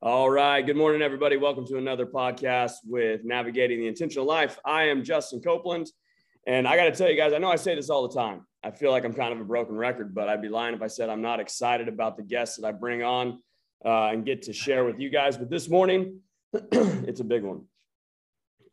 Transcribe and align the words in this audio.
All 0.00 0.30
right. 0.30 0.64
Good 0.64 0.76
morning, 0.76 1.02
everybody. 1.02 1.36
Welcome 1.36 1.66
to 1.66 1.76
another 1.76 2.06
podcast 2.06 2.74
with 2.86 3.24
Navigating 3.24 3.80
the 3.80 3.88
Intentional 3.88 4.24
Life. 4.24 4.56
I 4.64 4.84
am 4.84 5.02
Justin 5.02 5.40
Copeland. 5.40 5.90
And 6.46 6.68
I 6.68 6.76
got 6.76 6.84
to 6.84 6.92
tell 6.92 7.10
you 7.10 7.16
guys, 7.16 7.32
I 7.32 7.38
know 7.38 7.50
I 7.50 7.56
say 7.56 7.74
this 7.74 7.90
all 7.90 8.06
the 8.06 8.14
time. 8.14 8.46
I 8.62 8.70
feel 8.70 8.92
like 8.92 9.04
I'm 9.04 9.12
kind 9.12 9.32
of 9.32 9.40
a 9.40 9.44
broken 9.44 9.74
record, 9.74 10.14
but 10.14 10.28
I'd 10.28 10.40
be 10.40 10.48
lying 10.48 10.72
if 10.72 10.82
I 10.82 10.86
said 10.86 11.08
I'm 11.08 11.20
not 11.20 11.40
excited 11.40 11.88
about 11.88 12.16
the 12.16 12.22
guests 12.22 12.58
that 12.58 12.64
I 12.64 12.70
bring 12.70 13.02
on 13.02 13.42
uh, 13.84 14.10
and 14.10 14.24
get 14.24 14.42
to 14.42 14.52
share 14.52 14.84
with 14.84 15.00
you 15.00 15.10
guys. 15.10 15.36
But 15.36 15.50
this 15.50 15.68
morning, 15.68 16.20
it's 16.52 17.18
a 17.18 17.24
big 17.24 17.42
one. 17.42 17.64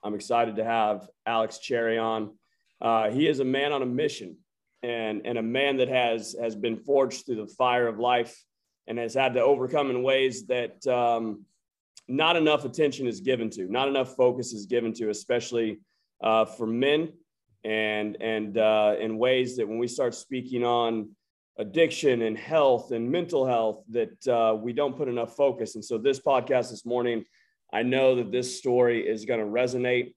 I'm 0.04 0.14
excited 0.14 0.58
to 0.58 0.64
have 0.64 1.10
Alex 1.26 1.58
Cherry 1.58 1.98
on. 1.98 2.36
Uh, 2.80 3.10
he 3.10 3.28
is 3.28 3.40
a 3.40 3.46
man 3.46 3.72
on 3.74 3.82
a 3.82 3.88
mission 3.88 4.38
and, 4.84 5.24
and 5.26 5.40
a 5.40 5.44
man 5.44 5.78
that 5.78 5.88
has, 5.88 6.36
has 6.40 6.56
been 6.56 6.78
forged 6.78 7.26
through 7.26 7.38
the 7.38 7.48
fire 7.48 7.88
of 7.88 7.98
life 7.98 8.45
and 8.88 8.98
has 8.98 9.14
had 9.14 9.34
to 9.34 9.42
overcome 9.42 9.90
in 9.90 10.04
ways 10.04 10.46
that 10.48 10.86
um, 10.88 11.46
not 12.08 12.36
enough 12.36 12.66
attention 12.66 13.08
is 13.08 13.20
given 13.20 13.50
to, 13.52 13.66
not 13.72 13.88
enough 13.88 14.16
focus 14.16 14.54
is 14.54 14.66
given 14.66 14.94
to, 14.94 15.10
especially 15.10 15.80
uh, 16.24 16.46
for 16.46 16.68
men, 16.68 17.14
and 17.64 18.18
and 18.22 18.58
uh, 18.58 18.96
in 19.00 19.18
ways 19.18 19.58
that 19.58 19.68
when 19.68 19.80
we 19.80 19.88
start 19.88 20.14
speaking 20.14 20.64
on 20.64 21.10
addiction 21.58 22.22
and 22.22 22.38
health 22.38 22.92
and 22.92 23.10
mental 23.10 23.46
health, 23.46 23.84
that 23.90 24.28
uh, 24.28 24.56
we 24.56 24.74
don't 24.74 24.98
put 24.98 25.08
enough 25.08 25.36
focus. 25.36 25.76
And 25.76 25.84
so 25.84 25.98
this 25.98 26.20
podcast 26.20 26.70
this 26.70 26.86
morning, 26.86 27.26
I 27.74 27.82
know 27.84 28.16
that 28.16 28.32
this 28.32 28.58
story 28.58 29.08
is 29.08 29.26
going 29.26 29.40
to 29.40 29.46
resonate, 29.46 30.14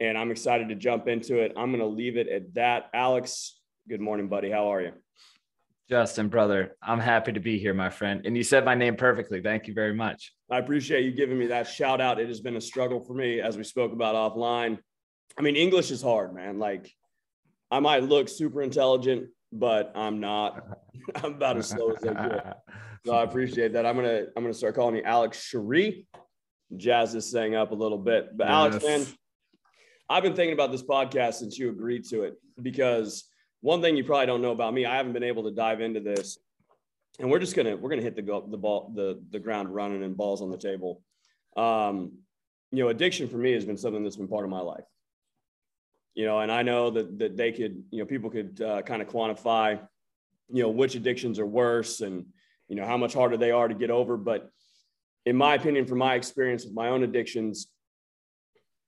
and 0.00 0.16
I'm 0.16 0.30
excited 0.30 0.68
to 0.70 0.74
jump 0.74 1.08
into 1.08 1.40
it. 1.40 1.52
I'm 1.56 1.70
going 1.70 1.80
to 1.80 1.86
leave 1.86 2.16
it 2.16 2.28
at 2.28 2.54
that. 2.54 2.88
Alex, 2.94 3.60
good 3.88 4.00
morning, 4.00 4.28
buddy. 4.28 4.50
How 4.50 4.72
are 4.72 4.80
you? 4.80 4.92
Justin, 5.88 6.28
brother, 6.28 6.76
I'm 6.82 6.98
happy 6.98 7.32
to 7.32 7.40
be 7.40 7.58
here, 7.58 7.72
my 7.72 7.90
friend. 7.90 8.26
And 8.26 8.36
you 8.36 8.42
said 8.42 8.64
my 8.64 8.74
name 8.74 8.96
perfectly. 8.96 9.40
Thank 9.40 9.68
you 9.68 9.74
very 9.74 9.94
much. 9.94 10.32
I 10.50 10.58
appreciate 10.58 11.04
you 11.04 11.12
giving 11.12 11.38
me 11.38 11.46
that 11.46 11.68
shout 11.68 12.00
out. 12.00 12.18
It 12.18 12.26
has 12.26 12.40
been 12.40 12.56
a 12.56 12.60
struggle 12.60 13.00
for 13.00 13.14
me, 13.14 13.40
as 13.40 13.56
we 13.56 13.62
spoke 13.62 13.92
about 13.92 14.16
offline. 14.16 14.78
I 15.38 15.42
mean, 15.42 15.54
English 15.54 15.92
is 15.92 16.02
hard, 16.02 16.34
man. 16.34 16.58
Like, 16.58 16.90
I 17.70 17.78
might 17.78 18.02
look 18.02 18.28
super 18.28 18.62
intelligent, 18.62 19.28
but 19.52 19.92
I'm 19.94 20.18
not. 20.18 20.64
I'm 21.14 21.34
about 21.34 21.56
as 21.56 21.68
slow 21.68 21.92
as 21.92 22.04
I 22.04 22.28
get. 22.28 22.56
So 23.04 23.14
I 23.14 23.22
appreciate 23.22 23.72
that. 23.74 23.86
I'm 23.86 23.94
gonna 23.94 24.24
I'm 24.36 24.42
gonna 24.42 24.54
start 24.54 24.74
calling 24.74 24.96
you 24.96 25.02
Alex 25.02 25.40
Cherie. 25.40 26.08
Jazz 26.76 27.12
this 27.12 27.30
thing 27.30 27.54
up 27.54 27.70
a 27.70 27.74
little 27.74 27.98
bit, 27.98 28.36
but 28.36 28.48
yes. 28.48 28.52
Alex, 28.52 28.84
man, 28.84 29.06
I've 30.10 30.24
been 30.24 30.34
thinking 30.34 30.52
about 30.52 30.72
this 30.72 30.82
podcast 30.82 31.34
since 31.34 31.56
you 31.56 31.70
agreed 31.70 32.04
to 32.06 32.22
it 32.22 32.34
because 32.60 33.28
one 33.66 33.82
thing 33.82 33.96
you 33.96 34.04
probably 34.04 34.26
don't 34.26 34.42
know 34.42 34.52
about 34.52 34.72
me, 34.72 34.86
I 34.86 34.96
haven't 34.96 35.12
been 35.12 35.24
able 35.24 35.42
to 35.42 35.50
dive 35.50 35.80
into 35.80 35.98
this, 35.98 36.38
and 37.18 37.28
we're 37.28 37.40
just 37.40 37.56
gonna 37.56 37.76
we're 37.76 37.90
gonna 37.90 38.00
hit 38.00 38.14
the 38.14 38.22
the 38.22 38.56
ball 38.56 38.92
the 38.94 39.20
the 39.30 39.40
ground 39.40 39.74
running 39.74 40.04
and 40.04 40.16
balls 40.16 40.40
on 40.40 40.52
the 40.52 40.56
table. 40.56 41.02
Um, 41.56 42.12
you 42.70 42.84
know, 42.84 42.90
addiction 42.90 43.28
for 43.28 43.38
me 43.38 43.50
has 43.54 43.64
been 43.64 43.76
something 43.76 44.04
that's 44.04 44.14
been 44.14 44.28
part 44.28 44.44
of 44.44 44.50
my 44.50 44.60
life. 44.60 44.84
You 46.14 46.26
know, 46.26 46.38
and 46.38 46.52
I 46.52 46.62
know 46.62 46.90
that 46.90 47.18
that 47.18 47.36
they 47.36 47.50
could 47.50 47.82
you 47.90 47.98
know 47.98 48.06
people 48.06 48.30
could 48.30 48.60
uh, 48.60 48.82
kind 48.82 49.02
of 49.02 49.08
quantify 49.08 49.80
you 50.48 50.62
know 50.62 50.68
which 50.68 50.94
addictions 50.94 51.40
are 51.40 51.46
worse 51.46 52.02
and 52.02 52.24
you 52.68 52.76
know 52.76 52.86
how 52.86 52.96
much 52.96 53.14
harder 53.14 53.36
they 53.36 53.50
are 53.50 53.66
to 53.66 53.74
get 53.74 53.90
over, 53.90 54.16
but 54.16 54.48
in 55.24 55.34
my 55.34 55.56
opinion, 55.56 55.86
from 55.86 55.98
my 55.98 56.14
experience 56.14 56.64
with 56.64 56.74
my 56.74 56.90
own 56.90 57.02
addictions, 57.02 57.66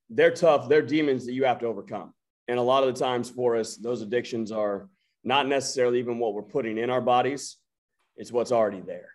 they're 0.09 0.31
tough. 0.31 0.69
They're 0.69 0.81
demons 0.81 1.25
that 1.25 1.33
you 1.33 1.43
have 1.43 1.59
to 1.59 1.65
overcome 1.65 2.13
and 2.49 2.57
a 2.57 2.63
lot 2.63 2.83
of 2.83 2.91
the 2.93 2.99
times 2.99 3.29
for 3.29 3.55
us, 3.55 3.77
those 3.77 4.01
addictions 4.01 4.51
are 4.51 4.89
not 5.23 5.47
necessarily 5.47 5.99
even 5.99 6.17
what 6.17 6.33
we're 6.33 6.41
putting 6.41 6.79
in 6.79 6.89
our 6.89 6.99
bodies, 6.99 7.57
it's 8.17 8.31
what's 8.31 8.51
already 8.51 8.81
there. 8.81 9.09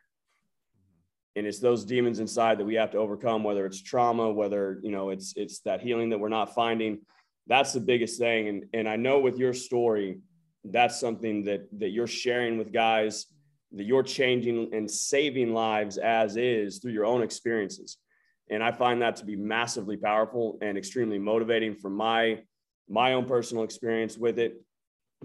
And 1.35 1.45
it's 1.45 1.59
those 1.59 1.85
demons 1.85 2.21
inside 2.21 2.59
that 2.59 2.65
we 2.65 2.77
have 2.77 2.93
to 2.93 2.99
overcome, 2.99 3.43
whether 3.43 3.67
it's 3.67 3.83
trauma, 3.83 4.31
whether 4.31 4.79
you 4.85 4.93
know 4.93 5.11
it's 5.11 5.35
it's 5.37 5.59
that 5.61 5.81
healing 5.81 6.11
that 6.11 6.21
we're 6.21 6.29
not 6.29 6.55
finding. 6.55 7.01
That's 7.49 7.73
the 7.73 7.81
biggest 7.81 8.21
thing. 8.21 8.49
And, 8.49 8.65
and 8.73 8.89
I 8.89 8.97
know 8.97 9.19
with 9.19 9.37
your 9.37 9.53
story, 9.53 10.21
that's 10.65 11.01
something 11.01 11.45
that 11.45 11.67
that 11.81 11.91
you're 11.91 12.07
sharing 12.07 12.57
with 12.57 12.73
guys 12.73 13.27
that 13.73 13.85
you're 13.85 14.05
changing 14.05 14.73
and 14.73 14.89
saving 14.89 15.53
lives 15.53 15.99
as 15.99 16.37
is 16.37 16.79
through 16.79 16.93
your 16.93 17.05
own 17.05 17.23
experiences. 17.23 17.99
And 18.49 18.63
I 18.63 18.71
find 18.71 19.03
that 19.03 19.17
to 19.17 19.25
be 19.25 19.35
massively 19.35 19.97
powerful 19.97 20.59
and 20.63 20.79
extremely 20.79 21.19
motivating 21.19 21.75
for 21.75 21.91
my 21.91 22.39
my 22.89 23.15
own 23.15 23.25
personal 23.27 23.65
experience 23.65 24.17
with 24.17 24.39
it. 24.39 24.63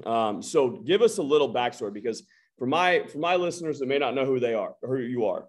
Um, 0.06 0.42
so 0.42 0.70
give 0.70 1.02
us 1.02 1.18
a 1.18 1.24
little 1.24 1.53
backstory 1.53 1.94
because 1.94 2.24
for 2.58 2.66
my 2.66 3.06
for 3.08 3.20
my 3.20 3.36
listeners 3.36 3.80
that 3.80 3.88
may 3.88 3.97
not 3.97 4.16
know 4.16 4.25
who 4.25 4.40
they 4.40 4.53
are 4.53 4.75
or 4.81 4.97
who 4.97 5.03
you 5.03 5.25
are, 5.25 5.46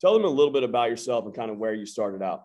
tell 0.00 0.12
them 0.12 0.24
a 0.24 0.28
little 0.28 0.52
bit 0.52 0.62
about 0.62 0.90
yourself 0.90 1.24
and 1.24 1.34
kind 1.34 1.50
of 1.50 1.58
where 1.58 1.74
you 1.74 1.86
started 1.86 2.22
out. 2.22 2.44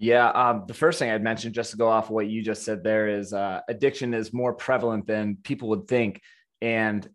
Yeah, 0.00 0.28
um, 0.28 0.64
the 0.68 0.74
first 0.74 1.00
thing 1.00 1.10
I'd 1.10 1.24
mention, 1.24 1.52
just 1.52 1.72
to 1.72 1.76
go 1.76 1.88
off 1.88 2.04
of 2.04 2.10
what 2.10 2.28
you 2.28 2.40
just 2.40 2.64
said, 2.64 2.84
there 2.84 3.08
is 3.08 3.32
uh, 3.32 3.62
addiction 3.68 4.14
is 4.14 4.32
more 4.32 4.52
prevalent 4.52 5.08
than 5.08 5.38
people 5.42 5.70
would 5.70 5.88
think, 5.88 6.22
and 6.62 7.08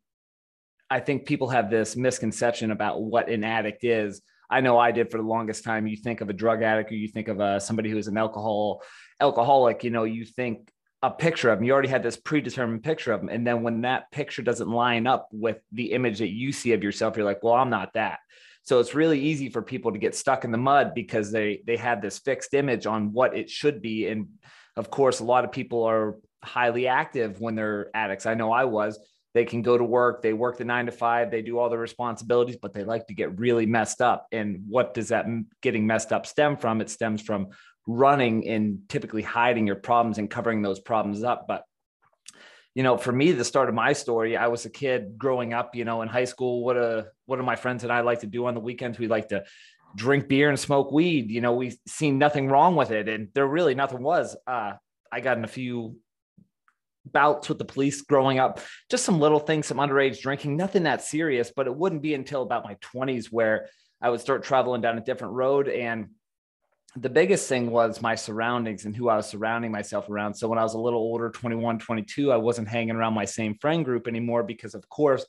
I 0.90 1.00
think 1.00 1.26
people 1.26 1.48
have 1.50 1.70
this 1.70 1.96
misconception 1.96 2.72
about 2.72 3.02
what 3.02 3.30
an 3.30 3.44
addict 3.44 3.84
is. 3.84 4.22
I 4.50 4.62
know 4.62 4.78
I 4.78 4.92
did 4.92 5.10
for 5.10 5.18
the 5.18 5.24
longest 5.24 5.64
time. 5.64 5.88
You 5.88 5.98
think 5.98 6.22
of 6.22 6.30
a 6.30 6.34
drug 6.34 6.62
addict, 6.62 6.92
or 6.92 6.96
you 6.96 7.08
think 7.08 7.28
of 7.28 7.40
uh, 7.40 7.60
somebody 7.60 7.90
who 7.90 7.98
is 7.98 8.08
an 8.08 8.18
alcohol 8.18 8.84
alcoholic, 9.20 9.84
you 9.84 9.90
know, 9.90 10.04
you 10.04 10.26
think 10.26 10.70
a 11.02 11.12
picture 11.12 11.50
of 11.50 11.60
them. 11.60 11.66
You 11.66 11.74
already 11.74 11.90
had 11.90 12.04
this 12.04 12.18
predetermined 12.18 12.84
picture 12.84 13.12
of 13.12 13.20
them. 13.20 13.30
And 13.30 13.46
then 13.46 13.62
when 13.62 13.82
that 13.82 14.10
picture 14.12 14.42
doesn't 14.42 14.70
line 14.70 15.06
up 15.06 15.28
with 15.32 15.58
the 15.72 15.92
image 15.92 16.20
that 16.20 16.30
you 16.30 16.52
see 16.52 16.72
of 16.74 16.84
yourself, 16.84 17.18
you're 17.18 17.26
like, 17.26 17.44
well, 17.44 17.56
I'm 17.56 17.70
not 17.70 17.94
that. 17.94 18.20
So 18.64 18.80
it's 18.80 18.96
really 18.96 19.20
easy 19.20 19.50
for 19.50 19.62
people 19.62 19.92
to 19.92 20.00
get 20.00 20.16
stuck 20.16 20.46
in 20.46 20.52
the 20.52 20.58
mud 20.58 20.94
because 20.96 21.32
they 21.32 21.62
they 21.68 21.76
have 21.76 22.02
this 22.02 22.20
fixed 22.20 22.54
image 22.54 22.86
on 22.86 23.12
what 23.12 23.36
it 23.36 23.50
should 23.50 23.82
be. 23.82 24.08
And 24.08 24.30
of 24.78 24.90
course, 24.90 25.20
a 25.20 25.26
lot 25.26 25.44
of 25.44 25.52
people 25.52 25.84
are 25.84 26.16
highly 26.42 26.88
active 26.88 27.42
when 27.42 27.56
they're 27.56 27.90
addicts. 27.94 28.26
I 28.26 28.36
know 28.36 28.52
I 28.52 28.66
was. 28.66 28.98
They 29.34 29.46
can 29.46 29.62
go 29.62 29.78
to 29.78 29.84
work, 29.84 30.22
they 30.22 30.34
work 30.34 30.58
the 30.58 30.66
nine 30.66 30.86
to 30.86 30.92
five, 30.92 31.32
they 31.32 31.42
do 31.42 31.58
all 31.58 31.70
the 31.70 31.78
responsibilities, 31.78 32.58
but 32.62 32.74
they 32.74 32.84
like 32.84 33.08
to 33.08 33.16
get 33.16 33.40
really 33.40 33.66
messed 33.66 34.02
up. 34.02 34.28
And 34.32 34.66
what 34.68 34.94
does 34.94 35.08
that 35.10 35.26
getting 35.62 35.88
messed 35.88 36.12
up 36.12 36.26
stem 36.26 36.56
from? 36.56 36.82
It 36.82 36.90
stems 36.90 37.22
from 37.22 37.48
running 37.88 38.48
and 38.48 38.80
typically 38.90 39.24
hiding 39.24 39.68
your 39.68 39.76
problems 39.76 40.18
and 40.18 40.30
covering 40.30 40.62
those 40.62 40.80
problems 40.80 41.24
up. 41.24 41.48
But 41.48 41.64
you 42.76 42.82
know, 42.82 42.98
for 42.98 43.12
me, 43.12 43.32
the 43.32 43.46
start 43.46 43.70
of 43.70 43.76
my 43.76 43.94
story, 43.94 44.36
I 44.36 44.48
was 44.48 44.66
a 44.66 44.70
kid 44.70 45.18
growing 45.18 45.54
up, 45.54 45.76
you 45.76 45.86
know, 45.86 46.02
in 46.02 46.08
high 46.08 46.26
school. 46.26 46.64
What 46.64 46.76
a 46.76 47.08
what 47.26 47.38
do 47.38 47.44
my 47.44 47.56
friends 47.56 47.84
and 47.84 47.94
I 47.94 48.02
like 48.02 48.22
to 48.22 48.28
do 48.28 48.48
on 48.48 48.56
the 48.56 48.60
weekends? 48.60 48.98
We 48.98 49.08
like 49.08 49.30
to 49.30 49.44
drink 49.96 50.28
beer 50.28 50.50
and 50.50 50.60
smoke 50.60 50.92
weed. 50.92 51.30
You 51.30 51.42
know, 51.42 51.54
we 51.54 51.78
seen 51.88 52.18
nothing 52.18 52.48
wrong 52.48 52.76
with 52.76 52.90
it. 52.90 53.08
And 53.08 53.30
there 53.36 53.46
really 53.46 53.76
nothing 53.76 54.02
was. 54.02 54.36
Uh, 54.48 54.74
I 55.12 55.20
got 55.20 55.38
in 55.38 55.44
a 55.44 55.48
few 55.48 55.98
bouts 57.06 57.50
with 57.50 57.58
the 57.58 57.66
police 57.66 58.02
growing 58.02 58.40
up, 58.40 58.60
just 58.90 59.06
some 59.06 59.20
little 59.20 59.40
things, 59.40 59.68
some 59.68 59.78
underage 59.78 60.22
drinking, 60.22 60.56
nothing 60.58 60.84
that 60.84 61.02
serious, 61.02 61.52
but 61.56 61.68
it 61.68 61.76
wouldn't 61.76 62.02
be 62.02 62.14
until 62.14 62.42
about 62.42 62.64
my 62.64 62.76
20s 62.76 63.28
where 63.28 63.68
I 64.02 64.10
would 64.10 64.22
start 64.22 64.44
traveling 64.44 64.82
down 64.82 64.98
a 64.98 65.02
different 65.02 65.34
road 65.34 65.68
and 65.68 66.10
the 66.96 67.10
biggest 67.10 67.50
thing 67.50 67.72
was 67.72 68.02
my 68.02 68.14
surroundings 68.14 68.86
and 68.86 68.96
who 68.96 69.10
I 69.10 69.16
was 69.16 69.28
surrounding 69.28 69.72
myself 69.72 70.10
around. 70.10 70.36
So 70.36 70.48
when 70.48 70.60
I 70.60 70.64
was 70.64 70.76
a 70.76 70.80
little 70.80 71.00
older, 71.00 71.30
21, 71.32 71.80
22, 71.80 72.32
I 72.32 72.38
wasn't 72.38 72.68
hanging 72.68 72.96
around 72.96 73.16
my 73.16 73.26
same 73.26 73.56
friend 73.56 73.84
group 73.84 74.08
anymore 74.08 74.44
because, 74.44 74.76
of 74.76 74.88
course, 74.90 75.26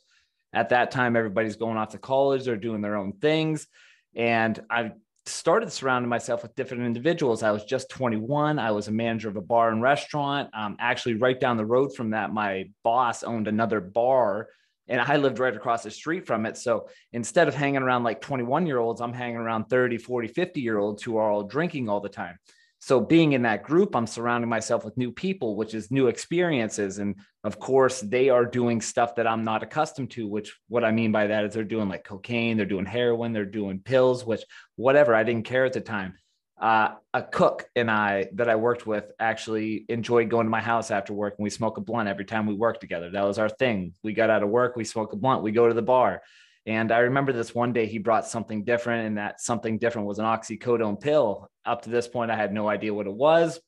at 0.52 0.68
that 0.68 0.90
time, 0.90 1.16
everybody's 1.16 1.56
going 1.56 1.78
off 1.78 1.90
to 1.90 1.98
college, 1.98 2.44
they're 2.44 2.56
doing 2.56 2.82
their 2.82 2.96
own 2.96 3.12
things. 3.12 3.66
And 4.14 4.62
I 4.70 4.92
started 5.26 5.72
surrounding 5.72 6.08
myself 6.08 6.42
with 6.42 6.54
different 6.54 6.84
individuals. 6.84 7.42
I 7.42 7.50
was 7.50 7.64
just 7.64 7.88
21. 7.90 8.58
I 8.58 8.70
was 8.70 8.88
a 8.88 8.92
manager 8.92 9.28
of 9.28 9.36
a 9.36 9.40
bar 9.40 9.70
and 9.70 9.80
restaurant. 9.80 10.50
Um, 10.54 10.76
actually, 10.78 11.14
right 11.14 11.38
down 11.38 11.56
the 11.56 11.66
road 11.66 11.94
from 11.94 12.10
that, 12.10 12.32
my 12.32 12.70
boss 12.82 13.22
owned 13.22 13.48
another 13.48 13.80
bar 13.80 14.48
and 14.88 15.00
I 15.00 15.16
lived 15.16 15.38
right 15.38 15.54
across 15.54 15.82
the 15.82 15.90
street 15.90 16.26
from 16.26 16.46
it. 16.46 16.56
So 16.56 16.88
instead 17.12 17.48
of 17.48 17.54
hanging 17.54 17.82
around 17.82 18.04
like 18.04 18.20
21 18.20 18.66
year 18.66 18.78
olds, 18.78 19.00
I'm 19.00 19.12
hanging 19.12 19.36
around 19.36 19.66
30, 19.66 19.98
40, 19.98 20.28
50 20.28 20.60
year 20.60 20.78
olds 20.78 21.02
who 21.02 21.16
are 21.16 21.30
all 21.30 21.42
drinking 21.42 21.88
all 21.88 22.00
the 22.00 22.08
time. 22.08 22.38
So 22.84 23.00
being 23.00 23.32
in 23.32 23.40
that 23.42 23.62
group, 23.62 23.96
I'm 23.96 24.06
surrounding 24.06 24.50
myself 24.50 24.84
with 24.84 24.98
new 24.98 25.10
people, 25.10 25.56
which 25.56 25.72
is 25.72 25.90
new 25.90 26.08
experiences. 26.08 26.98
And 26.98 27.14
of 27.42 27.58
course, 27.58 28.02
they 28.02 28.28
are 28.28 28.44
doing 28.44 28.82
stuff 28.82 29.14
that 29.14 29.26
I'm 29.26 29.42
not 29.42 29.62
accustomed 29.62 30.10
to, 30.10 30.28
which 30.28 30.54
what 30.68 30.84
I 30.84 30.90
mean 30.90 31.10
by 31.10 31.28
that 31.28 31.46
is 31.46 31.54
they're 31.54 31.64
doing 31.64 31.88
like 31.88 32.04
cocaine, 32.04 32.58
they're 32.58 32.66
doing 32.66 32.84
heroin, 32.84 33.32
they're 33.32 33.46
doing 33.46 33.78
pills, 33.78 34.26
which 34.26 34.42
whatever, 34.76 35.14
I 35.14 35.22
didn't 35.22 35.46
care 35.46 35.64
at 35.64 35.72
the 35.72 35.80
time 35.80 36.12
uh, 36.60 36.94
a 37.12 37.22
cook 37.22 37.66
and 37.74 37.90
I 37.90 38.28
that 38.34 38.48
I 38.48 38.56
worked 38.56 38.86
with 38.86 39.10
actually 39.18 39.84
enjoyed 39.88 40.30
going 40.30 40.46
to 40.46 40.50
my 40.50 40.60
house 40.60 40.90
after 40.90 41.12
work 41.12 41.34
and 41.36 41.44
we 41.44 41.50
smoke 41.50 41.78
a 41.78 41.80
blunt 41.80 42.08
every 42.08 42.24
time 42.24 42.46
we 42.46 42.54
work 42.54 42.80
together. 42.80 43.10
That 43.10 43.24
was 43.24 43.38
our 43.38 43.48
thing. 43.48 43.92
We 44.02 44.12
got 44.12 44.30
out 44.30 44.42
of 44.42 44.48
work, 44.48 44.76
we 44.76 44.84
smoke 44.84 45.12
a 45.12 45.16
blunt, 45.16 45.42
we 45.42 45.52
go 45.52 45.68
to 45.68 45.74
the 45.74 45.82
bar. 45.82 46.22
And 46.66 46.90
I 46.92 47.00
remember 47.00 47.32
this 47.32 47.54
one 47.54 47.72
day 47.72 47.86
he 47.86 47.98
brought 47.98 48.26
something 48.26 48.64
different, 48.64 49.06
and 49.06 49.18
that 49.18 49.40
something 49.40 49.78
different 49.78 50.08
was 50.08 50.18
an 50.18 50.24
oxycodone 50.24 51.00
pill. 51.00 51.48
Up 51.64 51.82
to 51.82 51.90
this 51.90 52.08
point, 52.08 52.30
I 52.30 52.36
had 52.36 52.54
no 52.54 52.68
idea 52.68 52.94
what 52.94 53.06
it 53.06 53.12
was. 53.12 53.60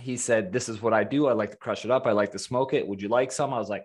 He 0.00 0.16
said, 0.16 0.52
This 0.52 0.68
is 0.68 0.80
what 0.80 0.94
I 0.94 1.04
do. 1.04 1.26
I 1.26 1.32
like 1.32 1.50
to 1.50 1.56
crush 1.56 1.84
it 1.84 1.90
up. 1.90 2.06
I 2.06 2.12
like 2.12 2.32
to 2.32 2.38
smoke 2.38 2.74
it. 2.74 2.86
Would 2.86 3.02
you 3.02 3.08
like 3.08 3.32
some? 3.32 3.52
I 3.52 3.58
was 3.58 3.68
like, 3.68 3.84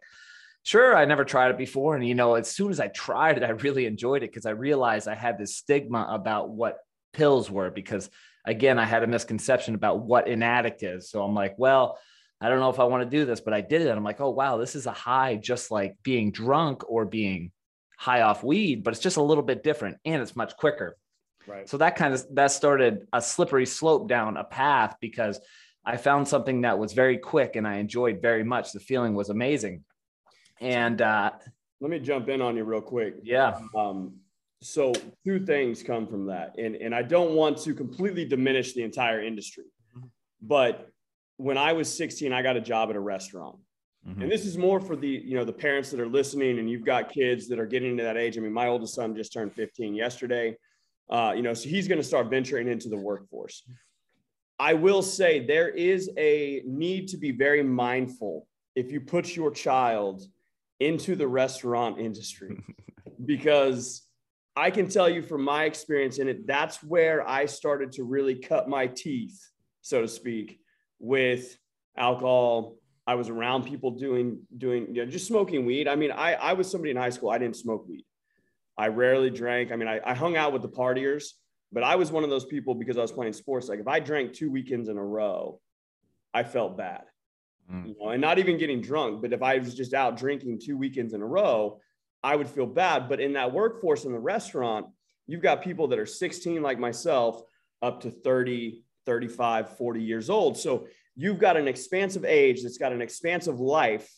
sure, 0.67 0.97
I 0.97 1.05
never 1.05 1.23
tried 1.23 1.51
it 1.51 1.57
before. 1.57 1.95
And, 1.95 2.05
you 2.05 2.13
know, 2.13 2.35
as 2.35 2.51
soon 2.51 2.71
as 2.71 2.81
I 2.81 2.89
tried 2.89 3.37
it, 3.37 3.43
I 3.43 3.51
really 3.51 3.85
enjoyed 3.85 4.21
it 4.21 4.31
because 4.31 4.45
I 4.45 4.51
realized 4.51 5.07
I 5.07 5.15
had 5.15 5.37
this 5.37 5.55
stigma 5.55 6.05
about 6.09 6.49
what 6.49 6.79
pills 7.13 7.49
were 7.49 7.71
because, 7.71 8.09
again, 8.45 8.77
I 8.77 8.83
had 8.83 9.01
a 9.01 9.07
misconception 9.07 9.75
about 9.75 10.01
what 10.01 10.27
an 10.27 10.43
addict 10.43 10.83
is. 10.83 11.09
So 11.09 11.23
I'm 11.23 11.33
like, 11.33 11.55
well, 11.57 11.97
I 12.41 12.49
don't 12.49 12.59
know 12.59 12.69
if 12.69 12.81
I 12.81 12.83
want 12.83 13.09
to 13.09 13.17
do 13.17 13.23
this, 13.23 13.39
but 13.39 13.53
I 13.53 13.61
did 13.61 13.81
it. 13.81 13.87
And 13.87 13.97
I'm 13.97 14.03
like, 14.03 14.19
oh, 14.19 14.31
wow, 14.31 14.57
this 14.57 14.75
is 14.75 14.87
a 14.87 14.91
high 14.91 15.37
just 15.37 15.71
like 15.71 15.95
being 16.03 16.31
drunk 16.31 16.83
or 16.89 17.05
being 17.05 17.53
high 17.97 18.21
off 18.21 18.43
weed, 18.43 18.83
but 18.83 18.93
it's 18.93 19.03
just 19.03 19.17
a 19.17 19.21
little 19.21 19.43
bit 19.43 19.63
different 19.63 19.97
and 20.05 20.21
it's 20.21 20.35
much 20.35 20.55
quicker. 20.55 20.95
Right. 21.45 21.67
So 21.67 21.77
that 21.77 21.95
kind 21.95 22.13
of 22.13 22.25
that 22.35 22.51
started 22.51 23.07
a 23.11 23.21
slippery 23.21 23.65
slope 23.65 24.07
down 24.07 24.37
a 24.37 24.43
path 24.43 24.95
because 25.01 25.39
I 25.83 25.97
found 25.97 26.27
something 26.27 26.61
that 26.61 26.77
was 26.77 26.93
very 26.93 27.17
quick 27.17 27.55
and 27.55 27.67
I 27.67 27.75
enjoyed 27.77 28.21
very 28.21 28.43
much. 28.43 28.71
The 28.71 28.79
feeling 28.79 29.15
was 29.15 29.29
amazing. 29.29 29.83
And 30.59 31.01
uh, 31.01 31.31
let 31.79 31.91
me 31.91 31.99
jump 31.99 32.29
in 32.29 32.41
on 32.41 32.55
you 32.55 32.63
real 32.63 32.81
quick. 32.81 33.15
Yeah. 33.23 33.59
Um, 33.75 34.17
so 34.61 34.91
two 35.23 35.45
things 35.45 35.83
come 35.83 36.07
from 36.07 36.25
that, 36.27 36.55
and 36.57 36.75
and 36.75 36.93
I 36.95 37.03
don't 37.03 37.35
want 37.35 37.59
to 37.59 37.75
completely 37.75 38.25
diminish 38.25 38.73
the 38.73 38.81
entire 38.81 39.21
industry, 39.21 39.65
but 40.41 40.89
when 41.37 41.59
I 41.59 41.73
was 41.73 41.95
16, 41.95 42.33
I 42.33 42.41
got 42.41 42.57
a 42.57 42.61
job 42.61 42.89
at 42.89 42.95
a 42.95 42.99
restaurant. 42.99 43.57
Mm-hmm. 44.07 44.21
And 44.21 44.31
this 44.31 44.45
is 44.45 44.57
more 44.57 44.79
for 44.79 44.95
the, 44.95 45.07
you 45.07 45.35
know, 45.35 45.43
the 45.43 45.53
parents 45.53 45.91
that 45.91 45.99
are 45.99 46.07
listening 46.07 46.59
and 46.59 46.69
you've 46.69 46.85
got 46.85 47.11
kids 47.11 47.47
that 47.49 47.59
are 47.59 47.65
getting 47.65 47.97
to 47.97 48.03
that 48.03 48.17
age. 48.17 48.37
I 48.37 48.41
mean, 48.41 48.53
my 48.53 48.67
oldest 48.67 48.93
son 48.93 49.15
just 49.15 49.33
turned 49.33 49.53
15 49.53 49.95
yesterday. 49.95 50.55
Uh, 51.09 51.33
you 51.35 51.41
know, 51.41 51.53
so 51.53 51.67
he's 51.67 51.87
going 51.87 51.99
to 51.99 52.07
start 52.07 52.29
venturing 52.29 52.67
into 52.67 52.89
the 52.89 52.97
workforce. 52.97 53.63
I 54.59 54.73
will 54.73 55.01
say 55.01 55.45
there 55.45 55.69
is 55.69 56.09
a 56.17 56.61
need 56.65 57.09
to 57.09 57.17
be 57.17 57.31
very 57.31 57.63
mindful 57.63 58.47
if 58.75 58.91
you 58.91 59.01
put 59.01 59.35
your 59.35 59.51
child 59.51 60.23
into 60.79 61.15
the 61.15 61.27
restaurant 61.27 61.99
industry 61.99 62.59
because 63.25 64.03
I 64.55 64.71
can 64.71 64.89
tell 64.89 65.09
you 65.09 65.21
from 65.21 65.43
my 65.43 65.65
experience 65.65 66.17
in 66.17 66.27
it, 66.27 66.47
that's 66.47 66.81
where 66.83 67.27
I 67.27 67.45
started 67.45 67.91
to 67.93 68.03
really 68.03 68.35
cut 68.35 68.67
my 68.67 68.87
teeth, 68.87 69.39
so 69.81 70.01
to 70.01 70.07
speak, 70.07 70.59
with 70.99 71.57
alcohol. 71.95 72.75
I 73.07 73.15
was 73.15 73.29
around 73.29 73.63
people 73.63 73.91
doing 73.91 74.41
doing 74.57 74.93
you 74.93 75.05
know, 75.05 75.09
just 75.09 75.25
smoking 75.25 75.65
weed. 75.65 75.87
I 75.87 75.95
mean, 75.95 76.11
I 76.11 76.33
I 76.33 76.53
was 76.53 76.69
somebody 76.69 76.91
in 76.91 76.97
high 76.97 77.09
school. 77.09 77.29
I 77.29 77.37
didn't 77.37 77.55
smoke 77.55 77.87
weed. 77.87 78.05
I 78.77 78.89
rarely 78.89 79.29
drank. 79.29 79.71
I 79.71 79.77
mean, 79.77 79.87
I, 79.87 79.99
I 80.05 80.13
hung 80.13 80.35
out 80.35 80.53
with 80.53 80.61
the 80.61 80.69
partiers, 80.69 81.29
but 81.71 81.83
I 81.83 81.95
was 81.95 82.11
one 82.11 82.23
of 82.23 82.29
those 82.29 82.45
people 82.45 82.75
because 82.75 82.97
I 82.97 83.01
was 83.01 83.11
playing 83.11 83.33
sports. 83.33 83.69
Like 83.69 83.79
if 83.79 83.87
I 83.87 83.99
drank 83.99 84.33
two 84.33 84.51
weekends 84.51 84.89
in 84.89 84.97
a 84.97 85.03
row, 85.03 85.59
I 86.33 86.43
felt 86.43 86.77
bad. 86.77 87.03
Mm. 87.71 87.87
You 87.87 87.95
know, 87.99 88.09
and 88.09 88.21
not 88.21 88.39
even 88.39 88.57
getting 88.57 88.81
drunk, 88.81 89.21
but 89.21 89.33
if 89.33 89.41
I 89.41 89.57
was 89.57 89.73
just 89.73 89.93
out 89.93 90.17
drinking 90.17 90.59
two 90.63 90.77
weekends 90.77 91.13
in 91.13 91.21
a 91.21 91.25
row, 91.25 91.79
I 92.21 92.35
would 92.35 92.47
feel 92.47 92.67
bad. 92.67 93.09
But 93.09 93.19
in 93.19 93.33
that 93.33 93.53
workforce 93.53 94.05
in 94.05 94.11
the 94.11 94.19
restaurant, 94.19 94.87
you've 95.27 95.41
got 95.41 95.63
people 95.63 95.87
that 95.87 95.99
are 95.99 96.05
16 96.05 96.61
like 96.61 96.77
myself 96.77 97.41
up 97.81 98.01
to 98.01 98.11
30, 98.11 98.83
35, 99.05 99.77
40 99.77 100.03
years 100.03 100.29
old. 100.29 100.57
So 100.57 100.87
you've 101.17 101.39
got 101.39 101.57
an 101.57 101.67
expansive 101.67 102.23
age 102.23 102.61
that's 102.61 102.77
got 102.77 102.93
an 102.93 103.01
expansive 103.01 103.59
life 103.59 104.09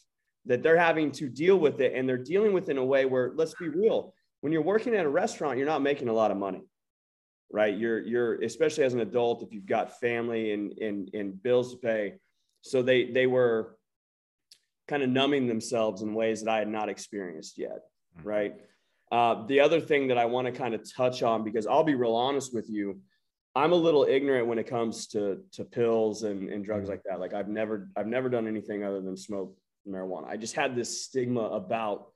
that 0.46 0.62
they're 0.62 0.78
having 0.78 1.12
to 1.14 1.30
deal 1.30 1.58
with 1.58 1.80
it. 1.80 1.94
And 1.96 2.08
they're 2.08 2.18
dealing 2.18 2.54
with 2.54 2.68
it 2.68 2.72
in 2.72 2.78
a 2.78 2.86
way 2.86 3.06
where, 3.06 3.32
let's 3.36 3.54
be 3.56 3.70
real, 3.70 4.14
when 4.42 4.52
you're 4.54 4.62
working 4.62 4.94
at 4.96 5.06
a 5.06 5.10
restaurant, 5.10 5.58
you're 5.58 5.68
not 5.68 5.82
making 5.82 6.10
a 6.10 6.14
lot 6.14 6.30
of 6.30 6.38
money, 6.38 6.62
right? 7.52 7.76
You're, 7.76 8.00
you're, 8.00 8.42
especially 8.44 8.84
as 8.84 8.94
an 8.94 9.00
adult, 9.00 9.44
if 9.44 9.54
you've 9.54 9.66
got 9.66 10.00
family 10.00 10.52
and, 10.52 10.78
and, 10.80 11.10
and 11.14 11.42
bills 11.42 11.72
to 11.72 11.78
pay. 11.78 12.16
So 12.62 12.82
they, 12.82 13.12
they 13.12 13.28
were 13.28 13.78
kind 14.88 15.04
of 15.04 15.10
numbing 15.10 15.48
themselves 15.48 16.02
in 16.02 16.14
ways 16.14 16.44
that 16.44 16.52
I 16.52 16.60
had 16.60 16.68
not 16.68 16.90
experienced 16.90 17.58
yet, 17.58 17.80
mm-hmm. 18.18 18.28
right? 18.28 18.56
Uh, 19.12 19.46
the 19.48 19.62
other 19.62 19.80
thing 19.80 20.10
that 20.10 20.18
I 20.18 20.26
want 20.26 20.48
to 20.48 20.52
kind 20.52 20.74
of 20.74 20.82
touch 20.92 21.24
on, 21.24 21.44
because 21.44 21.66
I'll 21.66 21.84
be 21.84 21.96
real 21.96 22.16
honest 22.16 22.54
with 22.54 22.70
you, 22.70 23.00
I'm 23.56 23.72
a 23.72 23.76
little 23.76 24.06
ignorant 24.06 24.48
when 24.48 24.60
it 24.60 24.68
comes 24.68 25.08
to 25.08 25.42
to 25.54 25.66
pills 25.66 26.24
and, 26.24 26.50
and 26.50 26.64
drugs 26.64 26.84
mm-hmm. 26.84 26.92
like 26.92 27.04
that. 27.04 27.20
Like 27.20 27.34
I've 27.34 27.48
never 27.48 27.90
I've 27.96 28.08
never 28.08 28.30
done 28.30 28.48
anything 28.48 28.84
other 28.84 29.02
than 29.02 29.18
smoke 29.18 29.58
marijuana. 29.88 30.28
I 30.28 30.38
just 30.38 30.56
had 30.56 30.76
this 30.76 31.04
stigma 31.04 31.42
about 31.42 32.12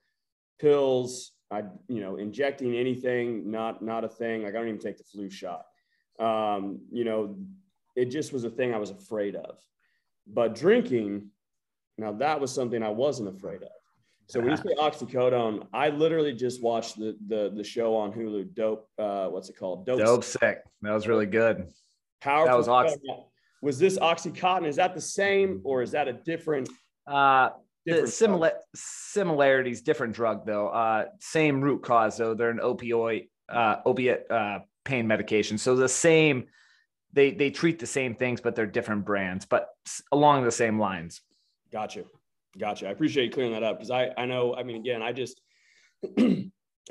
pills. 0.59 1.31
I 1.51 1.63
you 1.87 2.01
know 2.01 2.17
injecting 2.17 2.75
anything 2.75 3.49
not 3.49 3.81
not 3.81 4.03
a 4.03 4.09
thing. 4.09 4.43
Like 4.43 4.53
I 4.53 4.57
don't 4.57 4.67
even 4.67 4.79
take 4.79 4.97
the 4.97 5.03
flu 5.03 5.29
shot. 5.29 5.65
Um, 6.19 6.81
you 6.91 7.03
know, 7.03 7.35
it 7.95 8.05
just 8.05 8.33
was 8.33 8.43
a 8.43 8.49
thing 8.49 8.73
I 8.73 8.77
was 8.77 8.91
afraid 8.91 9.35
of. 9.35 9.57
But 10.27 10.55
drinking, 10.55 11.29
now 11.97 12.11
that 12.13 12.39
was 12.39 12.51
something 12.51 12.81
I 12.81 12.89
wasn't 12.89 13.35
afraid 13.35 13.63
of. 13.63 13.69
So 14.33 14.39
when 14.39 14.49
you 14.49 14.57
say 14.57 14.73
oxycodone, 14.79 15.67
I 15.73 15.89
literally 15.89 16.33
just 16.33 16.63
watched 16.63 16.97
the 16.97 17.15
the 17.27 17.53
the 17.55 17.63
show 17.63 17.95
on 17.95 18.11
Hulu, 18.11 18.55
Dope. 18.55 18.89
Uh, 18.97 19.27
what's 19.27 19.47
it 19.49 19.55
called? 19.55 19.85
Dope, 19.85 19.99
Dope 19.99 20.23
sick. 20.23 20.39
sick. 20.41 20.57
That 20.81 20.91
was 20.91 21.07
really 21.07 21.27
good. 21.27 21.67
Powerful. 22.19 22.47
That 22.47 22.57
was 22.57 22.67
oxy. 22.67 22.97
Was 23.61 23.77
this 23.77 23.99
oxycontin? 23.99 24.65
Is 24.65 24.77
that 24.77 24.95
the 24.95 25.01
same, 25.01 25.61
or 25.63 25.83
is 25.83 25.91
that 25.91 26.07
a 26.07 26.13
different? 26.13 26.67
Uh, 27.05 27.49
different 27.85 28.09
similar 28.09 28.53
similarities, 28.73 29.83
different 29.83 30.15
drug 30.15 30.47
though. 30.47 30.69
Uh, 30.69 31.05
same 31.19 31.61
root 31.61 31.83
cause 31.83 32.17
though. 32.17 32.33
They're 32.33 32.49
an 32.49 32.57
opioid, 32.57 33.29
uh, 33.49 33.81
opiate 33.85 34.31
uh, 34.31 34.61
pain 34.83 35.05
medication. 35.05 35.59
So 35.59 35.75
the 35.75 35.87
same. 35.87 36.45
They 37.11 37.29
they 37.29 37.51
treat 37.51 37.77
the 37.77 37.85
same 37.85 38.15
things, 38.15 38.41
but 38.41 38.55
they're 38.55 38.65
different 38.65 39.05
brands, 39.05 39.45
but 39.45 39.69
along 40.11 40.43
the 40.43 40.51
same 40.51 40.79
lines. 40.79 41.21
Gotcha. 41.71 42.05
Gotcha. 42.57 42.87
I 42.87 42.91
appreciate 42.91 43.25
you 43.25 43.31
clearing 43.31 43.53
that 43.53 43.63
up 43.63 43.77
because 43.77 43.91
I, 43.91 44.11
I 44.17 44.25
know, 44.25 44.55
I 44.55 44.63
mean, 44.63 44.75
again, 44.75 45.01
I 45.01 45.11
just, 45.11 45.41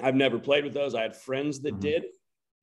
I've 0.03 0.15
never 0.15 0.39
played 0.39 0.65
with 0.65 0.75
those. 0.75 0.95
I 0.95 1.03
had 1.03 1.17
friends 1.17 1.61
that 1.61 1.75
mm-hmm. 1.75 1.81
did, 1.81 2.05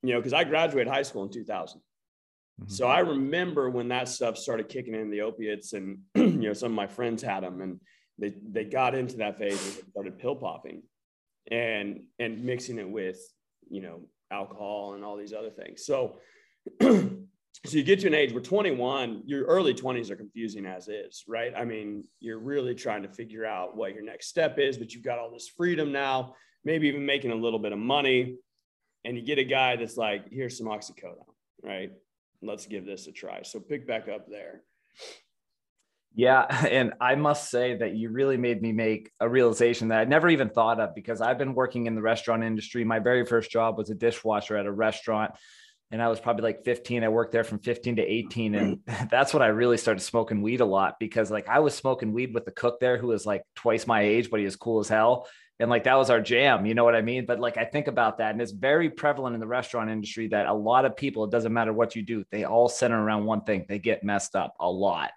you 0.04 0.14
know, 0.14 0.20
because 0.20 0.34
I 0.34 0.44
graduated 0.44 0.92
high 0.92 1.04
school 1.04 1.24
in 1.24 1.32
2000. 1.32 1.80
Mm-hmm. 1.80 2.70
So 2.70 2.88
I 2.88 3.00
remember 3.00 3.70
when 3.70 3.88
that 3.90 4.10
stuff 4.10 4.38
started 4.38 4.68
kicking 4.68 4.96
in 4.96 5.10
the 5.10 5.22
opiates 5.22 5.74
and, 5.74 6.00
you 6.16 6.28
know, 6.28 6.54
some 6.54 6.72
of 6.72 6.76
my 6.76 6.88
friends 6.88 7.22
had 7.24 7.44
them 7.44 7.62
and 7.62 7.80
they, 8.18 8.34
they 8.50 8.66
got 8.66 8.96
into 8.96 9.18
that 9.18 9.38
phase 9.38 9.78
and 9.78 9.90
started 9.92 10.20
pill 10.20 10.36
popping 10.36 10.84
and, 11.50 12.02
and 12.20 12.44
mixing 12.44 12.80
it 12.80 12.90
with, 12.90 13.20
you 13.70 13.82
know, 13.82 14.02
alcohol 14.30 14.94
and 14.94 15.06
all 15.06 15.16
these 15.16 15.34
other 15.34 15.52
things. 15.52 15.86
So 15.86 16.20
so 17.66 17.78
you 17.78 17.84
get 17.84 18.00
to 18.00 18.08
an 18.08 18.14
age 18.14 18.32
where 18.32 18.42
21 18.42 19.24
your 19.26 19.46
early 19.46 19.74
20s 19.74 20.10
are 20.10 20.16
confusing 20.16 20.66
as 20.66 20.88
is 20.88 21.24
right? 21.28 21.54
I 21.56 21.66
mean 21.66 22.04
you're 22.20 22.40
really 22.40 22.76
trying 22.76 23.04
to 23.04 23.10
figure 23.10 23.46
out 23.46 23.76
what 23.76 23.94
your 23.94 24.04
next 24.04 24.28
step 24.28 24.58
is 24.58 24.78
but 24.78 24.94
you've 24.94 25.04
got 25.04 25.20
all 25.20 25.32
this 25.32 25.50
freedom 25.50 25.92
now 25.92 26.36
maybe 26.64 26.88
even 26.88 27.06
making 27.06 27.32
a 27.32 27.36
little 27.36 27.60
bit 27.60 27.72
of 27.72 27.80
money 27.80 28.38
and 29.06 29.18
you 29.18 29.24
get 29.24 29.40
a 29.40 29.44
guy 29.44 29.76
that's 29.76 29.98
like 29.98 30.26
here's 30.32 30.58
some 30.58 30.68
oxycodone 30.68 31.26
right? 31.64 31.92
Let's 32.42 32.66
give 32.66 32.86
this 32.86 33.08
a 33.08 33.12
try. 33.12 33.42
So 33.44 33.60
pick 33.60 33.86
back 33.88 34.08
up 34.08 34.28
there. 34.30 34.62
Yeah 36.16 36.46
and 36.70 36.94
i 37.00 37.14
must 37.16 37.52
say 37.52 37.78
that 37.78 37.96
you 37.96 38.10
really 38.10 38.38
made 38.38 38.62
me 38.62 38.72
make 38.72 39.12
a 39.20 39.30
realization 39.30 39.90
that 39.90 40.00
i 40.00 40.04
never 40.06 40.28
even 40.28 40.50
thought 40.50 40.80
of 40.80 40.96
because 40.96 41.22
i've 41.22 41.38
been 41.38 41.54
working 41.54 41.86
in 41.86 41.94
the 41.94 42.02
restaurant 42.02 42.44
industry. 42.44 42.84
My 42.84 43.00
very 43.00 43.26
first 43.26 43.52
job 43.52 43.78
was 43.78 43.90
a 43.92 43.96
dishwasher 43.96 44.58
at 44.58 44.66
a 44.66 44.72
restaurant 44.72 45.32
and 45.92 46.02
I 46.02 46.08
was 46.08 46.20
probably 46.20 46.44
like 46.44 46.64
15. 46.64 47.04
I 47.04 47.10
worked 47.10 47.32
there 47.32 47.44
from 47.44 47.60
15 47.60 47.96
to 47.96 48.02
18. 48.02 48.56
And 48.56 48.80
that's 49.12 49.34
when 49.34 49.42
I 49.42 49.48
really 49.48 49.78
started 49.78 50.02
smoking 50.02 50.42
weed 50.42 50.62
a 50.62 50.66
lot 50.66 50.96
because 51.00 51.32
like 51.32 51.48
I 51.48 51.60
was 51.60 51.74
smoking 51.74 52.14
weed 52.14 52.34
with 52.34 52.46
the 52.46 52.52
cook 52.52 52.80
there 52.80 52.98
who 52.98 53.08
was 53.08 53.26
like 53.26 53.44
twice 53.56 53.88
my 53.88 54.02
age, 54.02 54.30
but 54.30 54.40
he 54.40 54.46
was 54.46 54.56
cool 54.56 54.80
as 54.80 54.90
hell. 54.90 55.28
And 55.60 55.70
like 55.70 55.84
that 55.86 55.98
was 55.98 56.10
our 56.10 56.22
jam, 56.22 56.66
you 56.66 56.74
know 56.74 56.86
what 56.86 56.96
I 56.96 57.02
mean? 57.02 57.26
But 57.26 57.40
like 57.42 57.58
I 57.58 57.66
think 57.66 57.88
about 57.88 58.20
that, 58.20 58.32
and 58.32 58.42
it's 58.42 58.54
very 58.54 58.90
prevalent 58.90 59.34
in 59.34 59.42
the 59.42 59.48
restaurant 59.48 59.90
industry 59.90 60.30
that 60.30 60.46
a 60.46 60.54
lot 60.54 60.86
of 60.86 60.96
people, 60.96 61.26
it 61.26 61.32
doesn't 61.32 61.52
matter 61.52 61.74
what 61.74 61.98
you 61.98 62.02
do, 62.02 62.24
they 62.32 62.46
all 62.46 62.70
center 62.70 62.98
around 62.98 63.26
one 63.26 63.42
thing. 63.42 63.66
They 63.68 63.78
get 63.78 64.02
messed 64.02 64.38
up 64.38 64.56
a 64.58 64.72
lot. 64.72 65.12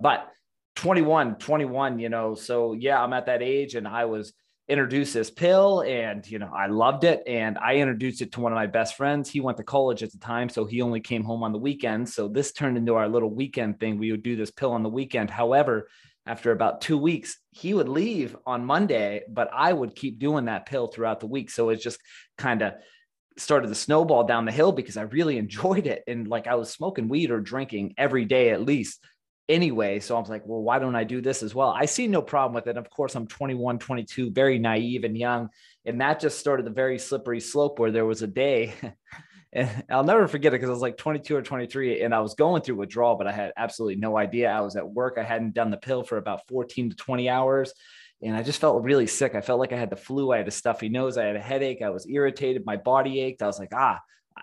But 0.00 0.30
21, 0.76 1.36
21, 1.36 1.98
you 1.98 2.08
know, 2.08 2.36
so 2.36 2.72
yeah, 2.72 3.02
I'm 3.02 3.12
at 3.12 3.26
that 3.26 3.42
age 3.42 3.74
and 3.74 3.88
I 3.88 4.04
was 4.04 4.32
introduced 4.68 5.12
this 5.12 5.30
pill 5.30 5.82
and 5.82 6.26
you 6.26 6.38
know 6.38 6.50
i 6.56 6.66
loved 6.66 7.04
it 7.04 7.22
and 7.26 7.58
i 7.58 7.76
introduced 7.76 8.22
it 8.22 8.32
to 8.32 8.40
one 8.40 8.50
of 8.50 8.56
my 8.56 8.66
best 8.66 8.96
friends. 8.96 9.28
He 9.28 9.40
went 9.40 9.58
to 9.58 9.64
college 9.64 10.02
at 10.02 10.10
the 10.10 10.18
time 10.18 10.48
so 10.48 10.64
he 10.64 10.80
only 10.80 11.00
came 11.00 11.22
home 11.22 11.42
on 11.42 11.52
the 11.52 11.58
weekend 11.58 12.08
so 12.08 12.28
this 12.28 12.52
turned 12.52 12.78
into 12.78 12.94
our 12.94 13.08
little 13.08 13.30
weekend 13.30 13.78
thing. 13.78 13.98
We 13.98 14.10
would 14.10 14.22
do 14.22 14.36
this 14.36 14.50
pill 14.50 14.72
on 14.72 14.82
the 14.82 14.88
weekend. 14.88 15.30
However 15.30 15.88
after 16.26 16.50
about 16.50 16.80
two 16.80 16.96
weeks 16.96 17.38
he 17.50 17.74
would 17.74 17.88
leave 17.88 18.34
on 18.46 18.64
monday 18.64 19.20
but 19.28 19.50
i 19.52 19.70
would 19.70 19.94
keep 19.94 20.18
doing 20.18 20.46
that 20.46 20.64
pill 20.64 20.86
throughout 20.86 21.20
the 21.20 21.26
week. 21.26 21.50
So 21.50 21.68
it 21.68 21.76
just 21.76 21.98
kind 22.38 22.62
of 22.62 22.72
started 23.36 23.68
the 23.68 23.74
snowball 23.74 24.24
down 24.24 24.46
the 24.46 24.52
hill 24.52 24.72
because 24.72 24.96
i 24.96 25.02
really 25.02 25.36
enjoyed 25.44 25.86
it. 25.86 26.04
And 26.06 26.26
like 26.26 26.46
i 26.46 26.54
was 26.54 26.70
smoking 26.70 27.08
weed 27.08 27.30
or 27.30 27.40
drinking 27.40 27.94
every 27.98 28.24
day 28.24 28.48
at 28.48 28.62
least 28.62 29.04
anyway. 29.48 30.00
So 30.00 30.16
I 30.16 30.20
was 30.20 30.28
like, 30.28 30.42
well, 30.46 30.62
why 30.62 30.78
don't 30.78 30.96
I 30.96 31.04
do 31.04 31.20
this 31.20 31.42
as 31.42 31.54
well? 31.54 31.70
I 31.70 31.84
see 31.84 32.06
no 32.06 32.22
problem 32.22 32.54
with 32.54 32.66
it. 32.66 32.76
Of 32.76 32.90
course, 32.90 33.14
I'm 33.14 33.26
21, 33.26 33.78
22, 33.78 34.30
very 34.30 34.58
naive 34.58 35.04
and 35.04 35.16
young. 35.16 35.48
And 35.84 36.00
that 36.00 36.20
just 36.20 36.38
started 36.38 36.66
the 36.66 36.70
very 36.70 36.98
slippery 36.98 37.40
slope 37.40 37.78
where 37.78 37.90
there 37.90 38.06
was 38.06 38.22
a 38.22 38.26
day, 38.26 38.74
and 39.52 39.84
I'll 39.90 40.04
never 40.04 40.26
forget 40.26 40.52
it 40.52 40.56
because 40.56 40.70
I 40.70 40.72
was 40.72 40.82
like 40.82 40.96
22 40.96 41.36
or 41.36 41.42
23 41.42 42.02
and 42.02 42.14
I 42.14 42.20
was 42.20 42.34
going 42.34 42.62
through 42.62 42.76
withdrawal, 42.76 43.16
but 43.16 43.26
I 43.26 43.32
had 43.32 43.52
absolutely 43.56 43.96
no 43.96 44.16
idea. 44.16 44.50
I 44.50 44.60
was 44.60 44.76
at 44.76 44.88
work. 44.88 45.16
I 45.18 45.24
hadn't 45.24 45.54
done 45.54 45.70
the 45.70 45.76
pill 45.76 46.02
for 46.02 46.16
about 46.16 46.46
14 46.48 46.90
to 46.90 46.96
20 46.96 47.28
hours. 47.28 47.72
and 48.22 48.34
I 48.34 48.42
just 48.42 48.60
felt 48.60 48.82
really 48.82 49.06
sick. 49.06 49.34
I 49.34 49.42
felt 49.42 49.60
like 49.60 49.72
I 49.72 49.78
had 49.78 49.90
the 49.90 49.96
flu. 49.96 50.32
I 50.32 50.38
had 50.38 50.48
a 50.48 50.52
stuffy 50.52 50.88
nose. 50.88 51.18
I 51.18 51.24
had 51.24 51.36
a 51.36 51.40
headache. 51.40 51.82
I 51.82 51.90
was 51.90 52.06
irritated. 52.08 52.64
My 52.64 52.78
body 52.78 53.20
ached. 53.20 53.42
I 53.42 53.46
was 53.46 53.58
like, 53.58 53.72
ah, 53.74 54.00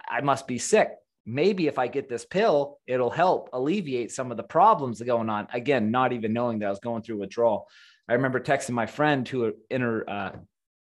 I 0.08 0.22
must 0.22 0.48
be 0.48 0.60
sick. 0.60 0.90
Maybe 1.26 1.68
if 1.68 1.78
I 1.78 1.88
get 1.88 2.10
this 2.10 2.26
pill, 2.26 2.80
it'll 2.88 3.10
help 3.10 3.50
alleviate 3.54 4.12
some 4.12 4.32
of 4.32 4.38
the 4.38 4.44
problems 4.44 5.00
that 5.00 5.06
going 5.06 5.30
on. 5.30 5.48
Again, 5.54 5.92
not 5.92 6.14
even 6.14 6.34
knowing 6.34 6.60
that 6.60 6.68
I 6.68 6.70
was 6.70 6.80
going 6.80 7.04
through 7.04 7.20
withdrawal. 7.20 7.68
I 8.10 8.14
remember 8.14 8.40
texting 8.40 8.72
my 8.72 8.88
friend 8.88 9.28
who 9.28 9.54
inter, 9.70 10.04
uh, 10.08 10.32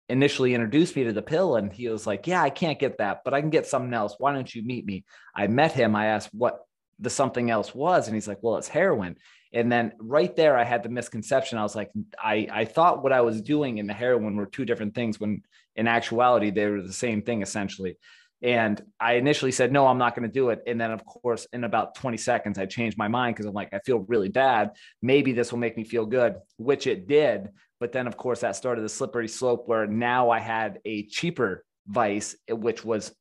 initially 0.08 0.54
introduced 0.54 0.96
me 0.96 1.04
to 1.06 1.14
the 1.14 1.22
pill, 1.22 1.56
and 1.56 1.74
he 1.74 1.88
was 1.90 2.06
like, 2.06 2.28
"Yeah, 2.28 2.42
I 2.42 2.50
can't 2.50 2.80
get 2.80 3.00
that, 3.00 3.22
but 3.26 3.34
I 3.34 3.42
can 3.42 3.50
get 3.50 3.68
something 3.68 3.94
else. 3.94 4.16
Why 4.18 4.34
don't 4.34 4.54
you 4.54 4.64
meet 4.64 4.86
me?" 4.86 5.04
I 5.36 5.48
met 5.48 5.74
him. 5.74 5.96
I 5.96 6.08
asked 6.08 6.30
what 6.34 6.62
the 7.00 7.10
something 7.10 7.50
else 7.50 7.74
was, 7.74 8.08
and 8.08 8.16
he's 8.16 8.28
like, 8.28 8.40
"Well, 8.42 8.58
it's 8.58 8.68
heroin." 8.68 9.18
And 9.52 9.72
then 9.72 9.94
right 10.00 10.36
there, 10.36 10.58
I 10.58 10.64
had 10.64 10.84
the 10.84 10.90
misconception. 10.90 11.58
I 11.58 11.64
was 11.64 11.76
like, 11.76 11.90
I, 12.20 12.48
I 12.52 12.66
thought 12.66 13.02
what 13.02 13.14
I 13.14 13.22
was 13.22 13.42
doing 13.42 13.80
in 13.80 13.88
the 13.88 13.94
heroin 13.94 14.36
were 14.36 14.46
two 14.46 14.66
different 14.66 14.94
things 14.94 15.20
when 15.20 15.42
in 15.76 15.88
actuality, 15.88 16.52
they 16.52 16.68
were 16.68 16.82
the 16.82 16.94
same 16.94 17.22
thing 17.22 17.42
essentially. 17.42 17.98
And 18.42 18.82
I 19.00 19.14
initially 19.14 19.52
said, 19.52 19.72
no, 19.72 19.86
I'm 19.88 19.98
not 19.98 20.16
going 20.16 20.28
to 20.28 20.34
do 20.34 20.50
it. 20.50 20.64
And 20.66 20.80
then, 20.80 20.92
of 20.92 21.04
course, 21.06 21.46
in 21.52 21.66
about 21.66 21.96
20 21.96 22.18
seconds, 22.18 22.58
I 22.58 22.66
changed 22.66 22.98
my 22.98 23.10
mind 23.10 23.36
because 23.36 23.46
I'm 23.46 23.54
like, 23.54 23.74
I 23.74 23.80
feel 23.80 24.00
really 24.00 24.30
bad. 24.30 24.72
Maybe 25.02 25.34
this 25.34 25.52
will 25.52 25.60
make 25.60 25.76
me 25.76 25.84
feel 25.84 26.06
good, 26.06 26.36
which 26.58 26.88
it 26.88 27.08
did. 27.08 27.50
But 27.80 27.92
then, 27.92 28.08
of 28.08 28.16
course, 28.16 28.42
that 28.42 28.56
started 28.56 28.82
the 28.82 28.90
slippery 28.90 29.28
slope 29.28 29.68
where 29.68 29.88
now 29.88 30.30
I 30.30 30.40
had 30.40 30.80
a 30.86 31.06
cheaper 31.08 31.66
vice, 31.88 32.36
eh, 32.48 32.54
which 32.54 32.86
was 32.86 33.14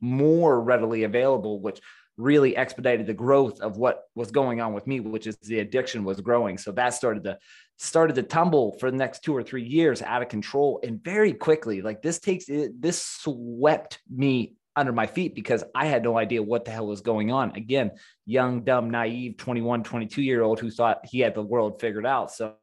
more 0.00 0.60
readily 0.60 1.04
available, 1.04 1.60
which 1.60 1.80
really 2.16 2.56
expedited 2.56 3.06
the 3.06 3.14
growth 3.14 3.60
of 3.60 3.76
what 3.76 4.04
was 4.14 4.30
going 4.30 4.60
on 4.60 4.72
with 4.72 4.86
me, 4.86 5.00
which 5.00 5.26
is 5.26 5.36
the 5.38 5.58
addiction 5.60 6.04
was 6.04 6.20
growing. 6.20 6.58
So 6.58 6.72
that 6.72 6.94
started 6.94 7.24
to 7.24 7.38
started 7.76 8.14
to 8.14 8.22
tumble 8.22 8.76
for 8.78 8.90
the 8.90 8.96
next 8.96 9.24
two 9.24 9.36
or 9.36 9.42
three 9.42 9.64
years 9.64 10.00
out 10.00 10.22
of 10.22 10.28
control 10.28 10.80
and 10.84 11.02
very 11.02 11.32
quickly. 11.32 11.82
Like 11.82 12.02
this 12.02 12.20
takes 12.20 12.48
it, 12.48 12.80
this 12.80 13.02
swept 13.02 14.00
me 14.08 14.54
under 14.76 14.92
my 14.92 15.06
feet 15.06 15.34
because 15.34 15.62
I 15.74 15.86
had 15.86 16.02
no 16.02 16.18
idea 16.18 16.42
what 16.42 16.64
the 16.64 16.70
hell 16.70 16.86
was 16.86 17.00
going 17.00 17.30
on. 17.30 17.54
Again, 17.54 17.92
young, 18.26 18.64
dumb, 18.64 18.90
naive 18.90 19.36
21, 19.36 19.84
22 19.84 20.22
year 20.22 20.42
old 20.42 20.58
who 20.58 20.70
thought 20.70 21.06
he 21.06 21.20
had 21.20 21.34
the 21.34 21.42
world 21.42 21.80
figured 21.80 22.06
out. 22.06 22.32
So 22.32 22.54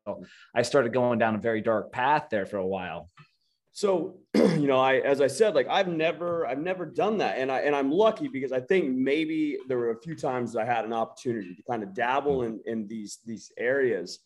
I 0.56 0.64
started 0.64 0.94
going 0.94 1.20
down 1.20 1.36
a 1.36 1.40
very 1.40 1.62
dark 1.62 1.92
path 1.92 2.28
there 2.30 2.46
for 2.46 2.58
a 2.58 2.68
while. 2.68 3.10
So, 3.74 4.20
you 4.34 4.68
know, 4.68 4.80
I 4.80 4.98
as 4.98 5.22
I 5.22 5.28
said, 5.28 5.56
like 5.56 5.68
I've 5.70 5.88
never 5.88 6.46
I've 6.46 6.60
never 6.60 6.86
done 6.86 7.20
that. 7.20 7.38
And 7.38 7.52
I 7.52 7.60
and 7.62 7.76
I'm 7.76 7.92
lucky 7.92 8.28
because 8.28 8.52
I 8.52 8.60
think 8.60 8.94
maybe 8.94 9.58
there 9.68 9.78
were 9.78 9.92
a 9.92 10.02
few 10.02 10.16
times 10.16 10.56
I 10.56 10.66
had 10.66 10.84
an 10.84 10.94
opportunity 10.94 11.56
to 11.56 11.64
kind 11.64 11.84
of 11.84 11.94
dabble 11.94 12.42
hmm. 12.42 12.46
in 12.46 12.62
in 12.66 12.88
these 12.88 13.20
these 13.26 13.52
areas. 13.58 14.20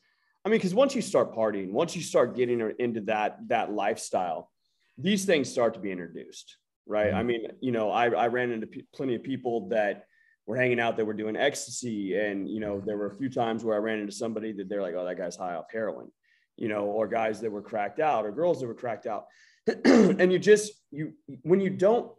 I 0.43 0.49
mean, 0.49 0.57
because 0.57 0.75
once 0.75 0.93
you 0.93 1.01
start 1.01 1.33
partying, 1.33 1.71
once 1.71 1.95
you 1.95 2.01
start 2.03 2.35
getting 2.35 2.71
into 2.79 3.01
that 3.01 3.37
that 3.47 3.71
lifestyle, 3.71 4.51
these 4.97 5.25
things 5.25 5.49
start 5.49 5.73
to 5.75 5.79
be 5.79 5.91
introduced, 5.91 6.57
right? 6.85 7.07
Mm-hmm. 7.07 7.17
I 7.17 7.23
mean, 7.23 7.47
you 7.61 7.71
know, 7.71 7.91
I, 7.91 8.09
I 8.09 8.27
ran 8.27 8.51
into 8.51 8.67
p- 8.67 8.85
plenty 8.93 9.15
of 9.15 9.23
people 9.23 9.69
that 9.69 10.05
were 10.45 10.55
hanging 10.55 10.79
out 10.79 10.97
that 10.97 11.05
were 11.05 11.13
doing 11.13 11.35
ecstasy, 11.35 12.17
and 12.17 12.49
you 12.49 12.59
know, 12.59 12.81
there 12.85 12.97
were 12.97 13.07
a 13.07 13.15
few 13.15 13.29
times 13.29 13.63
where 13.63 13.75
I 13.75 13.79
ran 13.79 13.99
into 13.99 14.11
somebody 14.11 14.51
that 14.53 14.69
they're 14.69 14.81
like, 14.81 14.95
"Oh, 14.95 15.05
that 15.05 15.17
guy's 15.17 15.35
high 15.35 15.55
off 15.55 15.65
heroin," 15.71 16.11
you 16.57 16.67
know, 16.67 16.85
or 16.85 17.07
guys 17.07 17.41
that 17.41 17.51
were 17.51 17.61
cracked 17.61 17.99
out 17.99 18.25
or 18.25 18.31
girls 18.31 18.59
that 18.59 18.67
were 18.67 18.73
cracked 18.73 19.07
out. 19.07 19.25
and 19.85 20.31
you 20.31 20.39
just, 20.39 20.73
you, 20.91 21.13
when 21.41 21.59
you 21.59 21.71
don't, 21.71 22.11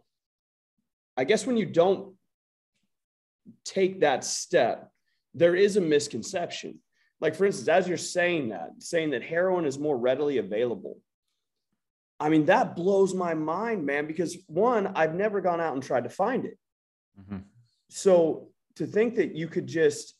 I 1.15 1.23
guess 1.23 1.47
when 1.47 1.57
you 1.57 1.65
don't 1.65 2.13
take 3.63 4.01
that 4.01 4.25
step, 4.25 4.91
there 5.33 5.55
is 5.55 5.77
a 5.77 5.81
misconception. 5.81 6.79
Like, 7.19 7.35
for 7.35 7.45
instance, 7.45 7.67
as 7.67 7.87
you're 7.87 7.97
saying 7.97 8.49
that, 8.49 8.71
saying 8.79 9.11
that 9.11 9.23
heroin 9.23 9.65
is 9.65 9.79
more 9.79 9.97
readily 9.97 10.37
available. 10.37 10.99
I 12.19 12.29
mean, 12.29 12.45
that 12.45 12.75
blows 12.75 13.13
my 13.13 13.33
mind, 13.33 13.85
man, 13.85 14.07
because 14.07 14.37
one, 14.47 14.87
I've 14.87 15.13
never 15.13 15.39
gone 15.39 15.61
out 15.61 15.73
and 15.73 15.83
tried 15.83 16.05
to 16.05 16.09
find 16.09 16.45
it. 16.45 16.57
Mm-hmm. 17.19 17.37
So 17.89 18.49
to 18.75 18.85
think 18.85 19.15
that 19.15 19.35
you 19.35 19.47
could 19.47 19.67
just 19.67 20.15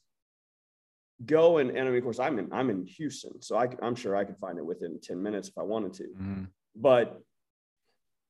go 1.26 1.58
and, 1.58 1.70
and 1.72 1.80
I 1.80 1.84
mean, 1.86 1.98
of 1.98 2.04
course, 2.04 2.20
I'm 2.20 2.38
in 2.40 2.54
I'm 2.54 2.70
in 2.70 2.86
Houston, 2.86 3.42
so 3.42 3.58
I, 3.58 3.68
I'm 3.82 3.96
sure 3.96 4.16
I 4.16 4.24
could 4.24 4.38
find 4.38 4.58
it 4.58 4.66
within 4.66 5.00
ten 5.02 5.22
minutes 5.22 5.48
if 5.50 5.58
I 5.58 5.64
wanted 5.64 5.94
to. 5.94 6.04
Mm-hmm. 6.04 6.44
But 6.76 7.20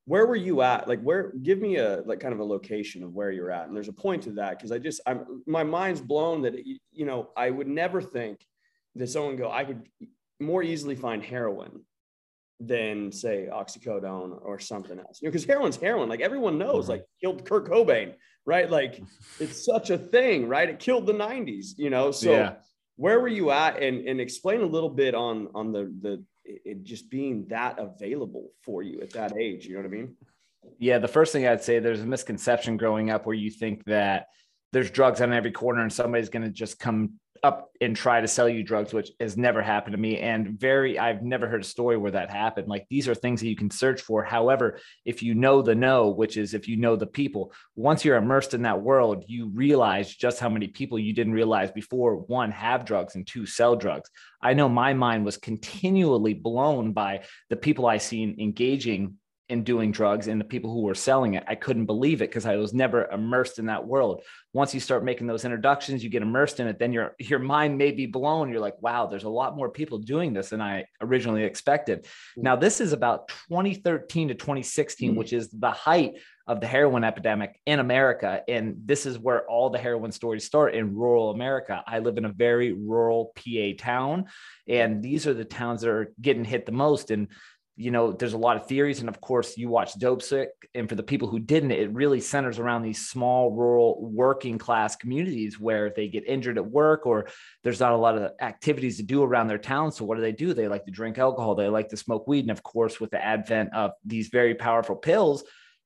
where 0.05 0.25
were 0.25 0.37
you 0.37 0.61
at? 0.61 0.87
Like, 0.87 1.01
where? 1.01 1.33
Give 1.43 1.59
me 1.59 1.77
a 1.77 2.01
like 2.05 2.21
kind 2.21 2.33
of 2.33 2.39
a 2.39 2.45
location 2.45 3.03
of 3.03 3.13
where 3.13 3.31
you're 3.31 3.51
at. 3.51 3.67
And 3.67 3.75
there's 3.75 3.89
a 3.89 3.93
point 3.93 4.23
to 4.23 4.31
that 4.31 4.57
because 4.57 4.71
I 4.71 4.79
just 4.79 5.01
I'm 5.05 5.43
my 5.45 5.63
mind's 5.63 6.01
blown 6.01 6.43
that 6.43 6.55
you 6.65 7.05
know 7.05 7.29
I 7.35 7.49
would 7.49 7.67
never 7.67 8.01
think 8.01 8.39
that 8.95 9.07
someone 9.07 9.35
go 9.35 9.51
I 9.51 9.65
could 9.65 9.87
more 10.39 10.63
easily 10.63 10.95
find 10.95 11.21
heroin 11.21 11.81
than 12.59 13.11
say 13.11 13.47
oxycodone 13.51 14.39
or 14.43 14.59
something 14.59 14.99
else. 14.99 15.21
You 15.21 15.27
know, 15.27 15.31
because 15.31 15.45
heroin's 15.45 15.77
heroin. 15.77 16.09
Like 16.09 16.21
everyone 16.21 16.57
knows, 16.57 16.85
mm-hmm. 16.85 16.91
like 16.91 17.05
killed 17.21 17.45
Kurt 17.45 17.69
Cobain, 17.69 18.13
right? 18.45 18.69
Like 18.69 19.01
it's 19.39 19.65
such 19.65 19.89
a 19.89 19.97
thing, 19.97 20.47
right? 20.47 20.69
It 20.69 20.79
killed 20.79 21.05
the 21.05 21.13
'90s. 21.13 21.77
You 21.77 21.89
know, 21.89 22.11
so. 22.11 22.31
Yeah 22.31 22.53
where 22.97 23.19
were 23.19 23.27
you 23.27 23.51
at 23.51 23.81
and, 23.81 24.05
and 24.07 24.19
explain 24.19 24.61
a 24.61 24.65
little 24.65 24.89
bit 24.89 25.15
on 25.15 25.47
on 25.55 25.71
the 25.71 25.93
the 26.01 26.23
it 26.43 26.83
just 26.83 27.09
being 27.09 27.45
that 27.49 27.79
available 27.79 28.51
for 28.63 28.83
you 28.83 28.99
at 29.01 29.11
that 29.11 29.37
age 29.37 29.65
you 29.65 29.73
know 29.73 29.79
what 29.79 29.85
i 29.85 29.89
mean 29.89 30.15
yeah 30.79 30.97
the 30.97 31.07
first 31.07 31.31
thing 31.31 31.47
i'd 31.47 31.63
say 31.63 31.79
there's 31.79 32.01
a 32.01 32.05
misconception 32.05 32.75
growing 32.75 33.09
up 33.09 33.25
where 33.25 33.35
you 33.35 33.49
think 33.49 33.83
that 33.85 34.27
there's 34.73 34.91
drugs 34.91 35.21
on 35.21 35.31
every 35.31 35.51
corner 35.51 35.81
and 35.81 35.93
somebody's 35.93 36.29
going 36.29 36.43
to 36.43 36.49
just 36.49 36.77
come 36.79 37.13
up 37.43 37.71
and 37.81 37.95
try 37.95 38.21
to 38.21 38.27
sell 38.27 38.49
you 38.49 38.63
drugs, 38.63 38.93
which 38.93 39.11
has 39.19 39.37
never 39.37 39.61
happened 39.61 39.93
to 39.93 40.01
me. 40.01 40.19
And 40.19 40.59
very, 40.59 40.97
I've 40.97 41.23
never 41.23 41.47
heard 41.47 41.61
a 41.61 41.65
story 41.65 41.97
where 41.97 42.11
that 42.11 42.29
happened. 42.29 42.67
Like 42.67 42.87
these 42.89 43.07
are 43.07 43.15
things 43.15 43.41
that 43.41 43.47
you 43.47 43.55
can 43.55 43.69
search 43.69 44.01
for. 44.01 44.23
However, 44.23 44.79
if 45.05 45.21
you 45.21 45.35
know 45.35 45.61
the 45.61 45.75
know, 45.75 46.09
which 46.09 46.37
is 46.37 46.53
if 46.53 46.67
you 46.67 46.77
know 46.77 46.95
the 46.95 47.07
people, 47.07 47.53
once 47.75 48.03
you're 48.03 48.17
immersed 48.17 48.53
in 48.53 48.63
that 48.63 48.81
world, 48.81 49.23
you 49.27 49.49
realize 49.49 50.13
just 50.13 50.39
how 50.39 50.49
many 50.49 50.67
people 50.67 50.97
you 50.99 51.13
didn't 51.13 51.33
realize 51.33 51.71
before 51.71 52.15
one, 52.15 52.51
have 52.51 52.85
drugs 52.85 53.15
and 53.15 53.27
two, 53.27 53.45
sell 53.45 53.75
drugs. 53.75 54.09
I 54.41 54.53
know 54.53 54.69
my 54.69 54.93
mind 54.93 55.25
was 55.25 55.37
continually 55.37 56.33
blown 56.33 56.93
by 56.93 57.23
the 57.49 57.55
people 57.55 57.85
I 57.85 57.97
seen 57.97 58.37
engaging 58.39 59.17
in 59.49 59.63
doing 59.63 59.91
drugs 59.91 60.27
and 60.27 60.41
the 60.41 60.45
people 60.45 60.73
who 60.73 60.81
were 60.81 60.95
selling 60.95 61.35
it. 61.35 61.43
I 61.47 61.55
couldn't 61.55 61.85
believe 61.85 62.21
it 62.21 62.29
because 62.29 62.45
I 62.45 62.57
was 62.57 62.73
never 62.73 63.05
immersed 63.05 63.59
in 63.59 63.67
that 63.67 63.85
world. 63.85 64.23
Once 64.53 64.73
you 64.73 64.79
start 64.79 65.05
making 65.05 65.27
those 65.27 65.45
introductions, 65.45 66.03
you 66.03 66.09
get 66.09 66.21
immersed 66.21 66.59
in 66.59 66.67
it, 66.67 66.79
then 66.79 66.91
your 66.91 67.15
your 67.19 67.39
mind 67.39 67.77
may 67.77 67.91
be 67.91 68.05
blown. 68.05 68.49
You're 68.49 68.59
like, 68.59 68.81
wow, 68.81 69.05
there's 69.05 69.23
a 69.23 69.29
lot 69.29 69.55
more 69.55 69.69
people 69.69 69.99
doing 69.99 70.33
this 70.33 70.49
than 70.49 70.61
I 70.61 70.85
originally 71.01 71.43
expected. 71.43 72.03
Mm-hmm. 72.03 72.41
Now, 72.41 72.55
this 72.57 72.81
is 72.81 72.91
about 72.91 73.29
2013 73.49 74.29
to 74.29 74.33
2016, 74.35 75.09
mm-hmm. 75.09 75.17
which 75.17 75.31
is 75.31 75.49
the 75.49 75.71
height 75.71 76.15
of 76.47 76.61
the 76.61 76.67
heroin 76.67 77.03
epidemic 77.03 77.59
in 77.65 77.79
America. 77.79 78.41
And 78.47 78.77
this 78.85 79.05
is 79.05 79.19
where 79.19 79.45
all 79.49 79.69
the 79.69 79.77
heroin 79.77 80.13
stories 80.13 80.45
start 80.45 80.75
in 80.75 80.95
rural 80.95 81.29
America. 81.31 81.83
I 81.85 81.99
live 81.99 82.17
in 82.17 82.23
a 82.23 82.31
very 82.31 82.71
rural 82.71 83.33
PA 83.35 83.73
town, 83.77 84.25
and 84.67 85.03
these 85.03 85.27
are 85.27 85.33
the 85.33 85.45
towns 85.45 85.81
that 85.81 85.89
are 85.89 86.13
getting 86.21 86.45
hit 86.45 86.65
the 86.65 86.71
most. 86.71 87.11
And 87.11 87.27
you 87.79 87.91
know, 87.91 88.11
there's 88.11 88.33
a 88.33 88.39
lot 88.39 88.57
of 88.57 88.65
theories. 88.65 89.01
And 89.01 89.07
of 89.07 89.21
course, 89.21 89.55
you 89.55 89.69
watch 89.69 89.93
Dopesick. 89.99 90.47
And 90.73 90.89
for 90.89 90.95
the 90.95 91.03
people 91.03 91.27
who 91.27 91.37
didn't, 91.37 91.71
it 91.71 91.93
really 91.93 92.19
centers 92.19 92.57
around 92.57 92.81
these 92.81 93.07
small, 93.07 93.51
rural, 93.51 94.03
working 94.03 94.57
class 94.57 94.95
communities 94.95 95.59
where 95.59 95.91
they 95.95 96.07
get 96.07 96.25
injured 96.25 96.57
at 96.57 96.65
work 96.65 97.05
or 97.05 97.27
there's 97.63 97.79
not 97.79 97.91
a 97.91 97.97
lot 97.97 98.17
of 98.17 98.31
activities 98.41 98.97
to 98.97 99.03
do 99.03 99.21
around 99.21 99.47
their 99.47 99.59
town. 99.59 99.91
So, 99.91 100.05
what 100.05 100.15
do 100.15 100.21
they 100.21 100.31
do? 100.31 100.55
They 100.55 100.67
like 100.67 100.85
to 100.85 100.91
drink 100.91 101.19
alcohol, 101.19 101.53
they 101.53 101.67
like 101.67 101.89
to 101.89 101.97
smoke 101.97 102.27
weed. 102.27 102.45
And 102.45 102.51
of 102.51 102.63
course, 102.63 102.99
with 102.99 103.11
the 103.11 103.23
advent 103.23 103.73
of 103.75 103.91
these 104.03 104.29
very 104.29 104.55
powerful 104.55 104.95
pills, 104.95 105.43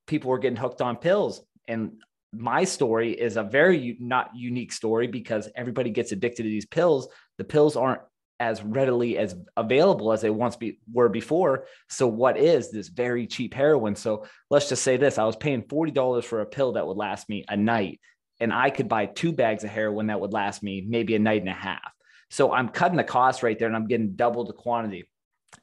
people 0.07 0.29
were 0.29 0.39
getting 0.39 0.57
hooked 0.57 0.81
on 0.81 0.95
pills. 0.95 1.41
And 1.67 2.01
my 2.33 2.63
story 2.63 3.11
is 3.11 3.35
a 3.35 3.43
very 3.43 3.97
not 3.99 4.31
unique 4.33 4.71
story 4.71 5.07
because 5.07 5.49
everybody 5.55 5.89
gets 5.89 6.13
addicted 6.13 6.43
to 6.43 6.49
these 6.49 6.65
pills. 6.65 7.09
The 7.37 7.43
pills 7.43 7.75
aren't 7.75 8.01
as 8.41 8.63
readily 8.63 9.19
as 9.19 9.35
available 9.55 10.11
as 10.11 10.21
they 10.21 10.31
once 10.31 10.55
be, 10.55 10.79
were 10.91 11.09
before. 11.09 11.65
So 11.89 12.07
what 12.07 12.37
is 12.37 12.71
this 12.71 12.87
very 12.87 13.27
cheap 13.27 13.53
heroin? 13.53 13.95
So 13.95 14.25
let's 14.49 14.67
just 14.67 14.83
say 14.83 14.97
this: 14.97 15.19
I 15.19 15.25
was 15.25 15.35
paying 15.35 15.61
forty 15.69 15.91
dollars 15.91 16.25
for 16.25 16.41
a 16.41 16.45
pill 16.45 16.73
that 16.73 16.87
would 16.87 16.97
last 16.97 17.29
me 17.29 17.45
a 17.47 17.55
night, 17.55 18.01
and 18.39 18.51
I 18.51 18.71
could 18.71 18.89
buy 18.89 19.05
two 19.05 19.31
bags 19.31 19.63
of 19.63 19.69
heroin 19.69 20.07
that 20.07 20.19
would 20.19 20.33
last 20.33 20.63
me 20.63 20.83
maybe 20.85 21.15
a 21.15 21.19
night 21.19 21.41
and 21.41 21.49
a 21.49 21.53
half. 21.53 21.93
So 22.31 22.51
I'm 22.51 22.69
cutting 22.69 22.97
the 22.97 23.03
cost 23.03 23.43
right 23.43 23.57
there, 23.57 23.67
and 23.67 23.75
I'm 23.75 23.87
getting 23.87 24.15
double 24.15 24.43
the 24.43 24.53
quantity. 24.53 25.07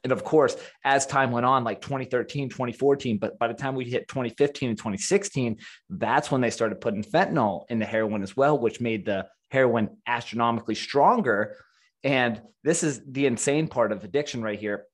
And 0.03 0.13
of 0.13 0.23
course, 0.23 0.55
as 0.85 1.05
time 1.05 1.31
went 1.31 1.45
on, 1.45 1.65
like 1.65 1.81
2013, 1.81 2.47
2014, 2.47 3.17
but 3.17 3.37
by 3.39 3.49
the 3.49 3.55
time 3.55 3.75
we 3.75 3.83
hit 3.85 4.07
2015 4.07 4.69
and 4.69 4.77
2016, 4.77 5.57
that's 5.89 6.31
when 6.31 6.39
they 6.39 6.51
started 6.51 6.79
putting 6.79 7.03
fentanyl 7.03 7.65
in 7.69 7.79
the 7.79 7.85
heroin 7.85 8.23
as 8.23 8.37
well, 8.37 8.57
which 8.57 8.79
made 8.79 9.05
the 9.05 9.25
heroin 9.51 9.89
astronomically 10.07 10.75
stronger 10.75 11.57
and 12.03 12.41
this 12.63 12.83
is 12.83 13.01
the 13.05 13.25
insane 13.25 13.67
part 13.67 13.91
of 13.91 14.03
addiction 14.03 14.41
right 14.41 14.59
here. 14.59 14.85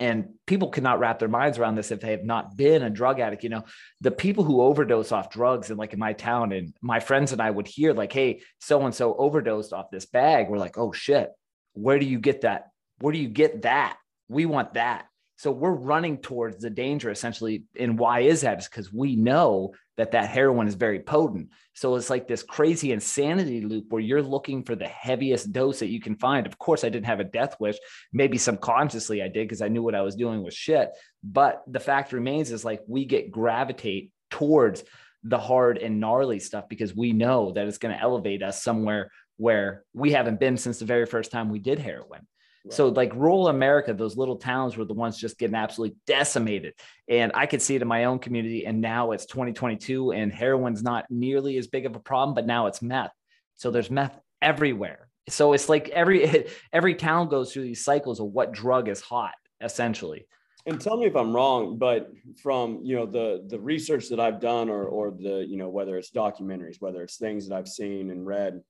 And 0.00 0.30
people 0.46 0.70
cannot 0.70 0.98
wrap 0.98 1.18
their 1.18 1.28
minds 1.28 1.58
around 1.58 1.74
this 1.74 1.90
if 1.90 2.00
they 2.00 2.12
have 2.12 2.24
not 2.24 2.56
been 2.56 2.82
a 2.82 2.90
drug 2.90 3.20
addict. 3.20 3.42
You 3.42 3.50
know, 3.50 3.64
the 4.00 4.10
people 4.10 4.42
who 4.42 4.62
overdose 4.62 5.12
off 5.12 5.30
drugs 5.30 5.68
and 5.68 5.78
like 5.78 5.92
in 5.92 5.98
my 5.98 6.14
town, 6.14 6.52
and 6.52 6.74
my 6.80 7.00
friends 7.00 7.32
and 7.32 7.42
I 7.42 7.50
would 7.50 7.68
hear, 7.68 7.92
like, 7.92 8.12
hey, 8.12 8.40
so 8.60 8.80
and 8.86 8.94
so 8.94 9.14
overdosed 9.14 9.72
off 9.72 9.90
this 9.90 10.06
bag. 10.06 10.48
We're 10.48 10.58
like, 10.58 10.78
oh 10.78 10.92
shit, 10.92 11.30
where 11.74 11.98
do 11.98 12.06
you 12.06 12.18
get 12.18 12.40
that? 12.40 12.68
Where 13.00 13.12
do 13.12 13.18
you 13.18 13.28
get 13.28 13.62
that? 13.62 13.98
We 14.28 14.46
want 14.46 14.74
that. 14.74 15.06
So 15.36 15.50
we're 15.50 15.72
running 15.72 16.18
towards 16.18 16.62
the 16.62 16.70
danger 16.70 17.10
essentially. 17.10 17.64
And 17.78 17.98
why 17.98 18.20
is 18.20 18.42
that? 18.42 18.60
Is 18.60 18.68
because 18.68 18.92
we 18.92 19.16
know 19.16 19.74
that 19.96 20.12
that 20.12 20.28
heroin 20.28 20.68
is 20.68 20.74
very 20.74 21.00
potent. 21.00 21.50
So 21.74 21.94
it's 21.96 22.10
like 22.10 22.26
this 22.26 22.42
crazy 22.42 22.92
insanity 22.92 23.60
loop 23.60 23.86
where 23.88 24.00
you're 24.00 24.22
looking 24.22 24.62
for 24.62 24.74
the 24.74 24.86
heaviest 24.86 25.52
dose 25.52 25.80
that 25.80 25.88
you 25.88 26.00
can 26.00 26.16
find. 26.16 26.46
Of 26.46 26.58
course, 26.58 26.84
I 26.84 26.88
didn't 26.88 27.06
have 27.06 27.20
a 27.20 27.24
death 27.24 27.56
wish. 27.60 27.76
Maybe 28.12 28.38
subconsciously 28.38 29.22
I 29.22 29.28
did 29.28 29.48
because 29.48 29.62
I 29.62 29.68
knew 29.68 29.82
what 29.82 29.94
I 29.94 30.02
was 30.02 30.16
doing 30.16 30.42
was 30.42 30.54
shit. 30.54 30.90
But 31.22 31.62
the 31.66 31.80
fact 31.80 32.12
remains 32.12 32.50
is 32.50 32.64
like 32.64 32.80
we 32.86 33.04
get 33.04 33.30
gravitate 33.30 34.10
towards 34.30 34.84
the 35.24 35.38
hard 35.38 35.78
and 35.78 36.00
gnarly 36.00 36.38
stuff 36.38 36.68
because 36.68 36.94
we 36.94 37.12
know 37.12 37.52
that 37.52 37.66
it's 37.66 37.78
going 37.78 37.94
to 37.94 38.00
elevate 38.00 38.42
us 38.42 38.62
somewhere 38.62 39.10
where 39.36 39.84
we 39.92 40.12
haven't 40.12 40.38
been 40.38 40.56
since 40.56 40.78
the 40.78 40.84
very 40.84 41.06
first 41.06 41.30
time 41.30 41.50
we 41.50 41.58
did 41.58 41.78
heroin. 41.78 42.26
So 42.70 42.88
like 42.88 43.14
rural 43.14 43.48
America, 43.48 43.92
those 43.92 44.16
little 44.16 44.36
towns 44.36 44.76
were 44.76 44.86
the 44.86 44.94
ones 44.94 45.18
just 45.18 45.38
getting 45.38 45.54
absolutely 45.54 45.96
decimated. 46.06 46.72
And 47.08 47.30
I 47.34 47.44
could 47.44 47.60
see 47.60 47.74
it 47.74 47.82
in 47.82 47.88
my 47.88 48.04
own 48.04 48.18
community. 48.18 48.64
And 48.64 48.80
now 48.80 49.12
it's 49.12 49.26
2022 49.26 50.12
and 50.12 50.32
heroin's 50.32 50.82
not 50.82 51.04
nearly 51.10 51.58
as 51.58 51.66
big 51.66 51.84
of 51.84 51.94
a 51.94 52.00
problem, 52.00 52.34
but 52.34 52.46
now 52.46 52.66
it's 52.66 52.80
meth. 52.80 53.12
So 53.56 53.70
there's 53.70 53.90
meth 53.90 54.18
everywhere. 54.40 55.08
So 55.28 55.52
it's 55.52 55.68
like 55.68 55.88
every 55.90 56.46
every 56.72 56.94
town 56.94 57.28
goes 57.28 57.52
through 57.52 57.64
these 57.64 57.84
cycles 57.84 58.20
of 58.20 58.26
what 58.26 58.52
drug 58.52 58.88
is 58.88 59.00
hot, 59.00 59.34
essentially. 59.60 60.26
And 60.66 60.80
tell 60.80 60.96
me 60.96 61.06
if 61.06 61.14
I'm 61.14 61.34
wrong, 61.34 61.76
but 61.76 62.10
from 62.42 62.80
you 62.82 62.96
know 62.96 63.06
the 63.06 63.44
the 63.46 63.58
research 63.58 64.08
that 64.08 64.20
I've 64.20 64.40
done, 64.40 64.68
or 64.68 64.84
or 64.84 65.10
the 65.10 65.44
you 65.46 65.56
know 65.56 65.68
whether 65.68 65.96
it's 65.98 66.10
documentaries, 66.10 66.80
whether 66.80 67.02
it's 67.02 67.16
things 67.16 67.48
that 67.48 67.54
I've 67.54 67.68
seen 67.68 68.10
and 68.10 68.26
read, 68.26 68.62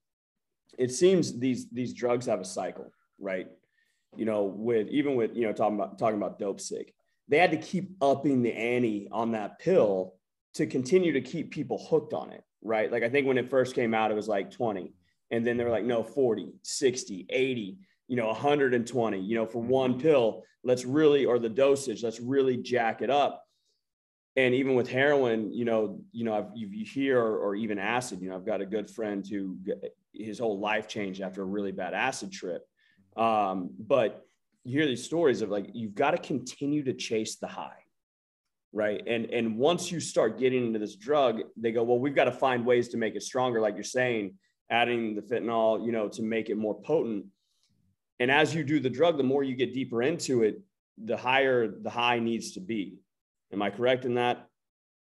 it 0.79 0.93
seems 0.93 1.39
these 1.39 1.69
these 1.71 1.93
drugs 1.93 2.27
have 2.27 2.41
a 2.41 2.45
cycle, 2.45 2.93
right? 3.19 3.49
You 4.19 4.25
know, 4.25 4.45
with 4.45 4.89
even 4.89 5.15
with, 5.15 5.35
you 5.35 5.47
know, 5.47 5.53
talking 5.53 5.77
about 5.77 5.99
talking 5.99 6.17
about 6.17 6.39
dope 6.39 6.61
sick, 6.61 6.95
they 7.29 7.39
had 7.39 7.51
to 7.53 7.57
keep 7.57 7.97
upping 8.01 8.43
the 8.43 8.53
ante 8.53 9.09
on 9.11 9.33
that 9.33 9.59
pill 9.59 10.15
to 10.55 10.67
continue 10.67 11.13
to 11.13 11.21
keep 11.21 11.51
people 11.51 11.85
hooked 11.91 12.13
on 12.13 12.31
it, 12.31 12.45
right? 12.63 12.91
Like 12.91 13.03
I 13.03 13.09
think 13.09 13.27
when 13.27 13.39
it 13.39 13.51
first 13.51 13.75
came 13.75 13.95
out, 13.95 14.11
it 14.11 14.15
was 14.15 14.29
like 14.29 14.51
20. 14.51 14.93
And 15.31 15.45
then 15.45 15.57
they 15.57 15.65
were 15.65 15.71
like, 15.71 15.85
no, 15.85 16.03
40, 16.03 16.53
60, 16.63 17.27
80, 17.29 17.79
you 18.09 18.17
know, 18.17 18.27
120, 18.27 19.19
you 19.19 19.35
know, 19.35 19.47
for 19.47 19.63
one 19.63 19.99
pill, 19.99 20.45
let's 20.63 20.85
really, 20.85 21.25
or 21.25 21.39
the 21.39 21.49
dosage, 21.49 22.03
let's 22.03 22.21
really 22.21 22.57
jack 22.57 23.03
it 23.03 23.11
up. 23.11 23.45
And 24.37 24.55
even 24.55 24.75
with 24.75 24.89
heroin, 24.89 25.53
you 25.53 25.65
know, 25.65 26.01
you 26.13 26.25
know, 26.25 26.35
I've, 26.35 26.51
you, 26.55 26.85
hear, 26.85 27.21
or 27.21 27.55
even 27.55 27.79
acid, 27.79 28.21
you 28.21 28.29
know, 28.29 28.37
I've 28.37 28.47
got 28.47 28.61
a 28.61 28.67
good 28.67 28.91
friend 28.91 29.27
who 29.27 29.57
his 30.13 30.39
whole 30.39 30.59
life 30.59 30.89
changed 30.89 31.21
after 31.21 31.43
a 31.43 31.47
really 31.47 31.73
bad 31.73 31.95
acid 31.95 32.33
trip 32.33 32.67
um, 33.17 33.71
but 33.79 34.27
you 34.65 34.79
hear 34.79 34.87
these 34.87 35.05
stories 35.05 35.43
of 35.43 35.51
like 35.51 35.71
you've 35.75 35.95
got 35.95 36.13
to 36.13 36.19
continue 36.19 36.83
to 36.85 36.95
chase 36.95 37.37
the 37.37 37.47
high, 37.47 37.83
right? 38.73 39.03
And 39.07 39.27
and 39.27 39.57
once 39.57 39.91
you 39.93 40.01
start 40.01 40.39
getting 40.39 40.67
into 40.67 40.79
this 40.79 40.97
drug, 40.97 41.43
they 41.57 41.73
go, 41.73 41.83
well, 41.83 41.99
we've 41.99 42.15
got 42.15 42.25
to 42.25 42.33
find 42.33 42.65
ways 42.65 42.89
to 42.89 42.97
make 42.97 43.15
it 43.15 43.23
stronger, 43.23 43.61
like 43.61 43.75
you're 43.75 43.85
saying, 43.85 44.35
adding 44.71 45.15
the 45.15 45.23
fentanyl, 45.23 45.85
you 45.85 45.93
know, 45.93 46.09
to 46.09 46.23
make 46.23 46.49
it 46.49 46.57
more 46.57 46.81
potent. 46.81 47.27
And 48.21 48.31
as 48.31 48.55
you 48.55 48.65
do 48.65 48.81
the 48.81 48.91
drug, 48.91 49.17
the 49.19 49.25
more 49.25 49.43
you 49.43 49.55
get 49.55 49.75
deeper 49.75 50.03
into 50.03 50.43
it, 50.43 50.61
the 51.03 51.17
higher 51.17 51.69
the 51.69 51.91
high 51.91 52.19
needs 52.19 52.53
to 52.53 52.61
be. 52.61 52.99
Am 53.53 53.61
I 53.61 53.71
correct 53.71 54.05
in 54.05 54.15
that? 54.15 54.49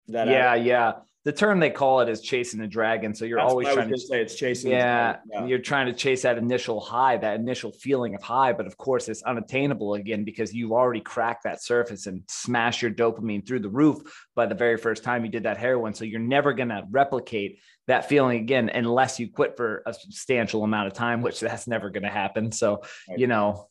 That 0.08 0.28
yeah, 0.28 0.54
yeah 0.54 0.92
the 1.24 1.32
term 1.32 1.58
they 1.58 1.70
call 1.70 2.00
it 2.00 2.08
is 2.08 2.20
chasing 2.20 2.60
the 2.60 2.66
dragon. 2.66 3.14
So 3.14 3.24
you're 3.24 3.38
That's 3.38 3.50
always 3.50 3.68
trying 3.68 3.90
to 3.90 3.98
say 3.98 4.22
it's 4.22 4.36
chasing. 4.36 4.70
Yeah, 4.70 5.16
yeah, 5.30 5.46
you're 5.46 5.58
trying 5.58 5.86
to 5.86 5.92
chase 5.92 6.22
that 6.22 6.38
initial 6.38 6.80
high, 6.80 7.16
that 7.16 7.40
initial 7.40 7.72
feeling 7.72 8.14
of 8.14 8.22
high, 8.22 8.52
but 8.52 8.66
of 8.66 8.76
course 8.76 9.08
it's 9.08 9.22
unattainable 9.22 9.94
again 9.94 10.24
because 10.24 10.54
you've 10.54 10.72
already 10.72 11.00
cracked 11.00 11.42
that 11.44 11.62
surface 11.62 12.06
and 12.06 12.22
smashed 12.28 12.82
your 12.82 12.92
dopamine 12.92 13.46
through 13.46 13.58
the 13.60 13.68
roof 13.68 14.26
by 14.36 14.46
the 14.46 14.54
very 14.54 14.76
first 14.76 15.02
time 15.02 15.24
you 15.24 15.30
did 15.30 15.42
that 15.42 15.58
heroin. 15.58 15.92
So 15.92 16.04
you're 16.04 16.20
never 16.20 16.52
going 16.52 16.68
to 16.68 16.84
replicate 16.88 17.60
that 17.88 18.08
feeling 18.08 18.40
again 18.40 18.70
unless 18.72 19.18
you 19.18 19.28
quit 19.30 19.56
for 19.56 19.82
a 19.86 19.92
substantial 19.92 20.62
amount 20.62 20.86
of 20.86 20.92
time, 20.92 21.20
which 21.20 21.40
that's 21.40 21.66
never 21.66 21.90
going 21.90 22.04
to 22.04 22.10
happen. 22.10 22.52
So 22.52 22.82
right. 23.08 23.18
you 23.18 23.26
know. 23.26 23.68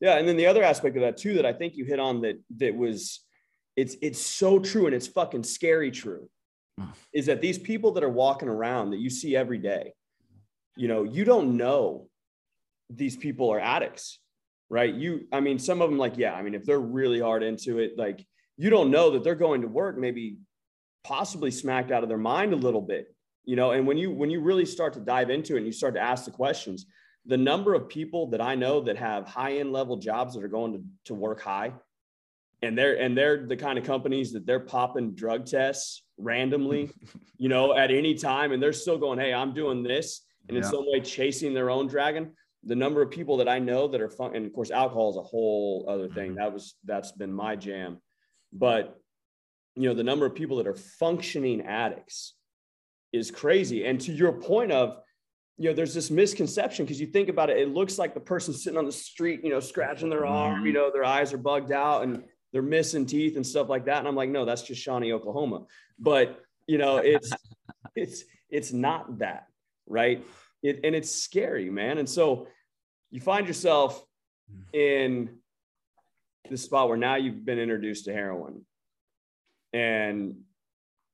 Yeah, 0.00 0.18
and 0.18 0.28
then 0.28 0.36
the 0.36 0.46
other 0.46 0.62
aspect 0.62 0.96
of 0.96 1.02
that 1.02 1.16
too 1.16 1.34
that 1.34 1.46
I 1.46 1.52
think 1.52 1.76
you 1.76 1.84
hit 1.84 1.98
on 1.98 2.20
that 2.22 2.40
that 2.58 2.76
was 2.76 3.20
it's 3.76 3.96
it's 4.02 4.20
so 4.20 4.60
true 4.60 4.86
and 4.86 4.94
it's 4.94 5.08
fucking 5.08 5.42
scary 5.42 5.90
true 5.90 6.28
is 7.12 7.26
that 7.26 7.40
these 7.40 7.58
people 7.58 7.92
that 7.92 8.04
are 8.04 8.08
walking 8.08 8.48
around 8.48 8.90
that 8.90 8.98
you 8.98 9.10
see 9.10 9.36
every 9.36 9.58
day, 9.58 9.92
you 10.76 10.88
know, 10.88 11.04
you 11.04 11.24
don't 11.24 11.56
know 11.56 12.08
these 12.90 13.16
people 13.16 13.50
are 13.50 13.60
addicts, 13.60 14.18
right? 14.68 14.92
You, 14.92 15.26
I 15.32 15.40
mean, 15.40 15.58
some 15.58 15.80
of 15.80 15.90
them, 15.90 15.98
like, 15.98 16.16
yeah, 16.16 16.34
I 16.34 16.42
mean, 16.42 16.54
if 16.54 16.64
they're 16.64 16.78
really 16.78 17.20
hard 17.20 17.42
into 17.42 17.78
it, 17.78 17.96
like, 17.96 18.26
you 18.56 18.70
don't 18.70 18.90
know 18.90 19.10
that 19.10 19.24
they're 19.24 19.34
going 19.34 19.62
to 19.62 19.68
work, 19.68 19.98
maybe 19.98 20.38
possibly 21.02 21.50
smacked 21.50 21.90
out 21.90 22.02
of 22.02 22.08
their 22.08 22.18
mind 22.18 22.52
a 22.52 22.56
little 22.56 22.80
bit, 22.80 23.14
you 23.44 23.56
know. 23.56 23.72
And 23.72 23.86
when 23.86 23.96
you 23.96 24.10
when 24.10 24.30
you 24.30 24.40
really 24.40 24.64
start 24.64 24.92
to 24.94 25.00
dive 25.00 25.30
into 25.30 25.54
it 25.54 25.58
and 25.58 25.66
you 25.66 25.72
start 25.72 25.94
to 25.94 26.00
ask 26.00 26.24
the 26.24 26.30
questions, 26.30 26.86
the 27.26 27.36
number 27.36 27.74
of 27.74 27.88
people 27.88 28.28
that 28.28 28.40
I 28.40 28.54
know 28.54 28.80
that 28.82 28.96
have 28.96 29.26
high 29.26 29.58
end 29.58 29.72
level 29.72 29.96
jobs 29.96 30.34
that 30.34 30.44
are 30.44 30.48
going 30.48 30.72
to, 30.72 30.82
to 31.06 31.14
work 31.14 31.42
high, 31.42 31.72
and 32.64 32.76
they're 32.76 33.00
and 33.00 33.16
they're 33.16 33.46
the 33.46 33.56
kind 33.56 33.78
of 33.78 33.84
companies 33.84 34.32
that 34.32 34.46
they're 34.46 34.60
popping 34.60 35.14
drug 35.14 35.46
tests 35.46 36.02
randomly, 36.18 36.90
you 37.38 37.48
know, 37.48 37.76
at 37.76 37.90
any 37.90 38.14
time. 38.14 38.52
And 38.52 38.62
they're 38.62 38.72
still 38.72 38.98
going, 38.98 39.18
Hey, 39.18 39.32
I'm 39.32 39.54
doing 39.54 39.82
this. 39.82 40.22
And 40.48 40.56
in 40.56 40.62
yeah. 40.62 40.70
some 40.70 40.84
way 40.86 41.00
chasing 41.00 41.54
their 41.54 41.70
own 41.70 41.86
dragon. 41.86 42.32
The 42.66 42.74
number 42.74 43.02
of 43.02 43.10
people 43.10 43.36
that 43.38 43.48
I 43.48 43.58
know 43.58 43.88
that 43.88 44.00
are 44.00 44.08
fun, 44.08 44.34
and 44.34 44.46
of 44.46 44.52
course, 44.54 44.70
alcohol 44.70 45.10
is 45.10 45.16
a 45.16 45.22
whole 45.22 45.84
other 45.88 46.08
thing. 46.08 46.30
Mm-hmm. 46.30 46.38
That 46.38 46.52
was 46.52 46.74
that's 46.84 47.12
been 47.12 47.32
my 47.32 47.56
jam. 47.56 47.98
But 48.52 48.98
you 49.76 49.88
know, 49.88 49.94
the 49.94 50.04
number 50.04 50.24
of 50.24 50.34
people 50.34 50.58
that 50.58 50.66
are 50.66 50.74
functioning 50.74 51.62
addicts 51.62 52.34
is 53.12 53.30
crazy. 53.30 53.86
And 53.86 54.00
to 54.02 54.12
your 54.12 54.32
point 54.32 54.72
of, 54.72 54.96
you 55.56 55.68
know, 55.68 55.74
there's 55.74 55.94
this 55.94 56.10
misconception 56.10 56.84
because 56.84 57.00
you 57.00 57.06
think 57.06 57.28
about 57.28 57.50
it, 57.50 57.58
it 57.58 57.68
looks 57.68 57.98
like 57.98 58.14
the 58.14 58.20
person 58.20 58.54
sitting 58.54 58.78
on 58.78 58.86
the 58.86 58.92
street, 58.92 59.40
you 59.44 59.50
know, 59.50 59.60
scratching 59.60 60.10
their 60.10 60.26
arm, 60.26 60.64
you 60.64 60.72
mm-hmm. 60.72 60.82
know, 60.82 60.90
their 60.92 61.04
eyes 61.04 61.32
are 61.32 61.38
bugged 61.38 61.72
out 61.72 62.02
and 62.02 62.24
they're 62.54 62.62
missing 62.62 63.04
teeth 63.04 63.34
and 63.34 63.44
stuff 63.44 63.68
like 63.68 63.86
that. 63.86 63.98
And 63.98 64.06
I'm 64.06 64.14
like, 64.14 64.30
no, 64.30 64.44
that's 64.44 64.62
just 64.62 64.80
Shawnee, 64.80 65.12
Oklahoma. 65.12 65.64
But 65.98 66.40
you 66.68 66.78
know, 66.78 66.98
it's 66.98 67.30
it's 67.96 68.24
it's 68.48 68.72
not 68.72 69.18
that, 69.18 69.48
right? 69.88 70.24
It, 70.62 70.80
and 70.84 70.94
it's 70.94 71.10
scary, 71.10 71.68
man. 71.68 71.98
And 71.98 72.08
so 72.08 72.46
you 73.10 73.20
find 73.20 73.48
yourself 73.48 74.06
hmm. 74.48 74.60
in 74.72 75.30
the 76.48 76.56
spot 76.56 76.88
where 76.88 76.96
now 76.96 77.16
you've 77.16 77.44
been 77.44 77.58
introduced 77.58 78.04
to 78.04 78.12
heroin. 78.12 78.64
And 79.72 80.36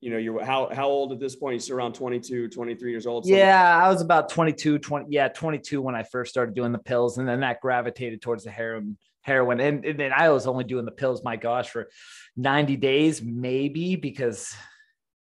you 0.03 0.11
know, 0.11 0.19
you're 0.19 0.45
how 0.45 0.69
how 0.75 0.89
old 0.89 1.11
at 1.13 1.21
this 1.21 1.37
point? 1.37 1.67
You're 1.67 1.79
around 1.79 1.95
22, 1.95 2.49
23 2.49 2.91
years 2.91 3.07
old. 3.07 3.25
Yeah, 3.25 3.83
I 3.83 3.89
was 3.89 4.03
about 4.03 4.29
22, 4.29 4.79
20, 4.79 5.07
yeah, 5.09 5.29
22 5.29 5.81
when 5.81 5.95
I 5.95 6.03
first 6.03 6.31
started 6.31 6.55
doing 6.55 6.73
the 6.73 6.79
pills, 6.79 7.17
and 7.17 7.27
then 7.27 7.41
that 7.41 7.63
gravitated 7.63 8.21
towards 8.21 8.45
the 8.45 8.51
heroin 8.51 8.99
heroin. 9.23 9.61
And, 9.61 9.85
and 9.85 9.99
then 9.99 10.13
I 10.13 10.31
was 10.31 10.47
only 10.47 10.65
doing 10.65 10.85
the 10.85 10.91
pills, 10.91 11.23
my 11.23 11.37
gosh, 11.37 11.69
for 11.69 11.89
90 12.37 12.77
days, 12.77 13.23
maybe 13.23 13.97
because 13.97 14.55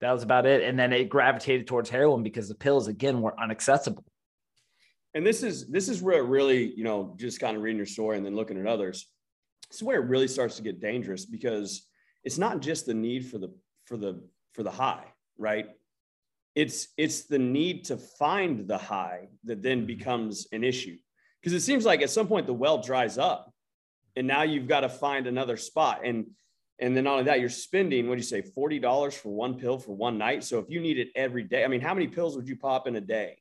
that 0.02 0.12
was 0.12 0.24
about 0.24 0.46
it. 0.46 0.64
And 0.64 0.78
then 0.78 0.94
it 0.94 1.10
gravitated 1.10 1.68
towards 1.68 1.90
heroin 1.90 2.24
because 2.24 2.48
the 2.48 2.56
pills 2.56 2.88
again 2.88 3.22
were 3.22 3.36
unaccessible. 3.42 4.04
And 5.16 5.26
this 5.26 5.44
is 5.44 5.68
this 5.70 5.90
is 5.90 6.02
where 6.02 6.18
it 6.18 6.28
really, 6.28 6.74
you 6.76 6.84
know, 6.84 7.16
just 7.18 7.40
kind 7.40 7.56
of 7.56 7.62
reading 7.62 7.78
your 7.78 7.86
story 7.86 8.18
and 8.18 8.26
then 8.26 8.36
looking 8.36 8.60
at 8.60 8.66
others. 8.66 9.08
This 9.70 9.78
is 9.78 9.84
where 9.84 10.02
it 10.02 10.08
really 10.08 10.28
starts 10.28 10.56
to 10.58 10.64
get 10.64 10.82
dangerous 10.82 11.26
because 11.26 11.88
it's 12.24 12.40
not 12.40 12.62
just 12.62 12.88
the 12.88 12.96
need 12.96 13.28
for 13.28 13.38
the 13.38 13.54
for 13.86 13.98
the 13.98 14.24
for 14.54 14.64
the 14.64 14.72
high, 14.72 15.06
right? 15.38 15.68
It's 16.56 16.88
it's 16.98 17.26
the 17.26 17.38
need 17.38 17.86
to 17.86 17.98
find 17.98 18.68
the 18.68 18.78
high 18.78 19.30
that 19.44 19.62
then 19.62 19.80
mm-hmm. 19.80 19.88
becomes 19.88 20.48
an 20.52 20.64
issue. 20.64 20.98
Because 21.40 21.54
it 21.54 21.62
seems 21.62 21.86
like 21.86 22.02
at 22.02 22.10
some 22.10 22.28
point 22.28 22.48
the 22.48 22.54
well 22.54 22.82
dries 22.82 23.20
up 23.20 23.53
and 24.16 24.28
now 24.28 24.44
you've 24.44 24.68
got 24.68 24.82
to 24.82 24.90
find 24.90 25.28
another 25.28 25.58
spot. 25.58 26.02
And 26.06 26.28
and 26.80 26.98
then 26.98 27.04
not 27.04 27.14
only 27.14 27.24
that 27.26 27.40
you're 27.40 27.50
spending 27.50 28.08
what 28.08 28.16
do 28.16 28.20
you 28.20 28.24
say 28.24 28.42
$40 28.42 29.14
for 29.14 29.30
one 29.30 29.56
pill 29.60 29.78
for 29.78 29.96
one 29.96 30.18
night? 30.18 30.44
So 30.44 30.60
if 30.60 30.70
you 30.70 30.82
need 30.82 30.98
it 30.98 31.10
every 31.16 31.44
day 31.44 31.64
i 31.64 31.68
mean 31.68 31.82
how 31.82 31.94
many 31.94 32.08
pills 32.08 32.36
would 32.36 32.48
you 32.48 32.56
pop 32.56 32.88
in 32.88 32.96
a 32.96 33.02
day 33.02 33.38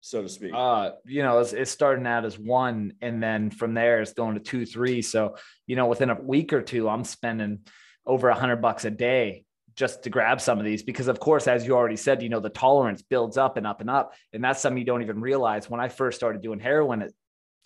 so 0.00 0.22
to 0.22 0.28
speak? 0.28 0.52
Uh 0.54 0.92
you 1.04 1.22
know 1.22 1.38
it's, 1.40 1.52
it's 1.52 1.70
starting 1.70 2.06
out 2.06 2.24
as 2.24 2.38
one 2.38 2.94
and 3.00 3.22
then 3.22 3.50
from 3.50 3.74
there 3.74 4.00
it's 4.00 4.12
going 4.12 4.34
to 4.34 4.40
two 4.40 4.64
three. 4.66 5.02
So 5.02 5.36
you 5.66 5.76
know 5.76 5.86
within 5.86 6.10
a 6.10 6.20
week 6.20 6.52
or 6.52 6.62
two 6.62 6.88
i'm 6.88 7.04
spending 7.04 7.60
over 8.06 8.28
a 8.28 8.34
hundred 8.34 8.56
bucks 8.56 8.84
a 8.84 8.90
day 8.90 9.44
just 9.74 10.02
to 10.02 10.10
grab 10.10 10.40
some 10.40 10.58
of 10.58 10.64
these. 10.64 10.82
Because 10.82 11.08
of 11.08 11.18
course 11.18 11.46
as 11.46 11.66
you 11.66 11.74
already 11.74 11.96
said 11.96 12.22
you 12.22 12.28
know 12.28 12.40
the 12.40 12.50
tolerance 12.50 13.02
builds 13.02 13.36
up 13.36 13.56
and 13.56 13.66
up 13.66 13.80
and 13.80 13.90
up. 13.90 14.14
And 14.32 14.42
that's 14.42 14.60
something 14.60 14.78
you 14.78 14.84
don't 14.84 15.02
even 15.02 15.20
realize. 15.20 15.68
When 15.68 15.80
i 15.80 15.88
first 15.88 16.16
started 16.16 16.42
doing 16.42 16.60
heroin 16.60 17.02
at 17.02 17.12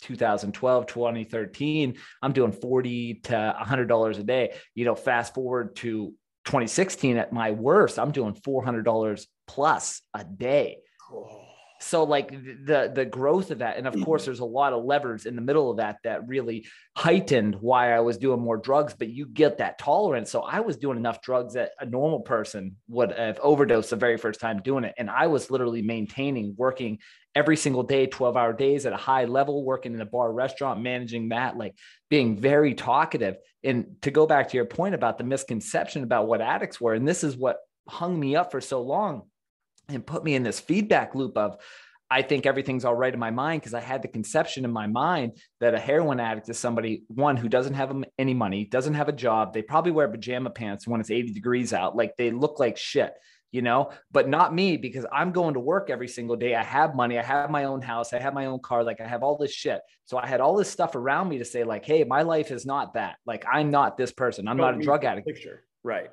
2012 0.01 0.85
2013 0.85 1.95
i'm 2.21 2.33
doing 2.33 2.51
40 2.51 3.15
to 3.23 3.53
100 3.57 3.85
dollars 3.85 4.17
a 4.17 4.23
day. 4.23 4.53
You 4.75 4.85
know 4.85 4.95
fast 4.95 5.33
forward 5.33 5.75
to 5.77 6.13
2016 6.45 7.17
at 7.17 7.33
my 7.33 7.51
worst 7.51 7.99
i'm 7.99 8.11
doing 8.11 8.33
400 8.33 8.83
dollars 8.83 9.27
plus 9.47 10.01
a 10.13 10.23
day. 10.23 10.77
So 11.79 12.03
like 12.03 12.31
the 12.31 12.91
the 12.93 13.05
growth 13.05 13.51
of 13.51 13.59
that 13.59 13.77
and 13.77 13.85
of 13.85 13.93
mm-hmm. 13.93 14.03
course 14.03 14.25
there's 14.25 14.39
a 14.39 14.45
lot 14.45 14.73
of 14.73 14.83
levers 14.83 15.27
in 15.27 15.35
the 15.35 15.43
middle 15.43 15.69
of 15.69 15.77
that 15.77 15.97
that 16.03 16.27
really 16.27 16.65
heightened 16.95 17.55
why 17.61 17.93
i 17.93 17.99
was 17.99 18.17
doing 18.17 18.39
more 18.39 18.57
drugs 18.57 18.95
but 18.97 19.09
you 19.09 19.27
get 19.27 19.59
that 19.59 19.77
tolerance. 19.77 20.31
So 20.31 20.41
i 20.41 20.59
was 20.59 20.77
doing 20.77 20.97
enough 20.97 21.21
drugs 21.21 21.53
that 21.53 21.71
a 21.79 21.85
normal 21.85 22.21
person 22.21 22.77
would 22.87 23.11
have 23.11 23.39
overdosed 23.43 23.91
the 23.91 23.95
very 23.95 24.17
first 24.17 24.39
time 24.39 24.61
doing 24.63 24.85
it 24.85 24.95
and 24.97 25.09
i 25.09 25.27
was 25.27 25.51
literally 25.51 25.83
maintaining 25.83 26.55
working 26.57 26.97
every 27.37 27.55
single 27.55 27.83
day 27.83 28.07
12 28.07 28.35
hour 28.35 28.51
days 28.51 28.87
at 28.87 28.93
a 28.93 28.97
high 28.97 29.25
level 29.25 29.63
working 29.63 29.93
in 29.93 30.01
a 30.01 30.05
bar 30.05 30.33
restaurant 30.33 30.81
managing 30.81 31.29
that 31.29 31.55
like 31.55 31.75
being 32.09 32.35
very 32.35 32.73
talkative. 32.73 33.35
And 33.63 33.95
to 34.01 34.09
go 34.09 34.25
back 34.25 34.49
to 34.49 34.57
your 34.57 34.65
point 34.65 34.95
about 34.95 35.19
the 35.19 35.23
misconception 35.23 36.01
about 36.01 36.27
what 36.27 36.41
addicts 36.41 36.81
were 36.81 36.95
and 36.95 37.07
this 37.07 37.23
is 37.23 37.37
what 37.37 37.57
hung 37.87 38.19
me 38.19 38.35
up 38.35 38.49
for 38.49 38.59
so 38.59 38.81
long 38.81 39.21
and 39.87 40.03
put 40.05 40.23
me 40.23 40.33
in 40.33 40.41
this 40.41 40.59
feedback 40.59 41.13
loop 41.13 41.37
of 41.37 41.57
I 42.09 42.23
think 42.23 42.47
everything's 42.47 42.85
all 42.85 42.95
right 42.95 43.13
in 43.13 43.19
my 43.19 43.31
mind 43.31 43.61
because 43.61 43.75
I 43.75 43.81
had 43.81 44.01
the 44.01 44.07
conception 44.07 44.65
in 44.65 44.71
my 44.71 44.87
mind 44.87 45.37
that 45.59 45.75
a 45.75 45.79
heroin 45.79 46.19
addict 46.19 46.49
is 46.49 46.57
somebody 46.57 47.03
one 47.07 47.37
who 47.37 47.49
doesn't 47.49 47.75
have 47.75 47.93
any 48.17 48.33
money, 48.33 48.65
doesn't 48.65 48.95
have 48.95 49.09
a 49.09 49.13
job. 49.13 49.53
They 49.53 49.61
probably 49.61 49.91
wear 49.91 50.07
pajama 50.07 50.49
pants 50.49 50.87
when 50.87 51.01
it's 51.01 51.11
80 51.11 51.33
degrees 51.33 51.71
out, 51.71 51.95
like 51.95 52.15
they 52.17 52.31
look 52.31 52.59
like 52.59 52.77
shit, 52.77 53.13
you 53.51 53.61
know, 53.61 53.91
but 54.11 54.27
not 54.27 54.53
me 54.53 54.77
because 54.77 55.05
I'm 55.11 55.31
going 55.31 55.53
to 55.53 55.59
work 55.59 55.89
every 55.89 56.07
single 56.07 56.35
day. 56.35 56.55
I 56.55 56.63
have 56.63 56.95
money, 56.95 57.17
I 57.17 57.23
have 57.23 57.49
my 57.49 57.63
own 57.63 57.81
house, 57.81 58.13
I 58.13 58.19
have 58.19 58.33
my 58.33 58.45
own 58.45 58.59
car, 58.59 58.83
like 58.83 59.01
I 59.01 59.07
have 59.07 59.23
all 59.23 59.37
this 59.37 59.53
shit. 59.53 59.81
So 60.05 60.17
I 60.17 60.27
had 60.27 60.41
all 60.41 60.55
this 60.55 60.69
stuff 60.69 60.95
around 60.95 61.29
me 61.29 61.37
to 61.37 61.45
say, 61.45 61.63
like, 61.63 61.85
hey, 61.85 62.03
my 62.03 62.23
life 62.23 62.51
is 62.51 62.65
not 62.65 62.95
that. 62.95 63.17
Like 63.25 63.45
I'm 63.51 63.71
not 63.71 63.97
this 63.97 64.11
person. 64.11 64.47
I'm 64.47 64.57
not 64.57 64.77
a 64.77 64.81
drug 64.81 65.05
addict. 65.05 65.27
Picture. 65.27 65.63
Right. 65.83 66.09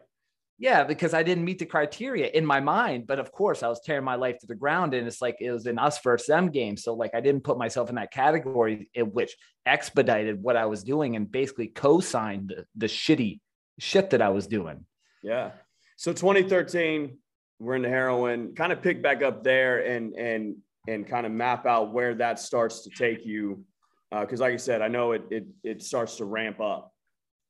Yeah, 0.57 0.85
because 0.85 1.15
I 1.15 1.25
didn't 1.25 1.45
meet 1.45 1.59
the 1.59 1.67
criteria 1.67 2.29
in 2.29 2.47
my 2.47 2.61
mind. 2.61 3.07
But 3.07 3.19
of 3.19 3.33
course, 3.33 3.63
I 3.63 3.69
was 3.69 3.81
tearing 3.81 4.05
my 4.05 4.15
life 4.15 4.39
to 4.39 4.47
the 4.47 4.55
ground. 4.55 4.95
And 4.95 5.07
it's 5.07 5.21
like 5.21 5.37
it 5.41 5.51
was 5.51 5.67
an 5.67 5.79
us 5.79 6.01
versus 6.01 6.29
them 6.29 6.51
game. 6.51 6.77
So, 6.77 6.95
like, 6.95 7.11
I 7.15 7.21
didn't 7.21 7.43
put 7.43 7.59
myself 7.59 7.89
in 7.89 7.97
that 7.97 8.13
category, 8.13 8.89
which 8.97 9.37
expedited 9.67 10.41
what 10.41 10.57
I 10.57 10.67
was 10.67 10.85
doing 10.85 11.17
and 11.17 11.31
basically 11.31 11.67
co 11.67 11.99
signed 12.01 12.51
the, 12.51 12.67
the 12.77 12.87
shitty 12.87 13.41
shit 13.81 14.11
that 14.11 14.23
I 14.23 14.29
was 14.29 14.47
doing. 14.47 14.85
Yeah. 15.23 15.51
So, 15.97 16.13
2013, 16.13 17.19
we're 17.59 17.77
into 17.77 17.89
heroin, 17.89 18.55
kind 18.55 18.73
of 18.73 18.83
pick 18.83 19.03
back 19.03 19.23
up 19.23 19.45
there 19.45 19.87
and, 19.87 20.15
and, 20.15 20.57
and 20.89 21.07
kind 21.07 21.27
of 21.27 21.33
map 21.33 21.67
out 21.67 21.93
where 21.93 22.15
that 22.15 22.39
starts 22.39 22.83
to 22.83 22.91
take 22.91 23.25
you. 23.25 23.65
Because, 24.11 24.41
uh, 24.41 24.45
like 24.45 24.55
I 24.55 24.59
said, 24.59 24.83
I 24.83 24.89
know 24.89 25.13
it, 25.13 25.23
it, 25.31 25.47
it 25.63 25.83
starts 25.83 26.17
to 26.17 26.25
ramp 26.25 26.61
up 26.61 26.93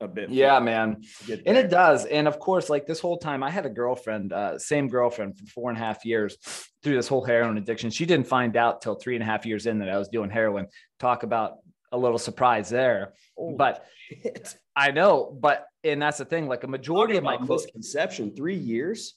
a 0.00 0.08
bit. 0.08 0.30
Yeah, 0.30 0.58
man. 0.60 1.02
And 1.28 1.56
it 1.56 1.68
does. 1.68 2.06
And 2.06 2.26
of 2.26 2.38
course, 2.38 2.70
like 2.70 2.86
this 2.86 3.00
whole 3.00 3.18
time, 3.18 3.42
I 3.42 3.50
had 3.50 3.66
a 3.66 3.70
girlfriend, 3.70 4.32
uh, 4.32 4.58
same 4.58 4.88
girlfriend 4.88 5.38
for 5.38 5.46
four 5.46 5.70
and 5.70 5.78
a 5.78 5.80
half 5.80 6.04
years 6.04 6.36
through 6.82 6.94
this 6.96 7.08
whole 7.08 7.24
heroin 7.24 7.58
addiction. 7.58 7.90
She 7.90 8.06
didn't 8.06 8.26
find 8.26 8.56
out 8.56 8.82
till 8.82 8.94
three 8.94 9.14
and 9.14 9.22
a 9.22 9.26
half 9.26 9.44
years 9.46 9.66
in 9.66 9.78
that 9.80 9.88
I 9.88 9.98
was 9.98 10.08
doing 10.08 10.30
heroin. 10.30 10.68
Talk 10.98 11.22
about 11.22 11.58
a 11.92 11.98
little 11.98 12.18
surprise 12.18 12.68
there. 12.68 13.14
Oh, 13.38 13.54
but 13.56 13.86
shit. 14.08 14.56
I 14.74 14.90
know, 14.90 15.36
but 15.40 15.66
and 15.84 16.02
that's 16.02 16.18
the 16.18 16.24
thing. 16.24 16.48
Like 16.48 16.64
a 16.64 16.68
majority 16.68 17.16
of 17.16 17.22
my 17.22 17.36
close 17.36 17.66
conception, 17.66 18.34
three 18.34 18.56
years 18.56 19.14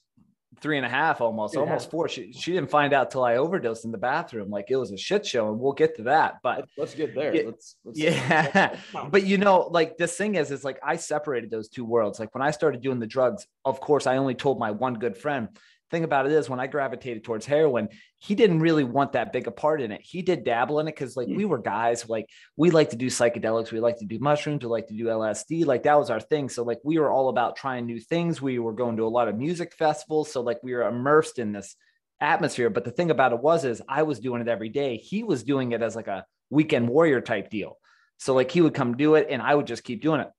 three 0.59 0.77
and 0.77 0.85
a 0.85 0.89
half 0.89 1.21
almost 1.21 1.53
yeah. 1.53 1.61
almost 1.61 1.91
four. 1.91 2.07
She, 2.07 2.33
she 2.33 2.51
didn't 2.51 2.69
find 2.69 2.93
out 2.93 3.11
till 3.11 3.23
i 3.23 3.37
overdosed 3.37 3.85
in 3.85 3.91
the 3.91 3.97
bathroom. 3.97 4.49
Like 4.49 4.69
it 4.69 4.75
was 4.75 4.91
a 4.91 4.97
shit 4.97 5.25
show 5.25 5.49
and 5.49 5.59
we'll 5.59 5.73
get 5.73 5.95
to 5.97 6.03
that 6.03 6.37
but 6.43 6.59
let's, 6.59 6.71
let's 6.77 6.95
get 6.95 7.15
there. 7.15 7.33
Let's, 7.45 7.75
let's 7.83 7.99
yeah. 7.99 8.77
but 9.09 9.25
you 9.25 9.37
know 9.37 9.67
like 9.71 9.97
this 9.97 10.15
thing 10.15 10.35
is 10.35 10.51
is 10.51 10.63
like 10.63 10.79
i 10.83 10.95
separated 10.95 11.49
those 11.49 11.69
two 11.69 11.85
worlds. 11.85 12.19
Like 12.19 12.33
when 12.33 12.41
i 12.41 12.51
started 12.51 12.81
doing 12.81 12.99
the 12.99 13.07
drugs 13.07 13.47
of 13.65 13.79
course 13.79 14.07
i 14.07 14.17
only 14.17 14.35
told 14.35 14.59
my 14.59 14.71
one 14.71 14.95
good 14.95 15.17
friend 15.17 15.49
thing 15.89 16.03
about 16.03 16.25
it 16.25 16.31
is 16.31 16.49
when 16.49 16.59
I 16.59 16.67
gravitated 16.67 17.23
towards 17.23 17.45
heroin, 17.45 17.89
he 18.17 18.35
didn't 18.35 18.59
really 18.59 18.83
want 18.83 19.13
that 19.13 19.31
big 19.31 19.47
a 19.47 19.51
part 19.51 19.81
in 19.81 19.91
it. 19.91 20.01
He 20.03 20.21
did 20.21 20.43
dabble 20.43 20.79
in 20.79 20.87
it 20.87 20.95
because 20.95 21.15
like 21.15 21.27
we 21.27 21.43
mm. 21.43 21.49
were 21.49 21.57
guys, 21.57 22.07
like 22.09 22.29
we 22.55 22.71
like 22.71 22.89
to 22.91 22.95
do 22.95 23.07
psychedelics, 23.07 23.71
we 23.71 23.79
like 23.79 23.99
to 23.99 24.05
do 24.05 24.19
mushrooms, 24.19 24.63
we 24.63 24.69
like 24.69 24.87
to 24.87 24.93
do 24.93 25.05
LSD. 25.05 25.65
Like 25.65 25.83
that 25.83 25.97
was 25.97 26.09
our 26.09 26.19
thing. 26.19 26.49
So 26.49 26.63
like 26.63 26.79
we 26.83 26.99
were 26.99 27.11
all 27.11 27.29
about 27.29 27.55
trying 27.55 27.85
new 27.85 27.99
things. 27.99 28.41
We 28.41 28.59
were 28.59 28.73
going 28.73 28.97
to 28.97 29.03
a 29.03 29.09
lot 29.09 29.27
of 29.27 29.37
music 29.37 29.73
festivals. 29.73 30.31
So 30.31 30.41
like 30.41 30.59
we 30.63 30.73
were 30.73 30.87
immersed 30.87 31.39
in 31.39 31.51
this 31.51 31.75
atmosphere. 32.19 32.69
But 32.69 32.83
the 32.83 32.91
thing 32.91 33.11
about 33.11 33.33
it 33.33 33.39
was 33.39 33.65
is 33.65 33.81
I 33.87 34.03
was 34.03 34.19
doing 34.19 34.41
it 34.41 34.47
every 34.47 34.69
day. 34.69 34.97
He 34.97 35.23
was 35.23 35.43
doing 35.43 35.71
it 35.71 35.81
as 35.81 35.95
like 35.95 36.07
a 36.07 36.25
weekend 36.49 36.89
warrior 36.89 37.21
type 37.21 37.49
deal. 37.49 37.77
So 38.17 38.33
like 38.33 38.51
he 38.51 38.61
would 38.61 38.73
come 38.73 38.97
do 38.97 39.15
it 39.15 39.27
and 39.29 39.41
I 39.41 39.53
would 39.53 39.67
just 39.67 39.83
keep 39.83 40.01
doing 40.01 40.21
it. 40.21 40.29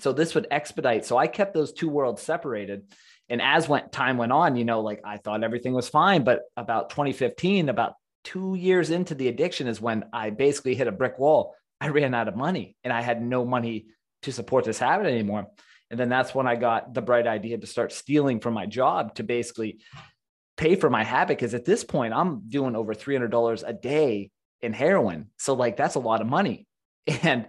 So 0.00 0.12
this 0.12 0.34
would 0.34 0.46
expedite. 0.50 1.04
So 1.04 1.18
I 1.18 1.26
kept 1.26 1.54
those 1.54 1.72
two 1.72 1.88
worlds 1.88 2.22
separated 2.22 2.84
and 3.28 3.40
as 3.40 3.68
went 3.68 3.92
time 3.92 4.16
went 4.16 4.32
on, 4.32 4.56
you 4.56 4.64
know, 4.64 4.80
like 4.80 5.00
I 5.04 5.16
thought 5.16 5.44
everything 5.44 5.72
was 5.72 5.88
fine, 5.88 6.24
but 6.24 6.42
about 6.56 6.90
2015, 6.90 7.68
about 7.68 7.94
two 8.24 8.54
years 8.54 8.90
into 8.90 9.14
the 9.14 9.28
addiction 9.28 9.66
is 9.66 9.80
when 9.80 10.04
I 10.12 10.30
basically 10.30 10.74
hit 10.74 10.86
a 10.86 10.92
brick 10.92 11.18
wall. 11.18 11.54
I 11.80 11.88
ran 11.88 12.14
out 12.14 12.28
of 12.28 12.36
money 12.36 12.76
and 12.84 12.92
I 12.92 13.00
had 13.00 13.22
no 13.22 13.44
money 13.44 13.86
to 14.22 14.32
support 14.32 14.64
this 14.64 14.78
habit 14.78 15.06
anymore. 15.06 15.48
And 15.90 15.98
then 15.98 16.08
that's 16.08 16.34
when 16.34 16.46
I 16.46 16.56
got 16.56 16.94
the 16.94 17.02
bright 17.02 17.26
idea 17.26 17.58
to 17.58 17.66
start 17.66 17.92
stealing 17.92 18.40
from 18.40 18.54
my 18.54 18.66
job 18.66 19.14
to 19.16 19.24
basically 19.24 19.80
pay 20.56 20.76
for 20.76 20.88
my 20.88 21.04
habit. 21.04 21.38
Cause 21.38 21.54
at 21.54 21.64
this 21.64 21.84
point, 21.84 22.14
I'm 22.14 22.48
doing 22.48 22.76
over 22.76 22.94
$300 22.94 23.64
a 23.66 23.72
day 23.72 24.30
in 24.60 24.72
heroin. 24.72 25.30
So, 25.38 25.54
like, 25.54 25.76
that's 25.76 25.96
a 25.96 26.00
lot 26.00 26.20
of 26.20 26.26
money. 26.26 26.66
And 27.24 27.46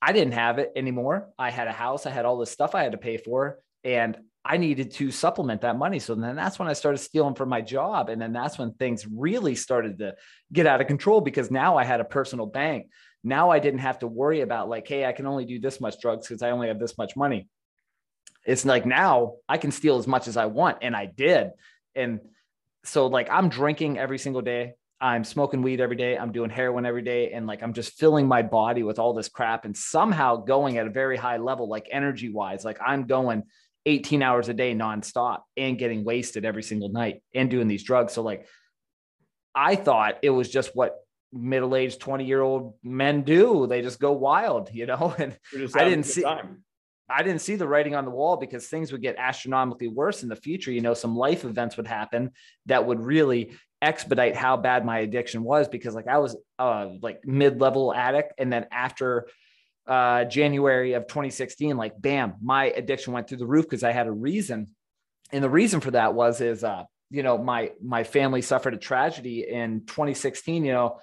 I 0.00 0.12
didn't 0.12 0.34
have 0.34 0.58
it 0.58 0.72
anymore. 0.74 1.28
I 1.38 1.50
had 1.50 1.68
a 1.68 1.72
house, 1.72 2.06
I 2.06 2.10
had 2.10 2.24
all 2.24 2.38
this 2.38 2.50
stuff 2.50 2.74
I 2.74 2.82
had 2.82 2.92
to 2.92 2.98
pay 2.98 3.18
for. 3.18 3.58
And 3.84 4.16
I 4.48 4.58
needed 4.58 4.92
to 4.92 5.10
supplement 5.10 5.62
that 5.62 5.76
money. 5.76 5.98
So 5.98 6.14
then 6.14 6.36
that's 6.36 6.58
when 6.58 6.68
I 6.68 6.72
started 6.72 6.98
stealing 6.98 7.34
from 7.34 7.48
my 7.48 7.60
job. 7.60 8.08
And 8.08 8.20
then 8.20 8.32
that's 8.32 8.58
when 8.58 8.72
things 8.74 9.06
really 9.06 9.56
started 9.56 9.98
to 9.98 10.14
get 10.52 10.66
out 10.66 10.80
of 10.80 10.86
control 10.86 11.20
because 11.20 11.50
now 11.50 11.76
I 11.76 11.84
had 11.84 12.00
a 12.00 12.04
personal 12.04 12.46
bank. 12.46 12.88
Now 13.24 13.50
I 13.50 13.58
didn't 13.58 13.80
have 13.80 13.98
to 14.00 14.06
worry 14.06 14.42
about 14.42 14.68
like, 14.68 14.86
hey, 14.86 15.04
I 15.04 15.12
can 15.12 15.26
only 15.26 15.46
do 15.46 15.58
this 15.58 15.80
much 15.80 16.00
drugs 16.00 16.28
because 16.28 16.42
I 16.42 16.50
only 16.50 16.68
have 16.68 16.78
this 16.78 16.96
much 16.96 17.16
money. 17.16 17.48
It's 18.44 18.64
like 18.64 18.86
now 18.86 19.34
I 19.48 19.58
can 19.58 19.72
steal 19.72 19.98
as 19.98 20.06
much 20.06 20.28
as 20.28 20.36
I 20.36 20.46
want. 20.46 20.78
And 20.82 20.94
I 20.94 21.06
did. 21.06 21.50
And 21.96 22.20
so 22.84 23.08
like 23.08 23.28
I'm 23.28 23.48
drinking 23.48 23.98
every 23.98 24.18
single 24.18 24.42
day. 24.42 24.74
I'm 25.00 25.24
smoking 25.24 25.62
weed 25.62 25.80
every 25.80 25.96
day. 25.96 26.16
I'm 26.16 26.30
doing 26.30 26.50
heroin 26.50 26.86
every 26.86 27.02
day. 27.02 27.32
And 27.32 27.48
like 27.48 27.62
I'm 27.62 27.72
just 27.72 27.98
filling 27.98 28.28
my 28.28 28.42
body 28.42 28.84
with 28.84 29.00
all 29.00 29.12
this 29.12 29.28
crap 29.28 29.64
and 29.64 29.76
somehow 29.76 30.36
going 30.36 30.78
at 30.78 30.86
a 30.86 30.90
very 30.90 31.16
high 31.16 31.38
level, 31.38 31.68
like 31.68 31.88
energy 31.90 32.30
wise. 32.30 32.64
Like 32.64 32.78
I'm 32.84 33.06
going 33.06 33.42
18 33.86 34.22
hours 34.22 34.48
a 34.48 34.54
day 34.54 34.74
nonstop 34.74 35.42
and 35.56 35.78
getting 35.78 36.04
wasted 36.04 36.44
every 36.44 36.62
single 36.62 36.90
night 36.90 37.22
and 37.34 37.48
doing 37.48 37.68
these 37.68 37.84
drugs. 37.84 38.12
So 38.12 38.22
like 38.22 38.46
I 39.54 39.76
thought 39.76 40.18
it 40.22 40.30
was 40.30 40.50
just 40.50 40.72
what 40.74 40.96
middle-aged 41.32 42.00
20-year-old 42.00 42.74
men 42.82 43.22
do. 43.22 43.66
They 43.66 43.82
just 43.82 44.00
go 44.00 44.12
wild, 44.12 44.70
you 44.72 44.86
know. 44.86 45.14
And 45.18 45.36
I 45.74 45.84
didn't 45.84 46.04
see 46.04 46.22
time. 46.22 46.62
I 47.08 47.22
didn't 47.22 47.40
see 47.40 47.54
the 47.54 47.68
writing 47.68 47.94
on 47.94 48.04
the 48.04 48.10
wall 48.10 48.36
because 48.36 48.66
things 48.66 48.90
would 48.90 49.00
get 49.00 49.14
astronomically 49.16 49.86
worse 49.86 50.24
in 50.24 50.28
the 50.28 50.36
future. 50.36 50.72
You 50.72 50.80
know, 50.80 50.94
some 50.94 51.16
life 51.16 51.44
events 51.44 51.76
would 51.76 51.86
happen 51.86 52.32
that 52.66 52.84
would 52.84 53.00
really 53.00 53.52
expedite 53.80 54.34
how 54.34 54.56
bad 54.56 54.84
my 54.84 55.00
addiction 55.00 55.44
was 55.44 55.68
because 55.68 55.94
like 55.94 56.08
I 56.08 56.18
was 56.18 56.36
uh 56.58 56.88
like 57.02 57.20
mid-level 57.24 57.94
addict 57.94 58.32
and 58.38 58.50
then 58.50 58.66
after 58.72 59.28
uh, 59.86 60.24
January 60.24 60.94
of 60.94 61.06
2016, 61.06 61.76
like 61.76 62.00
bam, 62.00 62.34
my 62.42 62.66
addiction 62.66 63.12
went 63.12 63.28
through 63.28 63.38
the 63.38 63.46
roof 63.46 63.64
because 63.64 63.84
I 63.84 63.92
had 63.92 64.06
a 64.06 64.12
reason. 64.12 64.66
And 65.32 65.42
the 65.42 65.50
reason 65.50 65.80
for 65.80 65.92
that 65.92 66.14
was 66.14 66.40
is 66.40 66.64
uh, 66.64 66.84
you 67.10 67.22
know, 67.22 67.38
my 67.38 67.72
my 67.82 68.04
family 68.04 68.42
suffered 68.42 68.74
a 68.74 68.78
tragedy 68.78 69.46
in 69.48 69.84
2016. 69.86 70.64
You 70.64 70.72
know, 70.72 70.98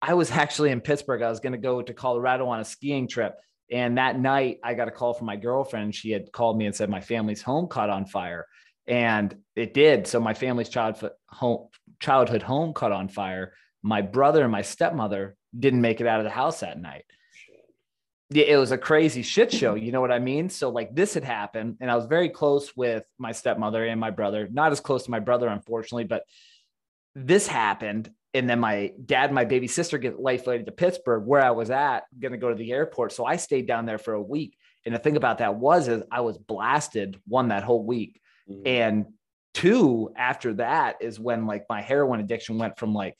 I 0.00 0.14
was 0.14 0.30
actually 0.32 0.70
in 0.70 0.80
Pittsburgh. 0.80 1.22
I 1.22 1.30
was 1.30 1.40
going 1.40 1.52
to 1.52 1.58
go 1.58 1.82
to 1.82 1.94
Colorado 1.94 2.46
on 2.46 2.60
a 2.60 2.64
skiing 2.64 3.08
trip. 3.08 3.34
And 3.70 3.98
that 3.98 4.18
night 4.18 4.58
I 4.62 4.74
got 4.74 4.86
a 4.86 4.92
call 4.92 5.12
from 5.12 5.26
my 5.26 5.34
girlfriend. 5.34 5.94
She 5.94 6.10
had 6.10 6.30
called 6.30 6.56
me 6.56 6.66
and 6.66 6.74
said 6.74 6.88
my 6.88 7.00
family's 7.00 7.42
home 7.42 7.66
caught 7.66 7.90
on 7.90 8.06
fire. 8.06 8.46
And 8.86 9.36
it 9.56 9.74
did. 9.74 10.06
So 10.06 10.20
my 10.20 10.34
family's 10.34 10.68
childhood 10.68 11.12
home 11.28 11.68
childhood 11.98 12.42
home 12.42 12.72
caught 12.72 12.92
on 12.92 13.08
fire. 13.08 13.54
My 13.82 14.02
brother 14.02 14.42
and 14.42 14.52
my 14.52 14.62
stepmother 14.62 15.36
didn't 15.58 15.80
make 15.80 16.00
it 16.00 16.06
out 16.06 16.20
of 16.20 16.24
the 16.24 16.30
house 16.30 16.60
that 16.60 16.80
night 16.80 17.04
it 18.34 18.58
was 18.58 18.72
a 18.72 18.78
crazy 18.78 19.22
shit 19.22 19.52
show. 19.52 19.74
You 19.74 19.92
know 19.92 20.00
what 20.00 20.12
I 20.12 20.18
mean? 20.18 20.48
So 20.48 20.70
like 20.70 20.94
this 20.94 21.14
had 21.14 21.24
happened, 21.24 21.76
and 21.80 21.90
I 21.90 21.96
was 21.96 22.06
very 22.06 22.28
close 22.28 22.76
with 22.76 23.04
my 23.18 23.32
stepmother 23.32 23.84
and 23.84 24.00
my 24.00 24.10
brother. 24.10 24.48
Not 24.50 24.72
as 24.72 24.80
close 24.80 25.04
to 25.04 25.10
my 25.10 25.20
brother, 25.20 25.48
unfortunately, 25.48 26.04
but 26.04 26.24
this 27.14 27.46
happened. 27.46 28.10
And 28.34 28.50
then 28.50 28.60
my 28.60 28.92
dad 29.04 29.26
and 29.26 29.34
my 29.34 29.44
baby 29.44 29.68
sister 29.68 29.96
get 29.96 30.20
life 30.20 30.44
flighted 30.44 30.66
to 30.66 30.72
Pittsburgh, 30.72 31.24
where 31.24 31.42
I 31.42 31.52
was 31.52 31.70
at, 31.70 32.04
gonna 32.18 32.36
go 32.36 32.48
to 32.48 32.54
the 32.54 32.72
airport. 32.72 33.12
So 33.12 33.24
I 33.24 33.36
stayed 33.36 33.66
down 33.66 33.86
there 33.86 33.98
for 33.98 34.14
a 34.14 34.22
week. 34.22 34.56
And 34.84 34.94
the 34.94 34.98
thing 34.98 35.16
about 35.16 35.38
that 35.38 35.56
was 35.56 35.88
is 35.88 36.02
I 36.10 36.20
was 36.20 36.36
blasted 36.38 37.20
one 37.26 37.48
that 37.48 37.64
whole 37.64 37.84
week. 37.84 38.20
Mm-hmm. 38.48 38.66
And 38.66 39.06
two, 39.54 40.12
after 40.16 40.54
that 40.54 40.96
is 41.00 41.18
when 41.18 41.46
like 41.46 41.64
my 41.68 41.80
heroin 41.80 42.20
addiction 42.20 42.58
went 42.58 42.78
from 42.78 42.92
like 42.92 43.16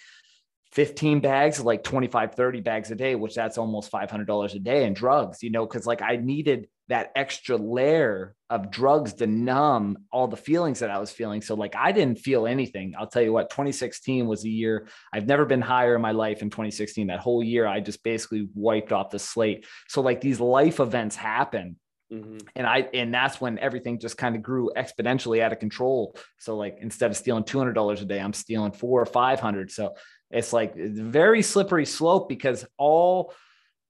15 0.76 1.20
bags, 1.20 1.58
like 1.58 1.82
25, 1.82 2.34
30 2.34 2.60
bags 2.60 2.90
a 2.90 2.94
day, 2.94 3.14
which 3.14 3.34
that's 3.34 3.56
almost 3.56 3.90
$500 3.90 4.54
a 4.54 4.58
day 4.58 4.84
in 4.84 4.92
drugs, 4.92 5.42
you 5.42 5.50
know, 5.50 5.64
because 5.64 5.86
like 5.86 6.02
I 6.02 6.16
needed 6.16 6.68
that 6.88 7.12
extra 7.16 7.56
layer 7.56 8.34
of 8.50 8.70
drugs 8.70 9.14
to 9.14 9.26
numb 9.26 9.96
all 10.12 10.28
the 10.28 10.36
feelings 10.36 10.80
that 10.80 10.90
I 10.90 10.98
was 10.98 11.10
feeling. 11.10 11.40
So, 11.40 11.54
like, 11.54 11.74
I 11.74 11.92
didn't 11.92 12.18
feel 12.18 12.46
anything. 12.46 12.94
I'll 12.96 13.08
tell 13.08 13.22
you 13.22 13.32
what, 13.32 13.48
2016 13.48 14.26
was 14.26 14.44
a 14.44 14.48
year 14.48 14.86
I've 15.12 15.26
never 15.26 15.46
been 15.46 15.62
higher 15.62 15.96
in 15.96 16.02
my 16.02 16.12
life 16.12 16.42
in 16.42 16.50
2016. 16.50 17.06
That 17.06 17.20
whole 17.20 17.42
year, 17.42 17.66
I 17.66 17.80
just 17.80 18.04
basically 18.04 18.48
wiped 18.54 18.92
off 18.92 19.10
the 19.10 19.18
slate. 19.18 19.66
So, 19.88 20.02
like, 20.02 20.20
these 20.20 20.38
life 20.38 20.78
events 20.78 21.16
happen. 21.16 21.76
Mm-hmm. 22.12 22.38
And 22.54 22.66
I, 22.68 22.88
and 22.94 23.12
that's 23.12 23.40
when 23.40 23.58
everything 23.58 23.98
just 23.98 24.16
kind 24.16 24.36
of 24.36 24.42
grew 24.42 24.70
exponentially 24.76 25.40
out 25.40 25.52
of 25.52 25.58
control. 25.58 26.16
So, 26.38 26.56
like, 26.56 26.76
instead 26.80 27.10
of 27.10 27.16
stealing 27.16 27.42
$200 27.42 28.00
a 28.00 28.04
day, 28.04 28.20
I'm 28.20 28.32
stealing 28.32 28.70
four 28.70 29.02
or 29.02 29.06
500. 29.06 29.72
So, 29.72 29.94
it's 30.30 30.52
like 30.52 30.74
very 30.76 31.42
slippery 31.42 31.86
slope 31.86 32.28
because 32.28 32.64
all, 32.76 33.32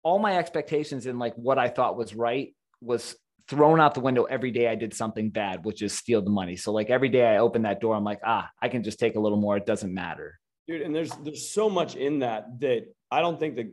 all 0.03 0.19
my 0.19 0.39
expectations 0.39 1.07
and 1.07 1.19
like 1.19 1.35
what 1.35 1.59
I 1.59 1.69
thought 1.69 1.97
was 1.97 2.15
right 2.15 2.55
was 2.81 3.17
thrown 3.49 3.81
out 3.81 3.95
the 3.95 4.01
window 4.01 4.25
every 4.25 4.51
day 4.51 4.69
I 4.69 4.75
did 4.75 4.93
something 4.93 5.31
bad, 5.31 5.65
which 5.65 5.83
is 5.83 5.93
steal 5.93 6.23
the 6.23 6.31
money. 6.31 6.57
So 6.57 6.73
like 6.73 6.91
every 6.91 7.09
day 7.09 7.27
I 7.27 7.39
open 7.39 7.63
that 7.63 7.81
door, 7.81 7.95
I'm 7.95 8.05
like, 8.05 8.21
ah, 8.25 8.49
I 8.61 8.69
can 8.69 8.83
just 8.83 8.99
take 8.99 9.17
a 9.17 9.21
little 9.21 9.39
more. 9.39 9.57
It 9.57 9.67
doesn't 9.67 9.93
matter. 9.93 10.39
Dude, 10.67 10.83
and 10.83 10.95
there's 10.95 11.13
there's 11.23 11.51
so 11.51 11.71
much 11.71 11.95
in 11.95 12.21
that 12.21 12.61
that 12.61 12.87
I 13.11 13.21
don't 13.21 13.39
think 13.39 13.57
that 13.57 13.73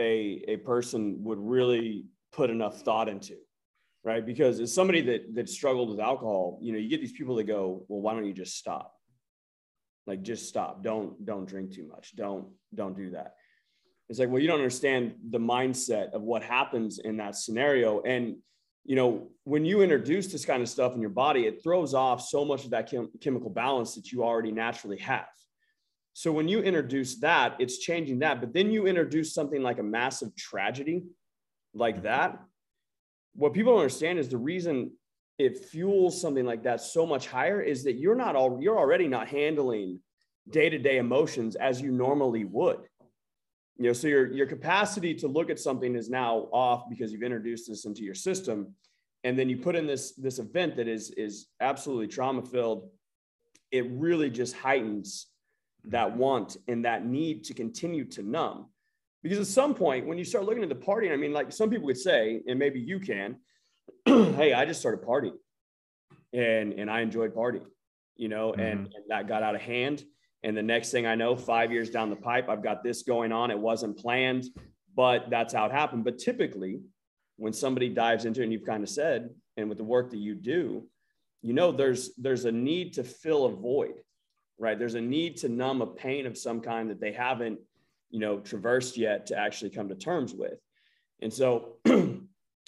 a 0.00 0.44
a 0.48 0.56
person 0.58 1.22
would 1.24 1.38
really 1.38 2.06
put 2.32 2.50
enough 2.50 2.80
thought 2.80 3.08
into, 3.08 3.36
right? 4.02 4.24
Because 4.24 4.58
as 4.58 4.74
somebody 4.74 5.00
that 5.02 5.34
that 5.34 5.48
struggled 5.48 5.90
with 5.90 6.00
alcohol, 6.00 6.58
you 6.60 6.72
know, 6.72 6.78
you 6.78 6.88
get 6.88 7.00
these 7.00 7.12
people 7.12 7.36
that 7.36 7.44
go, 7.44 7.84
well, 7.88 8.00
why 8.00 8.14
don't 8.14 8.24
you 8.24 8.32
just 8.32 8.56
stop? 8.56 8.97
Like 10.08 10.22
just 10.22 10.48
stop. 10.48 10.82
Don't 10.82 11.24
don't 11.26 11.46
drink 11.46 11.72
too 11.72 11.86
much. 11.86 12.16
Don't 12.16 12.46
don't 12.74 12.96
do 12.96 13.10
that. 13.10 13.34
It's 14.08 14.18
like, 14.18 14.30
well, 14.30 14.40
you 14.40 14.48
don't 14.48 14.58
understand 14.58 15.16
the 15.30 15.38
mindset 15.38 16.12
of 16.12 16.22
what 16.22 16.42
happens 16.42 16.98
in 16.98 17.18
that 17.18 17.36
scenario. 17.36 18.00
And, 18.00 18.36
you 18.86 18.96
know, 18.96 19.28
when 19.44 19.66
you 19.66 19.82
introduce 19.82 20.28
this 20.28 20.46
kind 20.46 20.62
of 20.62 20.68
stuff 20.70 20.94
in 20.94 21.02
your 21.02 21.10
body, 21.10 21.44
it 21.44 21.62
throws 21.62 21.92
off 21.92 22.22
so 22.22 22.42
much 22.42 22.64
of 22.64 22.70
that 22.70 22.88
chem- 22.90 23.10
chemical 23.20 23.50
balance 23.50 23.94
that 23.96 24.10
you 24.10 24.24
already 24.24 24.50
naturally 24.50 24.96
have. 24.96 25.26
So 26.14 26.32
when 26.32 26.48
you 26.48 26.62
introduce 26.62 27.20
that, 27.20 27.56
it's 27.58 27.78
changing 27.78 28.20
that. 28.20 28.40
But 28.40 28.54
then 28.54 28.70
you 28.70 28.86
introduce 28.86 29.34
something 29.34 29.62
like 29.62 29.78
a 29.78 29.82
massive 29.82 30.34
tragedy 30.36 31.04
like 31.74 32.02
that. 32.04 32.40
What 33.34 33.52
people 33.52 33.72
don't 33.72 33.82
understand 33.82 34.18
is 34.18 34.30
the 34.30 34.38
reason 34.38 34.92
it 35.38 35.64
fuels 35.64 36.20
something 36.20 36.44
like 36.44 36.64
that 36.64 36.80
so 36.80 37.06
much 37.06 37.28
higher 37.28 37.60
is 37.60 37.84
that 37.84 37.94
you're 37.94 38.16
not 38.16 38.34
all 38.34 38.58
you're 38.60 38.78
already 38.78 39.06
not 39.06 39.28
handling 39.28 40.00
day-to-day 40.50 40.98
emotions 40.98 41.54
as 41.56 41.80
you 41.80 41.92
normally 41.92 42.44
would. 42.44 42.80
You 43.76 43.86
know 43.86 43.92
so 43.92 44.08
your 44.08 44.32
your 44.32 44.46
capacity 44.46 45.14
to 45.14 45.28
look 45.28 45.50
at 45.50 45.60
something 45.60 45.94
is 45.94 46.10
now 46.10 46.48
off 46.52 46.88
because 46.88 47.12
you've 47.12 47.22
introduced 47.22 47.68
this 47.68 47.84
into 47.84 48.02
your 48.02 48.14
system. 48.14 48.74
And 49.24 49.38
then 49.38 49.48
you 49.48 49.56
put 49.56 49.76
in 49.76 49.86
this 49.86 50.12
this 50.12 50.38
event 50.40 50.76
that 50.76 50.88
is 50.88 51.10
is 51.10 51.46
absolutely 51.60 52.08
trauma 52.08 52.42
filled 52.42 52.90
it 53.70 53.86
really 53.90 54.30
just 54.30 54.56
heightens 54.56 55.26
that 55.84 56.16
want 56.16 56.56
and 56.66 56.84
that 56.84 57.04
need 57.04 57.44
to 57.44 57.54
continue 57.54 58.04
to 58.04 58.22
numb. 58.22 58.66
Because 59.22 59.38
at 59.38 59.46
some 59.46 59.74
point 59.74 60.06
when 60.06 60.18
you 60.18 60.24
start 60.24 60.44
looking 60.44 60.62
at 60.62 60.68
the 60.68 60.74
party 60.74 61.12
i 61.12 61.16
mean 61.16 61.32
like 61.32 61.52
some 61.52 61.70
people 61.70 61.86
would 61.86 61.98
say 61.98 62.40
and 62.48 62.58
maybe 62.58 62.80
you 62.80 62.98
can 62.98 63.36
hey 64.06 64.52
i 64.52 64.64
just 64.64 64.80
started 64.80 65.04
partying 65.04 65.36
and 66.32 66.72
and 66.74 66.90
i 66.90 67.00
enjoyed 67.00 67.34
partying 67.34 67.66
you 68.16 68.28
know 68.28 68.52
mm-hmm. 68.52 68.60
and, 68.60 68.80
and 68.80 69.04
that 69.08 69.28
got 69.28 69.42
out 69.42 69.54
of 69.54 69.60
hand 69.60 70.04
and 70.42 70.56
the 70.56 70.62
next 70.62 70.90
thing 70.90 71.06
I 71.06 71.14
know, 71.14 71.36
five 71.36 71.72
years 71.72 71.90
down 71.90 72.10
the 72.10 72.16
pipe, 72.16 72.48
I've 72.48 72.62
got 72.62 72.84
this 72.84 73.02
going 73.02 73.32
on. 73.32 73.50
It 73.50 73.58
wasn't 73.58 73.98
planned, 73.98 74.44
but 74.94 75.30
that's 75.30 75.52
how 75.52 75.66
it 75.66 75.72
happened. 75.72 76.04
But 76.04 76.18
typically, 76.18 76.80
when 77.36 77.52
somebody 77.52 77.88
dives 77.88 78.24
into 78.24 78.40
it, 78.40 78.44
and 78.44 78.52
you've 78.52 78.66
kind 78.66 78.82
of 78.82 78.88
said, 78.88 79.30
and 79.56 79.68
with 79.68 79.78
the 79.78 79.84
work 79.84 80.10
that 80.10 80.18
you 80.18 80.34
do, 80.34 80.86
you 81.42 81.52
know, 81.52 81.72
there's 81.72 82.14
there's 82.16 82.44
a 82.44 82.52
need 82.52 82.94
to 82.94 83.04
fill 83.04 83.46
a 83.46 83.50
void, 83.50 83.94
right? 84.58 84.78
There's 84.78 84.94
a 84.94 85.00
need 85.00 85.38
to 85.38 85.48
numb 85.48 85.82
a 85.82 85.86
pain 85.86 86.26
of 86.26 86.38
some 86.38 86.60
kind 86.60 86.90
that 86.90 87.00
they 87.00 87.12
haven't, 87.12 87.58
you 88.10 88.20
know, 88.20 88.38
traversed 88.38 88.96
yet 88.96 89.26
to 89.26 89.38
actually 89.38 89.70
come 89.70 89.88
to 89.88 89.94
terms 89.96 90.34
with. 90.34 90.58
And 91.20 91.32
so 91.32 91.78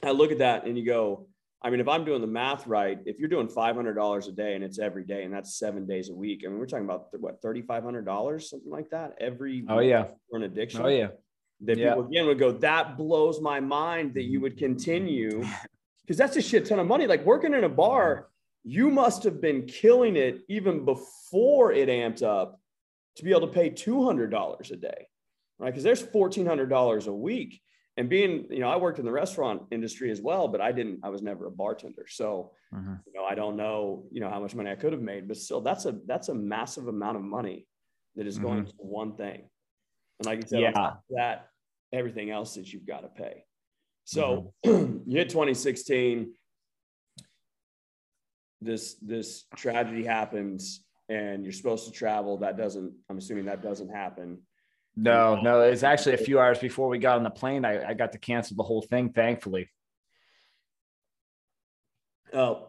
I 0.02 0.10
look 0.12 0.32
at 0.32 0.38
that 0.38 0.66
and 0.66 0.78
you 0.78 0.84
go, 0.84 1.26
I 1.62 1.68
mean, 1.68 1.80
if 1.80 1.88
I'm 1.88 2.04
doing 2.04 2.22
the 2.22 2.26
math 2.26 2.66
right, 2.66 2.98
if 3.04 3.18
you're 3.18 3.28
doing 3.28 3.46
$500 3.46 4.28
a 4.28 4.32
day 4.32 4.54
and 4.54 4.64
it's 4.64 4.78
every 4.78 5.04
day 5.04 5.24
and 5.24 5.34
that's 5.34 5.58
seven 5.58 5.86
days 5.86 6.08
a 6.08 6.14
week, 6.14 6.42
I 6.44 6.48
mean, 6.48 6.58
we're 6.58 6.66
talking 6.66 6.86
about 6.86 7.08
what, 7.18 7.42
$3,500, 7.42 8.42
something 8.42 8.70
like 8.70 8.90
that 8.90 9.14
every 9.20 9.64
oh, 9.68 9.80
yeah. 9.80 10.06
for 10.30 10.38
an 10.38 10.44
addiction. 10.44 10.80
Oh, 10.82 10.88
yeah. 10.88 11.08
That 11.62 11.76
yeah. 11.76 11.90
people 11.90 12.06
again 12.06 12.26
would 12.26 12.38
go, 12.38 12.52
that 12.52 12.96
blows 12.96 13.42
my 13.42 13.60
mind 13.60 14.14
that 14.14 14.24
you 14.24 14.40
would 14.40 14.56
continue 14.56 15.44
because 16.02 16.16
that's 16.16 16.36
a 16.36 16.42
shit 16.42 16.64
ton 16.64 16.78
of 16.78 16.86
money. 16.86 17.06
Like 17.06 17.26
working 17.26 17.52
in 17.52 17.64
a 17.64 17.68
bar, 17.68 18.28
you 18.64 18.88
must 18.90 19.22
have 19.24 19.42
been 19.42 19.66
killing 19.66 20.16
it 20.16 20.40
even 20.48 20.86
before 20.86 21.72
it 21.72 21.90
amped 21.90 22.22
up 22.22 22.58
to 23.16 23.24
be 23.24 23.30
able 23.30 23.42
to 23.42 23.48
pay 23.48 23.68
$200 23.68 24.70
a 24.70 24.76
day, 24.76 25.08
right? 25.58 25.70
Because 25.70 25.82
there's 25.82 26.02
$1,400 26.02 27.06
a 27.06 27.12
week 27.12 27.60
and 27.96 28.08
being 28.08 28.46
you 28.50 28.60
know 28.60 28.68
i 28.68 28.76
worked 28.76 28.98
in 28.98 29.04
the 29.04 29.12
restaurant 29.12 29.62
industry 29.70 30.10
as 30.10 30.20
well 30.20 30.48
but 30.48 30.60
i 30.60 30.72
didn't 30.72 31.00
i 31.02 31.08
was 31.08 31.22
never 31.22 31.46
a 31.46 31.50
bartender 31.50 32.06
so 32.08 32.52
mm-hmm. 32.74 32.94
you 33.06 33.12
know 33.12 33.24
i 33.24 33.34
don't 33.34 33.56
know 33.56 34.04
you 34.10 34.20
know 34.20 34.30
how 34.30 34.40
much 34.40 34.54
money 34.54 34.70
i 34.70 34.74
could 34.74 34.92
have 34.92 35.02
made 35.02 35.28
but 35.28 35.36
still 35.36 35.60
that's 35.60 35.86
a 35.86 35.98
that's 36.06 36.28
a 36.28 36.34
massive 36.34 36.88
amount 36.88 37.16
of 37.16 37.22
money 37.22 37.66
that 38.16 38.26
is 38.26 38.38
going 38.38 38.60
mm-hmm. 38.60 38.66
to 38.66 38.76
one 38.78 39.16
thing 39.16 39.42
and 40.18 40.26
like 40.26 40.40
you 40.40 40.46
said 40.46 40.60
yeah. 40.60 40.92
that 41.10 41.48
everything 41.92 42.30
else 42.30 42.54
that 42.54 42.72
you've 42.72 42.86
got 42.86 43.00
to 43.00 43.08
pay 43.08 43.44
so 44.04 44.52
mm-hmm. 44.64 44.98
you 45.10 45.18
hit 45.18 45.28
2016 45.28 46.32
this 48.60 48.94
this 49.02 49.44
tragedy 49.56 50.04
happens 50.04 50.84
and 51.08 51.42
you're 51.42 51.52
supposed 51.52 51.86
to 51.86 51.92
travel 51.92 52.36
that 52.36 52.56
doesn't 52.56 52.92
i'm 53.08 53.18
assuming 53.18 53.46
that 53.46 53.62
doesn't 53.62 53.88
happen 53.88 54.38
no, 54.96 55.40
no, 55.40 55.62
it's 55.62 55.82
actually 55.82 56.14
a 56.14 56.18
few 56.18 56.38
hours 56.38 56.58
before 56.58 56.88
we 56.88 56.98
got 56.98 57.16
on 57.16 57.22
the 57.22 57.30
plane. 57.30 57.64
I, 57.64 57.90
I 57.90 57.94
got 57.94 58.12
to 58.12 58.18
cancel 58.18 58.56
the 58.56 58.62
whole 58.62 58.82
thing, 58.82 59.12
thankfully. 59.12 59.70
Oh, 62.32 62.68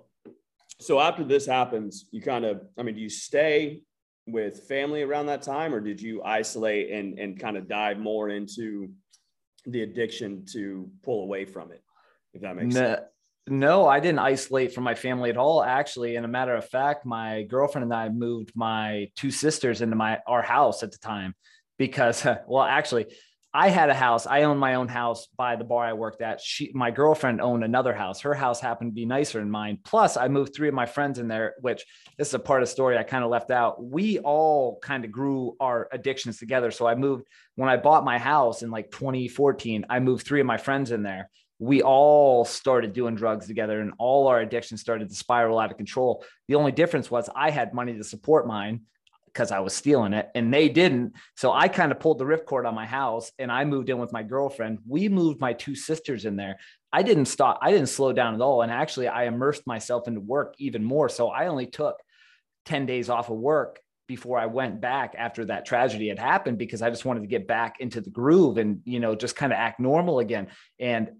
so 0.79 0.99
after 0.99 1.23
this 1.23 1.45
happens, 1.45 2.05
you 2.12 2.21
kind 2.21 2.45
of, 2.45 2.62
I 2.77 2.84
mean, 2.84 2.95
do 2.95 3.01
you 3.01 3.10
stay 3.10 3.84
with 4.27 4.67
family 4.67 5.01
around 5.01 5.27
that 5.27 5.41
time, 5.41 5.73
or 5.73 5.79
did 5.79 6.01
you 6.01 6.23
isolate 6.23 6.91
and 6.91 7.19
and 7.19 7.39
kind 7.39 7.57
of 7.57 7.67
dive 7.67 7.99
more 7.99 8.29
into 8.29 8.91
the 9.65 9.84
addiction 9.84 10.45
to 10.53 10.89
pull 11.03 11.23
away 11.23 11.45
from 11.45 11.71
it? 11.71 11.84
If 12.34 12.41
that 12.41 12.55
makes 12.55 12.73
no, 12.73 12.81
sense. 12.81 13.01
No, 13.47 13.88
I 13.88 13.99
didn't 13.99 14.19
isolate 14.19 14.73
from 14.73 14.84
my 14.84 14.95
family 14.95 15.29
at 15.29 15.38
all. 15.38 15.63
Actually, 15.63 16.15
and 16.15 16.25
a 16.25 16.29
matter 16.29 16.55
of 16.55 16.67
fact, 16.69 17.05
my 17.05 17.43
girlfriend 17.43 17.84
and 17.84 17.93
I 17.93 18.10
moved 18.10 18.51
my 18.55 19.10
two 19.15 19.31
sisters 19.31 19.81
into 19.81 19.95
my 19.95 20.19
our 20.27 20.43
house 20.43 20.84
at 20.84 20.91
the 20.91 20.99
time 20.99 21.36
because 21.81 22.23
well 22.47 22.63
actually 22.63 23.07
I 23.53 23.67
had 23.67 23.89
a 23.89 23.93
house. 23.93 24.25
I 24.25 24.43
owned 24.43 24.61
my 24.61 24.75
own 24.75 24.87
house 24.87 25.27
by 25.35 25.57
the 25.57 25.65
bar 25.65 25.83
I 25.83 25.91
worked 25.91 26.21
at. 26.21 26.39
She, 26.39 26.71
my 26.73 26.89
girlfriend 26.89 27.41
owned 27.41 27.65
another 27.65 27.93
house. 27.93 28.21
Her 28.21 28.33
house 28.33 28.61
happened 28.61 28.91
to 28.91 28.95
be 28.95 29.05
nicer 29.05 29.39
than 29.39 29.51
mine. 29.51 29.79
Plus, 29.83 30.15
I 30.15 30.29
moved 30.29 30.55
three 30.55 30.69
of 30.69 30.73
my 30.73 30.85
friends 30.85 31.19
in 31.19 31.27
there, 31.27 31.55
which 31.59 31.83
this 32.17 32.29
is 32.29 32.33
a 32.33 32.39
part 32.39 32.63
of 32.63 32.69
the 32.69 32.71
story 32.71 32.97
I 32.97 33.03
kind 33.03 33.25
of 33.25 33.29
left 33.29 33.51
out. 33.51 33.83
We 33.83 34.19
all 34.19 34.79
kind 34.79 35.03
of 35.03 35.11
grew 35.11 35.57
our 35.59 35.89
addictions 35.91 36.37
together. 36.37 36.71
So 36.71 36.87
I 36.87 36.95
moved 36.95 37.25
when 37.55 37.67
I 37.67 37.75
bought 37.75 38.05
my 38.05 38.17
house 38.17 38.63
in 38.63 38.71
like 38.71 38.89
2014. 38.89 39.85
I 39.89 39.99
moved 39.99 40.25
three 40.25 40.39
of 40.39 40.47
my 40.47 40.57
friends 40.57 40.91
in 40.91 41.03
there. 41.03 41.29
We 41.59 41.81
all 41.81 42.45
started 42.45 42.93
doing 42.93 43.15
drugs 43.15 43.47
together, 43.47 43.81
and 43.81 43.91
all 43.99 44.27
our 44.27 44.39
addictions 44.39 44.79
started 44.79 45.09
to 45.09 45.15
spiral 45.15 45.59
out 45.59 45.71
of 45.71 45.77
control. 45.77 46.23
The 46.47 46.55
only 46.55 46.71
difference 46.71 47.11
was 47.11 47.29
I 47.35 47.49
had 47.49 47.73
money 47.73 47.97
to 47.97 48.03
support 48.05 48.47
mine 48.47 48.83
because 49.33 49.51
I 49.51 49.59
was 49.59 49.73
stealing 49.73 50.13
it 50.13 50.29
and 50.35 50.53
they 50.53 50.69
didn't. 50.69 51.13
So 51.35 51.51
I 51.51 51.67
kind 51.67 51.91
of 51.91 51.99
pulled 51.99 52.19
the 52.19 52.25
ripcord 52.25 52.67
on 52.67 52.75
my 52.75 52.85
house 52.85 53.31
and 53.39 53.51
I 53.51 53.65
moved 53.65 53.89
in 53.89 53.97
with 53.97 54.11
my 54.11 54.23
girlfriend. 54.23 54.79
We 54.87 55.09
moved 55.09 55.39
my 55.39 55.53
two 55.53 55.75
sisters 55.75 56.25
in 56.25 56.35
there. 56.35 56.57
I 56.91 57.03
didn't 57.03 57.25
stop, 57.25 57.59
I 57.61 57.71
didn't 57.71 57.87
slow 57.87 58.11
down 58.11 58.35
at 58.35 58.41
all. 58.41 58.61
And 58.61 58.71
actually, 58.71 59.07
I 59.07 59.25
immersed 59.25 59.65
myself 59.65 60.07
into 60.07 60.19
work 60.19 60.55
even 60.57 60.83
more. 60.83 61.07
So 61.07 61.29
I 61.29 61.47
only 61.47 61.65
took 61.65 61.97
10 62.65 62.85
days 62.85 63.09
off 63.09 63.29
of 63.29 63.37
work 63.37 63.79
before 64.07 64.37
I 64.37 64.47
went 64.47 64.81
back 64.81 65.15
after 65.17 65.45
that 65.45 65.65
tragedy 65.65 66.09
had 66.09 66.19
happened 66.19 66.57
because 66.57 66.81
I 66.81 66.89
just 66.89 67.05
wanted 67.05 67.21
to 67.21 67.27
get 67.27 67.47
back 67.47 67.79
into 67.79 68.01
the 68.01 68.09
groove 68.09 68.57
and, 68.57 68.81
you 68.83 68.99
know, 68.99 69.15
just 69.15 69.37
kind 69.37 69.53
of 69.53 69.57
act 69.57 69.79
normal 69.79 70.19
again. 70.19 70.47
And 70.79 71.11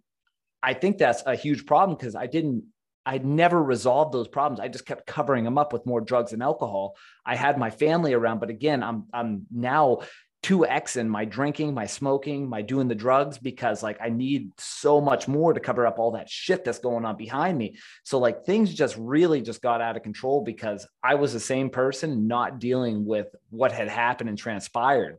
I 0.62 0.74
think 0.74 0.98
that's 0.98 1.24
a 1.26 1.36
huge 1.36 1.66
problem 1.66 1.98
because 1.98 2.16
I 2.16 2.28
didn't 2.28 2.66
I 3.06 3.18
never 3.18 3.62
resolved 3.62 4.14
those 4.14 4.28
problems. 4.28 4.60
I 4.60 4.68
just 4.68 4.86
kept 4.86 5.08
covering 5.08 5.44
them 5.44 5.58
up 5.58 5.74
with 5.74 5.86
more 5.86 6.02
drugs 6.02 6.34
and 6.34 6.44
alcohol. 6.44 6.96
I 7.26 7.36
had 7.36 7.58
my 7.58 7.70
family 7.70 8.14
around, 8.14 8.40
but 8.40 8.50
again, 8.50 8.84
I'm 8.84 9.06
I'm 9.14 9.48
now 9.52 10.02
2x 10.44 10.98
in 10.98 11.08
my 11.08 11.24
drinking, 11.24 11.74
my 11.74 11.86
smoking, 11.86 12.50
my 12.50 12.62
doing 12.62 12.88
the 12.88 12.96
drugs 12.96 13.38
because 13.38 13.84
like 13.84 14.00
I 14.02 14.10
need 14.10 14.52
so 14.58 15.00
much 15.00 15.28
more 15.28 15.54
to 15.54 15.60
cover 15.60 15.86
up 15.86 16.00
all 16.00 16.12
that 16.12 16.30
shit 16.30 16.66
that's 16.66 16.80
going 16.80 17.06
on 17.06 17.16
behind 17.16 17.58
me. 17.58 17.78
So 18.04 18.18
like 18.18 18.44
things 18.44 18.74
just 18.74 18.98
really 18.98 19.42
just 19.42 19.62
got 19.62 19.82
out 19.82 19.98
of 19.98 20.04
control 20.04 20.42
because 20.44 20.88
I 21.04 21.16
was 21.16 21.34
the 21.34 21.40
same 21.40 21.70
person 21.70 22.28
not 22.28 22.60
dealing 22.60 23.06
with 23.06 23.28
what 23.50 23.72
had 23.72 23.88
happened 23.88 24.30
and 24.30 24.38
transpired. 24.38 25.18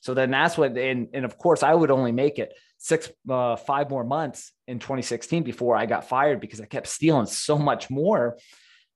So 0.00 0.12
then 0.12 0.30
that's 0.30 0.58
what, 0.58 0.76
and, 0.76 1.08
and 1.14 1.24
of 1.24 1.38
course, 1.38 1.62
I 1.62 1.74
would 1.74 1.90
only 1.90 2.12
make 2.12 2.38
it 2.38 2.52
six, 2.78 3.10
uh, 3.28 3.56
five 3.56 3.90
more 3.90 4.04
months 4.04 4.52
in 4.66 4.78
2016 4.78 5.42
before 5.42 5.76
I 5.76 5.86
got 5.86 6.08
fired 6.08 6.40
because 6.40 6.60
I 6.60 6.66
kept 6.66 6.86
stealing 6.86 7.26
so 7.26 7.58
much 7.58 7.90
more 7.90 8.38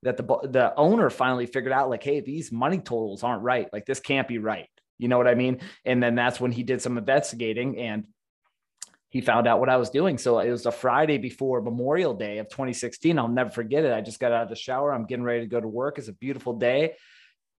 that 0.02 0.16
the 0.16 0.22
the 0.48 0.72
owner 0.76 1.10
finally 1.10 1.46
figured 1.46 1.72
out 1.72 1.90
like, 1.90 2.02
hey, 2.02 2.20
these 2.20 2.50
money 2.50 2.78
totals 2.78 3.22
aren't 3.22 3.42
right. 3.42 3.68
Like 3.72 3.86
this 3.86 4.00
can't 4.00 4.26
be 4.26 4.38
right. 4.38 4.68
You 4.98 5.08
know 5.08 5.18
what 5.18 5.28
I 5.28 5.34
mean? 5.34 5.60
And 5.84 6.02
then 6.02 6.14
that's 6.14 6.40
when 6.40 6.52
he 6.52 6.62
did 6.62 6.80
some 6.80 6.96
investigating 6.96 7.78
and 7.78 8.04
he 9.10 9.20
found 9.20 9.46
out 9.46 9.60
what 9.60 9.68
I 9.68 9.76
was 9.76 9.90
doing. 9.90 10.16
So 10.16 10.38
it 10.38 10.50
was 10.50 10.64
a 10.64 10.72
Friday 10.72 11.18
before 11.18 11.60
Memorial 11.60 12.14
Day 12.14 12.38
of 12.38 12.48
2016. 12.48 13.18
I'll 13.18 13.28
never 13.28 13.50
forget 13.50 13.84
it. 13.84 13.92
I 13.92 14.00
just 14.00 14.18
got 14.18 14.32
out 14.32 14.44
of 14.44 14.48
the 14.48 14.56
shower. 14.56 14.92
I'm 14.92 15.04
getting 15.04 15.24
ready 15.24 15.40
to 15.40 15.46
go 15.46 15.60
to 15.60 15.68
work. 15.68 15.98
It's 15.98 16.08
a 16.08 16.14
beautiful 16.14 16.54
day. 16.54 16.94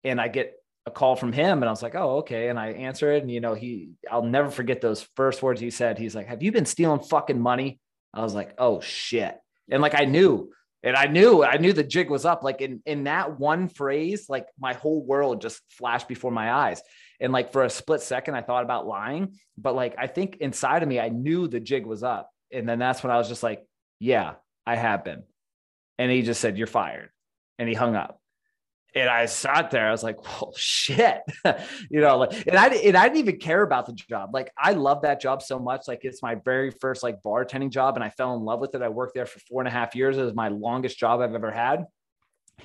And 0.03 0.21
I 0.21 0.29
get 0.29 0.55
a 0.87 0.91
call 0.91 1.15
from 1.15 1.33
him 1.33 1.63
and 1.63 1.65
I 1.65 1.71
was 1.71 1.83
like, 1.83 1.95
oh, 1.95 2.19
okay. 2.19 2.49
And 2.49 2.59
I 2.59 2.73
answer 2.73 3.13
it. 3.13 3.23
And, 3.23 3.31
you 3.31 3.41
know, 3.41 3.55
he, 3.55 3.91
I'll 4.11 4.25
never 4.25 4.51
forget 4.51 4.81
those 4.81 5.03
first 5.15 5.43
words 5.43 5.61
he 5.61 5.71
said. 5.71 5.99
He's 5.99 6.15
like, 6.15 6.27
have 6.27 6.43
you 6.43 6.51
been 6.51 6.67
stealing 6.67 7.01
fucking 7.01 7.41
money? 7.41 7.79
I 8.13 8.23
was 8.23 8.35
like, 8.35 8.55
oh 8.59 8.81
shit. 8.81 9.39
And 9.71 9.81
like, 9.81 9.99
I 9.99 10.07
knew, 10.07 10.51
and 10.83 10.97
I 10.97 11.07
knew, 11.07 11.45
I 11.45 11.59
knew 11.59 11.73
the 11.73 11.85
jig 11.85 12.11
was 12.11 12.25
up. 12.25 12.43
Like 12.43 12.61
in, 12.61 12.83
in 12.85 13.05
that 13.05 13.39
one 13.39 13.69
phrase, 13.69 14.27
like 14.29 14.47
my 14.59 14.73
whole 14.73 15.05
world 15.05 15.41
just 15.41 15.61
flashed 15.69 16.09
before 16.09 16.33
my 16.33 16.53
eyes. 16.53 16.83
And 17.21 17.33
like 17.33 17.53
for 17.53 17.63
a 17.63 17.71
split 17.71 18.01
second, 18.01 18.35
I 18.35 18.43
thought 18.43 18.65
about 18.65 18.87
lying, 18.87 19.37
but 19.57 19.77
like, 19.77 19.95
I 19.97 20.09
think 20.09 20.39
inside 20.39 20.83
of 20.83 20.89
me, 20.89 20.99
I 20.99 21.11
knew 21.11 21.47
the 21.47 21.61
jig 21.61 21.87
was 21.87 22.03
up. 22.03 22.29
And 22.53 22.69
then 22.69 22.81
that's 22.81 23.05
when 23.05 23.13
I 23.13 23.19
was 23.19 23.29
just 23.29 23.45
like, 23.45 23.65
yeah, 24.01 24.35
I 24.67 24.75
have 24.75 25.05
been. 25.05 25.23
And 25.99 26.11
he 26.11 26.23
just 26.23 26.41
said, 26.41 26.59
you're 26.59 26.67
fired. 26.67 27.11
And 27.61 27.69
he 27.69 27.75
hung 27.77 27.95
up 27.95 28.19
and 28.95 29.09
I 29.09 29.27
sat 29.27 29.71
there. 29.71 29.89
I 29.89 29.91
was 29.91 30.03
like, 30.03 30.23
"Well, 30.23 30.53
shit," 30.57 31.23
you 31.91 32.01
know. 32.01 32.19
Like, 32.19 32.47
and 32.47 32.57
I 32.57 32.69
and 32.69 32.97
I 32.97 33.05
didn't 33.05 33.19
even 33.19 33.39
care 33.39 33.63
about 33.63 33.87
the 33.87 33.93
job. 33.93 34.31
Like, 34.35 34.53
I 34.57 34.73
love 34.73 35.03
that 35.03 35.21
job 35.21 35.43
so 35.43 35.59
much. 35.59 35.89
Like, 35.89 36.01
it's 36.05 36.23
my 36.23 36.35
very 36.37 36.71
first 36.71 37.03
like 37.03 37.23
bartending 37.23 37.71
job, 37.71 37.97
and 37.97 38.05
I 38.05 38.11
fell 38.11 38.35
in 38.35 38.43
love 38.43 38.61
with 38.61 38.75
it. 38.75 38.83
I 38.83 38.89
worked 38.89 39.15
there 39.15 39.27
for 39.27 39.41
four 39.41 39.61
and 39.61 39.69
a 39.69 39.71
half 39.71 39.95
years. 39.95 40.19
It 40.19 40.25
was 40.25 40.35
my 40.35 40.49
longest 40.49 40.99
job 40.99 41.21
I've 41.21 41.35
ever 41.35 41.51
had. 41.51 41.87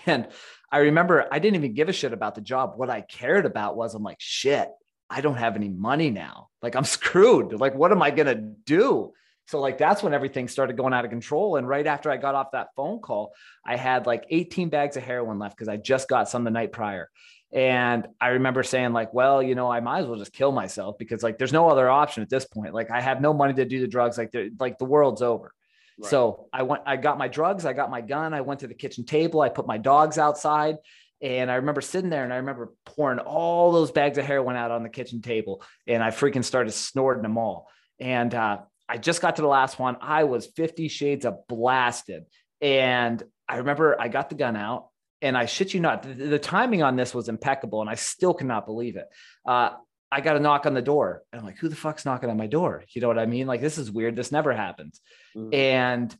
And 0.06 0.28
I 0.72 0.80
remember 0.80 1.28
I 1.32 1.40
didn't 1.40 1.56
even 1.56 1.74
give 1.74 1.90
a 1.90 1.94
shit 1.94 2.14
about 2.14 2.36
the 2.36 2.42
job. 2.42 2.74
What 2.76 2.90
I 2.90 3.02
cared 3.02 3.46
about 3.46 3.78
was 3.78 3.96
I'm 3.96 4.04
like, 4.04 4.20
shit, 4.20 4.70
I 5.10 5.22
don't 5.22 5.38
have 5.38 5.56
any 5.56 5.70
money 5.70 6.12
now. 6.12 6.50
Like, 6.62 6.76
I'm 6.76 6.84
screwed. 6.98 7.54
Like, 7.54 7.76
what 7.76 7.92
am 7.92 8.02
I 8.02 8.12
gonna 8.12 8.36
do? 8.36 9.14
So 9.48 9.60
like 9.62 9.78
that's 9.78 10.04
when 10.04 10.14
everything 10.14 10.48
started 10.48 10.76
going 10.76 10.94
out 10.94 11.06
of 11.06 11.12
control. 11.12 11.56
And 11.56 11.68
right 11.68 11.88
after 11.88 12.12
I 12.12 12.18
got 12.18 12.36
off 12.36 12.52
that 12.52 12.70
phone 12.76 13.00
call, 13.00 13.34
I 13.66 13.78
had 13.78 14.06
like 14.06 14.26
18 14.30 14.70
bags 14.70 14.98
of 14.98 15.04
heroin 15.04 15.40
left 15.40 15.58
because 15.58 15.70
I 15.70 15.78
just 15.78 16.10
got 16.10 16.30
some 16.30 16.44
the 16.44 16.52
night 16.52 16.72
prior. 16.74 17.10
And 17.54 18.08
I 18.20 18.30
remember 18.30 18.62
saying, 18.62 18.92
like, 18.92 19.14
well, 19.14 19.42
you 19.42 19.56
know, 19.56 19.72
I 19.72 19.80
might 19.80 20.00
as 20.00 20.06
well 20.06 20.20
just 20.20 20.34
kill 20.34 20.52
myself 20.52 20.98
because 20.98 21.24
like 21.24 21.38
there's 21.38 21.54
no 21.54 21.70
other 21.70 21.90
option 21.90 22.24
at 22.24 22.30
this 22.30 22.46
point. 22.46 22.74
Like 22.74 22.92
I 22.92 23.00
have 23.00 23.22
no 23.22 23.34
money 23.34 23.54
to 23.54 23.64
do 23.64 23.80
the 23.80 23.88
drugs, 23.88 24.18
like 24.18 24.36
like 24.60 24.78
the 24.78 24.86
world's 24.86 25.22
over. 25.22 25.54
Right. 25.98 26.10
So 26.10 26.50
I 26.52 26.64
went, 26.64 26.84
I 26.86 26.98
got 26.98 27.18
my 27.18 27.30
drugs, 27.30 27.66
I 27.66 27.72
got 27.72 27.90
my 27.90 28.02
gun, 28.02 28.34
I 28.34 28.42
went 28.42 28.60
to 28.60 28.68
the 28.68 28.74
kitchen 28.74 29.06
table, 29.06 29.40
I 29.40 29.50
put 29.50 29.66
my 29.66 29.78
dogs 29.78 30.18
outside. 30.18 30.76
And 31.22 31.50
I 31.50 31.56
remember 31.56 31.82
sitting 31.82 32.12
there 32.12 32.24
and 32.24 32.32
I 32.32 32.38
remember 32.38 32.74
pouring 32.86 33.18
all 33.18 33.72
those 33.72 33.92
bags 33.92 34.20
of 34.20 34.26
heroin 34.26 34.56
out 34.56 34.70
on 34.70 34.84
the 34.84 34.90
kitchen 34.90 35.22
table 35.22 35.64
and 35.88 36.04
I 36.04 36.12
freaking 36.12 36.44
started 36.44 36.72
snorting 36.72 37.24
them 37.24 37.40
all. 37.40 37.70
And 38.00 38.36
uh, 38.36 38.60
I 38.90 38.98
just 38.98 39.22
got 39.22 39.36
to 39.36 39.42
the 39.42 39.48
last 39.48 39.80
one. 39.80 39.98
I 40.02 40.24
was 40.24 40.48
50 40.48 40.88
shades 40.88 41.26
of 41.26 41.48
blasted. 41.48 42.26
And 42.62 43.22
I 43.48 43.58
remember 43.58 44.00
I 44.00 44.08
got 44.08 44.30
the 44.30 44.36
gun 44.36 44.56
out 44.56 44.88
and 45.22 45.38
I 45.38 45.46
shit 45.46 45.74
you 45.74 45.80
not, 45.80 46.04
the, 46.04 46.14
the 46.14 46.40
timing 46.40 46.84
on 46.84 46.96
this 46.96 47.14
was 47.14 47.30
impeccable. 47.30 47.82
And 47.82 47.90
I 47.90 47.96
still 47.96 48.34
cannot 48.34 48.66
believe 48.66 48.96
it. 48.96 49.08
Uh, 49.46 49.72
I 50.12 50.22
got 50.22 50.38
a 50.38 50.40
knock 50.40 50.66
on 50.66 50.74
the 50.74 50.82
door. 50.82 51.24
And 51.32 51.40
I'm 51.40 51.46
like, 51.46 51.58
who 51.58 51.68
the 51.68 51.76
fuck's 51.76 52.06
knocking 52.06 52.30
on 52.30 52.38
my 52.38 52.48
door? 52.48 52.84
You 52.90 53.02
know 53.02 53.08
what 53.08 53.20
I 53.20 53.26
mean? 53.26 53.46
Like, 53.46 53.62
this 53.62 53.78
is 53.78 53.92
weird. 53.92 54.16
This 54.16 54.32
never 54.32 54.54
happens. 54.54 55.02
Mm-hmm. 55.36 55.54
And 55.54 56.18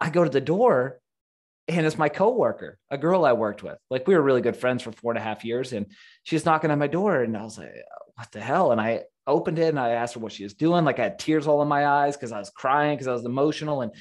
I 0.00 0.10
go 0.10 0.24
to 0.24 0.30
the 0.30 0.40
door 0.40 1.00
and 1.68 1.86
it's 1.86 1.98
my 1.98 2.08
coworker, 2.08 2.78
a 2.90 2.98
girl 2.98 3.24
I 3.24 3.32
worked 3.32 3.62
with. 3.62 3.78
Like 3.90 4.06
we 4.06 4.14
were 4.14 4.22
really 4.22 4.40
good 4.40 4.56
friends 4.56 4.82
for 4.82 4.92
four 4.92 5.12
and 5.12 5.18
a 5.18 5.22
half 5.22 5.44
years, 5.44 5.72
and 5.72 5.86
she's 6.22 6.44
knocking 6.44 6.70
on 6.70 6.78
my 6.78 6.86
door, 6.86 7.22
and 7.22 7.36
I 7.36 7.42
was 7.42 7.58
like, 7.58 7.72
"What 8.16 8.30
the 8.32 8.40
hell?" 8.40 8.72
And 8.72 8.80
I 8.80 9.04
opened 9.26 9.58
it 9.58 9.68
and 9.68 9.78
I 9.78 9.90
asked 9.90 10.14
her 10.14 10.20
what 10.20 10.32
she 10.32 10.44
was 10.44 10.54
doing. 10.54 10.84
Like 10.84 10.98
I 10.98 11.04
had 11.04 11.18
tears 11.18 11.46
all 11.46 11.62
in 11.62 11.68
my 11.68 11.86
eyes 11.86 12.16
because 12.16 12.32
I 12.32 12.38
was 12.38 12.50
crying 12.50 12.96
because 12.96 13.08
I 13.08 13.12
was 13.12 13.24
emotional 13.24 13.82
and 13.82 13.92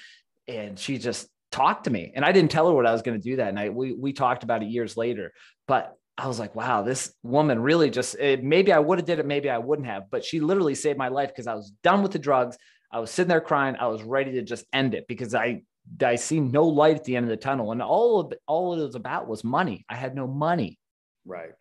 and 0.48 0.78
she 0.78 0.98
just 0.98 1.28
talked 1.52 1.84
to 1.86 1.90
me. 1.92 2.12
And 2.16 2.26
I 2.26 2.32
didn't 2.32 2.52
tell 2.52 2.68
her 2.68 2.74
what 2.74 2.86
I 2.86 2.92
was 2.92 3.02
going 3.02 3.20
to 3.20 3.30
do 3.30 3.38
that 3.38 3.54
night. 3.54 3.74
We 3.74 3.94
we 3.94 4.14
talked 4.14 4.44
about 4.44 4.64
it 4.64 4.70
years 4.70 4.98
later. 4.98 5.34
But 5.68 5.96
I 6.18 6.28
was 6.28 6.40
like, 6.40 6.56
wow, 6.56 6.82
this 6.82 7.14
woman 7.24 7.62
really 7.62 7.90
just 7.90 8.16
it, 8.16 8.44
maybe 8.44 8.72
I 8.72 8.80
would 8.80 9.00
have 9.00 9.06
did 9.06 9.20
it, 9.20 9.26
maybe 9.26 9.50
I 9.50 9.58
wouldn't 9.58 9.88
have. 9.88 10.04
But 10.10 10.26
she 10.26 10.40
literally 10.40 10.76
saved 10.76 10.98
my 10.98 11.08
life 11.08 11.30
because 11.30 11.48
I 11.48 11.56
was 11.56 11.72
done 11.84 12.04
with 12.04 12.12
the 12.12 12.20
drugs. 12.20 12.58
I 12.92 13.00
was 13.00 13.10
sitting 13.12 13.30
there 13.30 13.42
crying. 13.42 13.76
I 13.80 13.88
was 13.88 14.04
ready 14.04 14.34
to 14.34 14.42
just 14.42 14.66
end 14.74 14.94
it 14.94 15.08
because 15.08 15.34
I 15.34 15.64
I 16.04 16.16
see 16.16 16.40
no 16.40 16.66
light 16.66 16.96
at 16.96 17.04
the 17.06 17.16
end 17.16 17.26
of 17.26 17.30
the 17.30 17.38
tunnel. 17.38 17.72
And 17.72 17.82
all 17.82 18.20
of 18.20 18.34
all 18.48 18.80
it 18.80 18.86
was 18.86 18.96
about 18.96 19.28
was 19.28 19.44
money. 19.44 19.86
I 19.90 19.96
had 19.96 20.16
no 20.16 20.28
money. 20.28 20.78
Right. 21.26 21.52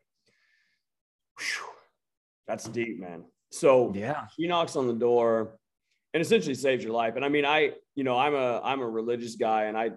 Whew. 1.39 1.67
That's 2.47 2.69
deep, 2.69 2.99
man. 2.99 3.25
So 3.51 3.93
yeah, 3.95 4.27
she 4.37 4.47
knocks 4.47 4.77
on 4.77 4.87
the 4.87 4.95
door 4.95 5.59
and 6.15 6.21
essentially 6.21 6.55
saves 6.55 6.83
your 6.83 6.93
life. 6.93 7.17
And 7.17 7.25
I 7.25 7.29
mean, 7.29 7.45
I, 7.45 7.73
you 7.95 8.05
know, 8.05 8.17
I'm 8.17 8.35
a 8.35 8.61
I'm 8.63 8.81
a 8.81 8.89
religious 8.89 9.37
guy, 9.37 9.65
and 9.65 9.77
I, 9.77 9.91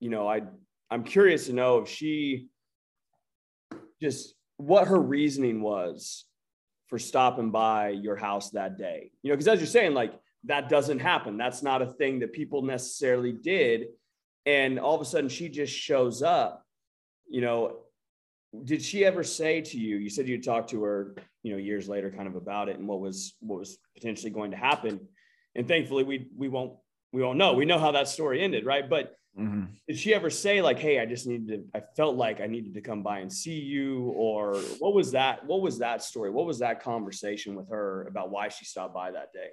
you 0.00 0.08
know, 0.08 0.28
I 0.28 0.42
I'm 0.90 1.04
curious 1.04 1.46
to 1.46 1.52
know 1.52 1.78
if 1.78 1.88
she 1.88 2.48
just 4.00 4.34
what 4.56 4.88
her 4.88 5.00
reasoning 5.00 5.62
was 5.62 6.24
for 6.88 6.98
stopping 6.98 7.50
by 7.50 7.88
your 7.88 8.16
house 8.16 8.50
that 8.50 8.76
day. 8.76 9.10
You 9.22 9.30
know, 9.30 9.36
because 9.36 9.48
as 9.48 9.60
you're 9.60 9.66
saying, 9.66 9.94
like 9.94 10.12
that 10.44 10.68
doesn't 10.68 10.98
happen. 10.98 11.36
That's 11.36 11.62
not 11.62 11.82
a 11.82 11.86
thing 11.86 12.20
that 12.20 12.32
people 12.32 12.62
necessarily 12.62 13.32
did. 13.32 13.86
And 14.44 14.78
all 14.78 14.94
of 14.94 15.00
a 15.00 15.04
sudden 15.04 15.28
she 15.28 15.48
just 15.48 15.72
shows 15.72 16.22
up, 16.22 16.66
you 17.28 17.40
know, 17.40 17.81
did 18.64 18.82
she 18.82 19.04
ever 19.04 19.24
say 19.24 19.60
to 19.60 19.78
you 19.78 19.96
you 19.96 20.10
said 20.10 20.28
you 20.28 20.40
talked 20.40 20.70
to 20.70 20.82
her 20.82 21.14
you 21.42 21.52
know 21.52 21.58
years 21.58 21.88
later 21.88 22.10
kind 22.10 22.28
of 22.28 22.36
about 22.36 22.68
it 22.68 22.78
and 22.78 22.86
what 22.86 23.00
was 23.00 23.34
what 23.40 23.58
was 23.58 23.78
potentially 23.94 24.30
going 24.30 24.50
to 24.50 24.56
happen. 24.56 25.00
And 25.54 25.66
thankfully 25.66 26.04
we 26.04 26.28
we 26.36 26.48
won't 26.48 26.74
we 27.12 27.22
won't 27.22 27.38
know. 27.38 27.54
We 27.54 27.64
know 27.64 27.78
how 27.78 27.92
that 27.92 28.08
story 28.08 28.42
ended 28.42 28.64
right? 28.64 28.88
But 28.88 29.16
mm-hmm. 29.38 29.64
did 29.88 29.98
she 29.98 30.14
ever 30.14 30.28
say 30.28 30.60
like 30.60 30.78
hey 30.78 31.00
i 31.00 31.06
just 31.06 31.26
needed 31.26 31.48
to 31.48 31.78
i 31.78 31.82
felt 31.96 32.16
like 32.16 32.42
i 32.42 32.46
needed 32.46 32.74
to 32.74 32.82
come 32.82 33.02
by 33.02 33.20
and 33.20 33.32
see 33.32 33.58
you 33.58 34.12
or 34.14 34.56
what 34.78 34.92
was 34.92 35.12
that 35.12 35.46
what 35.46 35.62
was 35.62 35.78
that 35.78 36.02
story? 36.02 36.30
What 36.30 36.46
was 36.46 36.58
that 36.58 36.82
conversation 36.82 37.54
with 37.54 37.70
her 37.70 38.06
about 38.08 38.30
why 38.30 38.48
she 38.48 38.64
stopped 38.64 38.94
by 38.94 39.10
that 39.12 39.32
day 39.32 39.48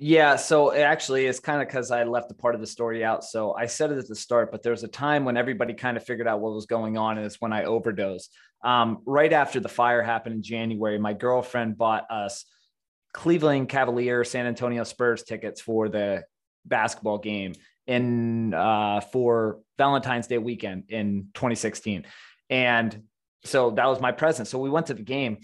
yeah, 0.00 0.36
so 0.36 0.72
actually, 0.72 1.26
it's 1.26 1.40
kind 1.40 1.60
of 1.60 1.66
because 1.66 1.90
I 1.90 2.04
left 2.04 2.30
a 2.30 2.34
part 2.34 2.54
of 2.54 2.60
the 2.60 2.68
story 2.68 3.04
out. 3.04 3.24
So 3.24 3.54
I 3.54 3.66
said 3.66 3.90
it 3.90 3.98
at 3.98 4.06
the 4.06 4.14
start, 4.14 4.52
but 4.52 4.62
there 4.62 4.70
was 4.70 4.84
a 4.84 4.88
time 4.88 5.24
when 5.24 5.36
everybody 5.36 5.74
kind 5.74 5.96
of 5.96 6.04
figured 6.04 6.28
out 6.28 6.38
what 6.38 6.54
was 6.54 6.66
going 6.66 6.96
on, 6.96 7.18
and 7.18 7.26
it's 7.26 7.40
when 7.40 7.52
I 7.52 7.64
overdosed. 7.64 8.32
Um, 8.62 8.98
right 9.06 9.32
after 9.32 9.58
the 9.58 9.68
fire 9.68 10.00
happened 10.00 10.36
in 10.36 10.42
January, 10.42 10.98
my 10.98 11.14
girlfriend 11.14 11.76
bought 11.76 12.08
us 12.10 12.44
Cleveland 13.12 13.68
Cavalier 13.70 14.22
San 14.22 14.46
Antonio 14.46 14.84
Spurs 14.84 15.24
tickets 15.24 15.60
for 15.60 15.88
the 15.88 16.22
basketball 16.64 17.18
game 17.18 17.54
in 17.88 18.54
uh, 18.54 19.00
for 19.00 19.58
Valentine's 19.78 20.28
Day 20.28 20.38
weekend 20.38 20.84
in 20.90 21.30
2016, 21.34 22.04
and 22.50 23.02
so 23.44 23.70
that 23.72 23.86
was 23.86 24.00
my 24.00 24.12
present. 24.12 24.46
So 24.46 24.60
we 24.60 24.70
went 24.70 24.86
to 24.86 24.94
the 24.94 25.02
game 25.02 25.38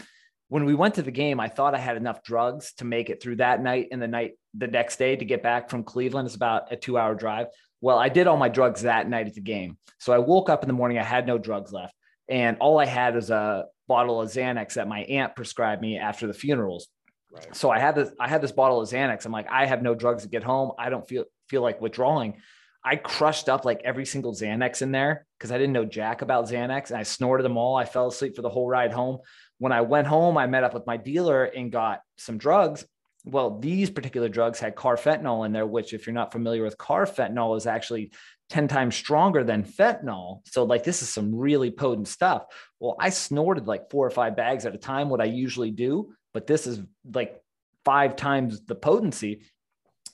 when 0.54 0.64
we 0.64 0.74
went 0.76 0.94
to 0.94 1.02
the 1.02 1.10
game, 1.10 1.40
I 1.40 1.48
thought 1.48 1.74
I 1.74 1.78
had 1.78 1.96
enough 1.96 2.22
drugs 2.22 2.74
to 2.74 2.84
make 2.84 3.10
it 3.10 3.20
through 3.20 3.36
that 3.36 3.60
night 3.60 3.88
and 3.90 4.00
the 4.00 4.06
night 4.06 4.34
the 4.56 4.68
next 4.68 5.00
day 5.00 5.16
to 5.16 5.24
get 5.24 5.42
back 5.42 5.68
from 5.68 5.82
Cleveland. 5.82 6.26
It's 6.26 6.36
about 6.36 6.72
a 6.72 6.76
two 6.76 6.96
hour 6.96 7.16
drive. 7.16 7.48
Well, 7.80 7.98
I 7.98 8.08
did 8.08 8.28
all 8.28 8.36
my 8.36 8.48
drugs 8.48 8.82
that 8.82 9.08
night 9.08 9.26
at 9.26 9.34
the 9.34 9.40
game. 9.40 9.78
So 9.98 10.12
I 10.12 10.18
woke 10.18 10.48
up 10.48 10.62
in 10.62 10.68
the 10.68 10.72
morning, 10.72 10.96
I 10.96 11.02
had 11.02 11.26
no 11.26 11.38
drugs 11.38 11.72
left. 11.72 11.92
And 12.28 12.56
all 12.60 12.78
I 12.78 12.86
had 12.86 13.16
was 13.16 13.30
a 13.30 13.64
bottle 13.88 14.20
of 14.20 14.28
Xanax 14.28 14.74
that 14.74 14.86
my 14.86 15.00
aunt 15.00 15.34
prescribed 15.34 15.82
me 15.82 15.98
after 15.98 16.28
the 16.28 16.32
funerals. 16.32 16.86
Right. 17.32 17.56
So 17.56 17.70
I 17.70 17.80
had 17.80 17.96
this, 17.96 18.10
I 18.20 18.28
had 18.28 18.40
this 18.40 18.52
bottle 18.52 18.80
of 18.80 18.88
Xanax. 18.88 19.26
I'm 19.26 19.32
like, 19.32 19.50
I 19.50 19.66
have 19.66 19.82
no 19.82 19.96
drugs 19.96 20.22
to 20.22 20.28
get 20.28 20.44
home. 20.44 20.70
I 20.78 20.88
don't 20.88 21.08
feel 21.08 21.24
feel 21.48 21.62
like 21.62 21.80
withdrawing. 21.80 22.36
I 22.84 22.96
crushed 22.96 23.48
up 23.48 23.64
like 23.64 23.80
every 23.82 24.04
single 24.04 24.34
Xanax 24.34 24.82
in 24.82 24.92
there 24.92 25.26
because 25.38 25.50
I 25.50 25.56
didn't 25.56 25.72
know 25.72 25.86
jack 25.86 26.20
about 26.20 26.48
Xanax 26.48 26.90
and 26.90 26.98
I 26.98 27.02
snorted 27.02 27.42
them 27.42 27.56
all. 27.56 27.76
I 27.76 27.86
fell 27.86 28.08
asleep 28.08 28.36
for 28.36 28.42
the 28.42 28.50
whole 28.50 28.68
ride 28.68 28.92
home. 28.92 29.18
When 29.64 29.72
I 29.72 29.80
went 29.80 30.06
home, 30.06 30.36
I 30.36 30.46
met 30.46 30.62
up 30.62 30.74
with 30.74 30.86
my 30.86 30.98
dealer 30.98 31.44
and 31.44 31.72
got 31.72 32.02
some 32.18 32.36
drugs. 32.36 32.84
Well, 33.24 33.60
these 33.60 33.88
particular 33.88 34.28
drugs 34.28 34.60
had 34.60 34.76
carfentanil 34.76 35.46
in 35.46 35.52
there, 35.52 35.64
which, 35.64 35.94
if 35.94 36.06
you're 36.06 36.12
not 36.12 36.32
familiar 36.32 36.62
with 36.62 36.76
carfentanil, 36.76 37.56
is 37.56 37.66
actually 37.66 38.12
10 38.50 38.68
times 38.68 38.94
stronger 38.94 39.42
than 39.42 39.64
fentanyl. 39.64 40.46
So, 40.48 40.64
like, 40.64 40.84
this 40.84 41.00
is 41.00 41.08
some 41.08 41.34
really 41.34 41.70
potent 41.70 42.08
stuff. 42.08 42.44
Well, 42.78 42.94
I 43.00 43.08
snorted 43.08 43.66
like 43.66 43.88
four 43.88 44.06
or 44.06 44.10
five 44.10 44.36
bags 44.36 44.66
at 44.66 44.74
a 44.74 44.76
time, 44.76 45.08
what 45.08 45.22
I 45.22 45.24
usually 45.24 45.70
do, 45.70 46.12
but 46.34 46.46
this 46.46 46.66
is 46.66 46.82
like 47.14 47.40
five 47.86 48.16
times 48.16 48.66
the 48.66 48.74
potency. 48.74 49.46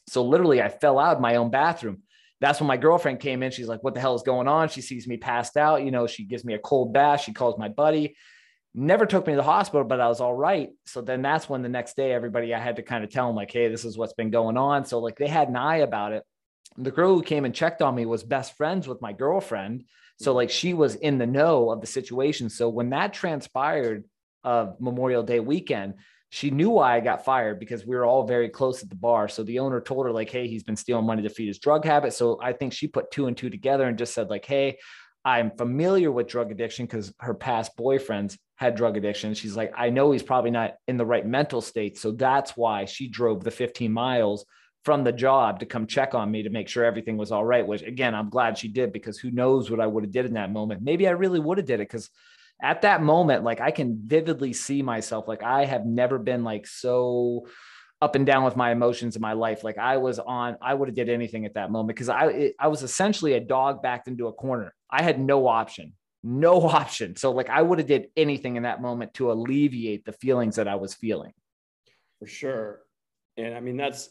So, 0.07 0.23
literally, 0.23 0.63
I 0.63 0.69
fell 0.69 0.97
out 0.97 1.17
of 1.17 1.21
my 1.21 1.35
own 1.35 1.51
bathroom. 1.51 2.05
That's 2.41 2.61
when 2.61 2.69
my 2.69 2.77
girlfriend 2.77 3.19
came 3.19 3.43
in. 3.43 3.51
She's 3.51 3.67
like, 3.67 3.83
What 3.83 3.95
the 3.95 4.01
hell 4.01 4.15
is 4.15 4.23
going 4.23 4.47
on? 4.47 4.69
She 4.69 4.81
sees 4.81 5.09
me 5.09 5.17
passed 5.17 5.57
out. 5.57 5.83
You 5.83 5.91
know, 5.91 6.07
she 6.07 6.25
gives 6.25 6.45
me 6.45 6.55
a 6.55 6.61
cold 6.61 6.93
bath. 6.93 7.23
She 7.23 7.33
calls 7.33 7.59
my 7.59 7.69
buddy 7.69 8.15
never 8.75 9.07
took 9.07 9.27
me 9.27 9.33
to 9.33 9.39
the 9.39 9.43
hospital, 9.43 9.85
but 9.85 10.01
I 10.01 10.09
was 10.09 10.21
all 10.21 10.35
right. 10.35 10.71
So 10.87 11.01
then 11.01 11.23
that's 11.23 11.49
when 11.49 11.63
the 11.63 11.69
next 11.69 11.97
day, 11.97 12.13
everybody, 12.13 12.55
I 12.55 12.59
had 12.59 12.77
to 12.77 12.83
kind 12.83 13.05
of 13.05 13.11
tell 13.11 13.27
them, 13.27 13.37
like, 13.37 13.51
hey, 13.51 13.69
this 13.69 13.85
is 13.85 13.99
what's 13.99 14.13
been 14.13 14.31
going 14.31 14.57
on. 14.57 14.85
So, 14.85 14.99
like, 15.01 15.17
they 15.17 15.29
had 15.29 15.49
an 15.49 15.57
eye 15.57 15.79
about 15.79 16.13
it. 16.13 16.23
The 16.77 16.93
girl 16.93 17.15
who 17.15 17.23
came 17.23 17.45
and 17.45 17.55
checked 17.55 17.83
on 17.83 17.95
me 17.95 18.07
was 18.07 18.23
best 18.23 18.57
friends 18.57 18.87
with 18.87 19.03
my 19.03 19.13
girlfriend. 19.13 19.85
So, 20.21 20.31
mm-hmm. 20.31 20.37
like, 20.37 20.51
she 20.51 20.75
was 20.75 20.95
in 20.95 21.19
the 21.19 21.27
know 21.27 21.71
of 21.71 21.81
the 21.81 21.87
situation. 21.87 22.49
So, 22.49 22.69
when 22.69 22.91
that 22.91 23.13
transpired 23.13 24.05
of 24.45 24.81
Memorial 24.81 25.23
Day 25.23 25.41
weekend, 25.41 25.95
she 26.31 26.53
knew 26.53 26.71
why 26.71 26.97
I 26.97 27.01
got 27.01 27.25
fired 27.25 27.59
because 27.59 27.85
we 27.85 27.97
were 27.97 28.05
all 28.05 28.25
very 28.25 28.49
close 28.49 28.85
at 28.85 28.89
the 28.89 28.95
bar. 28.95 29.27
So 29.29 29.43
the 29.43 29.59
owner 29.59 29.81
told 29.81 30.07
her, 30.07 30.13
like, 30.13 30.31
hey, 30.31 30.47
he's 30.47 30.63
been 30.63 30.77
stealing 30.77 31.05
money 31.05 31.23
to 31.23 31.29
feed 31.29 31.49
his 31.49 31.59
drug 31.59 31.85
habit. 31.85 32.13
So 32.13 32.39
I 32.41 32.53
think 32.53 32.73
she 32.73 32.87
put 32.87 33.11
two 33.11 33.27
and 33.27 33.37
two 33.37 33.51
together 33.51 33.85
and 33.85 33.99
just 33.99 34.15
said, 34.15 34.31
like, 34.31 34.45
hey, 34.45 34.79
I'm 35.25 35.51
familiar 35.51 36.11
with 36.11 36.29
drug 36.29 36.53
addiction 36.53 36.87
because 36.87 37.13
her 37.19 37.35
past 37.35 37.77
boyfriends 37.77 38.39
had 38.61 38.75
drug 38.75 38.99
addiction. 38.99 39.33
She's 39.33 39.57
like, 39.57 39.73
I 39.75 39.89
know 39.89 40.13
he's 40.13 40.23
probably 40.23 40.51
not 40.51 40.75
in 40.87 40.99
the 40.99 41.07
right 41.07 41.27
mental 41.27 41.63
state. 41.63 41.97
So 41.97 42.13
that's 42.13 42.59
why 42.59 42.85
she 42.85 43.09
drove 43.09 43.43
the 43.43 43.51
15 43.51 43.91
miles 43.91 44.45
from 44.85 45.03
the 45.03 45.13
job 45.13 45.61
to 45.61 45.67
come 45.67 45.87
check 45.87 46.15
on 46.15 46.31
me 46.31 46.43
to 46.43 46.51
make 46.51 46.69
sure 46.69 46.85
everything 46.85 47.17
was 47.17 47.33
all 47.33 47.45
right. 47.45 47.67
Which 47.67 47.81
again, 47.81 48.15
I'm 48.15 48.29
glad 48.29 48.59
she 48.59 48.69
did 48.69 48.93
because 48.93 49.19
who 49.19 49.31
knows 49.31 49.71
what 49.71 49.81
I 49.81 49.87
would 49.87 50.05
have 50.05 50.13
did 50.13 50.27
in 50.27 50.35
that 50.35 50.53
moment. 50.53 50.83
Maybe 50.83 51.09
I 51.09 51.13
really 51.13 51.41
would 51.41 51.57
have 51.57 51.67
did 51.67 51.81
it 51.81 51.89
because 51.89 52.11
at 52.63 52.83
that 52.83 53.03
moment, 53.03 53.45
like 53.45 53.63
I 53.63 53.71
can 53.71 53.99
vividly 54.05 54.53
see 54.53 54.83
myself. 54.83 55.27
Like 55.27 55.43
I 55.43 55.65
have 55.65 55.87
never 55.87 56.19
been 56.19 56.45
like 56.45 56.67
so 56.67 57.47
up 58.03 58.15
and 58.15 58.27
down 58.27 58.45
with 58.45 58.57
my 58.57 58.73
emotions 58.73 59.17
in 59.17 59.23
my 59.23 59.33
life. 59.33 59.65
Like 59.65 59.79
I 59.79 59.97
was 59.97 60.19
on, 60.19 60.57
I 60.61 60.75
would 60.75 60.89
have 60.89 60.97
did 60.97 61.09
anything 61.09 61.47
at 61.47 61.55
that 61.55 61.71
moment 61.71 61.97
because 61.97 62.11
I 62.11 62.53
I 62.59 62.69
was 62.69 62.83
essentially 62.83 63.33
a 63.33 63.41
dog 63.41 63.83
backed 63.83 64.07
into 64.07 64.29
a 64.29 64.35
corner. 64.35 64.75
I 64.91 65.03
had 65.03 65.19
no 65.19 65.47
option, 65.49 65.95
no 66.23 66.63
option. 66.69 67.17
So 67.17 67.33
like 67.33 67.49
I 67.49 67.63
would 67.63 67.79
have 67.79 67.89
did 67.89 68.09
anything 68.17 68.57
in 68.57 68.65
that 68.65 68.83
moment 68.83 69.15
to 69.15 69.33
alleviate 69.33 70.05
the 70.05 70.13
feelings 70.13 70.57
that 70.57 70.69
I 70.69 70.77
was 70.77 70.95
feeling. 70.95 71.33
For 72.19 72.27
sure, 72.27 72.81
and 73.37 73.55
I 73.55 73.61
mean 73.61 73.77
that's 73.77 74.11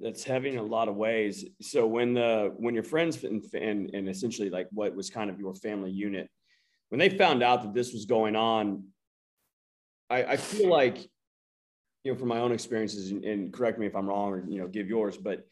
that's 0.00 0.24
heavy 0.24 0.50
in 0.50 0.58
a 0.58 0.62
lot 0.62 0.88
of 0.88 0.96
ways. 0.96 1.44
So 1.60 1.86
when 1.86 2.14
the 2.14 2.52
when 2.56 2.74
your 2.74 2.84
friends 2.84 3.22
and, 3.24 3.42
and 3.54 3.90
and 3.92 4.08
essentially 4.08 4.50
like 4.50 4.68
what 4.70 4.94
was 4.94 5.10
kind 5.10 5.28
of 5.28 5.40
your 5.40 5.54
family 5.54 5.90
unit, 5.90 6.30
when 6.88 6.98
they 6.98 7.08
found 7.08 7.42
out 7.42 7.62
that 7.62 7.74
this 7.74 7.92
was 7.92 8.04
going 8.06 8.36
on, 8.36 8.84
I, 10.08 10.24
I 10.24 10.36
feel 10.36 10.70
like 10.70 10.98
you 12.04 12.12
know, 12.12 12.18
from 12.18 12.28
my 12.28 12.38
own 12.38 12.52
experiences, 12.52 13.10
and, 13.10 13.24
and 13.24 13.52
correct 13.52 13.80
me 13.80 13.86
if 13.86 13.96
I'm 13.96 14.06
wrong, 14.06 14.32
or 14.32 14.44
you 14.48 14.60
know, 14.60 14.68
give 14.68 14.88
yours, 14.88 15.16
but 15.16 15.44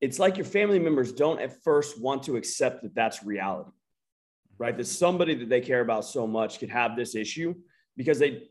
it's 0.00 0.18
like 0.18 0.36
your 0.36 0.46
family 0.46 0.80
members 0.80 1.12
don't 1.12 1.40
at 1.40 1.62
first 1.62 2.00
want 2.00 2.24
to 2.24 2.36
accept 2.36 2.82
that 2.82 2.94
that's 2.96 3.22
reality, 3.22 3.70
right? 4.60 4.76
That 4.76 4.86
somebody 4.86 5.34
that 5.36 5.48
they 5.48 5.62
care 5.62 5.80
about 5.80 6.04
so 6.04 6.26
much 6.26 6.60
could 6.60 6.68
have 6.68 6.94
this 6.94 7.16
issue 7.16 7.54
because 7.96 8.18
they, 8.18 8.42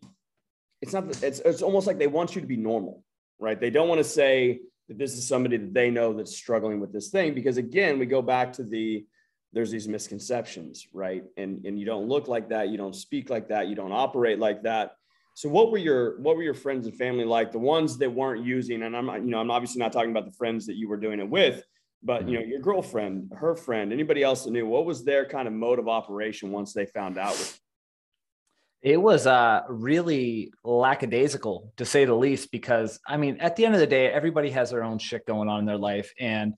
it's 0.81 0.91
not, 0.91 1.05
it's, 1.23 1.39
it's 1.39 1.61
almost 1.61 1.85
like 1.85 1.99
they 1.99 2.07
want 2.07 2.35
you 2.35 2.41
to 2.41 2.47
be 2.47 2.57
normal, 2.57 3.03
right? 3.37 3.59
They 3.59 3.69
don't 3.69 3.87
want 3.87 3.99
to 3.99 4.03
say 4.03 4.61
that 4.87 4.97
this 4.97 5.13
is 5.13 5.27
somebody 5.27 5.57
that 5.57 5.71
they 5.71 5.91
know 5.91 6.11
that's 6.13 6.35
struggling 6.35 6.79
with 6.79 6.91
this 6.91 7.09
thing 7.09 7.35
because 7.35 7.57
again, 7.57 7.99
we 7.99 8.07
go 8.07 8.23
back 8.23 8.51
to 8.53 8.63
the, 8.63 9.05
there's 9.53 9.69
these 9.69 9.87
misconceptions, 9.87 10.87
right? 10.93 11.23
And, 11.37 11.63
and 11.63 11.79
you 11.79 11.85
don't 11.85 12.09
look 12.09 12.27
like 12.27 12.49
that, 12.49 12.69
you 12.69 12.77
don't 12.77 12.95
speak 12.95 13.29
like 13.29 13.49
that, 13.49 13.67
you 13.67 13.75
don't 13.75 13.91
operate 13.93 14.39
like 14.39 14.63
that. 14.63 14.93
So 15.35 15.47
what 15.47 15.71
were 15.71 15.77
your 15.77 16.19
what 16.19 16.35
were 16.35 16.43
your 16.43 16.53
friends 16.53 16.85
and 16.85 16.93
family 16.97 17.23
like? 17.23 17.53
The 17.53 17.59
ones 17.59 17.97
that 17.99 18.11
weren't 18.11 18.43
using, 18.43 18.83
and 18.83 18.93
I'm 18.93 19.07
you 19.23 19.31
know 19.31 19.39
I'm 19.39 19.51
obviously 19.51 19.79
not 19.79 19.93
talking 19.93 20.11
about 20.11 20.25
the 20.25 20.33
friends 20.33 20.65
that 20.65 20.75
you 20.75 20.89
were 20.89 20.97
doing 20.97 21.21
it 21.21 21.29
with, 21.29 21.63
but 22.03 22.27
you 22.27 22.39
know 22.39 22.45
your 22.45 22.59
girlfriend, 22.59 23.31
her 23.35 23.55
friend, 23.55 23.91
anybody 23.91 24.23
else 24.23 24.43
that 24.43 24.51
knew. 24.51 24.65
What 24.65 24.85
was 24.85 25.03
their 25.03 25.25
kind 25.25 25.47
of 25.47 25.53
mode 25.53 25.79
of 25.79 25.87
operation 25.87 26.51
once 26.51 26.73
they 26.73 26.85
found 26.85 27.17
out? 27.17 27.59
It 28.81 29.01
was 29.01 29.27
uh, 29.27 29.63
really 29.67 30.53
lackadaisical 30.63 31.73
to 31.77 31.85
say 31.85 32.05
the 32.05 32.15
least, 32.15 32.51
because 32.51 32.99
I 33.05 33.17
mean, 33.17 33.37
at 33.41 33.55
the 33.55 33.65
end 33.65 33.73
of 33.73 33.81
the 33.81 33.87
day, 33.87 34.07
everybody 34.07 34.49
has 34.51 34.71
their 34.71 34.83
own 34.83 34.99
shit 34.99 35.25
going 35.25 35.49
on 35.49 35.59
in 35.59 35.65
their 35.65 35.77
life, 35.77 36.13
and 36.19 36.53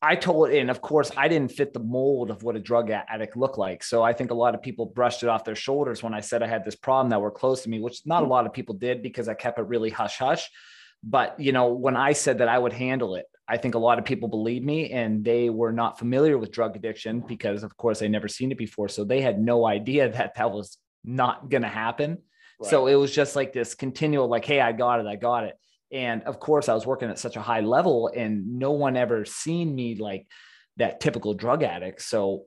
I 0.00 0.14
told, 0.14 0.50
and 0.50 0.70
of 0.70 0.80
course, 0.80 1.10
I 1.16 1.26
didn't 1.26 1.50
fit 1.50 1.72
the 1.72 1.80
mold 1.80 2.30
of 2.30 2.44
what 2.44 2.54
a 2.54 2.60
drug 2.60 2.90
addict 2.90 3.36
looked 3.36 3.58
like. 3.58 3.82
So 3.82 4.00
I 4.00 4.12
think 4.12 4.30
a 4.30 4.34
lot 4.34 4.54
of 4.54 4.62
people 4.62 4.86
brushed 4.86 5.24
it 5.24 5.28
off 5.28 5.42
their 5.42 5.56
shoulders 5.56 6.04
when 6.04 6.14
I 6.14 6.20
said 6.20 6.40
I 6.40 6.46
had 6.46 6.64
this 6.64 6.76
problem 6.76 7.10
that 7.10 7.20
were 7.20 7.32
close 7.32 7.62
to 7.62 7.68
me, 7.68 7.80
which 7.80 8.02
not 8.06 8.22
a 8.22 8.26
lot 8.26 8.46
of 8.46 8.52
people 8.52 8.76
did 8.76 9.02
because 9.02 9.28
I 9.28 9.34
kept 9.34 9.58
it 9.58 9.66
really 9.66 9.90
hush 9.90 10.18
hush. 10.18 10.48
But 11.02 11.38
you 11.38 11.52
know, 11.52 11.72
when 11.72 11.96
I 11.96 12.12
said 12.12 12.38
that 12.38 12.48
I 12.48 12.58
would 12.58 12.72
handle 12.72 13.14
it, 13.14 13.26
I 13.46 13.56
think 13.56 13.74
a 13.74 13.78
lot 13.78 13.98
of 13.98 14.04
people 14.04 14.28
believed 14.28 14.64
me, 14.64 14.90
and 14.90 15.24
they 15.24 15.48
were 15.48 15.72
not 15.72 15.98
familiar 15.98 16.36
with 16.36 16.52
drug 16.52 16.76
addiction 16.76 17.20
because, 17.20 17.62
of 17.62 17.76
course, 17.76 18.00
they 18.00 18.08
never 18.08 18.28
seen 18.28 18.52
it 18.52 18.58
before. 18.58 18.88
So 18.88 19.04
they 19.04 19.20
had 19.20 19.40
no 19.40 19.66
idea 19.66 20.08
that 20.12 20.34
that 20.34 20.50
was 20.50 20.78
not 21.04 21.48
going 21.48 21.62
to 21.62 21.68
happen. 21.68 22.18
Right. 22.60 22.70
So 22.70 22.86
it 22.88 22.96
was 22.96 23.14
just 23.14 23.36
like 23.36 23.52
this 23.52 23.74
continual, 23.74 24.28
like, 24.28 24.44
"Hey, 24.44 24.60
I 24.60 24.72
got 24.72 25.00
it, 25.00 25.06
I 25.06 25.16
got 25.16 25.44
it." 25.44 25.54
And 25.90 26.22
of 26.24 26.38
course, 26.38 26.68
I 26.68 26.74
was 26.74 26.86
working 26.86 27.08
at 27.08 27.18
such 27.18 27.36
a 27.36 27.40
high 27.40 27.60
level, 27.60 28.10
and 28.14 28.58
no 28.58 28.72
one 28.72 28.96
ever 28.96 29.24
seen 29.24 29.74
me 29.74 29.94
like 29.94 30.26
that 30.76 31.00
typical 31.00 31.34
drug 31.34 31.62
addict. 31.62 32.02
So 32.02 32.44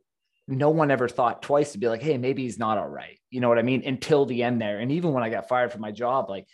no 0.47 0.69
one 0.69 0.91
ever 0.91 1.07
thought 1.07 1.41
twice 1.41 1.71
to 1.71 1.77
be 1.77 1.87
like, 1.87 2.01
hey, 2.01 2.17
maybe 2.17 2.43
he's 2.43 2.59
not 2.59 2.77
all 2.77 2.87
right. 2.87 3.19
You 3.29 3.39
know 3.39 3.49
what 3.49 3.59
I 3.59 3.63
mean? 3.63 3.83
Until 3.85 4.25
the 4.25 4.43
end 4.43 4.61
there. 4.61 4.79
And 4.79 4.91
even 4.91 5.13
when 5.13 5.23
I 5.23 5.29
got 5.29 5.47
fired 5.47 5.71
from 5.71 5.81
my 5.81 5.91
job, 5.91 6.29
like, 6.29 6.47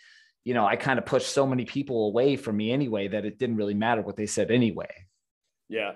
you 0.48 0.54
know, 0.54 0.64
I 0.64 0.76
kind 0.76 0.98
of 0.98 1.04
pushed 1.04 1.28
so 1.28 1.46
many 1.46 1.66
people 1.66 2.06
away 2.06 2.34
from 2.36 2.56
me 2.56 2.72
anyway 2.72 3.06
that 3.06 3.26
it 3.26 3.38
didn't 3.38 3.56
really 3.56 3.74
matter 3.74 4.00
what 4.00 4.16
they 4.16 4.24
said 4.24 4.50
anyway. 4.50 4.88
Yeah. 5.68 5.92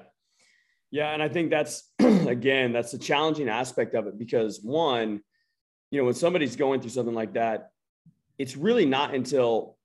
Yeah. 0.91 1.15
And 1.15 1.23
I 1.23 1.31
think 1.31 1.49
that's, 1.49 1.91
again, 1.99 2.71
that's 2.71 2.93
the 2.93 2.99
challenging 2.99 3.49
aspect 3.49 3.95
of 3.95 4.07
it 4.09 4.19
because 4.19 4.61
one, 4.63 5.23
you 5.91 5.99
know, 5.99 6.05
when 6.05 6.13
somebody's 6.13 6.55
going 6.55 6.83
through 6.83 6.91
something 6.91 7.15
like 7.15 7.33
that, 7.33 7.71
it's 8.37 8.55
really 8.55 8.85
not 8.85 9.15
until 9.15 9.79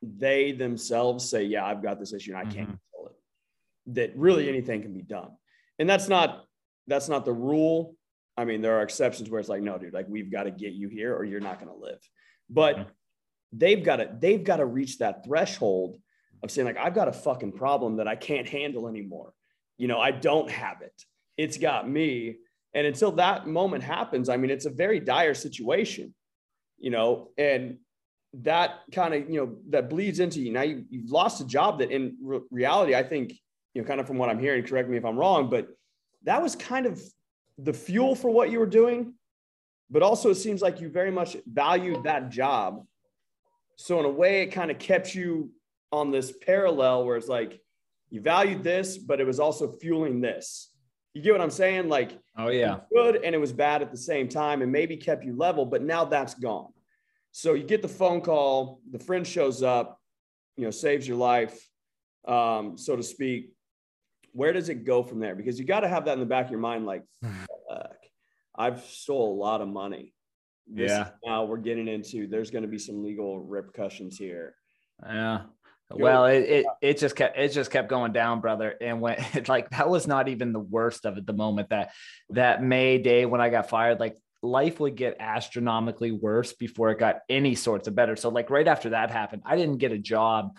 they 0.00 0.52
themselves 0.52 1.28
say, 1.28 1.42
yeah, 1.42 1.66
I've 1.66 1.82
got 1.82 2.00
this 2.00 2.14
issue 2.14 2.34
and 2.34 2.38
I 2.38 2.44
can't 2.50 2.68
mm-hmm. 2.68 2.76
control 2.94 3.08
it, 3.08 3.96
that 3.96 4.16
really 4.16 4.48
anything 4.48 4.80
can 4.80 4.94
be 4.94 5.02
done. 5.02 5.32
And 5.78 5.90
that's 5.90 6.08
not, 6.08 6.42
that's 6.86 7.10
not 7.10 7.26
the 7.26 7.34
rule. 7.34 7.94
I 8.34 8.46
mean, 8.46 8.62
there 8.62 8.78
are 8.78 8.82
exceptions 8.82 9.28
where 9.28 9.40
it's 9.40 9.50
like, 9.50 9.60
no, 9.60 9.76
dude, 9.76 9.92
like 9.92 10.08
we've 10.08 10.32
got 10.32 10.44
to 10.44 10.50
get 10.50 10.72
you 10.72 10.88
here 10.88 11.14
or 11.14 11.22
you're 11.22 11.38
not 11.38 11.60
going 11.60 11.70
to 11.70 11.78
live. 11.78 12.00
But 12.48 12.76
mm-hmm. 12.76 12.88
They've 13.52 13.82
got 13.82 13.96
to, 13.96 14.10
they've 14.18 14.42
got 14.42 14.56
to 14.56 14.66
reach 14.66 14.98
that 14.98 15.24
threshold 15.24 15.98
of 16.42 16.50
saying 16.50 16.66
like, 16.66 16.76
I've 16.76 16.94
got 16.94 17.08
a 17.08 17.12
fucking 17.12 17.52
problem 17.52 17.96
that 17.96 18.08
I 18.08 18.16
can't 18.16 18.48
handle 18.48 18.88
anymore. 18.88 19.32
You 19.78 19.88
know, 19.88 20.00
I 20.00 20.10
don't 20.10 20.50
have 20.50 20.82
it. 20.82 20.94
It's 21.36 21.58
got 21.58 21.88
me. 21.88 22.36
And 22.74 22.86
until 22.86 23.12
that 23.12 23.46
moment 23.46 23.82
happens, 23.82 24.28
I 24.28 24.36
mean, 24.36 24.50
it's 24.50 24.66
a 24.66 24.70
very 24.70 25.00
dire 25.00 25.34
situation, 25.34 26.14
you 26.78 26.90
know, 26.90 27.30
and 27.38 27.78
that 28.42 28.80
kind 28.92 29.14
of 29.14 29.30
you 29.30 29.40
know 29.40 29.56
that 29.70 29.88
bleeds 29.88 30.20
into 30.20 30.40
you 30.40 30.52
now 30.52 30.62
you, 30.62 30.84
have 30.92 31.10
lost 31.10 31.40
a 31.40 31.46
job 31.46 31.78
that 31.78 31.90
in 31.90 32.16
re- 32.20 32.40
reality 32.50 32.94
i 32.94 33.02
think 33.02 33.32
you 33.72 33.80
know 33.80 33.88
kind 33.88 34.00
of 34.00 34.06
from 34.06 34.18
what 34.18 34.28
i'm 34.28 34.38
hearing 34.38 34.62
correct 34.62 34.88
me 34.88 34.96
if 34.96 35.04
i'm 35.04 35.16
wrong 35.16 35.48
but 35.48 35.68
that 36.24 36.42
was 36.42 36.54
kind 36.54 36.84
of 36.86 37.00
the 37.58 37.72
fuel 37.72 38.14
for 38.14 38.30
what 38.30 38.50
you 38.50 38.58
were 38.58 38.66
doing 38.66 39.14
but 39.90 40.02
also 40.02 40.30
it 40.30 40.34
seems 40.34 40.60
like 40.60 40.80
you 40.80 40.88
very 40.88 41.10
much 41.10 41.36
valued 41.50 42.02
that 42.02 42.28
job 42.28 42.84
so 43.76 43.98
in 43.98 44.04
a 44.04 44.10
way 44.10 44.42
it 44.42 44.46
kind 44.46 44.70
of 44.70 44.78
kept 44.78 45.14
you 45.14 45.50
on 45.92 46.10
this 46.10 46.32
parallel 46.44 47.04
where 47.04 47.16
it's 47.16 47.28
like 47.28 47.60
you 48.10 48.20
valued 48.20 48.62
this 48.62 48.98
but 48.98 49.20
it 49.20 49.26
was 49.26 49.40
also 49.40 49.72
fueling 49.72 50.20
this 50.20 50.70
you 51.14 51.22
get 51.22 51.32
what 51.32 51.40
i'm 51.40 51.50
saying 51.50 51.88
like 51.88 52.18
oh 52.36 52.48
yeah 52.48 52.78
good 52.92 53.16
and 53.16 53.34
it 53.34 53.38
was 53.38 53.52
bad 53.52 53.82
at 53.82 53.90
the 53.90 53.96
same 53.96 54.28
time 54.28 54.62
and 54.62 54.70
maybe 54.72 54.96
kept 54.96 55.24
you 55.24 55.36
level 55.36 55.64
but 55.64 55.82
now 55.82 56.04
that's 56.04 56.34
gone 56.34 56.72
so 57.36 57.52
you 57.52 57.64
get 57.64 57.82
the 57.82 57.88
phone 57.88 58.22
call, 58.22 58.80
the 58.90 58.98
friend 58.98 59.26
shows 59.26 59.62
up, 59.62 60.00
you 60.56 60.64
know, 60.64 60.70
saves 60.70 61.06
your 61.06 61.18
life, 61.18 61.68
um, 62.26 62.78
so 62.78 62.96
to 62.96 63.02
speak. 63.02 63.52
Where 64.32 64.54
does 64.54 64.70
it 64.70 64.86
go 64.86 65.02
from 65.02 65.20
there? 65.20 65.34
Because 65.34 65.58
you 65.58 65.66
got 65.66 65.80
to 65.80 65.88
have 65.88 66.06
that 66.06 66.14
in 66.14 66.20
the 66.20 66.24
back 66.24 66.46
of 66.46 66.50
your 66.50 66.60
mind, 66.60 66.86
like, 66.86 67.02
I've 68.56 68.82
stole 68.84 69.34
a 69.34 69.38
lot 69.38 69.60
of 69.60 69.68
money. 69.68 70.14
This 70.66 70.90
yeah. 70.90 71.10
Now 71.24 71.44
we're 71.44 71.58
getting 71.58 71.88
into 71.88 72.26
there's 72.26 72.50
going 72.50 72.62
to 72.62 72.68
be 72.68 72.78
some 72.78 73.04
legal 73.04 73.40
repercussions 73.40 74.16
here. 74.16 74.54
Yeah. 75.04 75.42
Well, 75.88 76.26
it, 76.26 76.38
it 76.38 76.66
it 76.80 76.98
just 76.98 77.14
kept 77.14 77.38
it 77.38 77.52
just 77.52 77.70
kept 77.70 77.88
going 77.88 78.12
down, 78.12 78.40
brother. 78.40 78.74
And 78.80 79.00
when 79.00 79.24
like 79.48 79.70
that 79.70 79.88
was 79.88 80.06
not 80.06 80.28
even 80.28 80.52
the 80.52 80.60
worst 80.60 81.06
of 81.06 81.16
it. 81.16 81.26
The 81.26 81.32
moment 81.32 81.68
that 81.70 81.92
that 82.30 82.62
May 82.62 82.98
day 82.98 83.24
when 83.26 83.40
I 83.40 83.50
got 83.50 83.68
fired, 83.68 84.00
like 84.00 84.16
life 84.42 84.80
would 84.80 84.96
get 84.96 85.16
astronomically 85.20 86.12
worse 86.12 86.52
before 86.52 86.90
it 86.90 86.98
got 86.98 87.20
any 87.28 87.54
sorts 87.54 87.86
of 87.88 87.94
better. 87.94 88.16
So, 88.16 88.30
like 88.30 88.50
right 88.50 88.66
after 88.66 88.90
that 88.90 89.10
happened, 89.10 89.42
I 89.44 89.56
didn't 89.56 89.78
get 89.78 89.92
a 89.92 89.98
job 89.98 90.56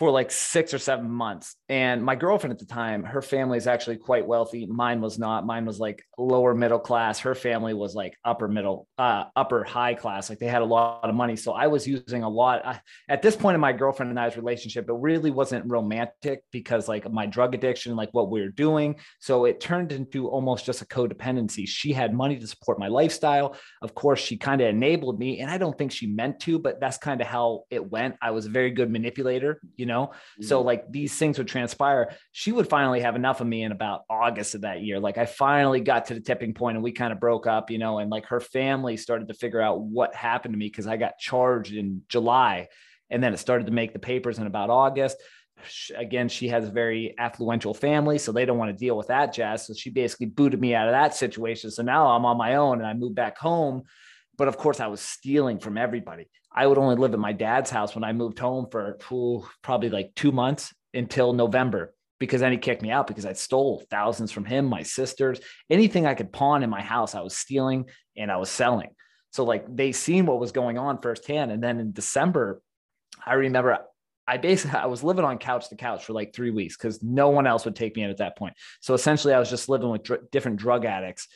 for 0.00 0.10
like 0.10 0.30
six 0.30 0.72
or 0.72 0.78
seven 0.78 1.10
months. 1.10 1.56
And 1.68 2.02
my 2.02 2.14
girlfriend 2.14 2.54
at 2.54 2.58
the 2.58 2.64
time, 2.64 3.04
her 3.04 3.20
family 3.20 3.58
is 3.58 3.66
actually 3.66 3.98
quite 3.98 4.26
wealthy. 4.26 4.64
Mine 4.64 5.02
was 5.02 5.18
not. 5.18 5.44
Mine 5.44 5.66
was 5.66 5.78
like 5.78 6.02
lower 6.16 6.54
middle 6.54 6.78
class. 6.78 7.18
Her 7.18 7.34
family 7.34 7.74
was 7.74 7.94
like 7.94 8.14
upper 8.24 8.48
middle, 8.48 8.88
uh, 8.96 9.24
upper 9.36 9.62
high 9.62 9.92
class. 9.92 10.30
Like 10.30 10.38
they 10.38 10.46
had 10.46 10.62
a 10.62 10.64
lot 10.64 11.06
of 11.06 11.14
money. 11.14 11.36
So 11.36 11.52
I 11.52 11.66
was 11.66 11.86
using 11.86 12.22
a 12.22 12.30
lot. 12.30 12.64
I, 12.64 12.80
at 13.10 13.20
this 13.20 13.36
point 13.36 13.56
in 13.56 13.60
my 13.60 13.74
girlfriend 13.74 14.08
and 14.08 14.18
I's 14.18 14.38
relationship, 14.38 14.88
it 14.88 14.94
really 14.94 15.30
wasn't 15.30 15.66
romantic 15.70 16.44
because 16.50 16.88
like 16.88 17.12
my 17.12 17.26
drug 17.26 17.54
addiction, 17.54 17.94
like 17.94 18.08
what 18.12 18.30
we 18.30 18.40
were 18.40 18.48
doing. 18.48 18.96
So 19.18 19.44
it 19.44 19.60
turned 19.60 19.92
into 19.92 20.28
almost 20.28 20.64
just 20.64 20.80
a 20.80 20.86
codependency. 20.86 21.68
She 21.68 21.92
had 21.92 22.14
money 22.14 22.38
to 22.38 22.46
support 22.46 22.78
my 22.78 22.88
lifestyle. 22.88 23.54
Of 23.82 23.94
course, 23.94 24.20
she 24.20 24.38
kind 24.38 24.62
of 24.62 24.68
enabled 24.68 25.18
me. 25.18 25.40
And 25.40 25.50
I 25.50 25.58
don't 25.58 25.76
think 25.76 25.92
she 25.92 26.06
meant 26.06 26.40
to, 26.40 26.58
but 26.58 26.80
that's 26.80 26.96
kind 26.96 27.20
of 27.20 27.26
how 27.26 27.64
it 27.68 27.84
went. 27.90 28.16
I 28.22 28.30
was 28.30 28.46
a 28.46 28.50
very 28.50 28.70
good 28.70 28.90
manipulator, 28.90 29.60
you 29.76 29.84
know 29.84 29.89
know? 29.90 30.06
Mm-hmm. 30.06 30.44
So 30.44 30.62
like 30.62 30.90
these 30.90 31.14
things 31.16 31.36
would 31.36 31.48
transpire. 31.48 32.16
She 32.32 32.52
would 32.52 32.68
finally 32.68 33.00
have 33.00 33.16
enough 33.16 33.42
of 33.42 33.46
me 33.46 33.62
in 33.62 33.72
about 33.72 34.04
August 34.08 34.54
of 34.54 34.62
that 34.62 34.80
year. 34.80 34.98
Like 34.98 35.18
I 35.18 35.26
finally 35.26 35.80
got 35.80 36.06
to 36.06 36.14
the 36.14 36.20
tipping 36.20 36.54
point 36.54 36.76
and 36.76 36.82
we 36.82 36.92
kind 36.92 37.12
of 37.12 37.20
broke 37.20 37.46
up, 37.46 37.70
you 37.70 37.78
know, 37.78 37.98
and 37.98 38.10
like 38.10 38.26
her 38.26 38.40
family 38.40 38.96
started 38.96 39.28
to 39.28 39.34
figure 39.34 39.60
out 39.60 39.80
what 39.80 40.14
happened 40.14 40.54
to 40.54 40.58
me 40.58 40.66
because 40.66 40.86
I 40.86 40.96
got 40.96 41.18
charged 41.18 41.74
in 41.74 42.02
July 42.08 42.68
and 43.10 43.22
then 43.22 43.34
it 43.34 43.38
started 43.38 43.66
to 43.66 43.72
make 43.72 43.92
the 43.92 43.98
papers 43.98 44.38
in 44.38 44.46
about 44.46 44.70
August 44.70 45.18
again, 45.96 46.28
she 46.28 46.48
has 46.48 46.68
a 46.68 46.70
very 46.70 47.14
affluential 47.18 47.76
family, 47.76 48.18
so 48.18 48.32
they 48.32 48.44
don't 48.44 48.58
want 48.58 48.70
to 48.70 48.76
deal 48.76 48.96
with 48.96 49.08
that 49.08 49.32
jazz. 49.32 49.66
So 49.66 49.74
she 49.74 49.90
basically 49.90 50.26
booted 50.26 50.60
me 50.60 50.74
out 50.74 50.88
of 50.88 50.92
that 50.92 51.14
situation. 51.14 51.70
So 51.70 51.82
now 51.82 52.08
I'm 52.08 52.24
on 52.24 52.36
my 52.36 52.56
own 52.56 52.78
and 52.78 52.86
I 52.86 52.94
moved 52.94 53.14
back 53.14 53.38
home. 53.38 53.82
But 54.36 54.48
of 54.48 54.56
course, 54.56 54.80
I 54.80 54.86
was 54.86 55.00
stealing 55.00 55.58
from 55.58 55.76
everybody. 55.76 56.28
I 56.52 56.66
would 56.66 56.78
only 56.78 56.96
live 56.96 57.12
at 57.12 57.20
my 57.20 57.32
dad's 57.32 57.70
house 57.70 57.94
when 57.94 58.04
I 58.04 58.12
moved 58.12 58.38
home 58.38 58.66
for 58.70 58.98
ooh, 59.12 59.46
probably 59.62 59.88
like 59.88 60.12
two 60.14 60.32
months 60.32 60.74
until 60.92 61.32
November 61.32 61.94
because 62.18 62.40
then 62.40 62.52
he 62.52 62.58
kicked 62.58 62.82
me 62.82 62.90
out 62.90 63.06
because 63.06 63.24
I 63.24 63.32
stole 63.32 63.82
thousands 63.90 64.30
from 64.30 64.44
him, 64.44 64.66
my 64.66 64.82
sisters, 64.82 65.40
anything 65.70 66.06
I 66.06 66.14
could 66.14 66.32
pawn 66.32 66.62
in 66.62 66.70
my 66.70 66.82
house, 66.82 67.14
I 67.14 67.22
was 67.22 67.36
stealing 67.36 67.86
and 68.16 68.30
I 68.30 68.36
was 68.36 68.50
selling. 68.50 68.90
So 69.30 69.44
like 69.44 69.64
they 69.74 69.92
seen 69.92 70.26
what 70.26 70.40
was 70.40 70.52
going 70.52 70.76
on 70.76 71.00
firsthand. 71.00 71.50
And 71.50 71.62
then 71.62 71.80
in 71.80 71.92
December, 71.92 72.60
I 73.24 73.34
remember 73.34 73.78
I 74.26 74.36
basically 74.36 74.78
I 74.78 74.86
was 74.86 75.02
living 75.02 75.24
on 75.24 75.38
couch 75.38 75.68
to 75.70 75.76
couch 75.76 76.04
for 76.04 76.12
like 76.12 76.34
three 76.34 76.50
weeks 76.50 76.76
because 76.76 77.02
no 77.02 77.30
one 77.30 77.46
else 77.46 77.64
would 77.64 77.74
take 77.74 77.96
me 77.96 78.02
in 78.02 78.10
at 78.10 78.18
that 78.18 78.36
point. 78.36 78.54
So 78.80 78.94
essentially, 78.94 79.34
I 79.34 79.40
was 79.40 79.50
just 79.50 79.68
living 79.68 79.90
with 79.90 80.04
dr- 80.04 80.30
different 80.30 80.58
drug 80.58 80.84
addicts 80.84 81.26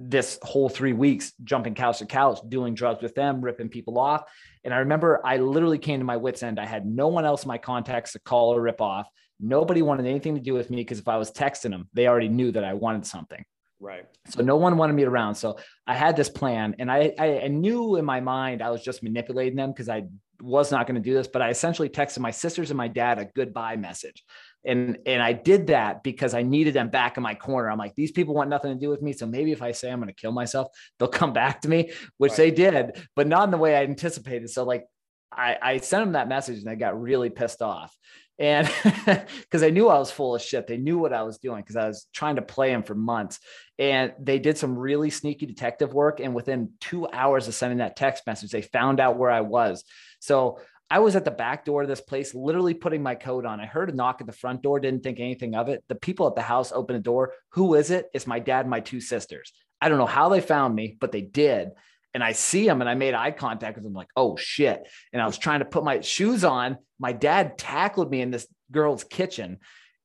this 0.00 0.38
whole 0.42 0.68
three 0.68 0.92
weeks 0.92 1.32
jumping 1.42 1.74
couch 1.74 1.98
to 1.98 2.06
couch, 2.06 2.38
doing 2.48 2.74
drugs 2.74 3.02
with 3.02 3.14
them, 3.14 3.40
ripping 3.40 3.68
people 3.68 3.98
off. 3.98 4.24
And 4.64 4.72
I 4.72 4.78
remember 4.78 5.20
I 5.24 5.38
literally 5.38 5.78
came 5.78 5.98
to 6.00 6.04
my 6.04 6.16
wits' 6.16 6.42
end. 6.42 6.60
I 6.60 6.66
had 6.66 6.86
no 6.86 7.08
one 7.08 7.24
else 7.24 7.44
in 7.44 7.48
my 7.48 7.58
contacts 7.58 8.12
to 8.12 8.20
call 8.20 8.54
or 8.54 8.60
rip 8.60 8.80
off. 8.80 9.08
Nobody 9.40 9.82
wanted 9.82 10.06
anything 10.06 10.34
to 10.34 10.40
do 10.40 10.54
with 10.54 10.70
me 10.70 10.76
because 10.78 10.98
if 10.98 11.08
I 11.08 11.16
was 11.16 11.30
texting 11.30 11.70
them, 11.70 11.88
they 11.94 12.06
already 12.06 12.28
knew 12.28 12.52
that 12.52 12.64
I 12.64 12.74
wanted 12.74 13.06
something. 13.06 13.44
Right. 13.80 14.06
So 14.28 14.42
no 14.42 14.56
one 14.56 14.76
wanted 14.76 14.94
me 14.94 15.04
around. 15.04 15.36
So 15.36 15.58
I 15.86 15.94
had 15.94 16.16
this 16.16 16.28
plan, 16.28 16.74
and 16.80 16.90
I 16.90 17.14
I, 17.16 17.40
I 17.42 17.48
knew 17.48 17.94
in 17.96 18.04
my 18.04 18.20
mind 18.20 18.60
I 18.60 18.70
was 18.70 18.82
just 18.82 19.04
manipulating 19.04 19.56
them 19.56 19.70
because 19.70 19.88
I 19.88 20.06
was 20.40 20.72
not 20.72 20.86
going 20.88 20.96
to 20.96 21.00
do 21.00 21.14
this. 21.14 21.28
But 21.28 21.42
I 21.42 21.50
essentially 21.50 21.88
texted 21.88 22.18
my 22.18 22.32
sisters 22.32 22.70
and 22.70 22.76
my 22.76 22.88
dad 22.88 23.20
a 23.20 23.26
goodbye 23.26 23.76
message 23.76 24.24
and 24.64 24.98
and 25.06 25.22
I 25.22 25.32
did 25.32 25.68
that 25.68 26.02
because 26.02 26.34
I 26.34 26.42
needed 26.42 26.74
them 26.74 26.88
back 26.88 27.16
in 27.16 27.22
my 27.22 27.34
corner. 27.34 27.70
I'm 27.70 27.78
like, 27.78 27.94
these 27.94 28.12
people 28.12 28.34
want 28.34 28.50
nothing 28.50 28.72
to 28.72 28.78
do 28.78 28.90
with 28.90 29.02
me, 29.02 29.12
so 29.12 29.26
maybe 29.26 29.52
if 29.52 29.62
I 29.62 29.72
say 29.72 29.90
I'm 29.90 30.00
going 30.00 30.08
to 30.08 30.14
kill 30.14 30.32
myself, 30.32 30.68
they'll 30.98 31.08
come 31.08 31.32
back 31.32 31.62
to 31.62 31.68
me, 31.68 31.92
which 32.18 32.30
right. 32.32 32.36
they 32.36 32.50
did, 32.50 33.06
but 33.14 33.26
not 33.26 33.44
in 33.44 33.50
the 33.50 33.56
way 33.56 33.76
I 33.76 33.82
anticipated. 33.84 34.50
So 34.50 34.64
like, 34.64 34.84
I 35.32 35.56
I 35.60 35.78
sent 35.78 36.04
them 36.04 36.12
that 36.12 36.28
message 36.28 36.58
and 36.58 36.66
they 36.66 36.76
got 36.76 37.00
really 37.00 37.30
pissed 37.30 37.62
off, 37.62 37.96
and 38.38 38.68
because 39.40 39.62
I 39.62 39.70
knew 39.70 39.88
I 39.88 39.98
was 39.98 40.10
full 40.10 40.34
of 40.34 40.42
shit, 40.42 40.66
they 40.66 40.76
knew 40.76 40.98
what 40.98 41.12
I 41.12 41.22
was 41.22 41.38
doing 41.38 41.60
because 41.60 41.76
I 41.76 41.86
was 41.86 42.06
trying 42.12 42.36
to 42.36 42.42
play 42.42 42.70
them 42.70 42.82
for 42.82 42.94
months, 42.94 43.38
and 43.78 44.12
they 44.20 44.38
did 44.38 44.58
some 44.58 44.76
really 44.76 45.10
sneaky 45.10 45.46
detective 45.46 45.94
work, 45.94 46.20
and 46.20 46.34
within 46.34 46.72
two 46.80 47.08
hours 47.08 47.46
of 47.46 47.54
sending 47.54 47.78
that 47.78 47.96
text 47.96 48.26
message, 48.26 48.50
they 48.50 48.62
found 48.62 48.98
out 48.98 49.18
where 49.18 49.30
I 49.30 49.42
was. 49.42 49.84
So 50.20 50.58
I 50.90 51.00
was 51.00 51.16
at 51.16 51.24
the 51.24 51.30
back 51.30 51.64
door 51.64 51.82
of 51.82 51.88
this 51.88 52.00
place, 52.00 52.34
literally 52.34 52.72
putting 52.74 53.02
my 53.02 53.14
coat 53.14 53.44
on. 53.44 53.60
I 53.60 53.66
heard 53.66 53.90
a 53.90 53.94
knock 53.94 54.20
at 54.20 54.26
the 54.26 54.32
front 54.32 54.62
door, 54.62 54.80
didn't 54.80 55.02
think 55.02 55.20
anything 55.20 55.54
of 55.54 55.68
it. 55.68 55.84
The 55.88 55.94
people 55.94 56.26
at 56.26 56.34
the 56.34 56.42
house 56.42 56.72
opened 56.72 56.98
the 56.98 57.02
door. 57.02 57.34
Who 57.50 57.74
is 57.74 57.90
it? 57.90 58.06
It's 58.14 58.26
my 58.26 58.38
dad 58.38 58.66
my 58.66 58.80
two 58.80 59.00
sisters. 59.00 59.52
I 59.80 59.88
don't 59.88 59.98
know 59.98 60.06
how 60.06 60.30
they 60.30 60.40
found 60.40 60.74
me, 60.74 60.96
but 60.98 61.12
they 61.12 61.20
did. 61.20 61.70
And 62.14 62.24
I 62.24 62.32
see 62.32 62.66
them 62.66 62.80
and 62.80 62.88
I 62.88 62.94
made 62.94 63.14
eye 63.14 63.32
contact 63.32 63.76
with 63.76 63.84
them, 63.84 63.92
like, 63.92 64.08
oh 64.16 64.36
shit. 64.36 64.88
And 65.12 65.20
I 65.20 65.26
was 65.26 65.36
trying 65.36 65.58
to 65.58 65.66
put 65.66 65.84
my 65.84 66.00
shoes 66.00 66.42
on. 66.42 66.78
My 66.98 67.12
dad 67.12 67.58
tackled 67.58 68.10
me 68.10 68.22
in 68.22 68.30
this 68.30 68.46
girl's 68.72 69.04
kitchen 69.04 69.58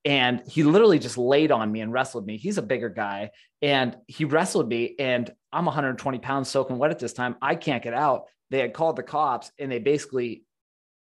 and 0.05 0.43
he 0.47 0.63
literally 0.63 0.99
just 0.99 1.17
laid 1.17 1.51
on 1.51 1.71
me 1.71 1.79
and 1.79 1.93
wrestled 1.93 2.25
me. 2.25 2.37
He's 2.37 2.57
a 2.57 2.61
bigger 2.61 2.89
guy 2.89 3.31
and 3.61 3.95
he 4.07 4.25
wrestled 4.25 4.67
me, 4.67 4.95
and 4.99 5.31
I'm 5.53 5.63
120 5.63 6.19
pounds 6.19 6.49
soaking 6.49 6.77
wet 6.77 6.91
at 6.91 6.99
this 6.99 7.13
time. 7.13 7.37
I 7.41 7.55
can't 7.55 7.81
get 7.81 7.93
out. 7.93 8.23
They 8.49 8.59
had 8.59 8.73
called 8.73 8.97
the 8.97 9.03
cops 9.03 9.49
and 9.57 9.71
they 9.71 9.79
basically 9.79 10.43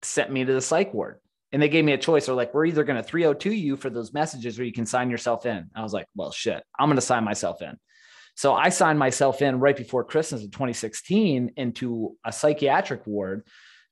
sent 0.03 0.31
me 0.31 0.45
to 0.45 0.53
the 0.53 0.61
psych 0.61 0.93
ward. 0.95 1.21
And 1.51 1.63
they 1.63 1.69
gave 1.69 1.85
me 1.85 1.93
a 1.93 1.99
choice. 1.99 2.27
They're 2.27 2.35
like, 2.35 2.53
we're 2.53 2.67
either 2.67 2.85
going 2.85 2.99
to 2.99 3.03
302 3.03 3.53
you 3.53 3.77
for 3.77 3.89
those 3.89 4.13
messages 4.13 4.59
or 4.59 4.65
you 4.65 4.73
can 4.73 4.85
sign 4.85 5.11
yourself 5.11 5.47
in. 5.47 5.71
I 5.75 5.83
was 5.83 5.95
like, 5.95 6.07
well, 6.15 6.31
shit, 6.31 6.63
I'm 6.79 6.89
going 6.89 6.97
to 6.97 7.03
sign 7.03 7.25
myself 7.25 7.63
in. 7.63 7.79
So 8.35 8.55
I 8.55 8.69
signed 8.69 8.99
myself 8.99 9.43
in 9.43 9.59
right 9.59 9.77
before 9.77 10.05
Christmas 10.05 10.45
of 10.45 10.51
2016 10.51 11.55
into 11.57 12.17
a 12.25 12.33
psychiatric 12.33 13.07
ward 13.07 13.45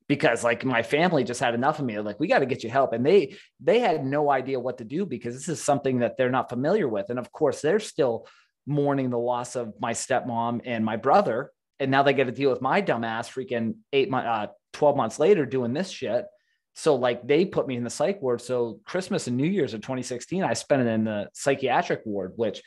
because 0.09 0.45
like 0.45 0.65
my 0.65 0.83
family 0.83 1.25
just 1.25 1.41
had 1.41 1.55
enough 1.55 1.79
of 1.79 1.85
me. 1.85 1.99
Like, 1.99 2.21
we 2.21 2.29
got 2.29 2.41
to 2.41 2.47
get 2.47 2.63
you 2.63 2.71
help. 2.71 2.93
And 2.93 3.05
they 3.05 3.37
they 3.61 3.81
had 3.81 4.05
no 4.05 4.31
idea 4.31 4.61
what 4.61 4.79
to 4.79 4.85
do 4.85 5.05
because 5.05 5.35
this 5.35 5.49
is 5.49 5.63
something 5.63 6.01
that 6.01 6.17
they're 6.17 6.31
not 6.31 6.49
familiar 6.49 6.89
with. 6.89 7.11
And 7.11 7.19
of 7.19 7.33
course, 7.33 7.61
they're 7.61 7.81
still 7.81 8.29
mourning 8.67 9.11
the 9.11 9.19
loss 9.19 9.57
of 9.57 9.75
my 9.81 9.93
stepmom 9.93 10.61
and 10.65 10.85
my 10.85 10.97
brother. 10.97 11.51
And 11.79 11.91
now 11.91 12.03
they 12.03 12.15
get 12.15 12.25
to 12.25 12.33
deal 12.33 12.51
with 12.51 12.63
my 12.63 12.81
dumbass 12.83 13.29
freaking 13.29 13.77
eight 13.93 14.11
month, 14.11 14.27
uh, 14.27 14.47
12 14.77 14.97
months 14.97 15.19
later 15.19 15.47
doing 15.47 15.73
this 15.73 15.91
shit. 15.91 16.27
So 16.75 16.95
like 16.97 17.27
they 17.27 17.47
put 17.47 17.67
me 17.67 17.77
in 17.77 17.85
the 17.85 17.91
psych 17.91 18.21
ward. 18.21 18.43
So 18.43 18.81
Christmas 18.85 19.27
and 19.27 19.37
New 19.37 19.49
Year's 19.49 19.73
of 19.73 19.81
2016, 19.81 20.45
I 20.45 20.53
spent 20.53 20.83
it 20.83 20.89
in 20.89 21.05
the 21.05 21.29
psychiatric 21.33 22.03
ward, 22.05 22.35
which, 22.37 22.63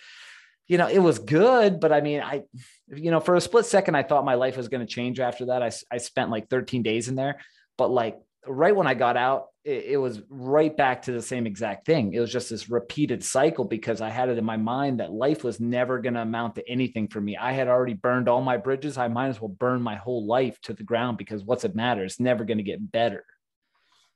you 0.67 0.79
know, 0.79 0.87
it 0.87 0.99
was 0.99 1.19
good, 1.19 1.79
but 1.79 1.93
I 1.93 2.01
mean, 2.01 2.21
I, 2.21 2.41
you 2.87 3.11
know, 3.11 3.19
for 3.19 3.35
a 3.35 3.41
split 3.41 3.65
second, 3.65 3.95
I 3.95 4.03
thought 4.03 4.25
my 4.25 4.33
life 4.33 4.57
was 4.57 4.67
going 4.67 4.85
to 4.85 4.91
change 4.91 5.19
after 5.19 5.45
that. 5.47 5.61
I, 5.61 5.71
I 5.91 5.99
spent 5.99 6.31
like 6.31 6.49
13 6.49 6.81
days 6.81 7.07
in 7.07 7.15
there, 7.15 7.39
but 7.77 7.91
like 7.91 8.17
right 8.45 8.75
when 8.75 8.87
I 8.87 8.95
got 8.95 9.15
out, 9.15 9.45
it, 9.69 9.97
was 9.97 10.21
right 10.29 10.75
back 10.75 11.03
to 11.03 11.11
the 11.11 11.21
same 11.21 11.45
exact 11.45 11.85
thing. 11.85 12.13
It 12.13 12.19
was 12.19 12.31
just 12.31 12.49
this 12.49 12.69
repeated 12.69 13.23
cycle 13.23 13.65
because 13.65 14.01
I 14.01 14.09
had 14.09 14.29
it 14.29 14.37
in 14.37 14.45
my 14.45 14.57
mind 14.57 14.99
that 14.99 15.11
life 15.11 15.43
was 15.43 15.59
never 15.59 15.99
going 15.99 16.15
to 16.15 16.21
amount 16.21 16.55
to 16.55 16.69
anything 16.69 17.07
for 17.07 17.21
me. 17.21 17.37
I 17.37 17.51
had 17.51 17.67
already 17.67 17.93
burned 17.93 18.27
all 18.27 18.41
my 18.41 18.57
bridges. 18.57 18.97
I 18.97 19.07
might 19.07 19.27
as 19.27 19.39
well 19.39 19.49
burn 19.49 19.81
my 19.81 19.95
whole 19.95 20.25
life 20.25 20.59
to 20.61 20.73
the 20.73 20.83
ground 20.83 21.17
because 21.17 21.43
what's 21.43 21.63
it 21.63 21.75
matter? 21.75 22.03
It's 22.03 22.19
never 22.19 22.43
going 22.43 22.57
to 22.57 22.63
get 22.63 22.91
better. 22.91 23.23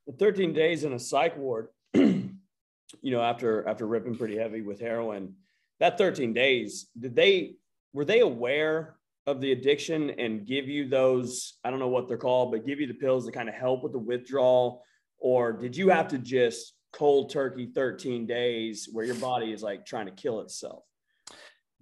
The 0.07 0.13
13 0.13 0.53
days 0.53 0.83
in 0.83 0.93
a 0.93 0.99
psych 0.99 1.37
ward, 1.37 1.67
you 1.93 2.31
know, 3.03 3.21
after 3.21 3.67
after 3.67 3.87
ripping 3.87 4.17
pretty 4.17 4.37
heavy 4.37 4.61
with 4.61 4.79
heroin, 4.79 5.35
that 5.79 5.97
13 5.97 6.33
days, 6.33 6.87
did 6.99 7.15
they 7.15 7.55
were 7.93 8.05
they 8.05 8.19
aware 8.19 8.95
of 9.25 9.39
the 9.39 9.51
addiction 9.53 10.09
and 10.11 10.45
give 10.45 10.67
you 10.67 10.89
those, 10.89 11.53
I 11.63 11.69
don't 11.69 11.79
know 11.79 11.87
what 11.87 12.09
they're 12.09 12.17
called, 12.17 12.51
but 12.51 12.65
give 12.65 12.81
you 12.81 12.87
the 12.87 12.93
pills 12.93 13.25
to 13.25 13.31
kind 13.31 13.47
of 13.47 13.55
help 13.55 13.83
with 13.83 13.93
the 13.93 13.99
withdrawal? 13.99 14.83
Or 15.24 15.53
did 15.53 15.76
you 15.78 15.89
have 15.89 16.09
to 16.09 16.17
just 16.17 16.74
cold 16.91 17.32
turkey 17.32 17.71
13 17.74 18.28
days 18.28 18.89
where 18.91 19.05
your 19.05 19.15
body 19.15 19.53
is 19.53 19.63
like 19.63 19.86
trying 19.86 20.05
to 20.05 20.11
kill 20.11 20.41
itself? 20.41 20.84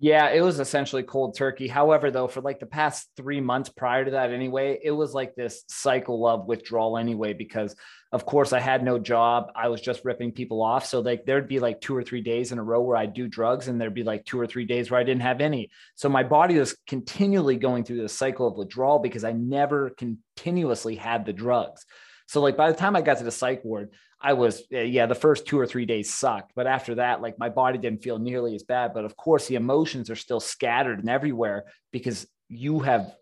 Yeah, 0.03 0.29
it 0.29 0.41
was 0.41 0.59
essentially 0.59 1.03
cold 1.03 1.35
turkey. 1.37 1.67
However, 1.67 2.09
though, 2.09 2.27
for 2.27 2.41
like 2.41 2.59
the 2.59 2.65
past 2.65 3.09
three 3.17 3.41
months 3.41 3.69
prior 3.69 4.05
to 4.05 4.11
that, 4.11 4.31
anyway, 4.31 4.79
it 4.83 4.91
was 4.91 5.13
like 5.13 5.35
this 5.35 5.63
cycle 5.67 6.27
of 6.27 6.47
withdrawal 6.47 6.97
anyway, 6.97 7.33
because 7.33 7.75
of 8.11 8.25
course 8.25 8.51
I 8.51 8.59
had 8.59 8.83
no 8.83 8.97
job. 8.97 9.51
I 9.55 9.67
was 9.69 9.79
just 9.79 10.05
ripping 10.05 10.31
people 10.31 10.61
off. 10.61 10.85
So 10.85 11.01
like 11.01 11.25
there'd 11.25 11.47
be 11.47 11.59
like 11.59 11.81
two 11.81 11.95
or 11.95 12.03
three 12.03 12.21
days 12.21 12.51
in 12.51 12.57
a 12.57 12.63
row 12.63 12.81
where 12.81 12.97
I'd 12.97 13.13
do 13.13 13.27
drugs, 13.27 13.67
and 13.67 13.79
there'd 13.79 13.93
be 13.93 14.03
like 14.03 14.25
two 14.25 14.39
or 14.39 14.47
three 14.47 14.65
days 14.65 14.89
where 14.89 14.99
I 14.99 15.03
didn't 15.03 15.21
have 15.21 15.41
any. 15.41 15.69
So 15.95 16.09
my 16.09 16.23
body 16.23 16.57
was 16.57 16.75
continually 16.87 17.57
going 17.57 17.83
through 17.83 18.01
this 18.01 18.13
cycle 18.13 18.47
of 18.47 18.57
withdrawal 18.57 18.99
because 18.99 19.23
I 19.23 19.33
never 19.33 19.91
continuously 19.91 20.95
had 20.95 21.25
the 21.25 21.33
drugs. 21.33 21.85
So 22.31 22.39
like 22.39 22.55
by 22.55 22.71
the 22.71 22.77
time 22.77 22.95
I 22.95 23.01
got 23.01 23.17
to 23.17 23.25
the 23.25 23.31
psych 23.31 23.65
ward, 23.65 23.89
I 24.21 24.31
was, 24.31 24.63
eh, 24.71 24.83
yeah, 24.83 25.05
the 25.05 25.13
first 25.13 25.45
two 25.45 25.59
or 25.59 25.67
three 25.67 25.85
days 25.85 26.13
sucked. 26.13 26.53
But 26.55 26.65
after 26.65 26.95
that, 26.95 27.21
like 27.21 27.37
my 27.37 27.49
body 27.49 27.77
didn't 27.77 28.03
feel 28.03 28.19
nearly 28.19 28.55
as 28.55 28.63
bad. 28.63 28.93
But 28.93 29.03
of 29.03 29.17
course, 29.17 29.47
the 29.47 29.55
emotions 29.55 30.09
are 30.09 30.15
still 30.15 30.39
scattered 30.39 30.99
and 30.99 31.09
everywhere 31.09 31.65
because 31.91 32.25
you 32.47 32.79
have 32.79 33.13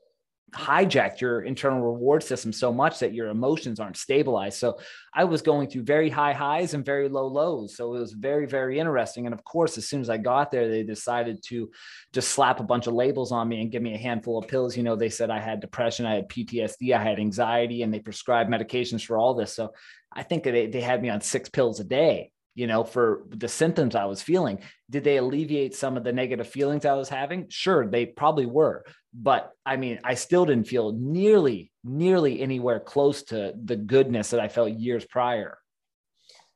hijacked 0.52 1.22
your 1.22 1.42
internal 1.42 1.82
reward 1.82 2.24
system 2.24 2.52
so 2.52 2.72
much 2.72 3.00
that 3.00 3.14
your 3.14 3.28
emotions 3.28 3.80
aren't 3.80 3.98
stabilized. 3.98 4.58
So 4.58 4.80
I 5.14 5.24
was 5.24 5.42
going 5.42 5.70
through 5.70 5.84
very 5.84 6.10
high 6.10 6.34
highs 6.34 6.74
and 6.74 6.86
very 6.86 7.10
low 7.10 7.28
lows. 7.28 7.76
So 7.76 7.96
it 7.96 8.00
was 8.00 8.14
very, 8.14 8.46
very 8.46 8.80
interesting. 8.80 9.26
And 9.26 9.34
of 9.34 9.44
course, 9.44 9.78
as 9.78 9.88
soon 9.88 10.02
as 10.02 10.10
I 10.10 10.18
got 10.18 10.52
there, 10.52 10.70
they 10.70 10.84
decided 10.84 11.44
to 11.48 11.70
just 12.14 12.30
slap 12.30 12.60
a 12.60 12.64
bunch 12.64 12.88
of 12.88 12.94
labels 12.94 13.32
on 13.32 13.48
me 13.48 13.62
and 13.62 13.72
give 13.72 13.82
me 13.82 13.94
a 13.94 14.00
handful 14.00 14.38
of 14.38 14.48
pills. 14.48 14.76
You 14.76 14.84
know, 14.84 14.96
they 14.96 15.10
said 15.10 15.30
I 15.30 15.40
had 15.40 15.60
depression, 15.60 16.06
I 16.06 16.16
had 16.16 16.30
PTSD, 16.30 16.94
I 16.96 17.04
had 17.04 17.20
anxiety, 17.20 17.84
and 17.84 17.94
they 17.94 18.00
prescribed 18.00 18.52
medications 18.52 19.06
for 19.06 19.18
all 19.18 19.34
this. 19.34 19.54
So 19.54 19.74
I 20.12 20.24
think 20.24 20.44
they, 20.44 20.68
they 20.68 20.82
had 20.82 21.02
me 21.02 21.10
on 21.10 21.22
six 21.22 21.50
pills 21.50 21.80
a 21.80 21.84
day, 21.84 22.32
you 22.56 22.68
know, 22.68 22.84
for 22.84 23.26
the 23.30 23.48
symptoms 23.48 23.96
I 23.96 24.06
was 24.06 24.22
feeling. 24.22 24.60
Did 24.90 25.04
they 25.04 25.18
alleviate 25.18 25.76
some 25.76 25.98
of 25.98 26.04
the 26.04 26.14
negative 26.14 26.48
feelings 26.48 26.86
I 26.86 26.94
was 26.94 27.10
having? 27.10 27.48
Sure, 27.50 27.88
they 27.88 28.06
probably 28.06 28.46
were. 28.46 28.84
But 29.14 29.52
I 29.66 29.76
mean, 29.78 30.00
I 30.04 30.14
still 30.14 30.46
didn't 30.46 30.68
feel 30.68 30.92
nearly, 30.94 31.72
nearly 31.84 32.42
anywhere 32.42 32.80
close 32.80 33.24
to 33.24 33.54
the 33.64 33.76
goodness 33.76 34.30
that 34.30 34.40
I 34.40 34.48
felt 34.48 34.72
years 34.72 35.06
prior. 35.06 35.58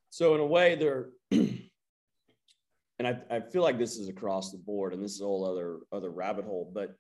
So 0.10 0.36
in 0.36 0.42
a 0.42 0.46
way, 0.46 0.76
they're 0.76 1.10
and 1.32 3.08
I, 3.08 3.18
I 3.30 3.40
feel 3.40 3.64
like 3.64 3.80
this 3.80 3.98
is 3.98 4.08
across 4.08 4.52
the 4.52 4.60
board, 4.60 4.94
and 4.94 5.04
this 5.04 5.14
is 5.14 5.22
a 5.22 5.26
whole 5.26 5.46
other 5.46 5.80
other 5.92 6.12
rabbit 6.12 6.46
hole. 6.46 6.72
But 6.74 6.96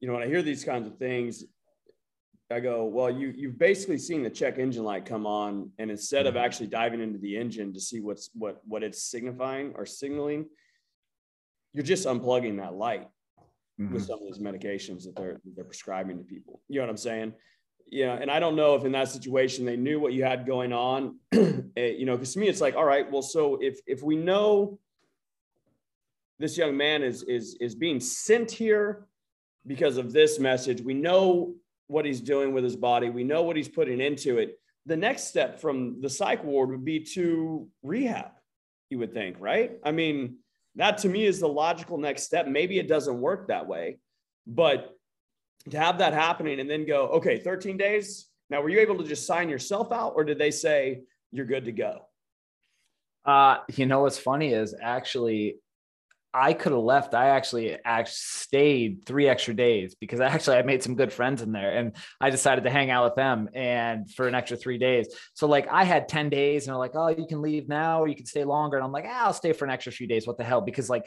you 0.00 0.06
know, 0.06 0.14
when 0.14 0.22
I 0.22 0.26
hear 0.26 0.42
these 0.42 0.64
kinds 0.64 0.86
of 0.86 0.96
things, 0.96 1.44
I 2.50 2.60
go, 2.60 2.84
well, 2.84 3.10
you 3.10 3.34
you've 3.36 3.58
basically 3.58 3.98
seen 3.98 4.22
the 4.22 4.30
check 4.30 4.58
engine 4.58 4.84
light 4.84 5.04
come 5.04 5.26
on, 5.26 5.72
and 5.78 5.90
instead 5.90 6.26
of 6.26 6.34
mm-hmm. 6.34 6.44
actually 6.44 6.68
diving 6.68 7.00
into 7.00 7.18
the 7.18 7.36
engine 7.36 7.72
to 7.74 7.80
see 7.80 8.00
what's 8.00 8.30
what 8.34 8.60
what 8.64 8.84
it's 8.84 9.02
signifying 9.02 9.72
or 9.74 9.84
signaling, 9.84 10.46
you're 11.74 11.84
just 11.84 12.06
unplugging 12.06 12.58
that 12.58 12.74
light 12.74 13.08
mm-hmm. 13.80 13.92
with 13.92 14.04
some 14.04 14.20
of 14.20 14.26
these 14.26 14.38
medications 14.38 15.04
that 15.04 15.16
they're 15.16 15.40
they're 15.54 15.64
prescribing 15.64 16.18
to 16.18 16.24
people. 16.24 16.60
You 16.68 16.76
know 16.76 16.86
what 16.86 16.90
I'm 16.90 16.96
saying? 16.96 17.34
Yeah, 17.90 18.14
and 18.20 18.30
I 18.30 18.38
don't 18.38 18.56
know 18.56 18.74
if 18.74 18.84
in 18.84 18.92
that 18.92 19.08
situation 19.08 19.64
they 19.64 19.76
knew 19.76 19.98
what 19.98 20.12
you 20.12 20.24
had 20.24 20.46
going 20.46 20.72
on. 20.72 21.18
Eh, 21.76 21.94
you 21.96 22.06
know, 22.06 22.16
because 22.16 22.32
to 22.32 22.40
me 22.40 22.48
it's 22.48 22.60
like, 22.60 22.74
all 22.74 22.84
right, 22.84 23.08
well, 23.10 23.22
so 23.22 23.56
if 23.60 23.78
if 23.86 24.02
we 24.02 24.16
know 24.16 24.80
this 26.40 26.58
young 26.58 26.76
man 26.76 27.02
is 27.04 27.22
is 27.22 27.56
is 27.60 27.76
being 27.76 28.00
sent 28.00 28.50
here 28.50 29.06
because 29.66 29.96
of 29.96 30.12
this 30.12 30.40
message, 30.40 30.80
we 30.80 30.94
know 30.94 31.54
what 31.86 32.04
he's 32.04 32.20
doing 32.20 32.52
with 32.52 32.64
his 32.64 32.76
body. 32.76 33.10
We 33.10 33.22
know 33.22 33.42
what 33.42 33.56
he's 33.56 33.68
putting 33.68 34.00
into 34.00 34.38
it. 34.38 34.58
The 34.86 34.96
next 34.96 35.28
step 35.28 35.60
from 35.60 36.00
the 36.00 36.08
psych 36.08 36.42
ward 36.42 36.70
would 36.70 36.84
be 36.84 37.00
to 37.14 37.68
rehab, 37.82 38.30
you 38.90 38.98
would 38.98 39.12
think, 39.12 39.36
right? 39.38 39.72
I 39.84 39.92
mean, 39.92 40.38
that 40.78 40.98
to 40.98 41.08
me 41.08 41.26
is 41.26 41.40
the 41.40 41.48
logical 41.48 41.98
next 41.98 42.22
step. 42.22 42.46
Maybe 42.46 42.78
it 42.78 42.88
doesn't 42.88 43.20
work 43.20 43.48
that 43.48 43.66
way, 43.66 43.98
but 44.46 44.96
to 45.70 45.78
have 45.78 45.98
that 45.98 46.14
happening 46.14 46.60
and 46.60 46.70
then 46.70 46.86
go, 46.86 47.08
okay, 47.08 47.38
13 47.38 47.76
days. 47.76 48.26
Now, 48.48 48.62
were 48.62 48.68
you 48.68 48.78
able 48.78 48.96
to 48.98 49.04
just 49.04 49.26
sign 49.26 49.48
yourself 49.48 49.92
out 49.92 50.14
or 50.14 50.24
did 50.24 50.38
they 50.38 50.50
say 50.50 51.02
you're 51.32 51.46
good 51.46 51.66
to 51.66 51.72
go? 51.72 52.06
Uh, 53.24 53.58
you 53.74 53.86
know, 53.86 54.02
what's 54.02 54.18
funny 54.18 54.54
is 54.54 54.74
actually 54.80 55.56
I 56.32 56.52
could 56.52 56.72
have 56.72 56.82
left. 56.82 57.14
I 57.14 57.30
actually 57.30 57.76
actually 57.84 58.12
stayed 58.14 59.06
three 59.06 59.28
extra 59.28 59.54
days 59.54 59.94
because 59.94 60.20
actually 60.20 60.58
I 60.58 60.62
made 60.62 60.82
some 60.82 60.94
good 60.94 61.12
friends 61.12 61.42
in 61.42 61.52
there 61.52 61.76
and 61.76 61.96
I 62.20 62.30
decided 62.30 62.64
to 62.64 62.70
hang 62.70 62.90
out 62.90 63.04
with 63.04 63.14
them 63.14 63.48
and 63.54 64.10
for 64.10 64.28
an 64.28 64.34
extra 64.34 64.56
three 64.56 64.78
days. 64.78 65.08
So 65.34 65.46
like 65.46 65.68
I 65.68 65.84
had 65.84 66.08
10 66.08 66.28
days 66.28 66.66
and 66.66 66.72
they're 66.72 66.78
like, 66.78 66.94
oh, 66.94 67.08
you 67.08 67.26
can 67.26 67.42
leave 67.42 67.68
now 67.68 68.02
or 68.02 68.08
you 68.08 68.16
can 68.16 68.26
stay 68.26 68.44
longer. 68.44 68.76
And 68.76 68.84
I'm 68.84 68.92
like, 68.92 69.06
ah, 69.08 69.26
I'll 69.26 69.32
stay 69.32 69.52
for 69.52 69.64
an 69.64 69.70
extra 69.70 69.92
few 69.92 70.06
days. 70.06 70.26
What 70.26 70.38
the 70.38 70.44
hell? 70.44 70.60
Because 70.60 70.90
like 70.90 71.06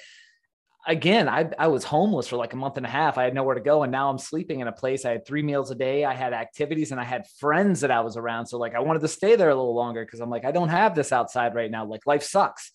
again, 0.87 1.29
I, 1.29 1.49
I 1.59 1.67
was 1.67 1.83
homeless 1.83 2.27
for 2.27 2.37
like 2.37 2.53
a 2.53 2.57
month 2.57 2.77
and 2.77 2.85
a 2.85 2.89
half. 2.89 3.17
I 3.17 3.23
had 3.23 3.33
nowhere 3.33 3.55
to 3.55 3.61
go. 3.61 3.83
And 3.83 3.91
now 3.91 4.09
I'm 4.09 4.17
sleeping 4.17 4.61
in 4.61 4.67
a 4.67 4.71
place. 4.71 5.05
I 5.05 5.11
had 5.11 5.25
three 5.25 5.43
meals 5.43 5.71
a 5.71 5.75
day. 5.75 6.05
I 6.05 6.13
had 6.13 6.33
activities 6.33 6.91
and 6.91 6.99
I 6.99 7.03
had 7.03 7.27
friends 7.39 7.81
that 7.81 7.91
I 7.91 8.01
was 8.01 8.17
around. 8.17 8.47
So 8.47 8.57
like 8.57 8.75
I 8.75 8.79
wanted 8.79 9.01
to 9.01 9.07
stay 9.07 9.35
there 9.35 9.49
a 9.49 9.55
little 9.55 9.75
longer 9.75 10.03
because 10.03 10.19
I'm 10.19 10.29
like, 10.29 10.45
I 10.45 10.51
don't 10.51 10.69
have 10.69 10.95
this 10.95 11.11
outside 11.11 11.55
right 11.55 11.69
now. 11.69 11.85
Like 11.85 12.07
life 12.07 12.23
sucks. 12.23 12.71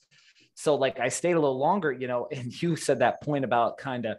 So 0.57 0.75
like 0.75 0.99
I 0.99 1.09
stayed 1.09 1.33
a 1.33 1.41
little 1.41 1.59
longer, 1.59 1.93
you 1.93 2.09
know, 2.09 2.29
and 2.33 2.61
you 2.61 2.77
said 2.77 2.99
that 2.99 3.23
point 3.23 3.45
about 3.45 3.79
kind 3.79 4.07
of 4.07 4.19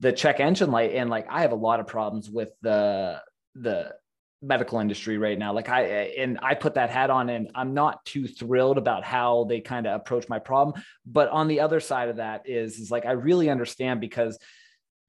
the 0.00 0.12
check 0.12 0.40
engine 0.40 0.70
light 0.70 0.92
and 0.94 1.08
like 1.08 1.26
I 1.30 1.42
have 1.42 1.52
a 1.52 1.56
lot 1.56 1.80
of 1.80 1.86
problems 1.86 2.28
with 2.28 2.50
the 2.60 3.22
the 3.54 3.94
medical 4.42 4.80
industry 4.80 5.16
right 5.16 5.38
now. 5.38 5.54
Like 5.54 5.68
i 5.68 5.82
and 6.18 6.38
i 6.42 6.54
put 6.54 6.74
that 6.74 6.90
hat 6.90 7.08
on 7.08 7.30
and 7.30 7.50
i'm 7.54 7.72
not 7.72 8.04
too 8.04 8.26
thrilled 8.26 8.76
about 8.76 9.04
how 9.04 9.44
they 9.44 9.60
kind 9.60 9.86
of 9.86 9.98
approach 10.00 10.28
my 10.28 10.38
problem. 10.38 10.82
But 11.06 11.28
on 11.28 11.48
the 11.48 11.60
other 11.60 11.80
side 11.80 12.08
of 12.08 12.16
that 12.16 12.48
is 12.48 12.78
is 12.78 12.90
like 12.90 13.06
i 13.06 13.12
really 13.12 13.48
understand 13.48 14.00
because 14.00 14.38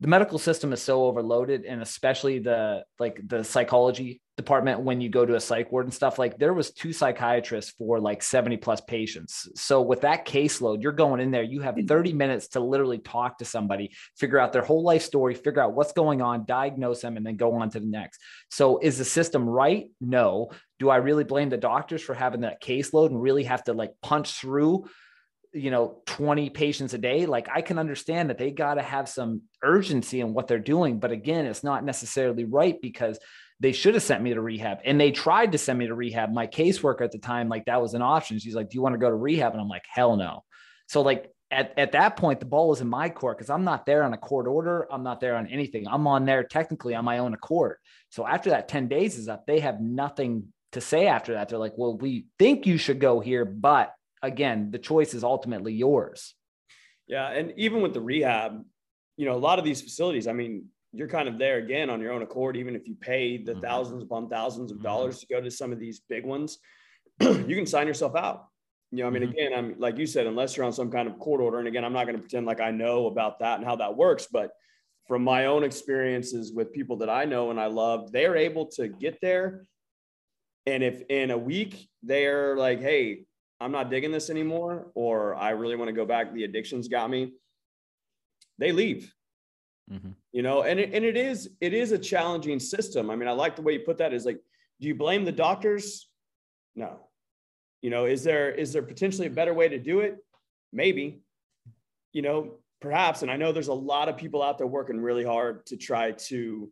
the 0.02 0.08
medical 0.08 0.38
system 0.38 0.74
is 0.74 0.82
so 0.82 1.06
overloaded 1.06 1.64
and 1.64 1.82
especially 1.82 2.40
the 2.40 2.84
like 3.00 3.20
the 3.26 3.44
psychology 3.44 4.22
department 4.36 4.82
when 4.82 5.00
you 5.00 5.08
go 5.08 5.26
to 5.26 5.36
a 5.36 5.40
psych 5.40 5.72
ward 5.72 5.86
and 5.86 5.94
stuff 5.94 6.20
like 6.20 6.38
there 6.38 6.54
was 6.54 6.72
two 6.72 6.92
psychiatrists 6.92 7.72
for 7.78 8.02
like 8.02 8.22
70 8.22 8.58
plus 8.58 8.82
patients. 8.82 9.48
So 9.56 9.82
with 9.82 10.02
that 10.02 10.28
caseload 10.28 10.84
you're 10.84 10.92
going 10.92 11.22
in 11.22 11.32
there 11.32 11.44
you 11.44 11.62
have 11.62 11.76
mm. 11.76 11.88
30 11.88 12.12
minutes 12.12 12.50
to 12.50 12.60
literally 12.60 12.98
talk 12.98 13.38
to 13.38 13.46
somebody 13.46 13.96
figure 14.18 14.38
out 14.38 14.52
their 14.52 14.64
whole 14.64 14.84
life 14.84 15.04
story 15.04 15.34
figure 15.34 15.62
out 15.62 15.74
what's 15.74 15.94
going 15.94 16.22
on 16.22 16.46
diagnose 16.46 17.02
them 17.02 17.16
and 17.16 17.26
then 17.26 17.38
go 17.38 17.54
on 17.56 17.70
to 17.70 17.80
the 17.80 17.88
next. 17.88 18.20
So 18.52 18.80
is 18.80 18.98
the 18.98 19.06
system 19.06 19.48
right? 19.48 19.90
No. 20.02 20.52
Do 20.78 20.90
i 20.90 20.98
really 20.98 21.24
blame 21.24 21.50
the 21.50 21.58
doctors 21.58 22.02
for 22.02 22.14
having 22.14 22.42
that 22.42 22.62
caseload 22.62 23.08
and 23.08 23.22
really 23.22 23.46
have 23.46 23.64
to 23.64 23.74
like 23.74 23.94
punch 24.02 24.34
through 24.34 24.88
you 25.56 25.72
know 25.72 26.02
20 26.06 26.50
patients 26.50 26.94
a 26.94 26.98
day 26.98 27.26
like 27.26 27.48
i 27.54 27.62
can 27.62 27.80
understand 27.80 28.30
that 28.30 28.38
they 28.38 28.52
got 28.52 28.74
to 28.74 28.82
have 28.82 29.08
some 29.08 29.42
urgency 29.64 30.20
in 30.20 30.34
what 30.34 30.48
they're 30.48 30.60
doing 30.60 31.00
but 31.00 31.12
again 31.12 31.46
it's 31.46 31.64
not 31.64 31.84
necessarily 31.84 32.44
right 32.44 32.82
because 32.82 33.18
they 33.60 33.72
should 33.72 33.94
have 33.94 34.04
sent 34.04 34.22
me 34.22 34.34
to 34.34 34.42
rehab 34.42 34.80
and 34.84 35.00
they 35.00 35.12
tried 35.12 35.54
to 35.54 35.58
send 35.58 35.80
me 35.80 35.88
to 35.88 35.96
rehab. 35.96 36.32
My 36.32 36.48
caseworker 36.48 37.02
at 37.02 37.12
the 37.12 37.20
time 37.20 37.48
like 37.48 37.66
that 37.66 37.82
was 37.82 37.94
an 37.94 38.02
option. 38.02 38.40
She's 38.40 38.56
like 38.56 38.70
do 38.70 38.76
you 38.76 38.82
want 38.82 38.94
to 38.94 39.00
go 39.00 39.10
to 39.10 39.16
rehab? 39.16 39.54
And 39.54 39.62
i'm 39.62 39.70
like 39.70 39.86
hell 39.90 40.16
no. 40.18 40.44
So 40.88 41.02
like 41.02 41.32
at, 41.52 41.74
at 41.78 41.94
that 41.94 42.18
point 42.18 42.40
the 42.40 42.46
ball 42.46 42.74
is 42.74 42.82
in 42.82 42.88
my 42.88 43.08
court 43.08 43.38
because 43.38 43.50
i'm 43.50 43.64
not 43.64 43.86
there 43.86 44.04
on 44.04 44.14
a 44.14 44.18
court 44.18 44.48
order. 44.48 44.88
I'm 44.92 45.04
not 45.04 45.20
there 45.20 45.36
on 45.36 45.48
anything. 45.48 45.88
I'm 45.88 46.08
on 46.08 46.26
there 46.26 46.44
technically 46.44 46.96
on 46.96 47.06
my 47.06 47.20
own 47.20 47.34
accord. 47.34 47.78
So 48.10 48.28
after 48.28 48.50
that 48.50 48.68
10 48.68 48.88
days 48.88 49.18
is 49.18 49.30
up 49.30 49.46
they 49.46 49.60
have 49.60 49.80
nothing 49.80 50.48
to 50.74 50.82
say 50.82 51.08
after 51.08 51.34
that. 51.34 51.48
They're 51.48 51.60
like 51.60 51.78
well 51.78 51.98
we 51.98 52.26
think 52.38 52.66
you 52.66 52.78
should 52.78 53.00
go 53.00 53.22
here 53.22 53.46
but 53.46 53.94
again, 54.26 54.72
the 54.72 54.80
choice 54.80 55.14
is 55.14 55.24
ultimately 55.24 55.74
yours. 55.74 56.34
Yeah. 57.08 57.30
And 57.30 57.54
even 57.58 57.82
with 57.82 57.94
the 57.94 58.02
rehab, 58.02 58.64
you 59.18 59.26
know, 59.26 59.36
a 59.36 59.38
lot 59.38 59.60
of 59.60 59.66
these 59.66 59.82
facilities, 59.82 60.28
I 60.28 60.34
mean, 60.34 60.66
you're 60.92 61.08
kind 61.08 61.28
of 61.28 61.38
there 61.38 61.58
again 61.58 61.90
on 61.90 62.02
your 62.02 62.14
own 62.14 62.22
accord, 62.22 62.58
even 62.58 62.76
if 62.76 62.88
you 62.88 62.96
pay 62.96 63.38
the 63.38 63.52
mm-hmm. 63.52 63.62
thousands 63.62 64.04
upon 64.04 64.30
thousands 64.30 64.72
of 64.72 64.78
mm-hmm. 64.78 64.86
dollars 64.86 65.20
to 65.20 65.28
go 65.28 65.42
to 65.42 65.52
some 65.52 65.72
of 65.72 65.80
these 65.80 66.02
big 66.08 66.26
ones, 66.26 66.58
you 67.20 67.56
can 67.56 67.66
sign 67.66 67.88
yourself 67.88 68.16
out. 68.16 68.48
You 68.92 69.00
know, 69.00 69.08
I 69.08 69.10
mean, 69.10 69.24
mm-hmm. 69.24 69.32
again, 69.32 69.54
I'm 69.54 69.76
like 69.78 69.98
you 69.98 70.06
said, 70.06 70.26
unless 70.26 70.56
you're 70.56 70.66
on 70.66 70.74
some 70.74 70.90
kind 70.90 71.08
of 71.08 71.20
court 71.20 71.42
order. 71.42 71.60
And 71.60 71.68
again, 71.68 71.84
I'm 71.84 71.94
not 71.94 72.06
going 72.06 72.16
to 72.16 72.22
pretend 72.22 72.46
like 72.46 72.62
I 72.62 72.72
know 72.72 73.08
about 73.08 73.40
that 73.40 73.58
and 73.58 73.66
how 73.66 73.76
that 73.78 73.96
works, 73.96 74.28
but 74.32 74.52
from 75.08 75.24
my 75.24 75.46
own 75.46 75.64
experiences 75.64 76.52
with 76.54 76.74
people 76.74 76.98
that 76.98 77.10
I 77.10 77.26
know 77.26 77.52
and 77.52 77.60
I 77.60 77.68
love, 77.68 78.12
they're 78.12 78.36
able 78.36 78.68
to 78.78 78.88
get 78.88 79.20
there. 79.22 79.66
And 80.66 80.84
if 80.84 81.02
in 81.10 81.32
a 81.32 81.38
week 81.38 81.90
they're 82.02 82.58
like, 82.58 82.82
hey, 82.82 83.26
I'm 83.60 83.72
not 83.72 83.90
digging 83.90 84.12
this 84.12 84.30
anymore, 84.30 84.88
or 84.96 85.36
I 85.36 85.52
really 85.52 85.76
want 85.76 85.88
to 85.90 85.94
go 85.94 86.06
back. 86.06 86.34
The 86.34 86.44
addictions 86.44 86.88
got 86.88 87.10
me. 87.10 87.34
They 88.58 88.72
leave. 88.72 89.14
Mm-hmm. 89.92 90.12
You 90.32 90.42
know, 90.42 90.64
and 90.64 90.80
it, 90.80 90.94
and 90.94 91.06
it 91.06 91.16
is 91.16 91.50
it 91.62 91.74
is 91.74 91.92
a 91.92 91.98
challenging 91.98 92.60
system. 92.60 93.10
I 93.10 93.16
mean, 93.16 93.28
I 93.28 93.32
like 93.32 93.56
the 93.56 93.62
way 93.62 93.74
you 93.74 93.80
put 93.80 93.98
that. 94.00 94.14
Is 94.14 94.26
like, 94.26 94.40
do 94.82 94.88
you 94.88 94.96
blame 94.96 95.26
the 95.26 95.32
doctors? 95.32 96.10
No. 96.76 97.00
You 97.82 97.92
know, 97.92 98.06
is 98.06 98.24
there 98.24 98.52
is 98.52 98.74
there 98.74 98.82
potentially 98.82 99.28
a 99.28 99.32
better 99.32 99.54
way 99.54 99.70
to 99.70 99.78
do 99.78 100.00
it? 100.00 100.18
Maybe. 100.74 101.22
You 102.14 102.24
know, 102.24 102.60
perhaps. 102.82 103.22
And 103.22 103.32
I 103.32 103.38
know 103.38 103.52
there's 103.52 103.68
a 103.68 103.74
lot 103.74 104.10
of 104.10 104.18
people 104.18 104.42
out 104.42 104.58
there 104.58 104.68
working 104.68 105.00
really 105.00 105.24
hard 105.24 105.66
to 105.68 105.78
try 105.78 106.12
to 106.12 106.72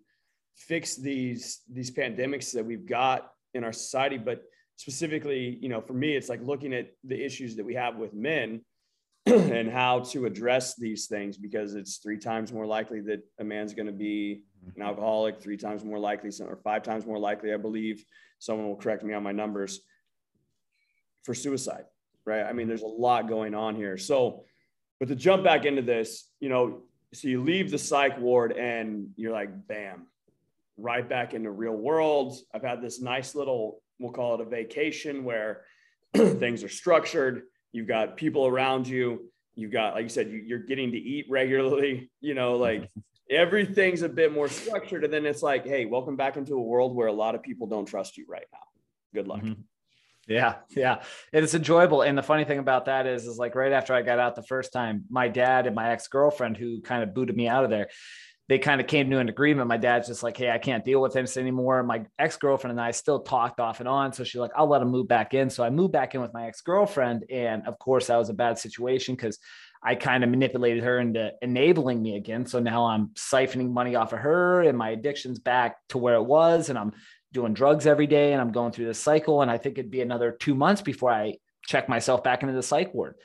fix 0.55 0.95
these 0.95 1.61
these 1.71 1.91
pandemics 1.91 2.51
that 2.53 2.65
we've 2.65 2.85
got 2.85 3.31
in 3.53 3.63
our 3.63 3.73
society, 3.73 4.17
but 4.17 4.43
specifically, 4.75 5.57
you 5.61 5.69
know, 5.69 5.81
for 5.81 5.93
me, 5.93 6.15
it's 6.15 6.29
like 6.29 6.41
looking 6.41 6.73
at 6.73 6.91
the 7.03 7.23
issues 7.23 7.55
that 7.55 7.65
we 7.65 7.75
have 7.75 7.95
with 7.97 8.13
men 8.13 8.61
and 9.25 9.69
how 9.69 9.99
to 9.99 10.25
address 10.25 10.75
these 10.75 11.07
things 11.07 11.37
because 11.37 11.75
it's 11.75 11.97
three 11.97 12.17
times 12.17 12.51
more 12.51 12.65
likely 12.65 12.99
that 13.01 13.21
a 13.39 13.43
man's 13.43 13.73
going 13.73 13.85
to 13.85 13.93
be 13.93 14.43
an 14.65 14.71
mm-hmm. 14.71 14.81
alcoholic, 14.81 15.41
three 15.41 15.57
times 15.57 15.83
more 15.83 15.99
likely, 15.99 16.29
or 16.41 16.57
five 16.63 16.83
times 16.83 17.05
more 17.05 17.19
likely, 17.19 17.53
I 17.53 17.57
believe. 17.57 18.03
Someone 18.39 18.67
will 18.67 18.75
correct 18.75 19.03
me 19.03 19.13
on 19.13 19.23
my 19.23 19.31
numbers 19.31 19.79
for 21.23 21.33
suicide, 21.33 21.85
right? 22.25 22.43
I 22.43 22.53
mean, 22.53 22.67
there's 22.67 22.81
a 22.81 22.87
lot 22.87 23.29
going 23.29 23.55
on 23.55 23.75
here. 23.75 23.97
So, 23.97 24.43
but 24.99 25.07
to 25.07 25.15
jump 25.15 25.43
back 25.43 25.65
into 25.65 25.81
this, 25.81 26.29
you 26.39 26.49
know, 26.49 26.81
so 27.13 27.27
you 27.27 27.43
leave 27.43 27.71
the 27.71 27.77
psych 27.77 28.19
ward 28.19 28.53
and 28.53 29.09
you're 29.15 29.31
like, 29.31 29.67
bam, 29.67 30.07
right 30.77 31.07
back 31.07 31.33
into 31.33 31.51
real 31.51 31.75
world. 31.75 32.35
I've 32.53 32.63
had 32.63 32.81
this 32.81 32.99
nice 32.99 33.35
little 33.35 33.82
we'll 34.03 34.11
call 34.11 34.35
it 34.35 34.41
a 34.41 34.45
vacation 34.45 35.23
where 35.23 35.61
things 36.13 36.63
are 36.63 36.69
structured. 36.69 37.43
You've 37.71 37.87
got 37.87 38.17
people 38.17 38.45
around 38.45 38.87
you. 38.87 39.31
You've 39.55 39.71
got, 39.71 39.93
like 39.95 40.03
you 40.03 40.09
said, 40.09 40.29
you, 40.29 40.55
are 40.55 40.59
getting 40.59 40.91
to 40.91 40.97
eat 40.97 41.25
regularly. 41.29 42.11
You 42.21 42.35
know, 42.35 42.55
like 42.55 42.89
everything's 43.29 44.01
a 44.01 44.07
bit 44.07 44.31
more 44.31 44.47
structured. 44.47 45.03
And 45.03 45.11
then 45.11 45.25
it's 45.25 45.43
like, 45.43 45.65
hey, 45.65 45.85
welcome 45.85 46.15
back 46.15 46.37
into 46.37 46.53
a 46.53 46.61
world 46.61 46.95
where 46.95 47.07
a 47.07 47.13
lot 47.13 47.35
of 47.35 47.43
people 47.43 47.67
don't 47.67 47.85
trust 47.85 48.17
you 48.17 48.25
right 48.29 48.45
now. 48.53 48.59
Good 49.13 49.27
luck. 49.27 49.41
Mm-hmm. 49.41 49.61
Yeah, 50.27 50.55
yeah. 50.69 51.03
It's 51.33 51.53
enjoyable. 51.53 52.01
And 52.01 52.17
the 52.17 52.23
funny 52.23 52.45
thing 52.45 52.59
about 52.59 52.85
that 52.85 53.07
is, 53.07 53.25
is 53.25 53.37
like 53.37 53.55
right 53.55 53.73
after 53.73 53.93
I 53.93 54.03
got 54.03 54.19
out 54.19 54.35
the 54.35 54.43
first 54.43 54.71
time, 54.71 55.03
my 55.09 55.27
dad 55.27 55.67
and 55.67 55.75
my 55.75 55.91
ex-girlfriend 55.91 56.55
who 56.55 56.81
kind 56.81 57.03
of 57.03 57.13
booted 57.13 57.35
me 57.35 57.49
out 57.49 57.65
of 57.65 57.69
there, 57.69 57.89
they 58.49 58.59
kind 58.59 58.81
of 58.81 58.87
came 58.87 59.09
to 59.09 59.19
an 59.19 59.29
agreement. 59.29 59.67
My 59.67 59.77
dad's 59.77 60.07
just 60.07 60.23
like, 60.23 60.35
Hey, 60.35 60.51
I 60.51 60.57
can't 60.57 60.83
deal 60.83 61.01
with 61.01 61.13
this 61.13 61.37
anymore. 61.37 61.81
My 61.83 62.05
ex-girlfriend 62.19 62.71
and 62.71 62.81
I 62.81 62.91
still 62.91 63.19
talked 63.19 63.59
off 63.59 63.79
and 63.79 63.87
on. 63.87 64.11
So 64.11 64.23
she's 64.23 64.39
like, 64.39 64.51
I'll 64.55 64.67
let 64.67 64.81
him 64.81 64.89
move 64.89 65.07
back 65.07 65.33
in. 65.33 65.49
So 65.49 65.63
I 65.63 65.69
moved 65.69 65.93
back 65.93 66.13
in 66.13 66.21
with 66.21 66.33
my 66.33 66.47
ex-girlfriend. 66.47 67.25
And 67.29 67.65
of 67.67 67.79
course 67.79 68.07
that 68.07 68.17
was 68.17 68.29
a 68.29 68.33
bad 68.33 68.59
situation 68.59 69.15
because 69.15 69.39
I 69.81 69.95
kind 69.95 70.23
of 70.23 70.29
manipulated 70.29 70.83
her 70.83 70.99
into 70.99 71.31
enabling 71.41 72.01
me 72.01 72.15
again. 72.15 72.45
So 72.45 72.59
now 72.59 72.85
I'm 72.85 73.07
siphoning 73.15 73.71
money 73.71 73.95
off 73.95 74.13
of 74.13 74.19
her 74.19 74.61
and 74.61 74.77
my 74.77 74.91
addiction's 74.91 75.39
back 75.39 75.77
to 75.89 75.97
where 75.97 76.15
it 76.15 76.23
was. 76.23 76.69
And 76.69 76.77
I'm 76.77 76.93
doing 77.31 77.53
drugs 77.53 77.87
every 77.87 78.07
day 78.07 78.33
and 78.33 78.41
I'm 78.41 78.51
going 78.51 78.71
through 78.71 78.85
this 78.85 78.99
cycle. 78.99 79.41
And 79.41 79.51
I 79.51 79.57
think 79.57 79.77
it'd 79.77 79.91
be 79.91 80.01
another 80.01 80.31
two 80.31 80.55
months 80.55 80.81
before 80.81 81.11
I 81.11 81.35
check 81.65 81.89
myself 81.89 82.23
back 82.23 82.43
into 82.43 82.53
the 82.53 82.63
psych 82.63 82.93
ward. 82.93 83.15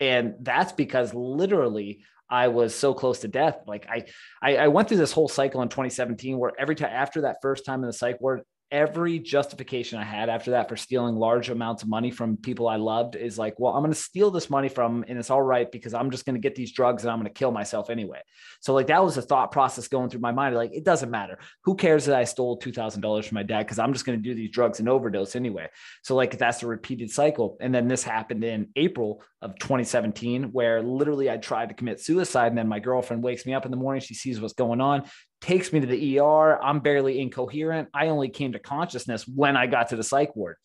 And 0.00 0.34
that's 0.40 0.72
because 0.72 1.14
literally 1.14 2.00
I 2.34 2.48
was 2.48 2.74
so 2.74 2.94
close 2.94 3.20
to 3.20 3.28
death. 3.28 3.60
Like 3.64 3.86
I, 3.88 4.06
I, 4.42 4.56
I 4.56 4.68
went 4.68 4.88
through 4.88 4.96
this 4.96 5.12
whole 5.12 5.28
cycle 5.28 5.62
in 5.62 5.68
2017 5.68 6.36
where 6.36 6.50
every 6.58 6.74
time 6.74 6.90
after 6.92 7.20
that 7.20 7.36
first 7.40 7.64
time 7.64 7.84
in 7.84 7.86
the 7.86 7.92
psych 7.92 8.20
ward, 8.20 8.42
every 8.74 9.20
justification 9.20 10.00
I 10.00 10.02
had 10.02 10.28
after 10.28 10.50
that 10.50 10.68
for 10.68 10.76
stealing 10.76 11.14
large 11.14 11.48
amounts 11.48 11.84
of 11.84 11.88
money 11.88 12.10
from 12.10 12.36
people 12.36 12.66
I 12.66 12.74
loved 12.74 13.14
is 13.14 13.38
like, 13.38 13.54
well, 13.56 13.72
I'm 13.72 13.82
going 13.82 13.92
to 13.92 13.98
steal 13.98 14.32
this 14.32 14.50
money 14.50 14.68
from, 14.68 15.04
and 15.06 15.16
it's 15.16 15.30
all 15.30 15.40
right 15.40 15.70
because 15.70 15.94
I'm 15.94 16.10
just 16.10 16.26
going 16.26 16.34
to 16.34 16.40
get 16.40 16.56
these 16.56 16.72
drugs 16.72 17.04
and 17.04 17.12
I'm 17.12 17.20
going 17.20 17.32
to 17.32 17.38
kill 17.38 17.52
myself 17.52 17.88
anyway. 17.88 18.20
So 18.60 18.74
like 18.74 18.88
that 18.88 19.04
was 19.04 19.16
a 19.16 19.22
thought 19.22 19.52
process 19.52 19.86
going 19.86 20.10
through 20.10 20.22
my 20.22 20.32
mind. 20.32 20.56
Like 20.56 20.74
it 20.74 20.82
doesn't 20.82 21.08
matter. 21.08 21.38
Who 21.62 21.76
cares 21.76 22.06
that 22.06 22.16
I 22.16 22.24
stole 22.24 22.56
two 22.56 22.72
thousand 22.72 23.00
dollars 23.00 23.28
from 23.28 23.36
my 23.36 23.44
dad 23.44 23.60
because 23.60 23.78
I'm 23.78 23.92
just 23.92 24.06
going 24.06 24.20
to 24.20 24.28
do 24.28 24.34
these 24.34 24.50
drugs 24.50 24.80
and 24.80 24.88
overdose 24.88 25.36
anyway. 25.36 25.68
So 26.02 26.16
like 26.16 26.36
that's 26.36 26.64
a 26.64 26.66
repeated 26.66 27.12
cycle. 27.12 27.56
And 27.60 27.72
then 27.72 27.86
this 27.86 28.02
happened 28.02 28.42
in 28.42 28.70
April 28.74 29.22
of 29.40 29.56
2017, 29.60 30.44
where 30.50 30.82
literally 30.82 31.30
I 31.30 31.36
tried 31.36 31.68
to 31.68 31.76
commit 31.76 32.00
suicide, 32.00 32.48
and 32.48 32.58
then 32.58 32.66
my 32.66 32.80
girlfriend 32.80 33.22
wakes 33.22 33.46
me 33.46 33.54
up 33.54 33.66
in 33.66 33.70
the 33.70 33.76
morning. 33.76 34.00
She 34.00 34.14
sees 34.14 34.40
what's 34.40 34.54
going 34.54 34.80
on 34.80 35.04
takes 35.44 35.74
me 35.74 35.80
to 35.80 35.86
the 35.86 36.18
ER. 36.20 36.58
I'm 36.62 36.80
barely 36.80 37.20
incoherent. 37.20 37.90
I 37.92 38.08
only 38.08 38.30
came 38.30 38.52
to 38.52 38.58
consciousness 38.58 39.28
when 39.28 39.58
I 39.58 39.66
got 39.66 39.90
to 39.90 39.96
the 39.96 40.02
psych 40.02 40.34
ward. 40.34 40.56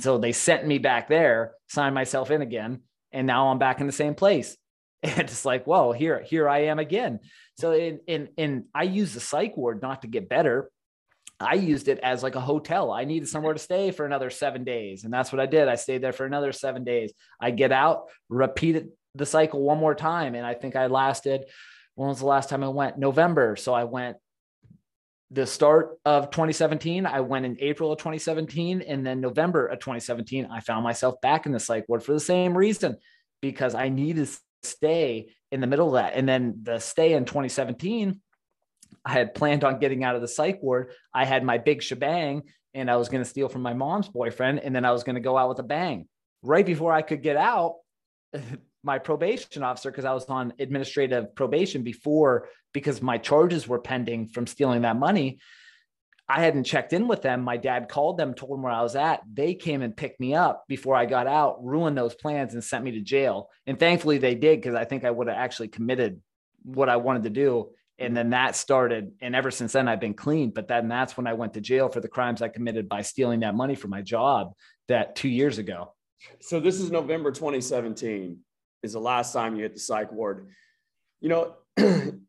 So 0.00 0.16
they 0.16 0.30
sent 0.30 0.64
me 0.64 0.78
back 0.78 1.08
there, 1.08 1.54
signed 1.68 1.96
myself 1.96 2.30
in 2.30 2.40
again, 2.40 2.82
and 3.10 3.26
now 3.26 3.48
I'm 3.48 3.58
back 3.58 3.80
in 3.80 3.86
the 3.86 3.92
same 3.92 4.14
place. 4.14 4.56
And 5.00 5.20
it's 5.20 5.44
like, 5.44 5.64
whoa, 5.64 5.92
here, 5.92 6.20
here 6.24 6.48
I 6.48 6.64
am 6.64 6.80
again. 6.80 7.20
So 7.56 7.70
in 7.70 8.00
in 8.08 8.30
in 8.36 8.64
I 8.74 8.82
use 8.82 9.14
the 9.14 9.20
psych 9.20 9.56
ward 9.56 9.80
not 9.80 10.02
to 10.02 10.08
get 10.08 10.28
better. 10.28 10.72
I 11.38 11.54
used 11.54 11.86
it 11.86 12.00
as 12.00 12.24
like 12.24 12.34
a 12.34 12.40
hotel. 12.40 12.90
I 12.90 13.04
needed 13.04 13.28
somewhere 13.28 13.52
to 13.52 13.60
stay 13.60 13.92
for 13.92 14.04
another 14.04 14.28
seven 14.28 14.64
days. 14.64 15.04
And 15.04 15.12
that's 15.12 15.30
what 15.30 15.38
I 15.38 15.46
did. 15.46 15.68
I 15.68 15.76
stayed 15.76 16.02
there 16.02 16.12
for 16.12 16.26
another 16.26 16.50
seven 16.50 16.82
days. 16.82 17.12
I 17.40 17.52
get 17.52 17.70
out, 17.70 18.06
repeated 18.28 18.88
the 19.14 19.24
cycle 19.24 19.62
one 19.62 19.78
more 19.78 19.94
time. 19.94 20.34
And 20.34 20.44
I 20.44 20.54
think 20.54 20.74
I 20.74 20.88
lasted, 20.88 21.44
when 21.94 22.08
was 22.08 22.18
the 22.18 22.26
last 22.26 22.48
time 22.48 22.64
I 22.64 22.68
went? 22.68 22.98
November. 22.98 23.54
So 23.54 23.72
I 23.72 23.84
went 23.84 24.16
the 25.30 25.46
start 25.46 25.98
of 26.04 26.30
2017, 26.30 27.04
I 27.04 27.20
went 27.20 27.44
in 27.44 27.56
April 27.60 27.92
of 27.92 27.98
2017, 27.98 28.82
and 28.82 29.06
then 29.06 29.20
November 29.20 29.66
of 29.66 29.78
2017, 29.78 30.48
I 30.50 30.60
found 30.60 30.84
myself 30.84 31.20
back 31.20 31.44
in 31.44 31.52
the 31.52 31.60
psych 31.60 31.84
ward 31.88 32.02
for 32.02 32.12
the 32.12 32.20
same 32.20 32.56
reason 32.56 32.96
because 33.42 33.74
I 33.74 33.90
needed 33.90 34.26
to 34.26 34.38
stay 34.62 35.34
in 35.52 35.60
the 35.60 35.66
middle 35.66 35.88
of 35.88 35.94
that. 35.94 36.14
And 36.14 36.26
then 36.28 36.60
the 36.62 36.78
stay 36.78 37.12
in 37.12 37.26
2017, 37.26 38.20
I 39.04 39.12
had 39.12 39.34
planned 39.34 39.64
on 39.64 39.78
getting 39.78 40.02
out 40.02 40.14
of 40.14 40.22
the 40.22 40.28
psych 40.28 40.62
ward. 40.62 40.92
I 41.12 41.26
had 41.26 41.44
my 41.44 41.58
big 41.58 41.82
shebang, 41.82 42.44
and 42.72 42.90
I 42.90 42.96
was 42.96 43.10
going 43.10 43.22
to 43.22 43.28
steal 43.28 43.50
from 43.50 43.62
my 43.62 43.74
mom's 43.74 44.08
boyfriend, 44.08 44.60
and 44.60 44.74
then 44.74 44.86
I 44.86 44.92
was 44.92 45.04
going 45.04 45.16
to 45.16 45.20
go 45.20 45.36
out 45.36 45.50
with 45.50 45.58
a 45.58 45.64
bang. 45.64 46.08
Right 46.42 46.64
before 46.64 46.92
I 46.92 47.02
could 47.02 47.22
get 47.22 47.36
out, 47.36 47.76
my 48.82 48.98
probation 48.98 49.62
officer 49.62 49.90
because 49.90 50.04
I 50.04 50.14
was 50.14 50.24
on 50.26 50.52
administrative 50.58 51.34
probation 51.34 51.82
before 51.82 52.48
because 52.72 53.02
my 53.02 53.18
charges 53.18 53.66
were 53.66 53.78
pending 53.78 54.28
from 54.28 54.46
stealing 54.46 54.82
that 54.82 54.96
money. 54.96 55.38
I 56.28 56.42
hadn't 56.42 56.64
checked 56.64 56.92
in 56.92 57.08
with 57.08 57.22
them. 57.22 57.40
My 57.42 57.56
dad 57.56 57.88
called 57.88 58.18
them, 58.18 58.34
told 58.34 58.52
them 58.52 58.62
where 58.62 58.72
I 58.72 58.82
was 58.82 58.96
at. 58.96 59.22
They 59.32 59.54
came 59.54 59.80
and 59.80 59.96
picked 59.96 60.20
me 60.20 60.34
up 60.34 60.64
before 60.68 60.94
I 60.94 61.06
got 61.06 61.26
out, 61.26 61.64
ruined 61.64 61.96
those 61.96 62.14
plans, 62.14 62.52
and 62.52 62.62
sent 62.62 62.84
me 62.84 62.90
to 62.92 63.00
jail. 63.00 63.48
And 63.66 63.78
thankfully, 63.78 64.18
they 64.18 64.34
did 64.34 64.60
because 64.60 64.74
I 64.74 64.84
think 64.84 65.04
I 65.04 65.10
would 65.10 65.28
have 65.28 65.38
actually 65.38 65.68
committed 65.68 66.20
what 66.64 66.90
I 66.90 66.96
wanted 66.96 67.22
to 67.22 67.30
do. 67.30 67.70
And 67.98 68.14
then 68.14 68.30
that 68.30 68.56
started. 68.56 69.12
And 69.22 69.34
ever 69.34 69.50
since 69.50 69.72
then, 69.72 69.88
I've 69.88 70.00
been 70.00 70.14
clean. 70.14 70.50
But 70.50 70.68
then 70.68 70.86
that's 70.88 71.16
when 71.16 71.26
I 71.26 71.32
went 71.32 71.54
to 71.54 71.62
jail 71.62 71.88
for 71.88 72.00
the 72.00 72.08
crimes 72.08 72.42
I 72.42 72.48
committed 72.48 72.90
by 72.90 73.02
stealing 73.02 73.40
that 73.40 73.54
money 73.54 73.74
for 73.74 73.88
my 73.88 74.02
job 74.02 74.52
that 74.88 75.16
two 75.16 75.30
years 75.30 75.56
ago. 75.56 75.94
So 76.40 76.60
this 76.60 76.78
is 76.78 76.90
November 76.90 77.32
2017 77.32 78.38
is 78.82 78.92
the 78.92 79.00
last 79.00 79.32
time 79.32 79.56
you 79.56 79.62
hit 79.62 79.74
the 79.74 79.80
psych 79.80 80.12
ward. 80.12 80.48
You 81.20 81.28
know, 81.28 81.54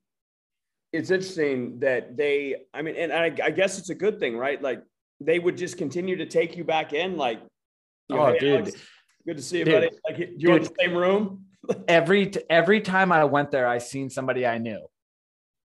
it's 0.92 1.12
interesting 1.12 1.80
that 1.80 2.18
they, 2.18 2.56
I 2.74 2.82
mean, 2.82 2.96
and 2.96 3.14
I, 3.14 3.26
I, 3.44 3.52
guess 3.52 3.78
it's 3.78 3.90
a 3.90 3.96
good 3.96 4.20
thing, 4.20 4.38
right? 4.38 4.62
Like 4.62 4.82
they 5.20 5.40
would 5.40 5.58
just 5.58 5.78
continue 5.78 6.16
to 6.18 6.26
take 6.26 6.58
you 6.58 6.64
back 6.64 6.94
in. 6.94 7.18
Like, 7.18 7.40
know, 8.10 8.20
oh, 8.20 8.34
hey, 8.34 8.40
dude. 8.40 8.62
Alex, 8.62 8.82
good 9.26 9.38
to 9.38 9.44
see 9.44 9.60
you, 9.60 9.66
dude. 9.66 9.74
buddy. 9.74 9.90
Like 10.10 10.30
you 10.38 10.50
were 10.50 10.58
in 10.58 10.64
the 10.64 10.72
same 10.80 10.96
room. 10.96 11.46
every, 11.88 12.32
every 12.50 12.82
time 12.82 13.12
I 13.12 13.26
went 13.26 13.52
there, 13.52 13.68
I 13.68 13.78
seen 13.78 14.10
somebody 14.10 14.46
I 14.46 14.58
knew. 14.58 14.88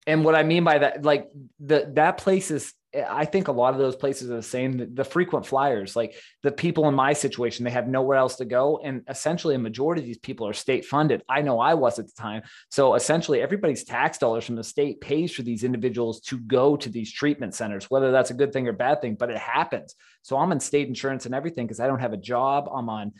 And 0.07 0.25
what 0.25 0.35
I 0.35 0.43
mean 0.43 0.65
by 0.65 0.79
that, 0.79 1.03
like 1.03 1.29
the, 1.61 1.91
that 1.95 2.19
place 2.19 2.51
is 2.51 2.73
I 2.95 3.25
think 3.25 3.49
a 3.49 3.53
lot 3.53 3.73
of 3.73 3.79
those 3.79 3.97
places 3.97 4.31
are 4.31 4.37
the 4.37 4.43
same. 4.43 4.77
The, 4.77 4.87
the, 4.87 5.05
frequent 5.05 5.47
flyers, 5.47 5.97
like 5.97 6.15
the 6.43 6.53
people 6.53 6.89
in 6.89 6.95
my 6.95 7.15
situation, 7.15 7.65
they 7.65 7.71
have 7.71 7.89
nowhere 7.89 8.19
else 8.19 8.37
to 8.37 8.45
go. 8.45 8.81
And 8.85 9.03
essentially, 9.09 9.55
a 9.55 9.59
majority 9.59 10.03
of 10.03 10.07
these 10.07 10.19
people 10.19 10.47
are 10.47 10.53
state 10.53 10.85
funded. 10.85 11.23
I 11.29 11.41
know 11.41 11.59
I 11.59 11.75
was 11.75 11.99
at 11.99 12.07
the 12.07 12.13
time. 12.21 12.43
So 12.71 12.95
essentially, 12.95 13.41
everybody's 13.41 13.85
tax 13.85 14.19
dollars 14.19 14.45
from 14.45 14.57
the 14.57 14.65
state 14.65 15.01
pays 15.01 15.33
for 15.33 15.43
these 15.43 15.65
individuals 15.65 16.21
to 16.23 16.39
go 16.39 16.77
to 16.77 16.89
these 16.91 17.11
treatment 17.11 17.55
centers, 17.55 17.87
whether 17.91 18.13
that's 18.13 18.31
a 18.31 18.35
good 18.35 18.53
thing 18.53 18.69
or 18.69 18.73
bad 18.73 19.01
thing, 19.01 19.15
but 19.15 19.31
it 19.31 19.39
happens. 19.39 19.95
So 20.21 20.37
I'm 20.37 20.53
in 20.53 20.61
state 20.61 20.89
insurance 20.89 21.25
and 21.25 21.35
everything 21.35 21.67
because 21.67 21.81
I 21.81 21.87
don't 21.87 22.01
have 22.01 22.13
a 22.13 22.19
job. 22.19 22.69
I'm 22.73 22.91
on, 22.91 23.13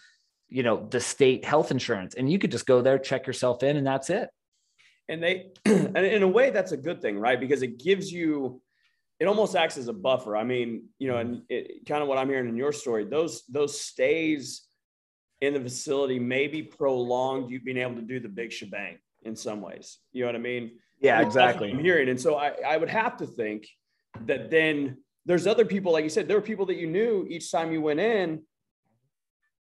you 0.49 0.63
know, 0.63 0.87
the 0.91 1.01
state 1.01 1.47
health 1.47 1.71
insurance. 1.71 2.15
And 2.15 2.31
you 2.31 2.39
could 2.39 2.51
just 2.51 2.67
go 2.67 2.83
there, 2.83 2.99
check 2.99 3.27
yourself 3.27 3.63
in, 3.63 3.79
and 3.79 3.87
that's 3.87 4.11
it. 4.11 4.29
And 5.09 5.23
they, 5.23 5.47
and 5.65 5.97
in 5.97 6.23
a 6.23 6.29
way, 6.29 6.51
that's 6.51 6.73
a 6.73 6.77
good 6.77 7.01
thing, 7.01 7.19
right? 7.19 7.41
Because 7.41 7.63
it 7.63 7.83
gives 7.83 8.13
you, 8.13 8.61
it 9.23 9.29
almost 9.29 9.55
acts 9.55 9.79
as 9.79 9.87
a 9.87 9.93
buffer. 9.93 10.37
I 10.37 10.43
mean, 10.43 10.87
you 10.99 11.07
know, 11.07 11.19
and 11.19 11.43
it, 11.49 11.87
kind 11.87 12.03
of 12.03 12.09
what 12.09 12.19
I'm 12.19 12.29
hearing 12.29 12.49
in 12.49 12.57
your 12.57 12.73
story, 12.73 13.05
those 13.05 13.45
those 13.49 13.81
stays 13.81 14.63
in 15.41 15.55
the 15.55 15.61
facility 15.61 16.19
maybe 16.19 16.61
prolonged 16.61 17.49
you 17.49 17.61
being 17.61 17.77
able 17.77 17.95
to 17.95 18.03
do 18.03 18.19
the 18.19 18.29
big 18.29 18.51
shebang 18.51 18.99
in 19.23 19.37
some 19.37 19.61
ways. 19.61 19.99
You 20.11 20.23
know 20.23 20.27
what 20.27 20.35
I 20.35 20.41
mean? 20.41 20.73
Yeah, 21.01 21.21
exactly. 21.21 21.71
I'm 21.71 21.79
hearing, 21.79 22.09
and 22.09 22.21
so 22.21 22.35
I, 22.35 22.53
I 22.67 22.77
would 22.77 22.89
have 22.89 23.17
to 23.19 23.27
think 23.27 23.69
that 24.27 24.51
then 24.51 24.97
there's 25.25 25.47
other 25.47 25.65
people, 25.65 25.93
like 25.93 26.03
you 26.03 26.11
said, 26.11 26.27
there 26.27 26.37
were 26.37 26.43
people 26.43 26.67
that 26.67 26.77
you 26.77 26.89
knew 26.89 27.25
each 27.29 27.53
time 27.53 27.71
you 27.71 27.81
went 27.81 28.01
in. 28.01 28.43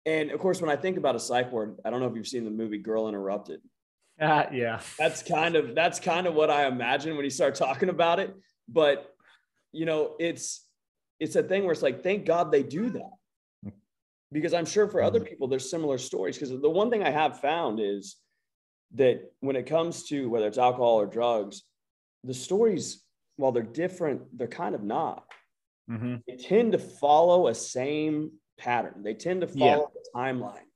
And 0.07 0.33
of 0.33 0.41
course, 0.41 0.61
when 0.61 0.71
I 0.71 0.77
think 0.77 0.97
about 0.97 1.15
a 1.15 1.21
psych 1.21 1.53
ward, 1.53 1.77
I 1.85 1.91
don't 1.91 2.01
know 2.01 2.09
if 2.09 2.17
you've 2.17 2.27
seen 2.27 2.45
the 2.45 2.51
movie 2.51 2.79
Girl 2.79 3.09
Interrupted. 3.09 3.61
Uh, 4.21 4.47
yeah, 4.53 4.81
that's 4.99 5.23
kind 5.23 5.55
of 5.55 5.77
that's 5.77 6.01
kind 6.01 6.27
of 6.27 6.35
what 6.35 6.51
I 6.51 6.67
imagine 6.67 7.15
when 7.15 7.25
you 7.25 7.31
start 7.31 7.55
talking 7.55 7.91
about 7.91 8.19
it. 8.19 8.35
But 8.69 9.16
you 9.73 9.87
know, 9.87 10.17
it's 10.19 10.65
it's 11.19 11.37
a 11.37 11.43
thing 11.43 11.63
where 11.63 11.73
it's 11.73 11.83
like, 11.83 12.03
thank 12.03 12.27
God 12.27 12.53
they 12.53 12.63
do 12.63 12.91
that. 12.91 13.73
Because 14.33 14.53
I'm 14.53 14.67
sure 14.67 14.89
for 14.89 15.03
other 15.03 15.21
mm-hmm. 15.21 15.29
people, 15.29 15.49
there's 15.49 15.71
similar 15.71 15.99
stories. 15.99 16.37
Because 16.37 16.51
the 16.51 16.71
one 16.71 16.91
thing 16.91 17.03
I 17.03 17.11
have 17.11 17.41
found 17.41 17.81
is 17.81 18.17
that 18.95 19.33
when 19.41 19.57
it 19.57 19.67
comes 19.67 20.05
to 20.09 20.29
whether 20.29 20.47
it's 20.47 20.59
alcohol 20.59 21.01
or 21.01 21.07
drugs, 21.07 21.63
the 22.25 22.35
stories, 22.35 23.03
while 23.37 23.53
they're 23.53 23.63
different, 23.63 24.37
they're 24.37 24.49
kind 24.49 24.75
of 24.75 24.83
not. 24.83 25.25
Mm-hmm. 25.91 26.17
They 26.27 26.37
tend 26.37 26.73
to 26.73 26.79
follow 26.79 27.49
a 27.49 27.55
same 27.55 28.33
pattern. 28.59 29.03
They 29.05 29.15
tend 29.15 29.43
to 29.43 29.47
follow 29.47 29.91
yeah. 29.95 30.01
the 30.03 30.19
timeline. 30.19 30.67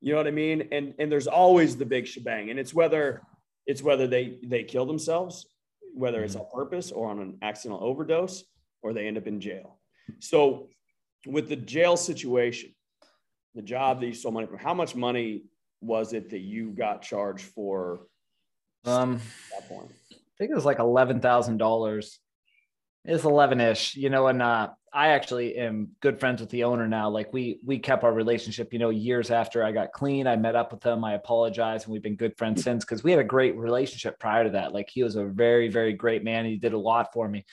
You 0.00 0.12
know 0.12 0.18
what 0.18 0.26
I 0.26 0.32
mean? 0.32 0.68
And 0.72 0.94
and 0.98 1.10
there's 1.10 1.26
always 1.26 1.76
the 1.76 1.86
big 1.86 2.06
shebang. 2.06 2.50
And 2.50 2.58
it's 2.58 2.74
whether 2.74 3.22
it's 3.66 3.82
whether 3.82 4.06
they 4.06 4.38
they 4.42 4.64
kill 4.64 4.86
themselves 4.86 5.46
whether 5.94 6.22
it's 6.22 6.34
mm-hmm. 6.34 6.44
on 6.44 6.50
purpose 6.52 6.90
or 6.90 7.08
on 7.08 7.20
an 7.20 7.38
accidental 7.42 7.82
overdose, 7.82 8.44
or 8.82 8.92
they 8.92 9.06
end 9.06 9.16
up 9.16 9.26
in 9.26 9.40
jail. 9.40 9.78
So, 10.18 10.68
with 11.26 11.48
the 11.48 11.56
jail 11.56 11.96
situation, 11.96 12.74
the 13.54 13.62
job 13.62 14.00
that 14.00 14.06
you 14.06 14.14
stole 14.14 14.32
money 14.32 14.46
from, 14.46 14.58
how 14.58 14.74
much 14.74 14.94
money 14.94 15.44
was 15.80 16.12
it 16.12 16.30
that 16.30 16.40
you 16.40 16.70
got 16.70 17.02
charged 17.02 17.44
for? 17.44 18.06
Um, 18.84 19.20
that 19.52 19.68
point, 19.68 19.90
I 20.12 20.16
think 20.38 20.50
it 20.50 20.54
was 20.54 20.66
like 20.66 20.78
eleven 20.78 21.20
thousand 21.20 21.58
dollars. 21.58 22.18
It's 23.04 23.24
eleven 23.24 23.60
ish, 23.60 23.96
you 23.96 24.10
know, 24.10 24.26
and 24.26 24.42
uh, 24.42 24.70
I 24.96 25.08
actually 25.08 25.56
am 25.56 25.88
good 26.00 26.20
friends 26.20 26.40
with 26.40 26.50
the 26.50 26.62
owner 26.62 26.86
now. 26.86 27.10
Like 27.10 27.32
we 27.32 27.58
we 27.64 27.80
kept 27.80 28.04
our 28.04 28.12
relationship, 28.12 28.72
you 28.72 28.78
know, 28.78 28.90
years 28.90 29.32
after 29.32 29.64
I 29.64 29.72
got 29.72 29.92
clean. 29.92 30.28
I 30.28 30.36
met 30.36 30.54
up 30.54 30.72
with 30.72 30.84
him. 30.84 31.04
I 31.04 31.14
apologized, 31.14 31.86
and 31.86 31.92
we've 31.92 32.02
been 32.02 32.14
good 32.14 32.38
friends 32.38 32.62
since 32.62 32.84
because 32.84 33.02
we 33.02 33.10
had 33.10 33.18
a 33.18 33.24
great 33.24 33.56
relationship 33.56 34.20
prior 34.20 34.44
to 34.44 34.50
that. 34.50 34.72
Like 34.72 34.88
he 34.88 35.02
was 35.02 35.16
a 35.16 35.24
very 35.24 35.68
very 35.68 35.94
great 35.94 36.22
man. 36.22 36.44
He 36.44 36.56
did 36.56 36.74
a 36.74 36.78
lot 36.78 37.12
for 37.12 37.28
me, 37.28 37.44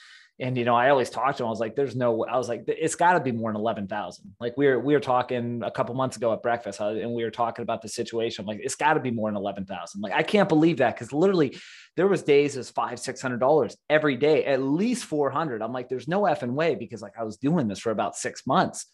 And 0.42 0.58
you 0.58 0.64
know, 0.64 0.74
I 0.74 0.90
always 0.90 1.08
talked 1.08 1.38
to 1.38 1.44
him. 1.44 1.46
I 1.46 1.50
was 1.50 1.60
like, 1.60 1.76
"There's 1.76 1.94
no." 1.94 2.24
I 2.24 2.36
was 2.36 2.48
like, 2.48 2.64
"It's 2.66 2.96
got 2.96 3.12
to 3.12 3.20
be 3.20 3.30
more 3.30 3.52
than 3.52 3.60
eleven 3.60 3.86
thousand. 3.86 4.34
Like 4.40 4.54
we 4.56 4.66
were 4.66 4.80
we 4.80 4.92
were 4.92 5.00
talking 5.00 5.62
a 5.64 5.70
couple 5.70 5.94
months 5.94 6.16
ago 6.16 6.32
at 6.32 6.42
breakfast, 6.42 6.80
uh, 6.80 6.88
and 6.88 7.12
we 7.12 7.22
were 7.22 7.30
talking 7.30 7.62
about 7.62 7.80
the 7.80 7.88
situation. 7.88 8.42
I'm 8.42 8.48
like, 8.48 8.58
"It's 8.60 8.74
got 8.74 8.94
to 8.94 9.00
be 9.00 9.12
more 9.12 9.30
than 9.30 9.36
eleven 9.36 9.64
thousand. 9.66 10.00
Like 10.00 10.12
I 10.12 10.24
can't 10.24 10.48
believe 10.48 10.78
that 10.78 10.96
because 10.96 11.12
literally, 11.12 11.56
there 11.96 12.08
was 12.08 12.24
days 12.24 12.56
as 12.56 12.70
five 12.70 12.98
six 12.98 13.22
hundred 13.22 13.38
dollars 13.38 13.76
every 13.88 14.16
day, 14.16 14.44
at 14.44 14.60
least 14.60 15.04
four 15.04 15.30
hundred. 15.30 15.62
I'm 15.62 15.72
like, 15.72 15.88
"There's 15.88 16.08
no 16.08 16.22
effing 16.22 16.54
way," 16.54 16.74
because 16.74 17.02
like 17.02 17.14
I 17.16 17.22
was 17.22 17.36
doing 17.36 17.68
this 17.68 17.78
for 17.78 17.92
about 17.92 18.16
six 18.16 18.44
months. 18.44 18.86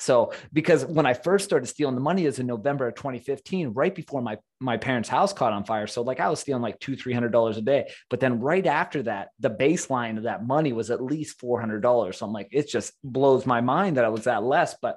So, 0.00 0.32
because 0.50 0.86
when 0.86 1.04
I 1.04 1.12
first 1.12 1.44
started 1.44 1.66
stealing 1.66 1.94
the 1.94 2.00
money 2.00 2.24
is 2.24 2.38
in 2.38 2.46
November 2.46 2.88
of 2.88 2.94
2015, 2.94 3.68
right 3.68 3.94
before 3.94 4.22
my 4.22 4.38
my 4.58 4.78
parents' 4.78 5.08
house 5.08 5.32
caught 5.32 5.52
on 5.52 5.64
fire. 5.64 5.86
So, 5.86 6.00
like 6.02 6.20
I 6.20 6.30
was 6.30 6.40
stealing 6.40 6.62
like 6.62 6.80
two, 6.80 6.96
three 6.96 7.12
hundred 7.12 7.32
dollars 7.32 7.58
a 7.58 7.62
day. 7.62 7.90
But 8.08 8.18
then 8.18 8.40
right 8.40 8.66
after 8.66 9.02
that, 9.04 9.28
the 9.38 9.50
baseline 9.50 10.16
of 10.16 10.22
that 10.22 10.46
money 10.46 10.72
was 10.72 10.90
at 10.90 11.02
least 11.02 11.38
four 11.38 11.60
hundred 11.60 11.80
dollars. 11.80 12.18
So 12.18 12.26
I'm 12.26 12.32
like, 12.32 12.48
it 12.50 12.68
just 12.68 12.94
blows 13.04 13.44
my 13.44 13.60
mind 13.60 13.98
that 13.98 14.06
I 14.06 14.08
was 14.08 14.24
that 14.24 14.42
less. 14.42 14.74
But 14.80 14.96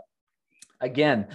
again, 0.79 1.27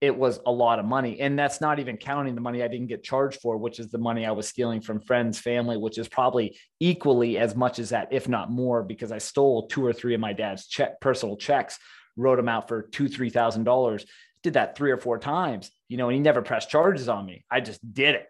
it 0.00 0.16
was 0.16 0.40
a 0.44 0.50
lot 0.50 0.80
of 0.80 0.84
money. 0.84 1.20
And 1.20 1.38
that's 1.38 1.60
not 1.60 1.78
even 1.78 1.96
counting 1.96 2.34
the 2.34 2.40
money 2.40 2.60
I 2.60 2.66
didn't 2.66 2.88
get 2.88 3.04
charged 3.04 3.40
for, 3.40 3.56
which 3.56 3.78
is 3.78 3.88
the 3.92 3.98
money 3.98 4.26
I 4.26 4.32
was 4.32 4.48
stealing 4.48 4.80
from 4.80 4.98
friends, 4.98 5.38
family, 5.38 5.76
which 5.76 5.96
is 5.96 6.08
probably 6.08 6.58
equally 6.80 7.38
as 7.38 7.54
much 7.54 7.78
as 7.78 7.90
that, 7.90 8.08
if 8.10 8.28
not 8.28 8.50
more, 8.50 8.82
because 8.82 9.12
I 9.12 9.18
stole 9.18 9.68
two 9.68 9.86
or 9.86 9.92
three 9.92 10.14
of 10.14 10.20
my 10.20 10.32
dad's 10.32 10.66
check 10.66 11.00
personal 11.00 11.36
checks 11.36 11.78
wrote 12.16 12.38
him 12.38 12.48
out 12.48 12.68
for 12.68 12.82
two, 12.82 13.08
three 13.08 13.30
thousand 13.30 13.64
dollars. 13.64 14.04
Did 14.42 14.54
that 14.54 14.76
three 14.76 14.90
or 14.90 14.96
four 14.96 15.18
times, 15.18 15.70
you 15.88 15.96
know, 15.96 16.08
and 16.08 16.16
he 16.16 16.20
never 16.20 16.42
pressed 16.42 16.68
charges 16.68 17.08
on 17.08 17.24
me. 17.24 17.44
I 17.50 17.60
just 17.60 17.80
did 17.94 18.16
it. 18.16 18.26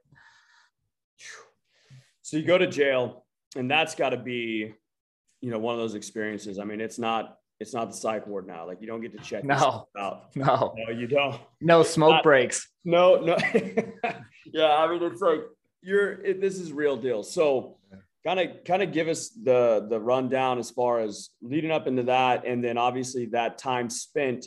So 2.21 2.37
you 2.37 2.45
go 2.45 2.59
to 2.59 2.67
jail, 2.67 3.25
and 3.57 3.71
that's 3.71 3.95
got 3.95 4.11
to 4.11 4.17
be, 4.17 4.75
you 5.41 5.51
know, 5.51 5.59
one 5.59 5.75
of 5.75 5.81
those 5.81 5.95
experiences. 5.95 6.59
I 6.59 6.65
mean, 6.65 6.81
it's 6.81 6.99
not 6.99 7.39
it's 7.63 7.73
not 7.73 7.91
the 7.91 7.97
psych 7.97 8.27
ward 8.27 8.47
now. 8.47 8.67
Like 8.67 8.81
you 8.81 8.87
don't 8.87 9.01
get 9.01 9.13
to 9.13 9.19
check 9.19 9.45
no 9.45 9.89
out. 9.97 10.35
No, 10.35 10.75
no, 10.77 10.93
you 10.93 11.07
don't. 11.07 11.41
No 11.61 11.83
smoke 11.83 12.11
not, 12.11 12.23
breaks. 12.25 12.69
No, 12.85 13.21
no. 13.21 13.37
yeah, 14.53 14.77
I 14.77 14.91
mean, 14.91 15.03
it's 15.03 15.21
like 15.21 15.41
you're. 15.81 16.13
It, 16.25 16.41
this 16.41 16.59
is 16.59 16.73
real 16.73 16.97
deal. 16.97 17.23
So 17.23 17.79
kind 18.25 18.41
of 18.41 18.65
kind 18.65 18.83
of 18.83 18.93
give 18.93 19.09
us 19.09 19.31
the 19.31 19.87
the 19.89 19.99
rundown 19.99 20.59
as 20.59 20.71
far 20.71 21.01
as 21.01 21.31
leading 21.41 21.71
up 21.71 21.87
into 21.87 22.05
that 22.05 22.47
and 22.47 22.63
then 22.63 22.79
obviously 22.79 23.27
that 23.27 23.59
time 23.59 23.91
spent 23.91 24.47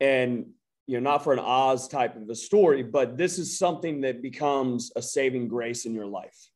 and 0.00 0.46
you 0.86 1.00
know 1.00 1.10
not 1.10 1.24
for 1.24 1.32
an 1.32 1.38
oz 1.38 1.88
type 1.88 2.16
of 2.16 2.28
a 2.28 2.34
story 2.34 2.82
but 2.82 3.16
this 3.16 3.38
is 3.38 3.58
something 3.58 4.02
that 4.02 4.22
becomes 4.22 4.92
a 4.96 5.02
saving 5.02 5.48
grace 5.48 5.86
in 5.86 5.94
your 5.94 6.06
life. 6.06 6.50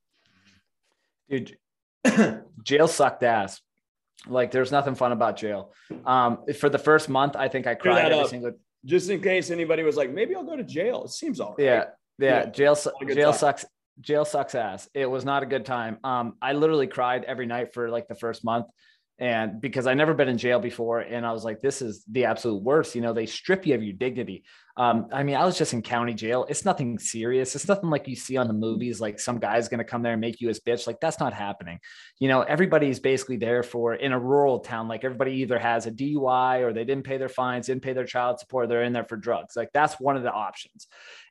Dude 1.28 1.56
jail 2.62 2.88
sucked 2.88 3.22
ass. 3.22 3.60
Like 4.26 4.50
there's 4.50 4.70
nothing 4.70 4.94
fun 4.94 5.12
about 5.12 5.36
jail. 5.36 5.72
Um 6.04 6.44
for 6.58 6.68
the 6.68 6.78
first 6.78 7.08
month 7.08 7.36
i 7.36 7.48
think 7.48 7.66
i 7.66 7.74
cried 7.74 8.12
every 8.12 8.28
single 8.28 8.52
just 8.84 9.10
in 9.10 9.20
case 9.20 9.50
anybody 9.50 9.82
was 9.82 9.96
like 9.96 10.10
maybe 10.10 10.34
i'll 10.34 10.44
go 10.44 10.56
to 10.56 10.64
jail. 10.64 11.04
It 11.04 11.10
seems 11.10 11.40
all 11.40 11.54
right. 11.56 11.64
Yeah 11.64 11.84
yeah, 12.20 12.44
yeah. 12.44 12.46
jail 12.46 12.76
jail 13.14 13.30
time. 13.30 13.38
sucks 13.38 13.64
jail 14.00 14.24
sucks 14.24 14.54
ass. 14.54 14.88
It 14.94 15.06
was 15.06 15.24
not 15.24 15.42
a 15.42 15.46
good 15.46 15.64
time. 15.64 15.98
Um, 16.04 16.34
I 16.40 16.52
literally 16.52 16.86
cried 16.86 17.24
every 17.24 17.46
night 17.46 17.74
for 17.74 17.90
like 17.90 18.08
the 18.08 18.14
first 18.14 18.44
month. 18.44 18.66
And 19.18 19.60
because 19.60 19.86
I 19.86 19.92
never 19.92 20.14
been 20.14 20.28
in 20.28 20.38
jail 20.38 20.58
before, 20.58 21.00
and 21.00 21.26
I 21.26 21.32
was 21.32 21.44
like, 21.44 21.60
this 21.60 21.82
is 21.82 22.02
the 22.10 22.24
absolute 22.24 22.62
worst. 22.62 22.94
You 22.94 23.02
know, 23.02 23.12
they 23.12 23.26
strip 23.26 23.66
you 23.66 23.74
of 23.74 23.82
your 23.82 23.92
dignity. 23.92 24.44
Um, 24.80 25.08
I 25.12 25.24
mean, 25.24 25.36
I 25.36 25.44
was 25.44 25.58
just 25.58 25.74
in 25.74 25.82
county 25.82 26.14
jail. 26.14 26.46
It's 26.48 26.64
nothing 26.64 26.98
serious. 26.98 27.54
It's 27.54 27.68
nothing 27.68 27.90
like 27.90 28.08
you 28.08 28.16
see 28.16 28.38
on 28.38 28.48
the 28.48 28.54
movies, 28.54 28.98
like 28.98 29.20
some 29.20 29.38
guy's 29.38 29.68
going 29.68 29.76
to 29.76 29.84
come 29.84 30.00
there 30.00 30.12
and 30.12 30.20
make 30.22 30.40
you 30.40 30.48
his 30.48 30.58
bitch. 30.58 30.86
Like 30.86 31.00
that's 31.00 31.20
not 31.20 31.34
happening. 31.34 31.80
You 32.18 32.28
know, 32.28 32.40
everybody's 32.40 32.98
basically 32.98 33.36
there 33.36 33.62
for 33.62 33.94
in 33.94 34.12
a 34.12 34.18
rural 34.18 34.60
town. 34.60 34.88
Like 34.88 35.04
everybody 35.04 35.32
either 35.32 35.58
has 35.58 35.84
a 35.84 35.90
DUI 35.90 36.62
or 36.62 36.72
they 36.72 36.86
didn't 36.86 37.04
pay 37.04 37.18
their 37.18 37.28
fines, 37.28 37.66
didn't 37.66 37.82
pay 37.82 37.92
their 37.92 38.06
child 38.06 38.40
support. 38.40 38.70
They're 38.70 38.82
in 38.82 38.94
there 38.94 39.04
for 39.04 39.18
drugs. 39.18 39.54
Like 39.54 39.68
that's 39.74 40.00
one 40.00 40.16
of 40.16 40.22
the 40.22 40.32
options. 40.32 40.86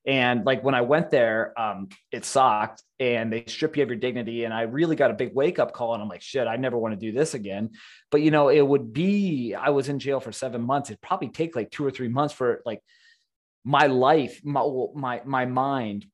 And 0.05 0.45
like 0.45 0.63
when 0.63 0.75
I 0.75 0.81
went 0.81 1.09
there, 1.09 1.59
um, 1.59 1.89
it 2.11 2.25
sucked 2.25 2.83
and 2.99 3.33
they 3.33 3.45
strip 3.47 3.75
you 3.77 3.81
of 3.81 3.89
your 3.89 3.97
dignity. 3.97 4.43
And 4.43 4.53
I 4.53 4.61
really 4.61 4.95
got 4.95 5.09
a 5.09 5.15
big 5.15 5.33
wake 5.33 5.57
up 5.57 5.73
call. 5.73 5.95
And 5.95 6.03
I'm 6.03 6.07
like, 6.07 6.21
shit, 6.21 6.47
I 6.47 6.57
never 6.57 6.77
want 6.77 6.93
to 6.93 6.99
do 7.03 7.11
this 7.11 7.33
again. 7.33 7.71
But, 8.11 8.21
you 8.21 8.29
know, 8.29 8.49
it 8.49 8.61
would 8.61 8.93
be, 8.93 9.55
I 9.55 9.71
was 9.71 9.89
in 9.89 9.97
jail 9.97 10.19
for 10.19 10.31
seven 10.31 10.61
months. 10.61 10.91
It'd 10.91 11.01
probably 11.01 11.29
take 11.29 11.55
like 11.55 11.71
two 11.71 11.83
or 11.83 11.89
three 11.89 12.09
months 12.09 12.35
for 12.35 12.61
like 12.63 12.83
my 13.63 13.87
life, 13.87 14.41
my, 14.43 14.63
my, 14.95 15.21
my 15.25 15.45
mind 15.45 16.05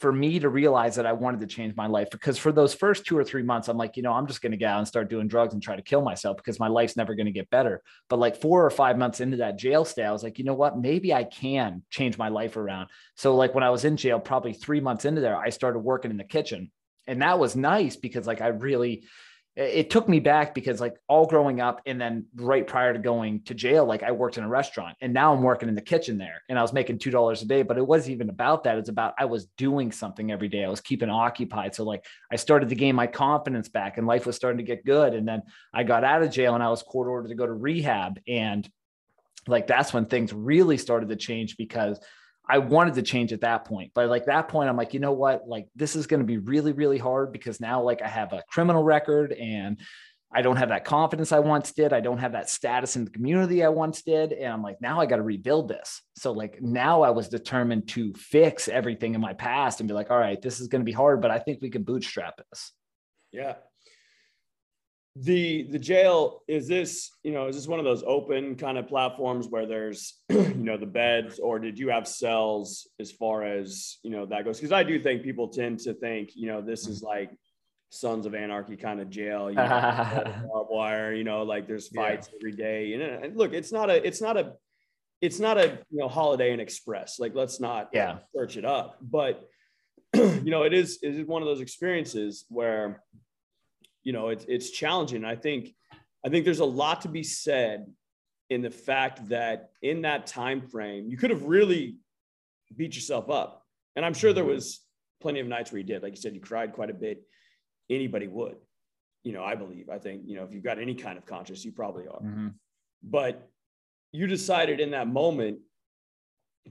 for 0.00 0.12
me 0.12 0.40
to 0.40 0.48
realize 0.48 0.96
that 0.96 1.06
I 1.06 1.12
wanted 1.12 1.40
to 1.40 1.46
change 1.46 1.76
my 1.76 1.86
life 1.86 2.10
because 2.10 2.36
for 2.36 2.50
those 2.50 2.74
first 2.74 3.06
two 3.06 3.16
or 3.16 3.22
three 3.22 3.42
months, 3.42 3.68
I'm 3.68 3.76
like, 3.76 3.96
you 3.96 4.02
know, 4.02 4.12
I'm 4.12 4.26
just 4.26 4.42
going 4.42 4.52
to 4.52 4.58
get 4.58 4.70
out 4.70 4.78
and 4.78 4.88
start 4.88 5.08
doing 5.08 5.28
drugs 5.28 5.54
and 5.54 5.62
try 5.62 5.76
to 5.76 5.82
kill 5.82 6.02
myself 6.02 6.36
because 6.36 6.58
my 6.58 6.66
life's 6.66 6.96
never 6.96 7.14
going 7.14 7.26
to 7.26 7.32
get 7.32 7.48
better. 7.50 7.80
But 8.08 8.18
like 8.18 8.40
four 8.40 8.64
or 8.64 8.70
five 8.70 8.98
months 8.98 9.20
into 9.20 9.36
that 9.38 9.56
jail 9.56 9.84
stay, 9.84 10.04
I 10.04 10.12
was 10.12 10.22
like, 10.22 10.38
you 10.38 10.44
know 10.44 10.54
what? 10.54 10.78
Maybe 10.78 11.14
I 11.14 11.24
can 11.24 11.82
change 11.90 12.18
my 12.18 12.28
life 12.28 12.56
around. 12.56 12.88
So 13.16 13.36
like 13.36 13.54
when 13.54 13.64
I 13.64 13.70
was 13.70 13.84
in 13.84 13.96
jail, 13.96 14.18
probably 14.18 14.52
three 14.52 14.80
months 14.80 15.04
into 15.04 15.20
there, 15.20 15.36
I 15.36 15.50
started 15.50 15.78
working 15.78 16.10
in 16.10 16.16
the 16.16 16.24
kitchen. 16.24 16.72
And 17.06 17.22
that 17.22 17.38
was 17.38 17.54
nice 17.54 17.96
because 17.96 18.26
like 18.26 18.40
I 18.40 18.48
really 18.48 19.04
it 19.56 19.88
took 19.88 20.08
me 20.08 20.18
back 20.18 20.52
because 20.52 20.80
like 20.80 20.96
all 21.08 21.26
growing 21.26 21.60
up 21.60 21.80
and 21.86 22.00
then 22.00 22.26
right 22.34 22.66
prior 22.66 22.92
to 22.92 22.98
going 22.98 23.40
to 23.42 23.54
jail 23.54 23.84
like 23.84 24.02
i 24.02 24.10
worked 24.10 24.36
in 24.36 24.42
a 24.42 24.48
restaurant 24.48 24.96
and 25.00 25.14
now 25.14 25.32
i'm 25.32 25.42
working 25.42 25.68
in 25.68 25.76
the 25.76 25.80
kitchen 25.80 26.18
there 26.18 26.42
and 26.48 26.58
i 26.58 26.62
was 26.62 26.72
making 26.72 26.98
two 26.98 27.10
dollars 27.10 27.40
a 27.42 27.46
day 27.46 27.62
but 27.62 27.78
it 27.78 27.86
wasn't 27.86 28.10
even 28.12 28.30
about 28.30 28.64
that. 28.64 28.78
It's 28.78 28.88
about 28.88 29.14
i 29.18 29.24
was 29.24 29.46
doing 29.56 29.92
something 29.92 30.32
every 30.32 30.48
day. 30.48 30.64
I 30.64 30.68
was 30.68 30.80
keeping 30.80 31.08
occupied. 31.08 31.74
So 31.74 31.84
like 31.84 32.04
i 32.32 32.36
started 32.36 32.68
to 32.70 32.74
gain 32.74 32.96
my 32.96 33.06
confidence 33.06 33.68
back 33.68 33.96
and 33.96 34.06
life 34.06 34.26
was 34.26 34.36
starting 34.36 34.58
to 34.58 34.64
get 34.64 34.84
good. 34.84 35.14
And 35.14 35.26
then 35.26 35.42
i 35.72 35.84
got 35.84 36.04
out 36.04 36.22
of 36.22 36.30
jail 36.30 36.54
and 36.54 36.62
i 36.62 36.68
was 36.68 36.82
court 36.82 37.08
ordered 37.08 37.28
to 37.28 37.34
go 37.34 37.46
to 37.46 37.52
rehab. 37.52 38.18
And 38.26 38.68
like 39.46 39.66
that's 39.66 39.92
when 39.92 40.06
things 40.06 40.32
really 40.32 40.78
started 40.78 41.10
to 41.10 41.16
change 41.16 41.56
because 41.56 42.00
I 42.48 42.58
wanted 42.58 42.94
to 42.94 43.02
change 43.02 43.32
at 43.32 43.40
that 43.40 43.64
point. 43.64 43.92
But 43.94 44.08
like 44.08 44.26
that 44.26 44.48
point, 44.48 44.68
I'm 44.68 44.76
like, 44.76 44.94
you 44.94 45.00
know 45.00 45.12
what? 45.12 45.48
Like 45.48 45.66
this 45.74 45.96
is 45.96 46.06
going 46.06 46.20
to 46.20 46.26
be 46.26 46.38
really, 46.38 46.72
really 46.72 46.98
hard 46.98 47.32
because 47.32 47.60
now 47.60 47.82
like 47.82 48.02
I 48.02 48.08
have 48.08 48.32
a 48.32 48.42
criminal 48.48 48.84
record 48.84 49.32
and 49.32 49.80
I 50.32 50.42
don't 50.42 50.56
have 50.56 50.70
that 50.70 50.84
confidence 50.84 51.32
I 51.32 51.38
once 51.38 51.72
did. 51.72 51.92
I 51.92 52.00
don't 52.00 52.18
have 52.18 52.32
that 52.32 52.50
status 52.50 52.96
in 52.96 53.04
the 53.04 53.10
community 53.10 53.62
I 53.62 53.68
once 53.68 54.02
did. 54.02 54.32
And 54.32 54.52
I'm 54.52 54.62
like, 54.62 54.80
now 54.80 55.00
I 55.00 55.06
got 55.06 55.16
to 55.16 55.22
rebuild 55.22 55.68
this. 55.68 56.02
So 56.16 56.32
like 56.32 56.60
now 56.60 57.02
I 57.02 57.10
was 57.10 57.28
determined 57.28 57.88
to 57.90 58.12
fix 58.14 58.68
everything 58.68 59.14
in 59.14 59.20
my 59.20 59.32
past 59.32 59.80
and 59.80 59.88
be 59.88 59.94
like, 59.94 60.10
all 60.10 60.18
right, 60.18 60.40
this 60.42 60.60
is 60.60 60.68
going 60.68 60.80
to 60.80 60.86
be 60.86 60.92
hard, 60.92 61.22
but 61.22 61.30
I 61.30 61.38
think 61.38 61.62
we 61.62 61.70
can 61.70 61.84
bootstrap 61.84 62.36
this. 62.50 62.72
Yeah 63.32 63.54
the 65.16 65.68
the 65.70 65.78
jail 65.78 66.42
is 66.48 66.66
this 66.66 67.12
you 67.22 67.30
know 67.30 67.46
is 67.46 67.54
this 67.54 67.68
one 67.68 67.78
of 67.78 67.84
those 67.84 68.02
open 68.04 68.56
kind 68.56 68.76
of 68.76 68.88
platforms 68.88 69.46
where 69.46 69.64
there's 69.64 70.14
you 70.28 70.54
know 70.54 70.76
the 70.76 70.86
beds 70.86 71.38
or 71.38 71.60
did 71.60 71.78
you 71.78 71.88
have 71.88 72.08
cells 72.08 72.88
as 72.98 73.12
far 73.12 73.44
as 73.44 73.98
you 74.02 74.10
know 74.10 74.26
that 74.26 74.44
goes? 74.44 74.58
Because 74.58 74.72
i 74.72 74.82
do 74.82 74.98
think 74.98 75.22
people 75.22 75.48
tend 75.48 75.78
to 75.80 75.94
think 75.94 76.30
you 76.34 76.48
know 76.48 76.60
this 76.60 76.88
is 76.88 77.00
like 77.00 77.30
sons 77.90 78.26
of 78.26 78.34
anarchy 78.34 78.76
kind 78.76 79.00
of 79.00 79.08
jail 79.08 79.48
you 79.48 79.56
know 79.56 80.48
barbed 80.52 80.70
wire 80.70 81.14
you 81.14 81.22
know 81.22 81.44
like 81.44 81.68
there's 81.68 81.88
fights 81.88 82.28
yeah. 82.32 82.38
every 82.40 82.52
day. 82.52 82.94
And, 82.94 83.02
and 83.02 83.36
look 83.36 83.52
it's 83.52 83.70
not 83.70 83.90
a 83.90 84.04
it's 84.04 84.20
not 84.20 84.36
a 84.36 84.54
it's 85.20 85.38
not 85.38 85.56
a 85.56 85.78
you 85.90 86.00
know 86.00 86.08
holiday 86.08 86.52
inn 86.52 86.60
express. 86.60 87.18
Like 87.18 87.34
let's 87.34 87.60
not 87.60 87.90
yeah. 87.92 88.18
search 88.34 88.56
it 88.56 88.64
up. 88.64 88.98
But 89.00 89.48
you 90.14 90.50
know 90.50 90.64
it 90.64 90.74
is 90.74 90.98
it 91.02 91.14
is 91.14 91.26
one 91.26 91.40
of 91.40 91.46
those 91.46 91.60
experiences 91.60 92.44
where 92.48 93.02
you 94.04 94.12
know, 94.12 94.28
it's 94.28 94.44
it's 94.46 94.70
challenging. 94.70 95.24
I 95.24 95.34
think 95.34 95.74
I 96.24 96.28
think 96.28 96.44
there's 96.44 96.60
a 96.60 96.64
lot 96.64 97.00
to 97.02 97.08
be 97.08 97.22
said 97.22 97.86
in 98.50 98.62
the 98.62 98.70
fact 98.70 99.28
that 99.30 99.70
in 99.82 100.02
that 100.02 100.26
time 100.26 100.60
frame, 100.60 101.08
you 101.08 101.16
could 101.16 101.30
have 101.30 101.44
really 101.44 101.96
beat 102.76 102.94
yourself 102.94 103.30
up. 103.30 103.62
And 103.96 104.04
I'm 104.04 104.14
sure 104.14 104.32
there 104.32 104.44
mm-hmm. 104.44 104.52
was 104.52 104.80
plenty 105.20 105.40
of 105.40 105.46
nights 105.46 105.72
where 105.72 105.78
you 105.78 105.84
did. 105.84 106.02
Like 106.02 106.12
you 106.12 106.20
said, 106.20 106.34
you 106.34 106.40
cried 106.40 106.72
quite 106.72 106.90
a 106.90 106.94
bit. 106.94 107.22
Anybody 107.88 108.28
would, 108.28 108.56
you 109.22 109.32
know, 109.32 109.42
I 109.42 109.54
believe. 109.54 109.88
I 109.88 109.98
think, 109.98 110.22
you 110.26 110.36
know, 110.36 110.44
if 110.44 110.52
you've 110.52 110.64
got 110.64 110.78
any 110.78 110.94
kind 110.94 111.16
of 111.16 111.26
conscience, 111.26 111.64
you 111.64 111.72
probably 111.72 112.06
are. 112.06 112.20
Mm-hmm. 112.20 112.48
But 113.02 113.48
you 114.12 114.26
decided 114.26 114.80
in 114.80 114.90
that 114.92 115.08
moment 115.08 115.58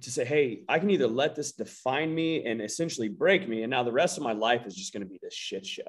to 0.01 0.11
say, 0.11 0.25
hey, 0.25 0.63
I 0.67 0.79
can 0.79 0.89
either 0.89 1.07
let 1.07 1.36
this 1.36 1.51
define 1.51 2.13
me 2.13 2.45
and 2.45 2.61
essentially 2.61 3.09
break 3.09 3.47
me. 3.47 3.61
And 3.63 3.69
now 3.69 3.84
the 3.84 3.91
rest 3.91 4.17
of 4.17 4.23
my 4.23 4.34
life 4.34 4.65
is 4.65 4.75
just 4.75 4.93
going 4.93 5.03
to 5.03 5.09
be 5.09 5.19
this 5.21 5.34
shit 5.34 5.65
show 5.65 5.84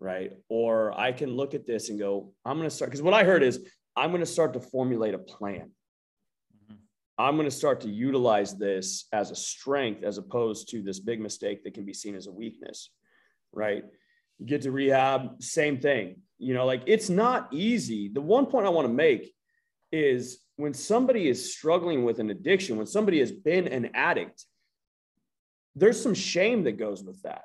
right? 0.00 0.32
Or 0.48 0.98
I 0.98 1.12
can 1.12 1.30
look 1.30 1.54
at 1.54 1.66
this 1.66 1.88
and 1.88 1.98
go, 1.98 2.32
I'm 2.44 2.56
going 2.56 2.68
to 2.68 2.74
start, 2.74 2.90
because 2.90 3.02
what 3.02 3.14
I 3.14 3.24
heard 3.24 3.42
is 3.42 3.66
I'm 3.96 4.10
going 4.10 4.20
to 4.20 4.26
start 4.26 4.52
to 4.54 4.60
formulate 4.60 5.14
a 5.14 5.18
plan. 5.18 5.70
Mm-hmm. 6.64 6.74
I'm 7.18 7.36
going 7.36 7.48
to 7.48 7.54
start 7.54 7.80
to 7.82 7.88
utilize 7.88 8.58
this 8.58 9.06
as 9.12 9.30
a 9.30 9.36
strength 9.36 10.02
as 10.02 10.18
opposed 10.18 10.68
to 10.70 10.82
this 10.82 11.00
big 11.00 11.20
mistake 11.20 11.64
that 11.64 11.74
can 11.74 11.84
be 11.84 11.94
seen 11.94 12.14
as 12.14 12.26
a 12.26 12.32
weakness, 12.32 12.90
right? 13.52 13.84
You 14.38 14.46
get 14.46 14.62
to 14.62 14.70
rehab, 14.70 15.42
same 15.42 15.78
thing. 15.80 16.16
You 16.38 16.52
know, 16.52 16.66
like 16.66 16.82
it's 16.86 17.08
not 17.08 17.48
easy. 17.52 18.08
The 18.08 18.20
one 18.20 18.46
point 18.46 18.66
I 18.66 18.70
want 18.70 18.86
to 18.86 18.92
make 18.92 19.32
is 19.90 20.40
when 20.56 20.74
somebody 20.74 21.28
is 21.28 21.54
struggling 21.54 22.04
with 22.04 22.18
an 22.18 22.28
addiction, 22.28 22.76
when 22.76 22.86
somebody 22.86 23.20
has 23.20 23.32
been 23.32 23.66
an 23.68 23.90
addict, 23.94 24.44
there's 25.74 26.02
some 26.02 26.12
shame 26.12 26.64
that 26.64 26.78
goes 26.78 27.02
with 27.02 27.22
that 27.22 27.44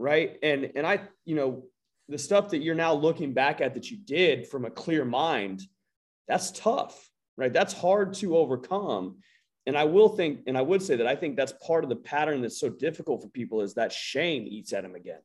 right 0.00 0.38
and 0.42 0.72
and 0.74 0.86
i 0.86 0.98
you 1.24 1.34
know 1.34 1.62
the 2.10 2.18
stuff 2.18 2.50
that 2.50 2.58
you're 2.58 2.74
now 2.74 2.92
looking 2.92 3.32
back 3.32 3.60
at 3.60 3.74
that 3.74 3.90
you 3.90 3.96
did 3.96 4.48
from 4.48 4.64
a 4.64 4.70
clear 4.70 5.04
mind, 5.04 5.62
that's 6.26 6.50
tough, 6.50 7.08
right? 7.36 7.52
That's 7.52 7.72
hard 7.72 8.14
to 8.14 8.36
overcome. 8.36 9.18
And 9.66 9.78
I 9.78 9.84
will 9.84 10.08
think, 10.08 10.40
and 10.46 10.58
I 10.58 10.62
would 10.62 10.82
say 10.82 10.96
that 10.96 11.06
I 11.06 11.14
think 11.14 11.36
that's 11.36 11.52
part 11.64 11.84
of 11.84 11.90
the 11.90 11.96
pattern 11.96 12.42
that's 12.42 12.58
so 12.58 12.68
difficult 12.68 13.22
for 13.22 13.28
people 13.28 13.60
is 13.60 13.74
that 13.74 13.92
shame 13.92 14.46
eats 14.48 14.72
at 14.72 14.82
them 14.82 14.96
again. 14.96 15.20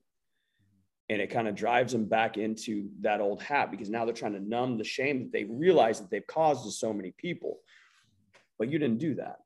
And 1.09 1.21
it 1.21 1.29
kind 1.29 1.47
of 1.47 1.55
drives 1.55 1.91
them 1.91 2.05
back 2.05 2.37
into 2.37 2.89
that 3.01 3.21
old 3.21 3.41
hat 3.41 3.71
because 3.71 3.89
now 3.89 4.05
they're 4.05 4.13
trying 4.13 4.33
to 4.33 4.39
numb 4.39 4.77
the 4.77 4.83
shame 4.83 5.19
that 5.19 5.31
they 5.31 5.43
realize 5.43 5.99
that 5.99 6.09
they've 6.09 6.25
caused 6.25 6.65
to 6.65 6.71
so 6.71 6.93
many 6.93 7.13
people. 7.17 7.59
But 8.59 8.71
you 8.71 8.79
didn't 8.79 8.99
do 8.99 9.15
that. 9.15 9.37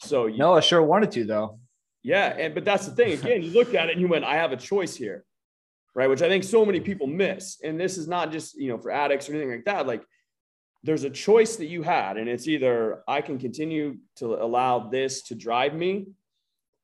So 0.00 0.26
you, 0.26 0.38
no, 0.38 0.54
I 0.54 0.60
sure 0.60 0.82
wanted 0.82 1.10
to 1.12 1.24
though. 1.24 1.58
Yeah, 2.02 2.26
and 2.28 2.54
but 2.54 2.64
that's 2.64 2.86
the 2.86 2.92
thing. 2.92 3.12
Again, 3.12 3.42
you 3.42 3.50
looked 3.50 3.74
at 3.74 3.88
it 3.88 3.92
and 3.92 4.00
you 4.00 4.08
went, 4.08 4.24
I 4.24 4.36
have 4.36 4.52
a 4.52 4.56
choice 4.56 4.94
here 4.94 5.24
right? 5.98 6.08
Which 6.08 6.22
I 6.22 6.28
think 6.28 6.44
so 6.44 6.64
many 6.64 6.78
people 6.78 7.08
miss. 7.08 7.58
And 7.64 7.78
this 7.78 7.98
is 7.98 8.06
not 8.06 8.30
just, 8.30 8.56
you 8.56 8.68
know, 8.68 8.78
for 8.78 8.92
addicts 8.92 9.28
or 9.28 9.32
anything 9.32 9.50
like 9.50 9.64
that. 9.64 9.88
Like 9.88 10.04
there's 10.84 11.02
a 11.02 11.10
choice 11.10 11.56
that 11.56 11.66
you 11.66 11.82
had, 11.82 12.16
and 12.16 12.28
it's 12.28 12.46
either 12.46 13.02
I 13.08 13.20
can 13.20 13.36
continue 13.36 13.96
to 14.16 14.40
allow 14.40 14.78
this 14.90 15.22
to 15.22 15.34
drive 15.34 15.74
me, 15.74 16.06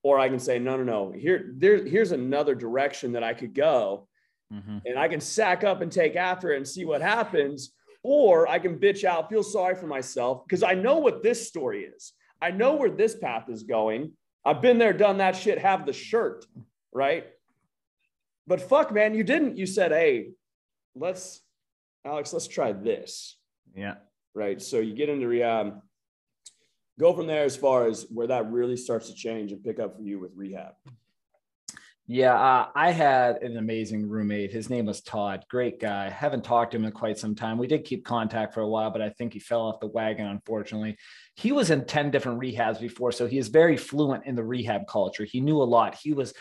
or 0.03 0.19
I 0.19 0.29
can 0.29 0.41
say, 0.41 0.59
no, 0.59 0.77
no, 0.77 0.83
no, 0.83 1.13
here, 1.13 1.53
there, 1.55 1.85
here's 1.85 2.11
another 2.11 2.57
direction 2.57 3.13
that 3.13 3.23
I 3.23 3.35
could 3.35 3.55
go. 3.55 4.09
Mm-hmm. 4.53 4.79
And 4.85 4.99
I 4.99 5.07
can 5.07 5.21
sack 5.21 5.63
up 5.63 5.81
and 5.81 5.93
take 5.93 6.17
after 6.17 6.53
it 6.53 6.57
and 6.57 6.67
see 6.67 6.85
what 6.85 7.01
happens. 7.01 7.73
Or 8.03 8.49
I 8.49 8.59
can 8.59 8.81
bitch 8.81 9.05
out, 9.05 9.31
feel 9.31 9.45
sorry 9.45 9.77
for 9.77 9.87
myself 9.87 10.45
because 10.45 10.65
I 10.65 10.75
know 10.75 10.99
what 10.99 11.23
this 11.23 11.47
story 11.49 11.85
is. 11.85 12.13
I 12.43 12.51
know 12.51 12.75
where 12.75 12.91
this 12.91 13.15
path 13.15 13.49
is 13.49 13.63
going. 13.63 14.13
I've 14.45 14.61
been 14.61 14.79
there, 14.79 14.93
done 14.93 15.19
that 15.19 15.37
shit, 15.37 15.59
have 15.59 15.87
the 15.87 15.93
shirt, 15.93 16.47
right? 16.93 17.27
But 18.47 18.61
fuck, 18.61 18.93
man, 18.93 19.15
you 19.15 19.25
didn't. 19.25 19.57
You 19.57 19.67
said, 19.67 19.91
hey, 19.91 20.33
let's, 20.95 21.41
Alex, 22.05 22.33
let's 22.33 22.47
try 22.47 22.73
this. 22.73 23.39
Yeah. 23.75 23.95
Right. 24.35 24.61
So 24.61 24.81
you 24.81 24.95
get 24.95 25.09
into 25.09 25.27
rehab, 25.29 25.81
go 26.99 27.15
from 27.15 27.27
there 27.27 27.45
as 27.45 27.57
far 27.57 27.87
as 27.87 28.07
where 28.11 28.27
that 28.27 28.51
really 28.51 28.77
starts 28.77 29.09
to 29.09 29.15
change 29.15 29.53
and 29.53 29.65
pick 29.65 29.79
up 29.79 29.97
for 29.97 30.03
you 30.03 30.19
with 30.19 30.33
rehab. 30.35 30.75
Yeah, 32.07 32.35
uh, 32.35 32.69
I 32.75 32.91
had 32.91 33.43
an 33.43 33.57
amazing 33.57 34.11
roommate. 34.11 34.53
His 34.53 34.69
name 34.69 34.85
was 34.85 35.01
Todd. 35.01 35.47
Great 35.49 35.81
guy. 35.81 36.11
Haven't 36.11 36.45
talked 36.45 36.73
to 36.73 36.77
him 36.77 36.85
in 36.85 36.93
quite 36.93 37.17
some 37.17 37.35
time. 37.35 37.57
We 37.57 37.67
did 37.67 37.87
keep 37.87 38.05
contact 38.05 38.53
for 38.53 38.61
a 38.61 38.69
while, 38.69 38.91
but 38.91 39.01
I 39.01 39.09
think 39.09 39.33
he 39.33 39.39
fell 39.39 39.63
off 39.63 39.81
the 39.81 39.87
wagon, 39.87 40.27
unfortunately. 40.27 40.99
He 41.35 41.51
was 41.51 41.71
in 41.71 41.87
10 41.87 42.11
different 42.11 42.41
rehabs 42.41 42.79
before, 42.79 43.11
so 43.11 43.27
he 43.27 43.39
is 43.39 43.49
very 43.49 43.79
fluent 43.79 44.27
in 44.27 44.35
the 44.35 44.45
rehab 44.45 44.83
culture. 44.87 45.25
He 45.25 45.41
knew 45.41 45.63
a 45.63 45.65
lot. 45.65 45.95
He 45.95 46.13
was 46.13 46.35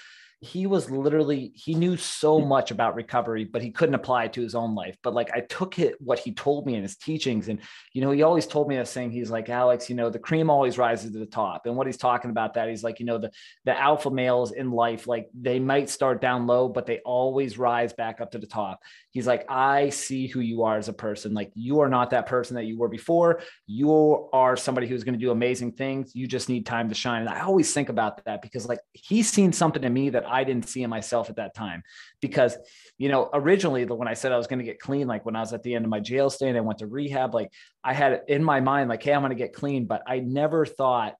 he 0.43 0.67
was 0.67 0.89
literally 0.89 1.53
he 1.55 1.73
knew 1.73 1.95
so 1.95 2.39
much 2.39 2.69
about 2.69 2.95
recovery 2.95 3.45
but 3.45 3.61
he 3.61 3.71
couldn't 3.71 3.95
apply 3.95 4.25
it 4.25 4.33
to 4.33 4.41
his 4.41 4.55
own 4.55 4.75
life. 4.75 4.97
But 5.01 5.13
like 5.13 5.31
i 5.33 5.39
took 5.39 5.79
it 5.79 5.95
what 6.01 6.19
he 6.19 6.33
told 6.33 6.65
me 6.65 6.75
in 6.75 6.81
his 6.81 6.97
teachings. 6.97 7.47
And 7.47 7.59
you 7.93 8.01
know 8.01 8.11
he 8.11 8.23
always 8.23 8.45
told 8.45 8.67
me 8.67 8.77
a 8.77 8.85
thing 8.85 9.09
he's 9.09 9.31
like 9.31 9.49
alex 9.49 9.89
you 9.89 9.95
know 9.95 10.09
the 10.09 10.19
cream 10.19 10.49
always 10.49 10.77
rises 10.77 11.11
to 11.11 11.19
the 11.19 11.25
top. 11.25 11.65
And 11.65 11.75
what 11.75 11.87
he's 11.87 11.97
talking 11.97 12.29
about 12.29 12.55
that 12.55 12.67
he's 12.67 12.83
like 12.83 12.99
you 12.99 13.05
know 13.05 13.17
the 13.17 13.31
the 13.63 13.79
alpha 13.79 14.09
males 14.09 14.51
in 14.51 14.71
life 14.71 15.07
like 15.07 15.29
they 15.33 15.59
might 15.59 15.89
start 15.89 16.19
down 16.19 16.45
low 16.45 16.67
but 16.67 16.85
they 16.85 16.99
always 16.99 17.57
rise 17.57 17.93
back 17.93 18.19
up 18.19 18.31
to 18.31 18.37
the 18.37 18.47
top 18.47 18.81
he's 19.13 19.25
like 19.25 19.49
i 19.49 19.89
see 19.89 20.27
who 20.27 20.41
you 20.41 20.63
are 20.63 20.77
as 20.77 20.89
a 20.89 20.93
person 20.93 21.33
like 21.33 21.51
you 21.55 21.79
are 21.79 21.89
not 21.89 22.09
that 22.09 22.25
person 22.25 22.55
that 22.55 22.65
you 22.65 22.77
were 22.77 22.89
before 22.89 23.41
you 23.65 24.29
are 24.33 24.57
somebody 24.57 24.85
who's 24.85 25.03
going 25.03 25.17
to 25.17 25.25
do 25.25 25.31
amazing 25.31 25.71
things 25.71 26.13
you 26.13 26.27
just 26.27 26.49
need 26.49 26.65
time 26.65 26.89
to 26.89 26.95
shine 26.95 27.21
and 27.21 27.29
i 27.29 27.39
always 27.39 27.73
think 27.73 27.89
about 27.89 28.23
that 28.25 28.41
because 28.41 28.67
like 28.67 28.79
he's 28.91 29.31
seen 29.31 29.51
something 29.53 29.83
in 29.83 29.93
me 29.93 30.09
that 30.09 30.27
I 30.27 30.43
didn't 30.43 30.67
see 30.67 30.83
in 30.83 30.89
myself 30.89 31.29
at 31.29 31.35
that 31.37 31.53
time. 31.53 31.83
Because, 32.21 32.57
you 32.97 33.09
know, 33.09 33.29
originally 33.33 33.85
when 33.85 34.07
I 34.07 34.13
said 34.13 34.31
I 34.31 34.37
was 34.37 34.47
going 34.47 34.59
to 34.59 34.65
get 34.65 34.79
clean, 34.79 35.07
like 35.07 35.25
when 35.25 35.35
I 35.35 35.41
was 35.41 35.53
at 35.53 35.63
the 35.63 35.75
end 35.75 35.85
of 35.85 35.91
my 35.91 35.99
jail 35.99 36.29
stay 36.29 36.49
and 36.49 36.57
I 36.57 36.61
went 36.61 36.79
to 36.79 36.87
rehab, 36.87 37.33
like 37.33 37.51
I 37.83 37.93
had 37.93 38.13
it 38.13 38.23
in 38.27 38.43
my 38.43 38.59
mind, 38.59 38.89
like, 38.89 39.03
hey, 39.03 39.13
I'm 39.13 39.21
going 39.21 39.31
to 39.31 39.35
get 39.35 39.53
clean. 39.53 39.85
But 39.85 40.03
I 40.07 40.19
never 40.19 40.65
thought, 40.65 41.15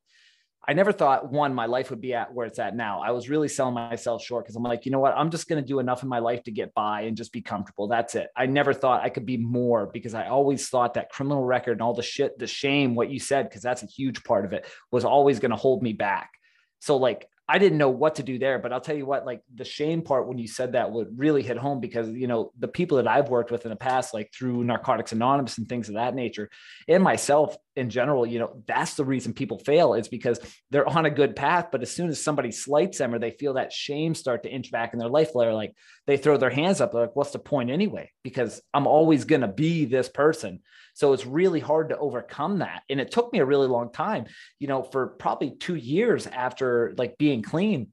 I 0.65 0.73
never 0.73 0.93
thought 0.93 1.29
one, 1.29 1.53
my 1.53 1.65
life 1.65 1.89
would 1.89 1.99
be 1.99 2.13
at 2.13 2.33
where 2.33 2.47
it's 2.47 2.57
at 2.57 2.73
now. 2.73 3.01
I 3.01 3.11
was 3.11 3.29
really 3.29 3.49
selling 3.49 3.73
myself 3.73 4.23
short 4.23 4.45
because 4.45 4.55
I'm 4.55 4.63
like, 4.63 4.85
you 4.85 4.93
know 4.93 4.99
what? 4.99 5.13
I'm 5.17 5.29
just 5.29 5.49
going 5.49 5.61
to 5.61 5.67
do 5.67 5.79
enough 5.79 6.03
in 6.03 6.09
my 6.09 6.19
life 6.19 6.43
to 6.43 6.51
get 6.51 6.73
by 6.73 7.01
and 7.01 7.17
just 7.17 7.33
be 7.33 7.41
comfortable. 7.41 7.89
That's 7.89 8.15
it. 8.15 8.29
I 8.35 8.45
never 8.45 8.73
thought 8.73 9.03
I 9.03 9.09
could 9.09 9.25
be 9.25 9.35
more 9.35 9.87
because 9.87 10.13
I 10.13 10.27
always 10.27 10.69
thought 10.69 10.93
that 10.93 11.09
criminal 11.09 11.43
record 11.43 11.73
and 11.73 11.81
all 11.81 11.93
the 11.93 12.01
shit, 12.01 12.39
the 12.39 12.47
shame, 12.47 12.95
what 12.95 13.09
you 13.09 13.19
said, 13.19 13.49
because 13.49 13.61
that's 13.61 13.83
a 13.83 13.87
huge 13.87 14.23
part 14.23 14.45
of 14.45 14.53
it, 14.53 14.65
was 14.89 15.03
always 15.03 15.39
going 15.39 15.51
to 15.51 15.57
hold 15.57 15.83
me 15.83 15.91
back. 15.91 16.31
So, 16.79 16.95
like, 16.95 17.27
I 17.47 17.57
didn't 17.57 17.77
know 17.77 17.89
what 17.89 18.15
to 18.15 18.23
do 18.23 18.39
there, 18.39 18.57
but 18.57 18.71
I'll 18.71 18.79
tell 18.79 18.95
you 18.95 19.05
what, 19.05 19.25
like 19.25 19.41
the 19.53 19.65
shame 19.65 20.01
part 20.01 20.27
when 20.27 20.37
you 20.37 20.47
said 20.47 20.73
that 20.73 20.91
would 20.91 21.19
really 21.19 21.43
hit 21.43 21.57
home 21.57 21.81
because, 21.81 22.09
you 22.09 22.25
know, 22.25 22.53
the 22.57 22.69
people 22.69 22.97
that 22.97 23.07
I've 23.07 23.27
worked 23.27 23.51
with 23.51 23.65
in 23.65 23.69
the 23.69 23.75
past, 23.75 24.13
like 24.13 24.31
through 24.33 24.63
Narcotics 24.63 25.11
Anonymous 25.11 25.57
and 25.57 25.67
things 25.67 25.89
of 25.89 25.95
that 25.95 26.15
nature, 26.15 26.49
and 26.87 27.03
myself 27.03 27.57
in 27.75 27.89
general, 27.89 28.25
you 28.25 28.39
know, 28.39 28.63
that's 28.65 28.93
the 28.93 29.03
reason 29.03 29.33
people 29.33 29.59
fail 29.59 29.93
is 29.93 30.07
because 30.07 30.39
they're 30.71 30.87
on 30.87 31.05
a 31.05 31.09
good 31.09 31.35
path. 31.35 31.67
But 31.69 31.81
as 31.81 31.91
soon 31.91 32.09
as 32.09 32.23
somebody 32.23 32.51
slights 32.51 32.99
them 32.99 33.13
or 33.13 33.19
they 33.19 33.31
feel 33.31 33.55
that 33.55 33.73
shame 33.73 34.15
start 34.15 34.43
to 34.43 34.49
inch 34.49 34.71
back 34.71 34.93
in 34.93 34.99
their 34.99 35.09
life, 35.09 35.31
they're 35.35 35.53
like, 35.53 35.75
they 36.07 36.15
throw 36.15 36.37
their 36.37 36.49
hands 36.49 36.79
up. 36.79 36.93
They're 36.93 37.01
like, 37.01 37.15
what's 37.15 37.31
the 37.31 37.39
point 37.39 37.69
anyway? 37.69 38.09
Because 38.23 38.61
I'm 38.73 38.87
always 38.87 39.25
going 39.25 39.41
to 39.41 39.47
be 39.49 39.83
this 39.85 40.07
person. 40.07 40.61
So 40.93 41.13
it's 41.13 41.25
really 41.25 41.59
hard 41.59 41.89
to 41.89 41.97
overcome 41.97 42.59
that. 42.59 42.83
And 42.89 42.99
it 42.99 43.11
took 43.11 43.33
me 43.33 43.39
a 43.39 43.45
really 43.45 43.67
long 43.67 43.91
time, 43.91 44.25
you 44.59 44.67
know, 44.67 44.83
for 44.83 45.07
probably 45.07 45.51
two 45.51 45.75
years 45.75 46.27
after 46.27 46.93
like 46.97 47.17
being 47.17 47.41
clean. 47.41 47.91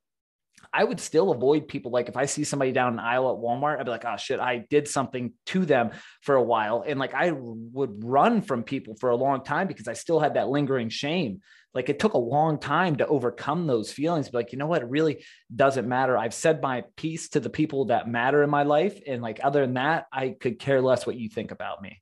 I 0.73 0.85
would 0.85 1.01
still 1.01 1.33
avoid 1.33 1.67
people. 1.67 1.91
Like 1.91 2.09
if 2.09 2.17
I 2.17 2.27
see 2.27 2.45
somebody 2.45 2.71
down 2.71 2.93
an 2.93 3.01
aisle 3.01 3.31
at 3.31 3.43
Walmart, 3.43 3.81
I'd 3.81 3.87
be 3.87 3.91
like, 3.91 4.05
oh 4.05 4.17
shit, 4.17 4.39
I 4.39 4.67
did 4.71 4.87
something 4.87 5.33
to 5.47 5.65
them 5.65 5.91
for 6.21 6.37
a 6.37 6.43
while. 6.43 6.85
And 6.87 7.01
like 7.01 7.15
I 7.15 7.33
would 7.33 8.05
run 8.05 8.43
from 8.43 8.63
people 8.63 8.95
for 9.01 9.11
a 9.11 9.17
long 9.17 9.43
time 9.43 9.67
because 9.67 9.89
I 9.89 9.95
still 9.95 10.21
had 10.21 10.35
that 10.35 10.49
lingering 10.49 10.89
shame. 10.89 11.41
Like 11.75 11.89
it 11.89 11.99
took 11.99 12.15
a 12.15 12.19
long 12.19 12.59
time 12.59 12.97
to 12.97 13.07
overcome 13.07 13.67
those 13.67 13.93
feelings. 13.93 14.27
But 14.27 14.39
like, 14.39 14.53
you 14.53 14.59
know 14.59 14.67
what? 14.67 14.83
It 14.83 14.89
really 14.89 15.25
doesn't 15.55 15.89
matter. 15.89 16.17
I've 16.17 16.35
said 16.35 16.63
my 16.63 16.85
piece 16.97 17.31
to 17.31 17.41
the 17.41 17.51
people 17.51 17.87
that 17.87 18.09
matter 18.09 18.43
in 18.43 18.51
my 18.51 18.63
life. 18.63 19.01
And 19.07 19.23
like 19.23 19.41
other 19.43 19.63
than 19.63 19.75
that, 19.75 20.07
I 20.13 20.37
could 20.39 20.59
care 20.59 20.81
less 20.81 21.07
what 21.07 21.17
you 21.17 21.29
think 21.29 21.51
about 21.51 21.83
me. 21.83 22.01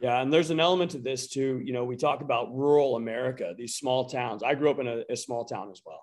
Yeah, 0.00 0.20
and 0.20 0.32
there's 0.32 0.50
an 0.50 0.60
element 0.60 0.90
to 0.92 0.98
this 0.98 1.28
too. 1.28 1.60
You 1.64 1.72
know, 1.72 1.84
we 1.84 1.96
talk 1.96 2.20
about 2.20 2.54
rural 2.54 2.96
America, 2.96 3.54
these 3.56 3.76
small 3.76 4.08
towns. 4.08 4.42
I 4.42 4.54
grew 4.54 4.70
up 4.70 4.78
in 4.78 4.86
a, 4.86 5.04
a 5.08 5.16
small 5.16 5.44
town 5.44 5.70
as 5.70 5.80
well. 5.86 6.02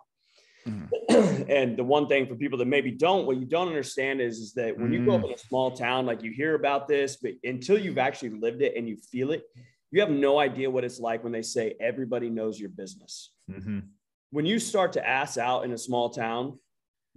Mm-hmm. 0.68 1.44
and 1.52 1.78
the 1.78 1.84
one 1.84 2.08
thing 2.08 2.26
for 2.26 2.36
people 2.36 2.58
that 2.60 2.68
maybe 2.68 2.91
don't, 2.91 3.26
what 3.26 3.38
you 3.38 3.46
don't 3.46 3.68
understand 3.68 4.22
is, 4.22 4.39
is 4.39 4.54
that 4.54 4.78
when 4.78 4.89
mm. 4.89 4.94
you 4.94 5.04
grow 5.04 5.16
up 5.16 5.26
in 5.26 5.34
a 5.34 5.38
small 5.38 5.72
town, 5.72 6.06
like 6.06 6.24
you 6.24 6.32
hear 6.32 6.56
about 6.56 6.88
this, 6.88 7.18
but 7.18 7.34
until 7.44 7.78
you've 7.78 7.98
actually 7.98 8.30
lived 8.30 8.62
it 8.62 8.76
and 8.76 8.88
you 8.88 8.98
feel 8.98 9.32
it, 9.32 9.44
you 9.91 10.00
have 10.00 10.10
no 10.10 10.39
idea 10.39 10.72
what 10.72 10.84
it's 10.84 11.00
like 11.00 11.24
when 11.24 11.32
they 11.32 11.41
say 11.41 11.76
everybody 11.80 12.30
knows 12.30 12.60
your 12.60 12.70
business. 12.70 13.32
Mm-hmm. 13.52 13.80
When 14.32 14.46
you 14.46 14.58
start 14.58 14.94
to 14.94 15.08
ass 15.08 15.38
out 15.38 15.66
in 15.66 15.72
a 15.72 15.78
small 15.78 16.10
town, 16.10 16.58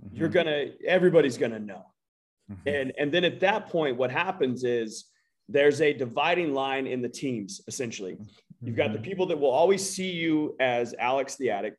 mm-hmm. 0.05 0.17
you're 0.17 0.29
gonna 0.29 0.67
everybody's 0.87 1.39
gonna 1.39 1.59
know. 1.59 1.87
Mm-hmm. 2.51 2.69
And 2.69 2.93
and 2.99 3.13
then 3.13 3.25
at 3.25 3.41
that 3.41 3.71
point, 3.71 3.97
what 3.97 4.11
happens 4.11 4.63
is 4.63 5.07
there's 5.49 5.81
a 5.81 5.93
dividing 5.93 6.55
line 6.55 6.87
in 6.87 7.03
the 7.03 7.09
teams 7.09 7.61
essentially. 7.69 8.17
You've 8.63 8.77
got 8.77 8.93
the 8.93 8.99
mm-hmm. 8.99 9.05
people 9.05 9.27
that 9.27 9.39
will 9.39 9.51
always 9.51 9.89
see 9.89 10.11
you 10.11 10.57
as 10.61 10.95
alex 10.99 11.37
the 11.37 11.51
addict 11.51 11.79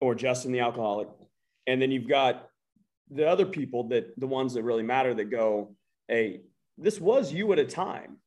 or 0.00 0.14
justin 0.14 0.52
the 0.52 0.60
alcoholic. 0.60 1.08
And 1.66 1.82
then 1.82 1.90
you've 1.90 2.08
got 2.08 2.48
the 3.10 3.28
other 3.28 3.46
people 3.46 3.88
that 3.88 4.18
the 4.18 4.26
ones 4.26 4.54
that 4.54 4.62
really 4.62 4.82
matter 4.82 5.14
that 5.14 5.30
go 5.30 5.74
hey 6.08 6.40
this 6.78 7.00
was 7.00 7.32
you 7.32 7.52
at 7.52 7.58
a 7.58 7.64
time 7.64 8.18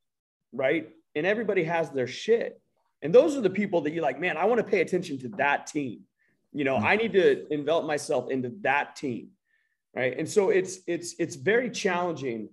right? 0.52 0.90
And 1.14 1.28
everybody 1.28 1.64
has 1.66 1.92
their 1.92 2.08
shit. 2.08 2.60
And 3.04 3.14
those 3.14 3.38
are 3.38 3.42
the 3.42 3.50
people 3.52 3.82
that 3.82 3.94
you're 3.94 4.04
like 4.04 4.20
man 4.20 4.38
i 4.38 4.46
want 4.46 4.60
to 4.60 4.64
pay 4.64 4.82
attention 4.82 5.18
to 5.20 5.30
that 5.38 5.68
team. 5.68 6.02
You 6.52 6.64
know 6.64 6.78
i 6.78 6.96
need 6.96 7.14
to 7.14 7.52
envelop 7.54 7.86
myself 7.86 8.30
into 8.30 8.52
that 8.62 8.96
team 8.96 9.30
right? 9.96 10.18
And 10.18 10.28
so 10.28 10.50
it's 10.50 10.80
it's 10.88 11.16
it's 11.20 11.36
very 11.36 11.70
challenging 11.70 12.50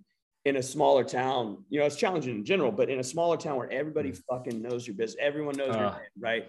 in 0.47 0.59
a 0.59 0.63
smaller 0.63 1.03
town, 1.03 1.65
you 1.71 1.81
know, 1.81 1.87
it's 1.87 1.97
challenging 1.97 2.37
in 2.37 2.45
general, 2.45 2.71
but 2.71 2.89
in 2.89 3.01
a 3.01 3.05
smaller 3.05 3.37
town 3.37 3.57
where 3.57 3.71
everybody 3.73 4.13
mm. 4.13 4.23
fucking 4.31 4.63
knows 4.63 4.87
your 4.87 4.95
business, 4.95 5.17
everyone 5.21 5.57
knows 5.57 5.75
uh. 5.75 5.79
your 5.79 5.91
name, 5.91 6.01
right? 6.21 6.49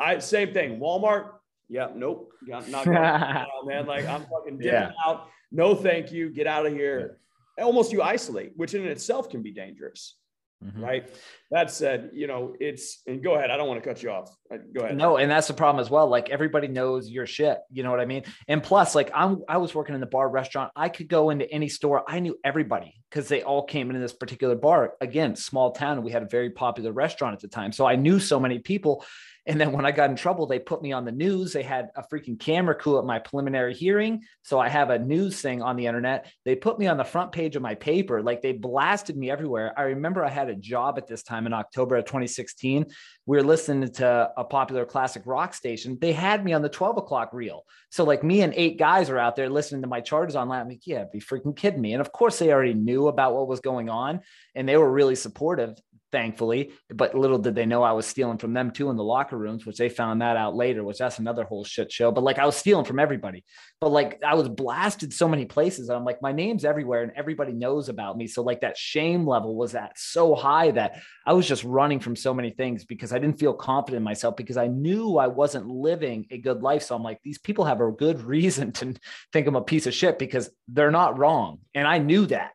I 0.00 0.18
same 0.18 0.54
thing. 0.54 0.80
Walmart, 0.80 1.32
yeah, 1.68 1.88
nope, 1.94 2.32
not 2.42 2.86
going 2.86 2.96
man. 3.66 3.86
Like 3.86 4.06
I'm 4.06 4.22
fucking 4.22 4.56
dipping 4.56 4.72
yeah. 4.72 4.92
out. 5.06 5.28
No, 5.52 5.74
thank 5.74 6.10
you. 6.10 6.30
Get 6.30 6.46
out 6.46 6.64
of 6.64 6.72
here. 6.72 7.18
Almost 7.58 7.92
you 7.92 8.02
isolate, 8.02 8.52
which 8.56 8.72
in 8.72 8.86
itself 8.86 9.28
can 9.28 9.42
be 9.42 9.52
dangerous. 9.52 10.16
Mm-hmm. 10.62 10.82
Right. 10.82 11.10
That 11.50 11.70
said, 11.70 12.10
you 12.14 12.26
know, 12.26 12.54
it's 12.58 13.02
and 13.06 13.22
go 13.22 13.34
ahead. 13.34 13.50
I 13.50 13.56
don't 13.56 13.68
want 13.68 13.82
to 13.82 13.88
cut 13.88 14.02
you 14.02 14.10
off. 14.10 14.34
Go 14.74 14.82
ahead. 14.82 14.96
No, 14.96 15.18
and 15.18 15.30
that's 15.30 15.46
the 15.46 15.54
problem 15.54 15.80
as 15.80 15.90
well. 15.90 16.08
Like 16.08 16.30
everybody 16.30 16.68
knows 16.68 17.10
your 17.10 17.26
shit. 17.26 17.58
You 17.70 17.82
know 17.82 17.90
what 17.90 18.00
I 18.00 18.06
mean? 18.06 18.24
And 18.48 18.62
plus, 18.62 18.94
like 18.94 19.10
I'm 19.14 19.42
I 19.48 19.58
was 19.58 19.74
working 19.74 19.94
in 19.94 20.00
the 20.00 20.06
bar 20.06 20.28
restaurant. 20.28 20.72
I 20.74 20.88
could 20.88 21.08
go 21.08 21.30
into 21.30 21.50
any 21.50 21.68
store. 21.68 22.02
I 22.08 22.20
knew 22.20 22.38
everybody 22.44 22.94
because 23.10 23.28
they 23.28 23.42
all 23.42 23.64
came 23.64 23.90
into 23.90 24.00
this 24.00 24.14
particular 24.14 24.54
bar. 24.54 24.94
Again, 25.00 25.36
small 25.36 25.72
town. 25.72 26.02
We 26.02 26.12
had 26.12 26.22
a 26.22 26.28
very 26.28 26.50
popular 26.50 26.92
restaurant 26.92 27.34
at 27.34 27.40
the 27.40 27.48
time. 27.48 27.70
So 27.72 27.86
I 27.86 27.96
knew 27.96 28.18
so 28.18 28.40
many 28.40 28.58
people. 28.58 29.04
And 29.46 29.60
then 29.60 29.72
when 29.72 29.84
I 29.84 29.90
got 29.90 30.08
in 30.08 30.16
trouble, 30.16 30.46
they 30.46 30.58
put 30.58 30.80
me 30.80 30.92
on 30.92 31.04
the 31.04 31.12
news. 31.12 31.52
They 31.52 31.62
had 31.62 31.90
a 31.96 32.02
freaking 32.02 32.40
camera 32.40 32.74
crew 32.74 32.98
at 32.98 33.04
my 33.04 33.18
preliminary 33.18 33.74
hearing. 33.74 34.22
So 34.42 34.58
I 34.58 34.68
have 34.68 34.88
a 34.88 34.98
news 34.98 35.40
thing 35.40 35.60
on 35.60 35.76
the 35.76 35.86
internet. 35.86 36.30
They 36.44 36.54
put 36.54 36.78
me 36.78 36.86
on 36.86 36.96
the 36.96 37.04
front 37.04 37.32
page 37.32 37.54
of 37.54 37.62
my 37.62 37.74
paper. 37.74 38.22
Like 38.22 38.40
they 38.40 38.52
blasted 38.52 39.16
me 39.16 39.30
everywhere. 39.30 39.74
I 39.76 39.82
remember 39.82 40.24
I 40.24 40.30
had 40.30 40.48
a 40.48 40.54
job 40.54 40.96
at 40.96 41.06
this 41.06 41.22
time 41.22 41.46
in 41.46 41.52
October 41.52 41.96
of 41.96 42.06
2016. 42.06 42.86
We 43.26 43.36
were 43.36 43.42
listening 43.42 43.90
to 43.94 44.30
a 44.36 44.44
popular 44.44 44.86
classic 44.86 45.22
rock 45.26 45.52
station. 45.52 45.98
They 46.00 46.12
had 46.12 46.42
me 46.42 46.54
on 46.54 46.62
the 46.62 46.68
12 46.70 46.96
o'clock 46.96 47.34
reel. 47.34 47.64
So 47.90 48.04
like 48.04 48.24
me 48.24 48.40
and 48.40 48.54
eight 48.56 48.78
guys 48.78 49.10
are 49.10 49.18
out 49.18 49.36
there 49.36 49.50
listening 49.50 49.82
to 49.82 49.88
my 49.88 50.00
charges 50.00 50.36
online. 50.36 50.62
I'm 50.62 50.68
like, 50.68 50.86
yeah, 50.86 51.04
be 51.12 51.20
freaking 51.20 51.56
kidding 51.56 51.82
me. 51.82 51.92
And 51.92 52.00
of 52.00 52.12
course 52.12 52.38
they 52.38 52.50
already 52.50 52.74
knew 52.74 53.08
about 53.08 53.34
what 53.34 53.46
was 53.46 53.60
going 53.60 53.90
on 53.90 54.20
and 54.54 54.66
they 54.66 54.76
were 54.76 54.90
really 54.90 55.16
supportive 55.16 55.78
thankfully. 56.14 56.70
But 56.90 57.16
little 57.16 57.38
did 57.38 57.56
they 57.56 57.66
know 57.66 57.82
I 57.82 57.90
was 57.90 58.06
stealing 58.06 58.38
from 58.38 58.54
them 58.54 58.70
too 58.70 58.88
in 58.88 58.96
the 58.96 59.02
locker 59.02 59.36
rooms, 59.36 59.66
which 59.66 59.78
they 59.78 59.88
found 59.88 60.22
that 60.22 60.36
out 60.36 60.54
later, 60.54 60.84
which 60.84 60.98
that's 60.98 61.18
another 61.18 61.42
whole 61.42 61.64
shit 61.64 61.90
show. 61.90 62.12
But 62.12 62.22
like 62.22 62.38
I 62.38 62.46
was 62.46 62.54
stealing 62.54 62.84
from 62.84 63.00
everybody. 63.00 63.44
But 63.80 63.90
like 63.90 64.22
I 64.22 64.34
was 64.34 64.48
blasted 64.48 65.12
so 65.12 65.26
many 65.26 65.44
places. 65.44 65.90
I'm 65.90 66.04
like, 66.04 66.22
my 66.22 66.30
name's 66.30 66.64
everywhere 66.64 67.02
and 67.02 67.10
everybody 67.16 67.52
knows 67.52 67.88
about 67.88 68.16
me. 68.16 68.28
So 68.28 68.42
like 68.42 68.60
that 68.60 68.78
shame 68.78 69.26
level 69.26 69.56
was 69.56 69.74
at 69.74 69.98
so 69.98 70.36
high 70.36 70.70
that 70.70 71.02
I 71.26 71.32
was 71.32 71.48
just 71.48 71.64
running 71.64 71.98
from 71.98 72.14
so 72.14 72.32
many 72.32 72.50
things 72.50 72.84
because 72.84 73.12
I 73.12 73.18
didn't 73.18 73.40
feel 73.40 73.52
confident 73.52 73.96
in 73.96 74.04
myself 74.04 74.36
because 74.36 74.56
I 74.56 74.68
knew 74.68 75.18
I 75.18 75.26
wasn't 75.26 75.66
living 75.66 76.26
a 76.30 76.38
good 76.38 76.62
life. 76.62 76.84
So 76.84 76.94
I'm 76.94 77.02
like, 77.02 77.18
these 77.24 77.38
people 77.38 77.64
have 77.64 77.80
a 77.80 77.90
good 77.90 78.22
reason 78.34 78.70
to 78.74 78.94
think 79.32 79.48
I'm 79.48 79.56
a 79.56 79.62
piece 79.62 79.88
of 79.88 79.94
shit 79.94 80.20
because 80.20 80.48
they're 80.68 80.92
not 80.92 81.18
wrong. 81.18 81.58
And 81.74 81.88
I 81.88 81.98
knew 81.98 82.26
that. 82.26 82.52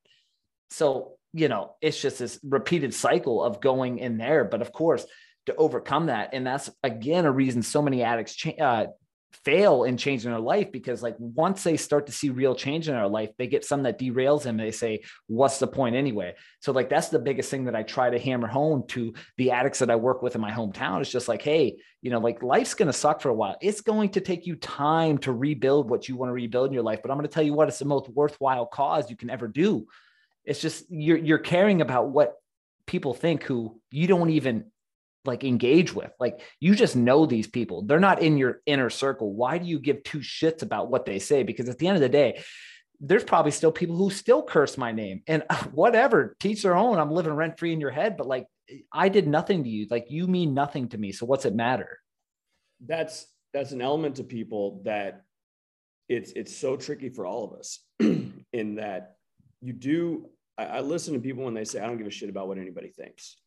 So 0.70 1.19
you 1.34 1.48
know, 1.48 1.76
it's 1.82 2.02
just 2.02 2.20
this 2.20 2.40
repeated 2.44 2.94
cycle 2.94 3.44
of 3.44 3.62
going 3.62 4.00
in 4.00 4.18
there. 4.18 4.44
But 4.44 4.62
of 4.62 4.72
course, 4.72 5.06
to 5.46 5.56
overcome 5.56 6.08
that, 6.08 6.30
and 6.34 6.46
that's 6.46 6.70
again 6.84 7.26
a 7.26 7.32
reason 7.32 7.62
so 7.62 7.82
many 7.82 8.04
addicts 8.04 8.36
cha- 8.36 8.52
uh, 8.52 8.88
fail 9.46 9.84
in 9.84 9.96
changing 9.96 10.32
their 10.32 10.40
life 10.40 10.72
because, 10.72 11.02
like, 11.02 11.16
once 11.18 11.64
they 11.64 11.78
start 11.78 12.08
to 12.08 12.12
see 12.12 12.30
real 12.30 12.56
change 12.56 12.90
in 12.90 12.96
their 12.96 13.08
life, 13.08 13.30
they 13.38 13.48
get 13.48 13.64
some 13.64 13.84
that 13.84 14.00
derails 14.00 14.44
them. 14.44 14.58
they 14.58 14.72
say, 14.72 15.02
"What's 15.28 15.60
the 15.60 15.68
point 15.68 15.96
anyway?" 15.96 16.36
So, 16.62 16.72
like, 16.72 16.90
that's 16.90 17.10
the 17.10 17.20
biggest 17.20 17.50
thing 17.50 17.66
that 17.66 17.76
I 17.76 17.84
try 17.84 18.10
to 18.10 18.20
hammer 18.20 18.48
home 18.48 18.84
to 18.90 19.14
the 19.38 19.52
addicts 19.52 19.80
that 19.80 19.92
I 19.92 19.96
work 19.96 20.22
with 20.22 20.36
in 20.36 20.42
my 20.42 20.52
hometown. 20.52 21.02
It's 21.02 21.12
just 21.12 21.28
like, 21.28 21.42
hey, 21.42 21.78
you 22.02 22.12
know, 22.12 22.20
like 22.20 22.44
life's 22.44 22.74
going 22.74 22.88
to 22.88 22.94
suck 22.94 23.22
for 23.22 23.30
a 23.30 23.34
while. 23.34 23.58
It's 23.62 23.82
going 23.82 24.10
to 24.10 24.22
take 24.22 24.48
you 24.48 24.56
time 24.56 25.18
to 25.20 25.32
rebuild 25.32 25.90
what 25.90 26.08
you 26.08 26.16
want 26.16 26.30
to 26.30 26.34
rebuild 26.34 26.68
in 26.68 26.74
your 26.74 26.84
life. 26.84 27.02
But 27.02 27.12
I'm 27.12 27.18
going 27.18 27.28
to 27.28 27.34
tell 27.34 27.44
you 27.44 27.54
what, 27.54 27.68
it's 27.68 27.80
the 27.80 27.86
most 27.86 28.10
worthwhile 28.10 28.66
cause 28.66 29.10
you 29.10 29.18
can 29.18 29.30
ever 29.30 29.48
do 29.48 29.86
it's 30.46 30.62
just 30.62 30.86
you're 30.90 31.18
you're 31.18 31.38
caring 31.38 31.82
about 31.82 32.10
what 32.10 32.36
people 32.88 33.14
think 33.14 33.44
who 33.44 33.80
you 33.92 34.08
don't 34.08 34.32
even 34.32 34.66
like 35.26 35.44
engage 35.44 35.94
with. 35.94 36.12
Like 36.20 36.42
you 36.60 36.76
just 36.76 36.96
know 36.96 37.26
these 37.26 37.48
people. 37.48 37.84
They're 37.84 38.00
not 38.00 38.22
in 38.22 38.38
your 38.38 38.62
inner 38.66 38.90
circle. 38.90 39.34
Why 39.34 39.58
do 39.58 39.66
you 39.66 39.80
give 39.80 40.04
two 40.04 40.20
shits 40.20 40.62
about 40.62 40.90
what 40.90 41.06
they 41.06 41.20
say? 41.20 41.44
Because 41.44 41.70
at 41.70 41.78
the 41.78 41.88
end 41.88 41.96
of 41.96 42.02
the 42.02 42.10
day, 42.10 42.42
there's 43.00 43.24
probably 43.24 43.52
still 43.52 43.72
people 43.72 43.96
who 43.96 44.10
still 44.10 44.44
curse 44.44 44.78
my 44.78 44.92
name 44.92 45.22
and 45.28 45.44
whatever, 45.72 46.36
teach 46.40 46.64
their 46.64 46.76
own. 46.76 46.98
I'm 46.98 47.12
living 47.12 47.34
rent 47.34 47.60
free 47.60 47.74
in 47.74 47.82
your 47.82 47.92
head, 47.92 48.18
but 48.18 48.28
like 48.28 48.48
I 48.92 49.10
did 49.10 49.28
nothing 49.28 49.64
to 49.64 49.70
you. 49.70 49.88
Like 49.90 50.08
you 50.10 50.28
mean 50.28 50.54
nothing 50.54 50.90
to 50.90 50.98
me. 50.98 51.12
So 51.12 51.26
what's 51.26 51.46
it 51.46 51.56
matter? 51.56 52.00
That's 52.86 53.28
that's 53.54 53.72
an 53.72 53.82
element 53.82 54.16
to 54.16 54.24
people 54.24 54.82
that 54.86 55.24
it's 56.08 56.32
it's 56.32 56.56
so 56.56 56.76
tricky 56.76 57.10
for 57.10 57.26
all 57.26 57.46
of 57.46 57.60
us 57.60 57.80
in 58.00 58.76
that 58.76 59.16
you 59.62 59.74
do 59.74 60.30
I, 60.60 60.66
I, 60.66 60.80
listen 60.82 61.14
to 61.14 61.20
people 61.22 61.46
when 61.46 61.54
they 61.54 61.64
say, 61.64 61.80
I 61.80 61.86
don't 61.86 61.98
give 61.98 62.08
a 62.08 62.12
shit 62.12 62.30
about 62.30 62.50
what 62.50 62.58
anybody 62.58 62.90
thinks. 62.90 63.38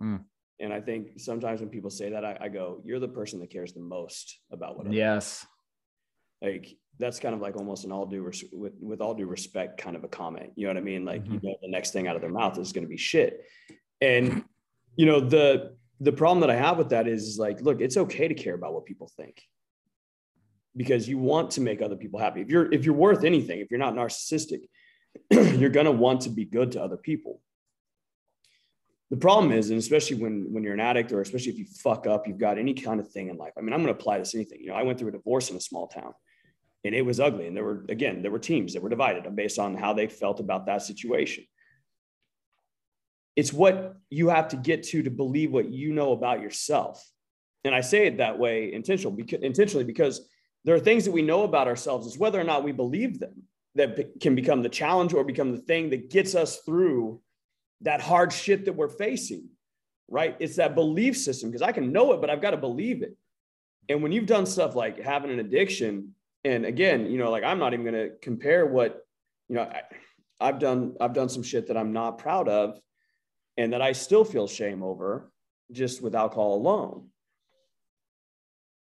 Mm. 0.00 0.20
And 0.60 0.72
I 0.72 0.80
think 0.80 1.18
sometimes 1.18 1.60
when 1.60 1.68
people 1.68 1.90
say 1.90 2.10
that, 2.10 2.24
I, 2.24 2.38
I, 2.40 2.48
go, 2.48 2.80
you're 2.84 3.00
the 3.00 3.08
person 3.08 3.40
that 3.40 3.50
cares 3.50 3.72
the 3.72 3.80
most 3.80 4.38
about 4.52 4.76
what. 4.76 4.92
Yes. 4.92 5.44
Like 6.40 6.76
that's 6.98 7.18
kind 7.18 7.34
of 7.34 7.40
like 7.40 7.56
almost 7.56 7.84
an 7.84 7.92
all 7.92 8.06
due 8.06 8.22
res- 8.22 8.44
with 8.52 8.74
with 8.80 9.00
all 9.00 9.14
due 9.14 9.26
respect 9.26 9.80
kind 9.80 9.96
of 9.96 10.04
a 10.04 10.08
comment. 10.08 10.52
You 10.56 10.66
know 10.66 10.74
what 10.74 10.78
I 10.78 10.84
mean? 10.84 11.04
Like 11.04 11.24
mm-hmm. 11.24 11.34
you 11.34 11.50
know, 11.50 11.56
the 11.60 11.68
next 11.68 11.92
thing 11.92 12.06
out 12.06 12.14
of 12.14 12.22
their 12.22 12.30
mouth 12.30 12.58
is 12.58 12.72
going 12.72 12.84
to 12.84 12.88
be 12.88 12.96
shit. 12.96 13.44
And 14.00 14.44
you 14.96 15.06
know 15.06 15.20
the 15.20 15.76
the 16.00 16.12
problem 16.12 16.40
that 16.40 16.50
I 16.50 16.56
have 16.56 16.78
with 16.78 16.90
that 16.90 17.06
is 17.06 17.36
like, 17.38 17.60
look, 17.60 17.80
it's 17.80 17.96
okay 17.96 18.26
to 18.28 18.34
care 18.34 18.54
about 18.54 18.72
what 18.72 18.86
people 18.86 19.10
think 19.18 19.42
because 20.74 21.06
you 21.08 21.18
want 21.18 21.50
to 21.52 21.60
make 21.60 21.82
other 21.82 21.96
people 21.96 22.18
happy. 22.18 22.40
If 22.40 22.48
you're 22.48 22.72
if 22.72 22.84
you're 22.86 22.94
worth 22.94 23.24
anything, 23.24 23.60
if 23.60 23.70
you're 23.70 23.80
not 23.80 23.94
narcissistic, 23.94 24.60
you're 25.30 25.70
going 25.70 25.86
to 25.86 25.92
want 25.92 26.22
to 26.22 26.30
be 26.30 26.44
good 26.44 26.72
to 26.72 26.82
other 26.82 26.96
people. 26.96 27.40
The 29.10 29.16
problem 29.16 29.50
is, 29.50 29.70
and 29.70 29.78
especially 29.78 30.18
when 30.18 30.52
when 30.52 30.62
you're 30.62 30.74
an 30.74 30.80
addict, 30.80 31.10
or 31.10 31.20
especially 31.20 31.52
if 31.52 31.58
you 31.58 31.66
fuck 31.66 32.06
up, 32.06 32.28
you've 32.28 32.38
got 32.38 32.58
any 32.58 32.74
kind 32.74 33.00
of 33.00 33.10
thing 33.10 33.28
in 33.28 33.36
life. 33.36 33.52
I 33.58 33.60
mean, 33.60 33.72
I'm 33.72 33.82
going 33.82 33.92
to 33.92 34.00
apply 34.00 34.18
this 34.18 34.30
to 34.32 34.38
anything. 34.38 34.60
You 34.60 34.68
know, 34.68 34.74
I 34.74 34.84
went 34.84 34.98
through 34.98 35.08
a 35.08 35.12
divorce 35.12 35.50
in 35.50 35.56
a 35.56 35.60
small 35.60 35.88
town, 35.88 36.12
and 36.84 36.94
it 36.94 37.02
was 37.02 37.18
ugly. 37.18 37.48
And 37.48 37.56
there 37.56 37.64
were 37.64 37.84
again, 37.88 38.22
there 38.22 38.30
were 38.30 38.38
teams 38.38 38.74
that 38.74 38.82
were 38.82 38.88
divided 38.88 39.34
based 39.34 39.58
on 39.58 39.74
how 39.76 39.94
they 39.94 40.06
felt 40.06 40.38
about 40.38 40.66
that 40.66 40.82
situation. 40.82 41.44
It's 43.34 43.52
what 43.52 43.96
you 44.10 44.28
have 44.28 44.48
to 44.48 44.56
get 44.56 44.84
to 44.84 45.02
to 45.02 45.10
believe 45.10 45.50
what 45.50 45.70
you 45.70 45.92
know 45.92 46.12
about 46.12 46.40
yourself. 46.40 47.04
And 47.64 47.74
I 47.74 47.80
say 47.80 48.06
it 48.06 48.18
that 48.18 48.38
way 48.38 48.72
intentionally 48.72 49.84
because 49.84 50.20
there 50.64 50.74
are 50.74 50.80
things 50.80 51.04
that 51.04 51.12
we 51.12 51.22
know 51.22 51.42
about 51.42 51.66
ourselves, 51.66 52.06
is 52.06 52.18
whether 52.18 52.40
or 52.40 52.44
not 52.44 52.64
we 52.64 52.72
believe 52.72 53.18
them 53.18 53.42
that 53.74 54.20
can 54.20 54.34
become 54.34 54.62
the 54.62 54.68
challenge 54.68 55.14
or 55.14 55.24
become 55.24 55.52
the 55.52 55.62
thing 55.62 55.90
that 55.90 56.10
gets 56.10 56.34
us 56.34 56.58
through 56.58 57.20
that 57.82 58.00
hard 58.00 58.32
shit 58.32 58.64
that 58.64 58.74
we're 58.74 58.88
facing, 58.88 59.48
right? 60.08 60.36
It's 60.40 60.56
that 60.56 60.74
belief 60.74 61.16
system 61.16 61.50
because 61.50 61.62
I 61.62 61.72
can 61.72 61.92
know 61.92 62.12
it, 62.12 62.20
but 62.20 62.30
I've 62.30 62.42
got 62.42 62.50
to 62.50 62.56
believe 62.56 63.02
it. 63.02 63.16
And 63.88 64.02
when 64.02 64.12
you've 64.12 64.26
done 64.26 64.46
stuff 64.46 64.74
like 64.74 65.00
having 65.00 65.30
an 65.30 65.38
addiction, 65.38 66.14
and 66.44 66.64
again, 66.64 67.06
you 67.06 67.18
know, 67.18 67.30
like 67.30 67.44
I'm 67.44 67.58
not 67.58 67.72
even 67.72 67.84
going 67.84 68.08
to 68.08 68.16
compare 68.20 68.66
what, 68.66 69.06
you 69.48 69.56
know, 69.56 69.62
I, 69.62 69.82
I've 70.40 70.58
done, 70.58 70.96
I've 71.00 71.12
done 71.12 71.28
some 71.28 71.42
shit 71.42 71.68
that 71.68 71.76
I'm 71.76 71.92
not 71.92 72.18
proud 72.18 72.48
of 72.48 72.78
and 73.56 73.72
that 73.72 73.82
I 73.82 73.92
still 73.92 74.24
feel 74.24 74.48
shame 74.48 74.82
over 74.82 75.30
just 75.72 76.02
with 76.02 76.14
alcohol 76.14 76.54
alone. 76.54 77.08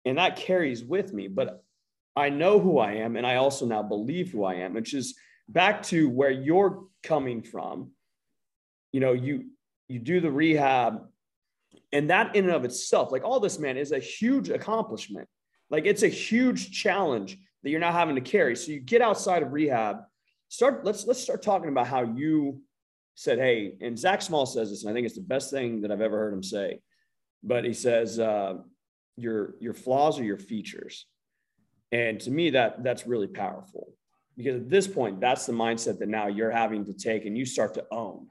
And 0.04 0.18
that 0.18 0.36
carries 0.36 0.84
with 0.84 1.12
me. 1.12 1.28
But 1.28 1.64
I 2.16 2.30
know 2.30 2.58
who 2.58 2.78
I 2.78 2.94
am, 2.94 3.16
and 3.16 3.26
I 3.26 3.36
also 3.36 3.66
now 3.66 3.82
believe 3.82 4.30
who 4.30 4.44
I 4.44 4.54
am, 4.54 4.72
which 4.72 4.94
is 4.94 5.16
back 5.48 5.82
to 5.84 6.08
where 6.08 6.30
you're 6.30 6.84
coming 7.02 7.42
from. 7.42 7.90
You 8.92 9.00
know, 9.00 9.12
you 9.12 9.50
you 9.88 9.98
do 9.98 10.20
the 10.20 10.30
rehab, 10.30 11.06
and 11.92 12.10
that 12.10 12.34
in 12.34 12.46
and 12.46 12.54
of 12.54 12.64
itself, 12.64 13.12
like 13.12 13.22
all 13.22 13.38
this, 13.38 13.58
man, 13.58 13.76
is 13.76 13.92
a 13.92 13.98
huge 13.98 14.48
accomplishment. 14.48 15.28
Like 15.68 15.84
it's 15.84 16.02
a 16.02 16.08
huge 16.08 16.72
challenge 16.72 17.38
that 17.62 17.70
you're 17.70 17.80
not 17.80 17.92
having 17.92 18.14
to 18.14 18.20
carry. 18.20 18.56
So 18.56 18.72
you 18.72 18.80
get 18.80 19.02
outside 19.02 19.42
of 19.42 19.52
rehab, 19.52 19.98
start. 20.48 20.84
Let's 20.84 21.06
let's 21.06 21.20
start 21.20 21.42
talking 21.42 21.68
about 21.68 21.86
how 21.86 22.02
you 22.02 22.62
said, 23.14 23.38
"Hey," 23.38 23.76
and 23.82 23.98
Zach 23.98 24.22
Small 24.22 24.46
says 24.46 24.70
this, 24.70 24.84
and 24.84 24.90
I 24.90 24.94
think 24.94 25.06
it's 25.06 25.16
the 25.16 25.22
best 25.22 25.50
thing 25.50 25.82
that 25.82 25.92
I've 25.92 26.00
ever 26.00 26.16
heard 26.16 26.32
him 26.32 26.42
say. 26.42 26.80
But 27.42 27.64
he 27.64 27.74
says, 27.74 28.18
uh, 28.18 28.54
"Your 29.16 29.54
your 29.60 29.74
flaws 29.74 30.18
are 30.18 30.24
your 30.24 30.38
features." 30.38 31.06
And 31.92 32.20
to 32.20 32.30
me, 32.30 32.50
that 32.50 32.82
that's 32.82 33.06
really 33.06 33.28
powerful 33.28 33.92
because 34.36 34.56
at 34.56 34.68
this 34.68 34.86
point, 34.86 35.20
that's 35.20 35.46
the 35.46 35.52
mindset 35.52 35.98
that 35.98 36.08
now 36.08 36.26
you're 36.26 36.50
having 36.50 36.84
to 36.86 36.92
take 36.92 37.24
and 37.24 37.36
you 37.36 37.46
start 37.46 37.74
to 37.74 37.84
own, 37.90 38.26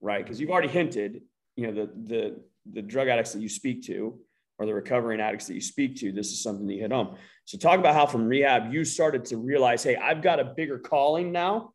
right? 0.00 0.22
Because 0.22 0.40
you've 0.40 0.50
already 0.50 0.68
hinted, 0.68 1.22
you 1.56 1.66
know, 1.66 1.72
the 1.72 1.90
the 2.06 2.40
the 2.72 2.82
drug 2.82 3.08
addicts 3.08 3.32
that 3.32 3.40
you 3.40 3.48
speak 3.48 3.84
to 3.86 4.18
or 4.58 4.66
the 4.66 4.74
recovering 4.74 5.20
addicts 5.20 5.46
that 5.46 5.54
you 5.54 5.60
speak 5.60 5.96
to, 5.96 6.12
this 6.12 6.30
is 6.30 6.42
something 6.42 6.66
that 6.66 6.74
you 6.74 6.82
hit 6.82 6.92
home. 6.92 7.16
So 7.46 7.56
talk 7.56 7.78
about 7.78 7.94
how 7.94 8.04
from 8.04 8.26
rehab 8.26 8.72
you 8.72 8.84
started 8.84 9.24
to 9.26 9.38
realize, 9.38 9.82
hey, 9.82 9.96
I've 9.96 10.20
got 10.20 10.38
a 10.38 10.44
bigger 10.44 10.78
calling 10.78 11.32
now. 11.32 11.72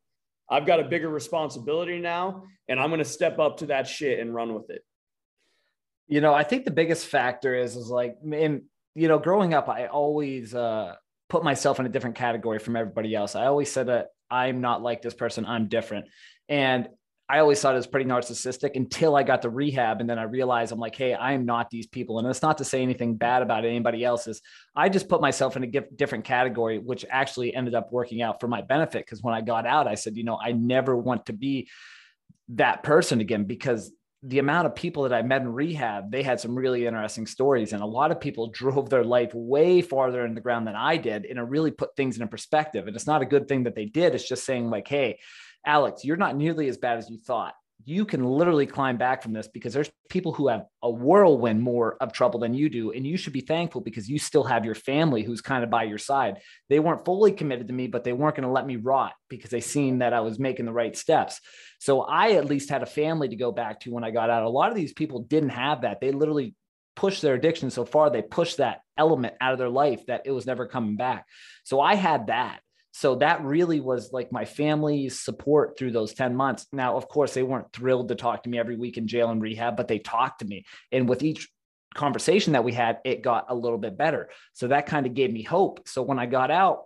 I've 0.47 0.67
got 0.67 0.80
a 0.80 0.84
bigger 0.84 1.09
responsibility 1.09 1.99
now, 1.99 2.43
and 2.69 2.80
I'm 2.80 2.89
going 2.89 2.99
to 2.99 3.05
step 3.05 3.39
up 3.39 3.57
to 3.57 3.65
that 3.67 3.88
shit 3.88 4.19
and 4.19 4.34
run 4.34 4.53
with 4.53 4.69
it. 4.69 4.86
You 6.07 6.21
know, 6.21 6.36
I 6.36 6.43
think 6.43 6.65
the 6.65 6.71
biggest 6.71 7.07
factor 7.07 7.55
is 7.55 7.76
is 7.76 7.89
like, 7.89 8.17
in 8.23 8.65
you 8.93 9.07
know, 9.07 9.17
growing 9.17 9.55
up, 9.55 9.67
I 9.67 9.88
always 9.88 10.53
uh, 10.53 10.93
put 11.30 11.43
myself 11.43 11.80
in 11.80 11.86
a 11.86 11.89
different 11.89 12.15
category 12.15 12.59
from 12.59 12.76
everybody 12.76 13.15
else. 13.15 13.36
I 13.36 13.45
always 13.45 13.71
said 13.71 13.88
that 13.88 14.07
I'm 14.30 14.61
not 14.61 14.82
like 14.82 15.01
this 15.01 15.13
person, 15.13 15.45
I'm 15.45 15.67
different. 15.67 16.05
And 16.49 16.88
I 17.28 17.39
always 17.39 17.59
thought 17.59 17.73
it 17.73 17.78
was 17.78 17.88
pretty 17.88 18.07
narcissistic 18.07 18.76
until 18.76 19.15
I 19.15 19.23
got 19.23 19.41
to 19.41 19.49
rehab. 19.49 19.99
And 19.99 20.07
then 20.07 20.19
I 20.19 20.23
realized 20.23 20.71
I'm 20.71 20.80
like, 20.80 20.95
hey, 20.95 21.15
I 21.15 21.34
am 21.34 21.45
not 21.45 21.71
these 21.71 21.88
people. 21.88 22.19
And 22.19 22.28
it's 22.28 22.43
not 22.43 22.59
to 22.59 22.65
say 22.65 22.84
anything 22.84 23.15
bad 23.15 23.41
about 23.41 23.65
anybody 23.65 24.03
else's. 24.03 24.43
I 24.76 24.89
just 24.89 25.09
put 25.09 25.21
myself 25.21 25.57
in 25.57 25.63
a 25.63 25.82
different 25.95 26.26
category, 26.26 26.77
which 26.77 27.03
actually 27.10 27.56
ended 27.56 27.73
up 27.73 27.91
working 27.91 28.22
out 28.22 28.39
for 28.39 28.47
my 28.47 28.61
benefit. 28.61 29.06
Because 29.06 29.23
when 29.23 29.34
I 29.34 29.41
got 29.41 29.65
out, 29.65 29.88
I 29.88 29.95
said, 29.95 30.18
you 30.18 30.23
know, 30.23 30.38
I 30.39 30.52
never 30.52 30.95
want 30.95 31.26
to 31.26 31.34
be 31.34 31.68
that 32.49 32.84
person 32.84 33.22
again 33.22 33.45
because 33.45 33.91
the 34.27 34.39
amount 34.39 34.65
of 34.65 34.76
people 34.76 35.03
that 35.03 35.14
I 35.14 35.22
met 35.22 35.41
in 35.41 35.53
rehab, 35.53 36.11
they 36.11 36.23
had 36.23 36.39
some 36.39 36.56
really 36.56 36.88
interesting 36.88 37.27
stories. 37.27 37.73
And 37.73 37.84
a 37.84 37.88
lot 37.88 38.11
of 38.11 38.19
people 38.19 38.47
drove 38.53 38.89
their 38.89 39.03
life 39.03 39.31
way 39.34 39.81
farther 39.81 40.26
in 40.26 40.34
the 40.34 40.41
ground 40.41 40.68
than 40.68 40.76
I 40.76 40.97
did. 40.97 41.26
And 41.26 41.38
it 41.38 41.43
really 41.43 41.72
put 41.72 41.95
things 41.95 42.19
in 42.19 42.27
perspective. 42.27 42.88
And 42.88 42.95
it's 42.95 43.07
not 43.07 43.22
a 43.22 43.26
good 43.26 43.47
thing 43.47 43.64
that 43.64 43.76
they 43.76 43.85
did. 43.85 44.15
It's 44.15 44.27
just 44.27 44.45
saying, 44.45 44.69
like, 44.69 44.88
hey, 44.88 45.19
Alex, 45.65 46.03
you're 46.03 46.18
not 46.18 46.35
nearly 46.35 46.68
as 46.68 46.77
bad 46.77 46.97
as 46.97 47.10
you 47.10 47.18
thought. 47.18 47.53
You 47.84 48.06
can 48.06 48.23
literally 48.23 48.65
climb 48.65 48.97
back 48.97 49.22
from 49.22 49.34
this 49.34 49.47
because 49.47 49.73
there's 49.73 49.91
people 50.10 50.31
who 50.31 50.47
have 50.47 50.65
a 50.81 50.89
whirlwind 50.89 51.61
more 51.61 51.97
of 51.99 52.14
trouble 52.14 52.39
than 52.39 52.53
you 52.53 52.69
do. 52.69 52.91
And 52.91 53.06
you 53.06 53.18
should 53.18 53.34
be 53.34 53.41
thankful 53.41 53.81
because 53.81 54.10
you 54.10 54.18
still 54.18 54.43
have 54.43 54.65
your 54.65 54.76
family 54.76 55.23
who's 55.23 55.41
kind 55.41 55.64
of 55.64 55.69
by 55.69 55.84
your 55.84 55.97
side. 55.97 56.39
They 56.69 56.80
weren't 56.80 57.06
fully 57.06 57.31
committed 57.31 57.68
to 57.68 57.73
me, 57.73 57.88
but 57.88 58.03
they 58.03 58.14
weren't 58.14 58.35
going 58.35 58.47
to 58.47 58.53
let 58.53 58.65
me 58.65 58.77
rot 58.77 59.14
because 59.30 59.52
they 59.52 59.61
seen 59.61 59.99
that 59.99 60.14
I 60.14 60.22
was 60.22 60.39
making 60.39 60.65
the 60.65 60.73
right 60.73 60.95
steps. 60.95 61.39
So 61.80 62.02
I 62.02 62.31
at 62.34 62.45
least 62.45 62.69
had 62.69 62.81
a 62.81 62.88
family 62.88 63.27
to 63.30 63.35
go 63.35 63.52
back 63.52 63.81
to 63.81 63.91
when 63.91 64.03
I 64.03 64.11
got 64.11 64.30
out. 64.30 64.43
A 64.43 64.49
lot 64.49 64.69
of 64.69 64.76
these 64.76 64.93
people 64.93 65.19
didn't 65.19 65.49
have 65.49 65.81
that. 65.81 66.02
They 66.02 66.11
literally 66.11 66.56
pushed 66.95 67.22
their 67.22 67.35
addiction 67.35 67.69
so 67.69 67.85
far, 67.85 68.10
they 68.10 68.22
pushed 68.22 68.57
that 68.57 68.80
element 68.97 69.35
out 69.41 69.53
of 69.53 69.60
their 69.60 69.69
life 69.69 70.06
that 70.06 70.22
it 70.26 70.31
was 70.31 70.45
never 70.45 70.65
coming 70.65 70.95
back. 70.95 71.26
So 71.64 71.81
I 71.81 71.95
had 71.95 72.27
that 72.27 72.61
so 72.97 73.15
that 73.15 73.43
really 73.43 73.81
was 73.81 74.13
like 74.13 74.31
my 74.31 74.45
family's 74.45 75.19
support 75.19 75.77
through 75.77 75.91
those 75.91 76.13
10 76.13 76.34
months. 76.34 76.65
Now 76.72 76.95
of 76.95 77.09
course 77.09 77.34
they 77.34 77.43
weren't 77.43 77.73
thrilled 77.73 78.07
to 78.07 78.15
talk 78.15 78.43
to 78.43 78.49
me 78.49 78.57
every 78.57 78.77
week 78.77 78.97
in 78.97 79.05
jail 79.05 79.30
and 79.31 79.41
rehab 79.41 79.76
but 79.76 79.89
they 79.89 79.99
talked 79.99 80.39
to 80.39 80.45
me. 80.45 80.63
And 80.93 81.09
with 81.09 81.22
each 81.22 81.49
conversation 81.93 82.53
that 82.53 82.63
we 82.63 82.72
had 82.72 82.99
it 83.03 83.22
got 83.22 83.47
a 83.49 83.55
little 83.55 83.77
bit 83.77 83.97
better. 83.97 84.30
So 84.53 84.69
that 84.69 84.85
kind 84.85 85.05
of 85.05 85.13
gave 85.13 85.30
me 85.30 85.43
hope. 85.43 85.89
So 85.89 86.03
when 86.03 86.19
i 86.19 86.26
got 86.26 86.51
out 86.51 86.84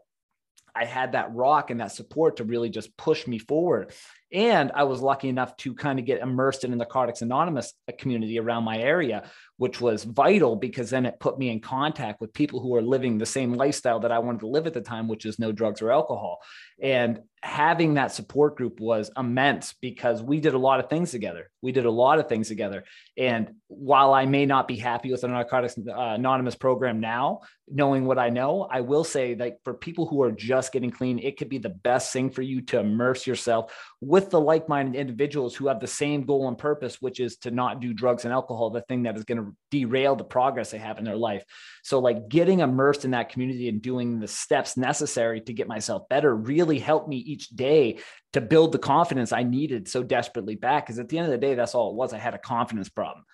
I 0.76 0.86
had 0.86 1.12
that 1.12 1.36
rock 1.36 1.70
and 1.70 1.80
that 1.80 1.92
support 1.92 2.38
to 2.38 2.44
really 2.44 2.72
just 2.72 2.98
push 2.98 3.28
me 3.28 3.38
forward. 3.38 3.94
And 4.32 4.72
I 4.76 4.84
was 4.84 5.02
lucky 5.02 5.28
enough 5.28 5.58
to 5.58 5.74
kind 5.74 5.98
of 5.98 6.06
get 6.06 6.22
immersed 6.22 6.64
in 6.64 6.72
the 6.72 6.78
Narcotics 6.78 7.22
Anonymous 7.22 7.74
community 7.98 8.40
around 8.40 8.64
my 8.64 8.78
area, 8.78 9.24
which 9.58 9.82
was 9.82 10.04
vital 10.04 10.56
because 10.56 10.92
then 10.92 11.06
it 11.06 11.20
put 11.20 11.40
me 11.40 11.50
in 11.50 11.60
contact 11.60 12.22
with 12.22 12.34
people 12.34 12.60
who 12.60 12.76
are 12.76 12.82
living 12.82 13.18
the 13.18 13.26
same 13.26 13.54
lifestyle 13.54 14.00
that 14.02 14.12
I 14.12 14.20
wanted 14.20 14.42
to 14.42 14.48
live 14.48 14.68
at 14.68 14.74
the 14.74 14.82
time, 14.82 15.08
which 15.08 15.26
is 15.26 15.40
no 15.40 15.52
drugs 15.52 15.82
or 15.82 15.92
alcohol. 15.92 16.42
And 16.82 17.22
having 17.42 17.96
that 17.96 18.12
support 18.12 18.58
group 18.58 18.80
was 18.80 19.12
immense 19.18 19.74
because 19.82 20.22
we 20.22 20.40
did 20.40 20.54
a 20.54 20.60
lot 20.60 20.80
of 20.80 20.90
things 20.90 21.12
together. 21.12 21.50
We 21.62 21.72
did 21.72 21.86
a 21.86 21.92
lot 21.92 22.20
of 22.20 22.28
things 22.28 22.48
together. 22.48 22.84
And 23.18 23.56
while 23.68 24.14
I 24.14 24.26
may 24.26 24.46
not 24.46 24.68
be 24.68 24.76
happy 24.76 25.12
with 25.12 25.22
the 25.22 25.28
Narcotics 25.28 25.78
uh, 25.78 25.92
Anonymous 25.92 26.56
program 26.56 27.00
now, 27.00 27.42
knowing 27.68 28.06
what 28.06 28.20
I 28.20 28.30
know, 28.30 28.68
I 28.70 28.82
will 28.82 29.04
say 29.04 29.36
that 29.36 29.60
for 29.64 29.74
people 29.74 30.06
who 30.06 30.22
are 30.24 30.32
just 30.32 30.72
getting 30.72 30.92
clean, 30.92 31.20
it 31.20 31.38
could 31.38 31.50
be 31.50 31.58
the 31.60 31.70
best 31.70 32.12
thing 32.12 32.30
for 32.30 32.42
you 32.42 32.62
to 32.64 32.80
immerse 32.80 33.28
yourself 33.28 33.74
with 34.02 34.30
the 34.30 34.40
like 34.40 34.70
minded 34.70 34.98
individuals 34.98 35.56
who 35.56 35.68
have 35.68 35.82
the 35.82 35.88
same 35.88 36.26
goal 36.26 36.48
and 36.48 36.58
purpose, 36.58 37.02
which 37.02 37.20
is 37.20 37.36
to 37.38 37.52
not 37.52 37.82
do 37.82 37.94
drugs 37.94 38.24
and 38.24 38.34
alcohol, 38.34 38.70
the 38.70 38.82
thing 38.82 39.04
that 39.04 39.18
is 39.18 39.26
going 39.26 39.38
to 39.38 39.56
derail 39.72 40.16
the 40.16 40.24
progress 40.24 40.72
they 40.72 40.78
have 40.78 41.00
in 41.00 41.04
their 41.04 41.18
life. 41.18 41.44
So, 41.84 42.00
like 42.00 42.30
getting 42.30 42.62
immersed 42.62 43.04
in 43.04 43.12
that 43.12 43.30
community 43.30 43.68
and 43.68 43.82
doing 43.82 44.20
the 44.20 44.28
steps 44.28 44.78
necessary 44.78 45.42
to 45.42 45.54
get 45.54 45.68
myself 45.68 46.08
better 46.08 46.34
really 46.34 46.80
helped 46.80 47.10
me 47.10 47.18
each 47.18 47.50
day 47.50 48.00
to 48.32 48.40
build 48.40 48.72
the 48.72 48.80
confidence 48.80 49.34
I 49.34 49.44
needed 49.44 49.90
so 49.90 50.02
desperately 50.02 50.56
back. 50.56 50.86
Because 50.86 51.00
at 51.00 51.10
the 51.10 51.18
end 51.18 51.26
of 51.26 51.32
the 51.32 51.38
day, 51.38 51.56
that's 51.56 51.76
all 51.76 51.92
it 51.92 51.96
was. 51.96 52.14
I 52.14 52.20
had 52.20 52.34
a 52.34 52.40
confidence 52.40 52.88
problem 52.88 53.26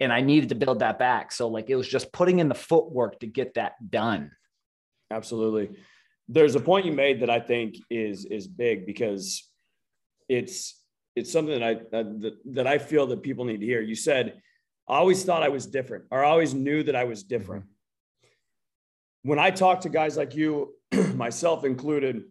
and 0.00 0.12
I 0.12 0.22
needed 0.22 0.50
to 0.50 0.54
build 0.54 0.80
that 0.80 0.98
back. 0.98 1.32
So, 1.32 1.48
like, 1.48 1.70
it 1.70 1.76
was 1.76 1.88
just 1.88 2.12
putting 2.12 2.40
in 2.40 2.48
the 2.48 2.54
footwork 2.54 3.20
to 3.20 3.26
get 3.26 3.54
that 3.54 3.72
done. 3.88 4.32
Absolutely. 5.10 5.78
There's 6.28 6.54
a 6.54 6.60
point 6.60 6.86
you 6.86 6.92
made 6.92 7.20
that 7.20 7.30
I 7.30 7.40
think 7.40 7.76
is 7.90 8.26
is 8.26 8.46
big 8.46 8.86
because 8.86 9.49
it's 10.30 10.80
it's 11.16 11.32
something 11.32 11.58
that 11.58 11.62
I 11.62 11.74
that, 11.90 12.38
that 12.46 12.66
I 12.66 12.78
feel 12.78 13.06
that 13.08 13.22
people 13.22 13.44
need 13.44 13.60
to 13.60 13.66
hear. 13.66 13.82
You 13.82 13.96
said, 13.96 14.40
"I 14.88 14.96
always 14.96 15.24
thought 15.24 15.42
I 15.42 15.48
was 15.48 15.66
different, 15.66 16.04
or 16.10 16.24
I 16.24 16.30
always 16.30 16.54
knew 16.54 16.84
that 16.84 16.94
I 16.94 17.04
was 17.04 17.24
different." 17.24 17.64
Mm-hmm. 17.64 19.30
When 19.30 19.38
I 19.38 19.50
talk 19.50 19.80
to 19.82 19.88
guys 19.88 20.16
like 20.16 20.34
you, 20.34 20.74
myself 21.14 21.64
included, 21.64 22.22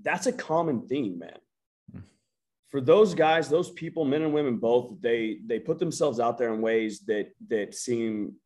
that's 0.00 0.26
a 0.26 0.32
common 0.32 0.86
theme, 0.86 1.18
man. 1.18 1.38
Mm. 1.94 2.02
For 2.68 2.80
those 2.80 3.14
guys, 3.14 3.48
those 3.48 3.70
people, 3.70 4.04
men 4.04 4.22
and 4.22 4.32
women 4.32 4.58
both, 4.58 5.00
they 5.00 5.40
they 5.44 5.58
put 5.58 5.80
themselves 5.80 6.20
out 6.20 6.38
there 6.38 6.54
in 6.54 6.62
ways 6.62 7.00
that 7.00 7.32
that 7.48 7.74
seem 7.74 8.36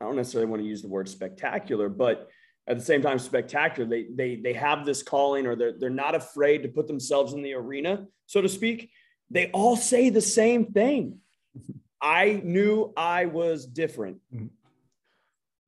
I 0.00 0.04
don't 0.04 0.16
necessarily 0.16 0.50
want 0.50 0.62
to 0.62 0.68
use 0.68 0.82
the 0.82 0.88
word 0.88 1.08
spectacular, 1.08 1.88
but 1.88 2.28
at 2.70 2.78
the 2.78 2.84
same 2.84 3.02
time 3.02 3.18
spectacular. 3.18 3.88
They 3.88 4.04
they 4.04 4.36
they 4.36 4.52
have 4.52 4.86
this 4.86 5.02
calling, 5.02 5.46
or 5.46 5.56
they're 5.56 5.72
they're 5.72 5.90
not 5.90 6.14
afraid 6.14 6.62
to 6.62 6.68
put 6.68 6.86
themselves 6.86 7.32
in 7.32 7.42
the 7.42 7.54
arena, 7.54 8.06
so 8.26 8.40
to 8.40 8.48
speak. 8.48 8.90
They 9.28 9.50
all 9.50 9.76
say 9.76 10.08
the 10.08 10.20
same 10.20 10.66
thing. 10.66 11.18
I 12.00 12.40
knew 12.44 12.92
I 12.96 13.26
was 13.26 13.66
different. 13.66 14.18
Mm-hmm. 14.32 14.46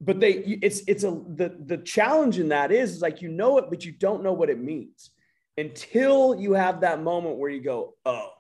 But 0.01 0.20
they 0.20 0.33
it's 0.33 0.83
it's 0.87 1.03
a 1.03 1.11
the 1.11 1.57
the 1.59 1.79
challenge 1.79 2.39
in 2.39 2.49
that 2.49 2.70
is, 2.70 2.93
is 2.93 3.03
like 3.03 3.20
you 3.20 3.29
know 3.29 3.59
it, 3.59 3.66
but 3.69 3.85
you 3.85 3.93
don't 3.93 4.23
know 4.23 4.33
what 4.33 4.49
it 4.49 4.61
means 4.61 5.11
until 5.59 6.35
you 6.41 6.53
have 6.53 6.81
that 6.81 7.03
moment 7.03 7.37
where 7.37 7.51
you 7.51 7.61
go, 7.61 7.95
oh, 8.07 8.31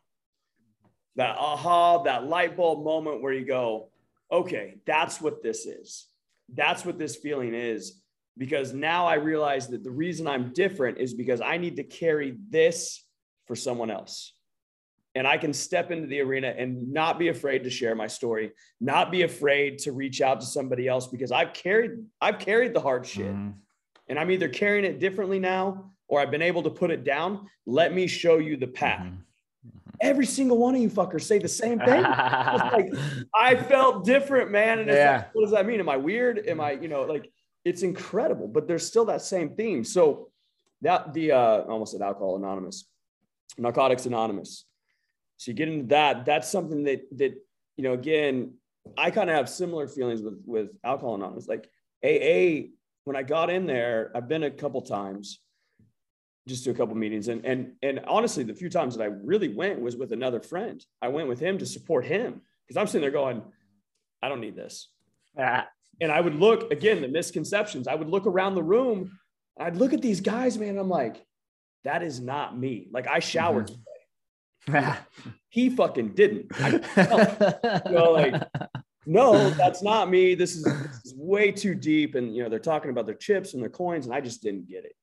that 1.16 1.36
aha, 1.36 2.04
that 2.04 2.26
light 2.26 2.56
bulb 2.56 2.84
moment 2.84 3.22
where 3.22 3.32
you 3.32 3.44
go, 3.44 3.90
okay, 4.30 4.78
that's 4.86 5.20
what 5.20 5.42
this 5.42 5.66
is. 5.66 6.06
That's 6.54 6.84
what 6.84 6.98
this 6.98 7.16
feeling 7.16 7.54
is 7.54 8.01
because 8.38 8.72
now 8.72 9.06
I 9.06 9.14
realize 9.14 9.68
that 9.68 9.84
the 9.84 9.90
reason 9.90 10.26
I'm 10.26 10.52
different 10.52 10.98
is 10.98 11.14
because 11.14 11.40
I 11.40 11.58
need 11.58 11.76
to 11.76 11.84
carry 11.84 12.36
this 12.48 13.04
for 13.46 13.54
someone 13.54 13.90
else. 13.90 14.32
And 15.14 15.26
I 15.26 15.36
can 15.36 15.52
step 15.52 15.90
into 15.90 16.06
the 16.06 16.20
arena 16.20 16.54
and 16.56 16.90
not 16.90 17.18
be 17.18 17.28
afraid 17.28 17.64
to 17.64 17.70
share 17.70 17.94
my 17.94 18.06
story, 18.06 18.52
not 18.80 19.10
be 19.10 19.22
afraid 19.22 19.78
to 19.80 19.92
reach 19.92 20.22
out 20.22 20.40
to 20.40 20.46
somebody 20.46 20.88
else 20.88 21.06
because 21.06 21.30
I've 21.30 21.52
carried 21.52 21.92
I've 22.18 22.38
carried 22.38 22.72
the 22.72 22.80
hard 22.80 23.06
shit. 23.06 23.26
Mm-hmm. 23.26 23.50
And 24.08 24.18
I'm 24.18 24.30
either 24.30 24.48
carrying 24.48 24.84
it 24.84 24.98
differently 24.98 25.38
now 25.38 25.92
or 26.08 26.20
I've 26.20 26.30
been 26.30 26.42
able 26.42 26.62
to 26.62 26.70
put 26.70 26.90
it 26.90 27.04
down. 27.04 27.46
Let 27.66 27.92
me 27.92 28.06
show 28.06 28.38
you 28.38 28.56
the 28.56 28.66
path. 28.66 29.04
Mm-hmm. 29.04 29.16
Every 30.00 30.26
single 30.26 30.56
one 30.56 30.74
of 30.74 30.80
you 30.80 30.88
fuckers 30.88 31.22
say 31.22 31.38
the 31.38 31.48
same 31.48 31.78
thing. 31.78 32.02
like 32.02 32.90
I 33.34 33.54
felt 33.54 34.04
different, 34.06 34.50
man. 34.50 34.78
And 34.78 34.88
yeah. 34.88 35.16
like, 35.16 35.34
what 35.34 35.42
does 35.42 35.52
that 35.52 35.66
mean? 35.66 35.78
Am 35.78 35.90
I 35.90 35.98
weird? 35.98 36.46
Am 36.48 36.60
I, 36.60 36.72
you 36.72 36.88
know, 36.88 37.02
like 37.02 37.30
it's 37.64 37.82
incredible, 37.82 38.48
but 38.48 38.66
there's 38.66 38.86
still 38.86 39.04
that 39.06 39.22
same 39.22 39.50
theme. 39.50 39.84
So 39.84 40.30
that 40.82 41.14
the 41.14 41.32
uh, 41.32 41.60
almost 41.62 41.92
said 41.92 42.02
alcohol 42.02 42.36
anonymous, 42.36 42.86
narcotics 43.56 44.06
anonymous. 44.06 44.64
So 45.36 45.50
you 45.50 45.56
get 45.56 45.68
into 45.68 45.86
that. 45.88 46.24
That's 46.24 46.48
something 46.48 46.84
that 46.84 47.02
that 47.18 47.34
you 47.76 47.84
know. 47.84 47.92
Again, 47.92 48.54
I 48.98 49.10
kind 49.10 49.30
of 49.30 49.36
have 49.36 49.48
similar 49.48 49.86
feelings 49.86 50.22
with 50.22 50.42
with 50.44 50.70
alcohol 50.84 51.14
anonymous. 51.14 51.48
Like 51.48 51.68
AA, 52.04 52.70
when 53.04 53.16
I 53.16 53.22
got 53.22 53.50
in 53.50 53.66
there, 53.66 54.10
I've 54.14 54.28
been 54.28 54.42
a 54.42 54.50
couple 54.50 54.82
times, 54.82 55.40
just 56.48 56.64
to 56.64 56.70
a 56.70 56.74
couple 56.74 56.96
meetings, 56.96 57.28
and 57.28 57.44
and 57.46 57.72
and 57.82 58.00
honestly, 58.06 58.42
the 58.42 58.54
few 58.54 58.68
times 58.68 58.96
that 58.96 59.04
I 59.04 59.06
really 59.06 59.54
went 59.54 59.80
was 59.80 59.96
with 59.96 60.12
another 60.12 60.40
friend. 60.40 60.84
I 61.00 61.08
went 61.08 61.28
with 61.28 61.38
him 61.38 61.58
to 61.58 61.66
support 61.66 62.04
him 62.04 62.40
because 62.66 62.80
I'm 62.80 62.86
sitting 62.86 63.02
there 63.02 63.10
going, 63.10 63.42
I 64.20 64.28
don't 64.28 64.40
need 64.40 64.56
this. 64.56 64.88
Ah. 65.38 65.68
And 66.02 66.10
I 66.10 66.20
would 66.20 66.34
look 66.34 66.72
again, 66.72 67.00
the 67.00 67.08
misconceptions. 67.08 67.86
I 67.86 67.94
would 67.94 68.08
look 68.08 68.26
around 68.26 68.56
the 68.56 68.62
room. 68.62 69.18
I'd 69.58 69.76
look 69.76 69.92
at 69.92 70.02
these 70.02 70.20
guys, 70.20 70.58
man. 70.58 70.76
I'm 70.76 70.88
like, 70.88 71.24
that 71.84 72.02
is 72.02 72.20
not 72.20 72.58
me. 72.58 72.88
Like 72.90 73.06
I 73.06 73.20
showered 73.20 73.70
mm-hmm. 74.68 75.32
he 75.48 75.70
fucking 75.70 76.14
didn't. 76.14 76.46
I, 76.58 77.82
you 77.86 77.92
know, 77.92 78.10
like, 78.12 78.42
no, 79.06 79.50
that's 79.50 79.82
not 79.82 80.10
me. 80.10 80.34
This 80.34 80.56
is, 80.56 80.64
this 80.64 81.04
is, 81.04 81.14
way 81.16 81.52
too 81.52 81.76
deep. 81.76 82.16
And 82.16 82.34
you 82.34 82.42
know, 82.42 82.48
they're 82.48 82.58
talking 82.58 82.90
about 82.90 83.06
their 83.06 83.14
chips 83.14 83.54
and 83.54 83.62
their 83.62 83.70
coins, 83.70 84.06
and 84.06 84.14
I 84.14 84.20
just 84.20 84.42
didn't 84.42 84.68
get 84.68 84.84
it. 84.84 84.96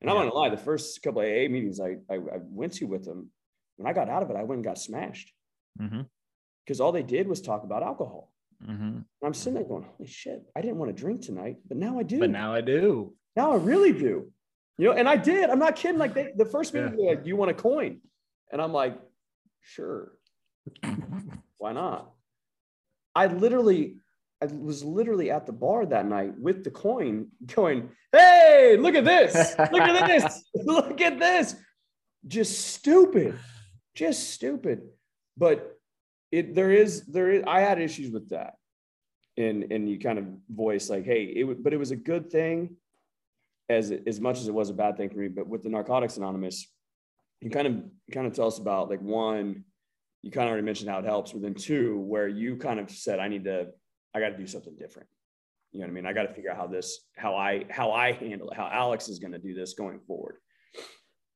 And 0.00 0.08
yeah. 0.08 0.16
I'm 0.16 0.20
gonna 0.22 0.34
lie, 0.34 0.48
the 0.48 0.56
first 0.56 1.00
couple 1.02 1.22
of 1.22 1.26
AA 1.26 1.48
meetings 1.48 1.78
I, 1.80 1.96
I, 2.10 2.16
I 2.16 2.38
went 2.42 2.72
to 2.74 2.86
with 2.86 3.04
them, 3.04 3.30
when 3.76 3.88
I 3.88 3.92
got 3.92 4.08
out 4.08 4.22
of 4.22 4.30
it, 4.30 4.36
I 4.36 4.42
went 4.42 4.58
and 4.58 4.64
got 4.64 4.78
smashed. 4.78 5.32
Because 5.78 5.92
mm-hmm. 5.92 6.82
all 6.82 6.92
they 6.92 7.02
did 7.02 7.28
was 7.28 7.40
talk 7.40 7.62
about 7.62 7.82
alcohol. 7.82 8.32
Mm-hmm. 8.68 8.98
I'm 9.24 9.34
sitting 9.34 9.54
there 9.54 9.64
going, 9.64 9.84
holy 9.96 10.08
shit, 10.08 10.42
I 10.54 10.60
didn't 10.60 10.76
want 10.76 10.94
to 10.94 11.00
drink 11.00 11.22
tonight, 11.22 11.56
but 11.66 11.76
now 11.76 11.98
I 11.98 12.02
do. 12.02 12.18
But 12.20 12.30
now 12.30 12.54
I 12.54 12.60
do. 12.60 13.14
Now 13.36 13.52
I 13.52 13.56
really 13.56 13.92
do. 13.92 14.30
You 14.76 14.86
know, 14.86 14.92
and 14.92 15.08
I 15.08 15.16
did. 15.16 15.50
I'm 15.50 15.58
not 15.58 15.76
kidding. 15.76 15.98
Like 15.98 16.14
they, 16.14 16.32
the 16.36 16.44
first 16.44 16.72
meeting, 16.72 16.98
yeah. 16.98 17.10
like, 17.10 17.22
do 17.22 17.28
you 17.28 17.36
want 17.36 17.50
a 17.50 17.54
coin? 17.54 18.00
And 18.50 18.60
I'm 18.60 18.72
like, 18.72 18.98
sure. 19.62 20.12
Why 21.58 21.72
not? 21.72 22.10
I 23.14 23.26
literally, 23.26 23.96
I 24.42 24.46
was 24.46 24.84
literally 24.84 25.30
at 25.30 25.46
the 25.46 25.52
bar 25.52 25.84
that 25.86 26.06
night 26.06 26.38
with 26.38 26.64
the 26.64 26.70
coin 26.70 27.28
going, 27.54 27.90
hey, 28.12 28.76
look 28.78 28.94
at 28.94 29.04
this. 29.04 29.54
Look 29.70 29.82
at 29.82 30.06
this. 30.06 30.44
look 30.54 31.00
at 31.00 31.18
this. 31.18 31.56
Just 32.26 32.58
stupid. 32.66 33.38
Just 33.94 34.30
stupid. 34.30 34.82
But 35.36 35.78
it 36.30 36.54
there 36.54 36.70
is 36.70 37.04
there 37.06 37.30
is 37.30 37.44
I 37.46 37.60
had 37.60 37.80
issues 37.80 38.10
with 38.10 38.30
that. 38.30 38.54
And 39.36 39.72
and 39.72 39.88
you 39.88 39.98
kind 39.98 40.18
of 40.18 40.26
voice 40.48 40.90
like, 40.90 41.04
hey, 41.04 41.24
it 41.24 41.62
but 41.62 41.72
it 41.72 41.78
was 41.78 41.92
a 41.92 41.96
good 41.96 42.30
thing 42.30 42.76
as 43.68 43.92
as 44.06 44.20
much 44.20 44.38
as 44.38 44.48
it 44.48 44.54
was 44.54 44.70
a 44.70 44.74
bad 44.74 44.96
thing 44.96 45.08
for 45.10 45.18
me. 45.18 45.28
But 45.28 45.46
with 45.46 45.62
the 45.62 45.68
Narcotics 45.68 46.16
Anonymous, 46.16 46.66
you 47.40 47.50
kind 47.50 47.66
of 47.66 47.74
kind 48.12 48.26
of 48.26 48.34
tell 48.34 48.48
us 48.48 48.58
about 48.58 48.90
like 48.90 49.00
one, 49.00 49.64
you 50.22 50.30
kind 50.30 50.46
of 50.46 50.50
already 50.50 50.64
mentioned 50.64 50.90
how 50.90 50.98
it 50.98 51.04
helps, 51.04 51.32
but 51.32 51.42
then 51.42 51.54
two, 51.54 51.98
where 51.98 52.28
you 52.28 52.56
kind 52.56 52.78
of 52.78 52.90
said, 52.90 53.18
I 53.18 53.28
need 53.28 53.44
to, 53.44 53.68
I 54.14 54.20
got 54.20 54.30
to 54.30 54.36
do 54.36 54.46
something 54.46 54.76
different. 54.78 55.08
You 55.72 55.80
know 55.80 55.86
what 55.86 55.92
I 55.92 55.94
mean? 55.94 56.06
I 56.06 56.12
got 56.12 56.24
to 56.24 56.34
figure 56.34 56.50
out 56.50 56.56
how 56.56 56.66
this, 56.66 57.00
how 57.16 57.36
I, 57.36 57.64
how 57.70 57.92
I 57.92 58.12
handle 58.12 58.50
it, 58.50 58.56
how 58.56 58.68
Alex 58.70 59.08
is 59.08 59.18
going 59.18 59.32
to 59.32 59.38
do 59.38 59.54
this 59.54 59.74
going 59.74 60.00
forward. 60.00 60.36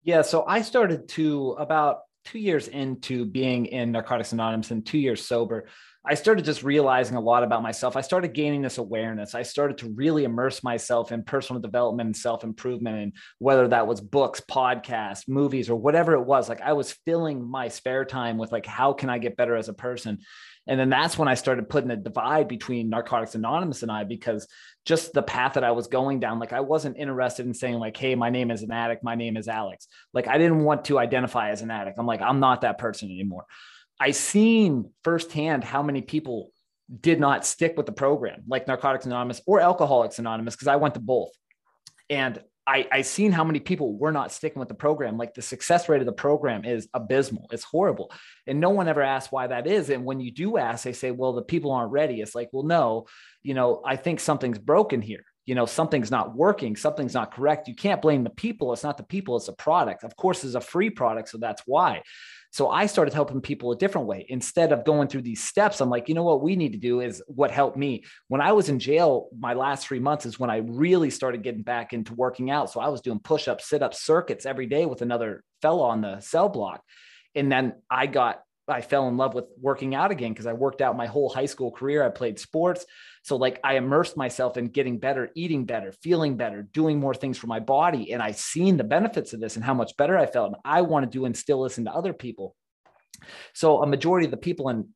Yeah. 0.02 0.22
So 0.22 0.44
I 0.46 0.60
started 0.62 1.08
to 1.10 1.52
about 1.52 2.00
two 2.24 2.38
years 2.38 2.68
into 2.68 3.24
being 3.24 3.66
in 3.66 3.92
Narcotics 3.92 4.32
Anonymous 4.32 4.70
and 4.70 4.84
two 4.84 4.98
years 4.98 5.24
sober, 5.24 5.66
I 6.06 6.14
started 6.14 6.44
just 6.44 6.62
realizing 6.62 7.16
a 7.16 7.20
lot 7.20 7.44
about 7.44 7.62
myself. 7.62 7.96
I 7.96 8.02
started 8.02 8.34
gaining 8.34 8.60
this 8.60 8.76
awareness. 8.76 9.34
I 9.34 9.42
started 9.42 9.78
to 9.78 9.88
really 9.88 10.24
immerse 10.24 10.62
myself 10.62 11.12
in 11.12 11.22
personal 11.22 11.62
development 11.62 12.08
and 12.08 12.16
self 12.16 12.44
improvement, 12.44 12.98
and 12.98 13.12
whether 13.38 13.68
that 13.68 13.86
was 13.86 14.02
books, 14.02 14.40
podcasts, 14.40 15.26
movies, 15.26 15.70
or 15.70 15.76
whatever 15.76 16.12
it 16.12 16.24
was. 16.26 16.48
Like 16.48 16.60
I 16.60 16.74
was 16.74 16.92
filling 17.06 17.42
my 17.42 17.68
spare 17.68 18.04
time 18.04 18.36
with 18.36 18.52
like, 18.52 18.66
how 18.66 18.92
can 18.92 19.08
I 19.08 19.16
get 19.18 19.36
better 19.36 19.56
as 19.56 19.70
a 19.70 19.74
person? 19.74 20.18
And 20.66 20.80
then 20.80 20.88
that's 20.88 21.18
when 21.18 21.28
I 21.28 21.34
started 21.34 21.68
putting 21.68 21.90
a 21.90 21.96
divide 21.96 22.48
between 22.48 22.88
Narcotics 22.88 23.34
Anonymous 23.34 23.82
and 23.82 23.92
I, 23.92 24.04
because 24.04 24.48
just 24.86 25.12
the 25.12 25.22
path 25.22 25.54
that 25.54 25.64
I 25.64 25.72
was 25.72 25.88
going 25.88 26.20
down, 26.20 26.38
like 26.38 26.52
I 26.52 26.60
wasn't 26.60 26.96
interested 26.96 27.46
in 27.46 27.54
saying, 27.54 27.78
like, 27.78 27.96
hey, 27.96 28.14
my 28.14 28.30
name 28.30 28.50
is 28.50 28.62
an 28.62 28.70
addict, 28.70 29.04
my 29.04 29.14
name 29.14 29.36
is 29.36 29.48
Alex. 29.48 29.88
Like 30.12 30.26
I 30.26 30.38
didn't 30.38 30.64
want 30.64 30.86
to 30.86 30.98
identify 30.98 31.50
as 31.50 31.60
an 31.60 31.70
addict. 31.70 31.98
I'm 31.98 32.06
like, 32.06 32.22
I'm 32.22 32.40
not 32.40 32.62
that 32.62 32.78
person 32.78 33.10
anymore. 33.10 33.44
I 34.00 34.12
seen 34.12 34.90
firsthand 35.02 35.64
how 35.64 35.82
many 35.82 36.00
people 36.02 36.50
did 37.00 37.20
not 37.20 37.46
stick 37.46 37.76
with 37.76 37.86
the 37.86 37.92
program, 37.92 38.42
like 38.48 38.66
Narcotics 38.66 39.06
Anonymous 39.06 39.40
or 39.46 39.60
Alcoholics 39.60 40.18
Anonymous, 40.18 40.54
because 40.54 40.68
I 40.68 40.76
went 40.76 40.94
to 40.94 41.00
both. 41.00 41.30
And 42.10 42.42
I, 42.66 42.88
I 42.90 43.02
seen 43.02 43.30
how 43.32 43.44
many 43.44 43.60
people 43.60 43.94
were 43.94 44.12
not 44.12 44.32
sticking 44.32 44.58
with 44.58 44.68
the 44.68 44.74
program. 44.74 45.18
Like 45.18 45.34
the 45.34 45.42
success 45.42 45.88
rate 45.88 46.00
of 46.00 46.06
the 46.06 46.12
program 46.12 46.64
is 46.64 46.88
abysmal. 46.94 47.48
It's 47.52 47.64
horrible. 47.64 48.10
And 48.46 48.58
no 48.58 48.70
one 48.70 48.88
ever 48.88 49.02
asks 49.02 49.30
why 49.30 49.46
that 49.48 49.66
is. 49.66 49.90
And 49.90 50.04
when 50.04 50.20
you 50.20 50.30
do 50.30 50.56
ask, 50.56 50.84
they 50.84 50.94
say, 50.94 51.10
well, 51.10 51.34
the 51.34 51.42
people 51.42 51.72
aren't 51.72 51.92
ready. 51.92 52.20
It's 52.20 52.34
like, 52.34 52.48
well, 52.52 52.64
no, 52.64 53.06
you 53.42 53.54
know, 53.54 53.82
I 53.84 53.96
think 53.96 54.20
something's 54.20 54.58
broken 54.58 55.02
here. 55.02 55.24
You 55.46 55.54
know, 55.54 55.66
something's 55.66 56.10
not 56.10 56.34
working, 56.34 56.74
something's 56.74 57.12
not 57.12 57.34
correct. 57.34 57.68
You 57.68 57.74
can't 57.74 58.00
blame 58.00 58.24
the 58.24 58.30
people. 58.30 58.72
It's 58.72 58.82
not 58.82 58.96
the 58.96 59.02
people, 59.02 59.36
it's 59.36 59.48
a 59.48 59.52
product. 59.52 60.02
Of 60.02 60.16
course, 60.16 60.42
it's 60.42 60.54
a 60.54 60.60
free 60.60 60.88
product. 60.88 61.28
So 61.28 61.36
that's 61.36 61.62
why. 61.66 62.02
So 62.54 62.70
I 62.70 62.86
started 62.86 63.12
helping 63.12 63.40
people 63.40 63.72
a 63.72 63.76
different 63.76 64.06
way. 64.06 64.26
Instead 64.28 64.70
of 64.70 64.84
going 64.84 65.08
through 65.08 65.22
these 65.22 65.42
steps, 65.42 65.80
I'm 65.80 65.90
like, 65.90 66.08
you 66.08 66.14
know 66.14 66.22
what 66.22 66.40
we 66.40 66.54
need 66.54 66.70
to 66.70 66.78
do 66.78 67.00
is 67.00 67.20
what 67.26 67.50
helped 67.50 67.76
me. 67.76 68.04
When 68.28 68.40
I 68.40 68.52
was 68.52 68.68
in 68.68 68.78
jail, 68.78 69.28
my 69.36 69.54
last 69.54 69.88
three 69.88 69.98
months 69.98 70.24
is 70.24 70.38
when 70.38 70.50
I 70.50 70.58
really 70.58 71.10
started 71.10 71.42
getting 71.42 71.62
back 71.62 71.92
into 71.92 72.14
working 72.14 72.52
out. 72.52 72.70
So 72.70 72.78
I 72.78 72.90
was 72.90 73.00
doing 73.00 73.18
push 73.18 73.48
ups, 73.48 73.68
sit 73.68 73.82
ups, 73.82 74.04
circuits 74.04 74.46
every 74.46 74.66
day 74.66 74.86
with 74.86 75.02
another 75.02 75.42
fellow 75.62 75.82
on 75.82 76.00
the 76.00 76.20
cell 76.20 76.48
block. 76.48 76.80
And 77.34 77.50
then 77.50 77.72
I 77.90 78.06
got 78.06 78.43
I 78.66 78.80
fell 78.80 79.08
in 79.08 79.16
love 79.16 79.34
with 79.34 79.44
working 79.60 79.94
out 79.94 80.10
again 80.10 80.32
because 80.32 80.46
I 80.46 80.54
worked 80.54 80.80
out 80.80 80.96
my 80.96 81.06
whole 81.06 81.28
high 81.28 81.46
school 81.46 81.70
career. 81.70 82.02
I 82.02 82.08
played 82.08 82.38
sports. 82.38 82.86
So, 83.22 83.36
like, 83.36 83.60
I 83.62 83.76
immersed 83.76 84.16
myself 84.16 84.56
in 84.56 84.68
getting 84.68 84.98
better, 84.98 85.30
eating 85.34 85.64
better, 85.64 85.92
feeling 85.92 86.36
better, 86.36 86.62
doing 86.62 86.98
more 86.98 87.14
things 87.14 87.38
for 87.38 87.46
my 87.46 87.60
body. 87.60 88.12
And 88.12 88.22
I 88.22 88.32
seen 88.32 88.76
the 88.76 88.84
benefits 88.84 89.32
of 89.32 89.40
this 89.40 89.56
and 89.56 89.64
how 89.64 89.74
much 89.74 89.96
better 89.96 90.18
I 90.18 90.26
felt. 90.26 90.48
And 90.48 90.56
I 90.64 90.82
wanted 90.82 91.12
to 91.12 91.26
instill 91.26 91.62
this 91.62 91.78
into 91.78 91.92
other 91.92 92.12
people. 92.12 92.56
So, 93.52 93.82
a 93.82 93.86
majority 93.86 94.26
of 94.26 94.30
the 94.30 94.36
people 94.36 94.68
in 94.70 94.88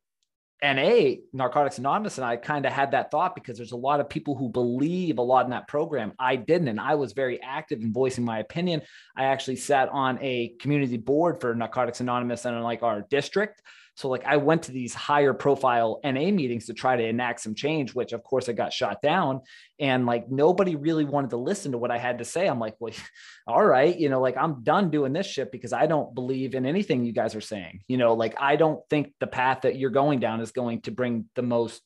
NA, 0.63 1.17
Narcotics 1.33 1.79
Anonymous, 1.79 2.19
and 2.19 2.25
I 2.25 2.37
kind 2.37 2.67
of 2.67 2.73
had 2.73 2.91
that 2.91 3.11
thought 3.11 3.35
because 3.35 3.57
there's 3.57 3.73
a 3.73 3.77
lot 3.77 4.01
of 4.01 4.09
people 4.09 4.35
who 4.35 4.49
believe 4.49 5.19
a 5.19 5.23
lot 5.23 5.45
in 5.45 5.51
that 5.53 5.69
program. 5.69 6.13
I 6.19 6.37
didn't, 6.37 6.69
and 6.69 6.81
I 6.81 6.97
was 6.97 7.13
very 7.13 7.41
active 7.43 7.81
in 7.81 7.93
voicing 7.93 8.25
my 8.25 8.41
opinion. 8.41 8.83
I 9.17 9.25
actually 9.25 9.57
sat 9.57 9.89
on 9.91 10.19
a 10.21 10.55
community 10.61 10.97
board 10.97 11.41
for 11.41 11.55
Narcotics 11.55 12.01
Anonymous 12.01 12.45
and 12.45 12.63
like 12.63 12.83
our 12.83 13.03
district. 13.03 13.63
So 13.99 14.09
like 14.09 14.25
I 14.25 14.37
went 14.37 14.63
to 14.63 14.71
these 14.71 14.95
higher 14.95 15.35
profile 15.35 15.99
NA 16.05 16.31
meetings 16.31 16.67
to 16.67 16.73
try 16.73 16.95
to 16.95 17.05
enact 17.05 17.41
some 17.41 17.57
change, 17.57 17.97
which 17.97 18.13
of 18.13 18.23
course 18.23 18.49
I 18.49 18.53
got 18.53 18.73
shot 18.73 19.03
down. 19.03 19.41
And 19.81 20.07
like 20.07 20.31
nobody 20.31 20.77
really 20.77 21.05
wanted 21.05 21.31
to 21.31 21.37
listen 21.37 21.73
to 21.73 21.79
what 21.79 21.91
I 21.91 21.99
had 21.99 22.19
to 22.19 22.25
say. 22.25 22.47
I'm 22.47 22.61
like, 22.61 22.77
well, 22.79 22.93
all 23.49 23.67
right, 23.67 23.99
you 23.99 24.09
know, 24.09 24.21
like 24.21 24.37
I'm 24.37 24.63
done 24.63 24.91
doing 24.91 25.13
this 25.13 25.27
shit 25.27 25.51
because 25.51 25.73
I 25.73 25.87
don't 25.87 26.15
believe 26.15 26.55
in 26.55 26.65
anything 26.65 27.05
you 27.05 27.13
guys 27.13 27.35
are 27.35 27.41
saying. 27.41 27.81
You 27.89 27.97
know, 27.97 28.15
like 28.15 28.37
I 28.41 28.55
don't 28.55 28.89
think 28.89 29.15
the 29.19 29.27
path 29.27 29.63
that 29.63 29.77
you're 29.77 29.91
going 29.91 30.21
down 30.21 30.43
is 30.43 30.53
going 30.53 30.83
to 30.83 30.93
bring 30.93 31.25
the 31.35 31.43
most 31.43 31.83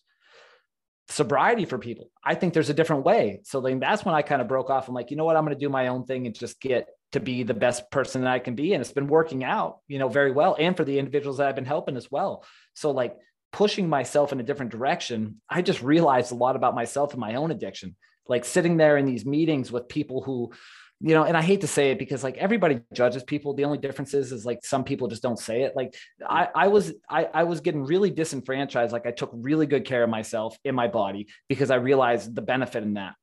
sobriety 1.09 1.65
for 1.65 1.79
people. 1.79 2.11
I 2.23 2.35
think 2.35 2.53
there's 2.53 2.69
a 2.69 2.75
different 2.75 3.07
way. 3.07 3.41
So 3.45 3.63
then 3.63 3.81
that's 3.81 4.05
when 4.05 4.15
I 4.15 4.21
kind 4.21 4.43
of 4.43 4.49
broke 4.49 4.69
off. 4.69 4.87
I'm 4.87 4.95
like, 4.95 5.11
you 5.11 5.17
know 5.17 5.25
what? 5.25 5.37
I'm 5.37 5.47
going 5.47 5.57
to 5.57 5.65
do 5.65 5.71
my 5.71 5.89
own 5.89 6.05
thing 6.05 6.27
and 6.27 6.35
just 6.35 6.61
get 6.61 6.89
to 7.13 7.21
be 7.21 7.43
the 7.43 7.55
best 7.55 7.91
person 7.91 8.23
that 8.23 8.33
I 8.33 8.39
can 8.39 8.55
be. 8.55 8.73
And 8.73 8.81
it's 8.81 8.93
been 8.93 9.07
working 9.07 9.45
out, 9.45 9.79
you 9.87 9.99
know, 9.99 10.09
very 10.09 10.33
well. 10.33 10.57
And 10.59 10.77
for 10.77 10.85
the 10.85 10.99
individuals 10.99 11.39
that 11.39 11.49
I've 11.49 11.55
been 11.55 11.65
helping 11.65 11.97
as 11.97 12.11
well. 12.11 12.45
So 12.75 12.91
like 12.91 13.17
pushing 13.53 13.89
myself 13.89 14.33
in 14.33 14.41
a 14.41 14.45
different 14.45 14.73
direction, 14.73 15.41
I 15.49 15.63
just 15.63 15.83
realized 15.83 16.33
a 16.33 16.37
lot 16.37 16.57
about 16.57 16.75
myself 16.75 17.13
and 17.13 17.21
my 17.21 17.35
own 17.35 17.51
addiction. 17.51 17.97
Like 18.29 18.45
sitting 18.45 18.77
there 18.79 18.97
in 18.97 19.05
these 19.05 19.27
meetings 19.27 19.71
with 19.71 19.89
people 19.89 20.23
who, 20.23 20.53
you 21.01 21.15
know, 21.15 21.25
and 21.25 21.37
I 21.37 21.43
hate 21.43 21.63
to 21.63 21.67
say 21.67 21.91
it 21.91 21.99
because 21.99 22.25
like 22.25 22.39
everybody 22.39 22.81
judges 22.95 23.25
people. 23.25 23.53
The 23.53 23.65
only 23.65 23.79
difference 23.79 24.15
is, 24.15 24.33
is 24.33 24.47
like 24.47 24.65
some 24.65 24.85
people 24.85 25.09
just 25.09 25.23
don't 25.23 25.39
say 25.39 25.63
it. 25.63 25.77
Like 25.77 25.95
I, 26.27 26.49
I 26.55 26.69
was, 26.69 26.95
I, 27.11 27.25
I 27.35 27.43
was 27.43 27.61
getting 27.61 27.85
really 27.85 28.11
disenfranchised. 28.11 28.93
Like 28.93 29.07
I 29.07 29.11
took 29.11 29.31
really 29.35 29.67
good 29.67 29.85
care 29.85 30.05
of 30.05 30.09
myself 30.09 30.57
in 30.65 30.75
my 30.75 30.89
body 30.89 31.27
because 31.49 31.71
I 31.71 31.77
realized 31.77 32.35
the 32.35 32.43
benefit 32.43 32.85
in 32.85 32.95
that 32.95 33.15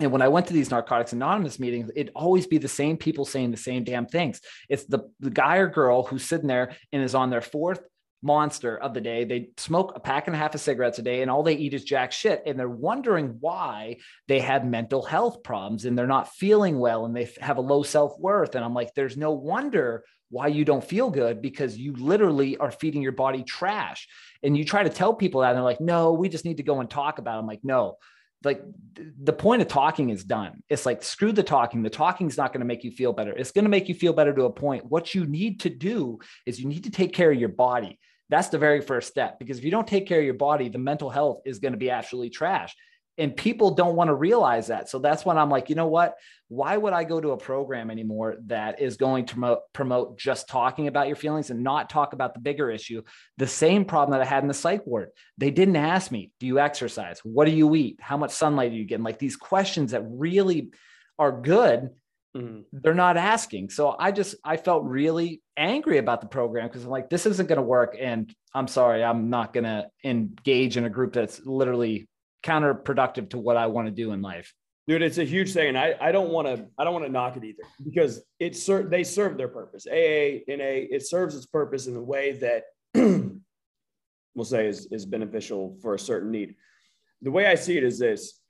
and 0.00 0.10
when 0.10 0.22
I 0.22 0.28
went 0.28 0.46
to 0.46 0.52
these 0.52 0.70
Narcotics 0.70 1.12
Anonymous 1.12 1.58
meetings, 1.58 1.90
it'd 1.94 2.12
always 2.14 2.46
be 2.46 2.58
the 2.58 2.68
same 2.68 2.96
people 2.96 3.24
saying 3.24 3.50
the 3.50 3.56
same 3.56 3.84
damn 3.84 4.06
things. 4.06 4.40
It's 4.68 4.84
the, 4.84 5.10
the 5.20 5.30
guy 5.30 5.56
or 5.58 5.68
girl 5.68 6.04
who's 6.04 6.24
sitting 6.24 6.46
there 6.46 6.76
and 6.92 7.02
is 7.02 7.14
on 7.14 7.30
their 7.30 7.42
fourth 7.42 7.80
monster 8.22 8.78
of 8.78 8.94
the 8.94 9.00
day. 9.00 9.24
They 9.24 9.50
smoke 9.56 9.92
a 9.94 10.00
pack 10.00 10.28
and 10.28 10.36
a 10.36 10.38
half 10.38 10.54
of 10.54 10.60
cigarettes 10.60 10.98
a 10.98 11.02
day 11.02 11.22
and 11.22 11.30
all 11.30 11.42
they 11.42 11.54
eat 11.54 11.74
is 11.74 11.84
jack 11.84 12.12
shit. 12.12 12.42
And 12.46 12.58
they're 12.58 12.68
wondering 12.68 13.36
why 13.40 13.98
they 14.28 14.40
have 14.40 14.64
mental 14.64 15.02
health 15.02 15.42
problems 15.42 15.84
and 15.84 15.98
they're 15.98 16.06
not 16.06 16.32
feeling 16.32 16.78
well 16.78 17.04
and 17.04 17.14
they 17.14 17.28
have 17.40 17.58
a 17.58 17.62
low 17.62 17.82
self 17.82 18.18
worth. 18.18 18.54
And 18.54 18.64
I'm 18.64 18.74
like, 18.74 18.94
there's 18.94 19.16
no 19.16 19.32
wonder 19.32 20.04
why 20.30 20.46
you 20.46 20.64
don't 20.64 20.84
feel 20.84 21.10
good 21.10 21.42
because 21.42 21.76
you 21.76 21.92
literally 21.94 22.56
are 22.56 22.70
feeding 22.70 23.02
your 23.02 23.12
body 23.12 23.42
trash. 23.42 24.08
And 24.42 24.56
you 24.56 24.64
try 24.64 24.82
to 24.82 24.88
tell 24.88 25.12
people 25.12 25.42
that 25.42 25.50
and 25.50 25.56
they're 25.56 25.64
like, 25.64 25.80
no, 25.80 26.12
we 26.12 26.30
just 26.30 26.46
need 26.46 26.56
to 26.56 26.62
go 26.62 26.80
and 26.80 26.88
talk 26.88 27.18
about 27.18 27.36
it. 27.36 27.40
I'm 27.40 27.46
like, 27.46 27.64
no, 27.64 27.98
like 28.44 28.62
the 28.96 29.32
point 29.32 29.62
of 29.62 29.68
talking 29.68 30.10
is 30.10 30.24
done. 30.24 30.62
It's 30.68 30.86
like 30.86 31.02
screw 31.02 31.32
the 31.32 31.42
talking. 31.42 31.82
The 31.82 31.90
talking's 31.90 32.36
not 32.36 32.52
going 32.52 32.60
to 32.60 32.66
make 32.66 32.84
you 32.84 32.90
feel 32.90 33.12
better. 33.12 33.32
It's 33.32 33.52
going 33.52 33.64
to 33.64 33.70
make 33.70 33.88
you 33.88 33.94
feel 33.94 34.12
better 34.12 34.34
to 34.34 34.44
a 34.44 34.52
point. 34.52 34.86
What 34.86 35.14
you 35.14 35.26
need 35.26 35.60
to 35.60 35.70
do 35.70 36.18
is 36.46 36.60
you 36.60 36.68
need 36.68 36.84
to 36.84 36.90
take 36.90 37.12
care 37.12 37.30
of 37.30 37.38
your 37.38 37.48
body. 37.48 37.98
That's 38.28 38.48
the 38.48 38.58
very 38.58 38.80
first 38.80 39.08
step 39.08 39.38
because 39.38 39.58
if 39.58 39.64
you 39.64 39.70
don't 39.70 39.86
take 39.86 40.06
care 40.06 40.18
of 40.18 40.24
your 40.24 40.34
body, 40.34 40.68
the 40.68 40.78
mental 40.78 41.10
health 41.10 41.42
is 41.44 41.58
going 41.58 41.72
to 41.72 41.78
be 41.78 41.90
absolutely 41.90 42.30
trash 42.30 42.74
and 43.18 43.36
people 43.36 43.72
don't 43.74 43.96
want 43.96 44.08
to 44.08 44.14
realize 44.14 44.68
that. 44.68 44.88
So 44.88 44.98
that's 44.98 45.24
when 45.24 45.38
i'm 45.38 45.50
like 45.50 45.68
you 45.68 45.74
know 45.74 45.86
what? 45.86 46.14
Why 46.48 46.76
would 46.76 46.92
i 46.92 47.04
go 47.04 47.20
to 47.20 47.30
a 47.30 47.36
program 47.36 47.90
anymore 47.90 48.36
that 48.46 48.80
is 48.80 48.96
going 48.96 49.26
to 49.26 49.34
promote, 49.34 49.58
promote 49.72 50.18
just 50.18 50.48
talking 50.48 50.86
about 50.86 51.06
your 51.06 51.16
feelings 51.16 51.50
and 51.50 51.62
not 51.62 51.90
talk 51.90 52.12
about 52.12 52.34
the 52.34 52.40
bigger 52.40 52.70
issue? 52.70 53.02
The 53.38 53.46
same 53.46 53.84
problem 53.84 54.18
that 54.18 54.26
i 54.26 54.28
had 54.28 54.42
in 54.42 54.48
the 54.48 54.54
psych 54.54 54.86
ward. 54.86 55.10
They 55.38 55.50
didn't 55.50 55.76
ask 55.76 56.10
me 56.10 56.30
do 56.40 56.46
you 56.46 56.58
exercise? 56.58 57.20
What 57.22 57.46
do 57.46 57.52
you 57.52 57.74
eat? 57.74 57.98
How 58.00 58.16
much 58.16 58.32
sunlight 58.32 58.72
do 58.72 58.76
you 58.76 58.84
getting? 58.84 59.04
Like 59.04 59.18
these 59.18 59.36
questions 59.36 59.92
that 59.92 60.04
really 60.06 60.70
are 61.18 61.32
good 61.32 61.90
mm-hmm. 62.36 62.60
they're 62.72 62.94
not 62.94 63.16
asking. 63.16 63.70
So 63.70 63.94
i 63.98 64.12
just 64.12 64.34
i 64.44 64.56
felt 64.56 64.84
really 64.84 65.42
angry 65.56 65.98
about 65.98 66.20
the 66.20 66.26
program 66.26 66.68
because 66.68 66.84
i'm 66.84 66.90
like 66.90 67.10
this 67.10 67.26
isn't 67.26 67.48
going 67.48 67.56
to 67.56 67.62
work 67.62 67.96
and 68.00 68.34
i'm 68.54 68.66
sorry 68.66 69.04
i'm 69.04 69.28
not 69.28 69.52
going 69.52 69.64
to 69.64 69.86
engage 70.02 70.78
in 70.78 70.86
a 70.86 70.90
group 70.90 71.12
that's 71.12 71.44
literally 71.44 72.08
counterproductive 72.42 73.30
to 73.30 73.38
what 73.38 73.56
I 73.56 73.66
want 73.66 73.86
to 73.86 73.92
do 73.92 74.12
in 74.12 74.22
life. 74.22 74.54
Dude, 74.88 75.02
it's 75.02 75.18
a 75.18 75.24
huge 75.24 75.52
thing, 75.52 75.68
and 75.68 75.78
I, 75.78 75.94
I 76.00 76.10
don't 76.10 76.30
want 76.30 76.48
to 76.48 76.66
I 76.76 76.82
don't 76.82 76.92
want 76.92 77.06
to 77.06 77.12
knock 77.12 77.36
it 77.36 77.44
either 77.44 77.62
because 77.84 78.20
it 78.40 78.56
ser- 78.56 78.88
they 78.88 79.04
serve 79.04 79.38
their 79.38 79.48
purpose. 79.48 79.86
AA 79.86 80.42
NA 80.48 80.90
it 80.90 81.06
serves 81.06 81.36
its 81.36 81.46
purpose 81.46 81.86
in 81.86 81.94
a 81.94 82.02
way 82.02 82.32
that 82.32 82.64
we'll 84.34 84.44
say 84.44 84.66
is 84.66 84.88
is 84.90 85.06
beneficial 85.06 85.78
for 85.82 85.94
a 85.94 85.98
certain 85.98 86.32
need. 86.32 86.56
The 87.22 87.30
way 87.30 87.46
I 87.46 87.54
see 87.54 87.76
it 87.76 87.84
is 87.84 88.00
this: 88.00 88.40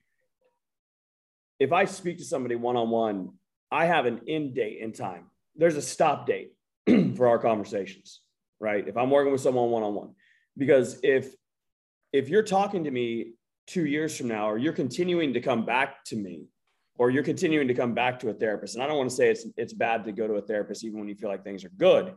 if 1.60 1.70
I 1.70 1.84
speak 1.84 2.16
to 2.18 2.24
somebody 2.24 2.54
one 2.54 2.76
on 2.76 2.88
one, 2.88 3.32
I 3.70 3.84
have 3.84 4.06
an 4.06 4.22
end 4.26 4.54
date 4.54 4.78
in 4.80 4.92
time. 4.92 5.26
There's 5.54 5.76
a 5.76 5.82
stop 5.82 6.26
date 6.26 6.52
for 7.16 7.28
our 7.28 7.38
conversations, 7.38 8.22
right? 8.58 8.88
If 8.88 8.96
I'm 8.96 9.10
working 9.10 9.32
with 9.32 9.42
someone 9.42 9.70
one 9.70 9.82
on 9.82 9.94
one, 9.94 10.14
because 10.56 10.98
if 11.02 11.34
if 12.10 12.30
you're 12.30 12.42
talking 12.42 12.84
to 12.84 12.90
me 12.90 13.34
two 13.66 13.86
years 13.86 14.16
from 14.16 14.28
now, 14.28 14.50
or 14.50 14.58
you're 14.58 14.72
continuing 14.72 15.32
to 15.34 15.40
come 15.40 15.64
back 15.64 16.04
to 16.06 16.16
me, 16.16 16.46
or 16.96 17.10
you're 17.10 17.22
continuing 17.22 17.68
to 17.68 17.74
come 17.74 17.94
back 17.94 18.20
to 18.20 18.30
a 18.30 18.34
therapist. 18.34 18.74
And 18.74 18.82
I 18.82 18.86
don't 18.86 18.98
want 18.98 19.10
to 19.10 19.16
say 19.16 19.30
it's 19.30 19.46
it's 19.56 19.72
bad 19.72 20.04
to 20.04 20.12
go 20.12 20.26
to 20.26 20.34
a 20.34 20.42
therapist 20.42 20.84
even 20.84 20.98
when 20.98 21.08
you 21.08 21.14
feel 21.14 21.30
like 21.30 21.44
things 21.44 21.64
are 21.64 21.72
good, 21.76 22.14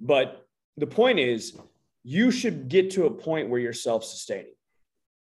but 0.00 0.46
the 0.76 0.86
point 0.86 1.18
is 1.18 1.56
you 2.02 2.30
should 2.30 2.68
get 2.68 2.90
to 2.90 3.06
a 3.06 3.10
point 3.10 3.48
where 3.48 3.60
you're 3.60 3.72
self-sustaining. 3.72 4.54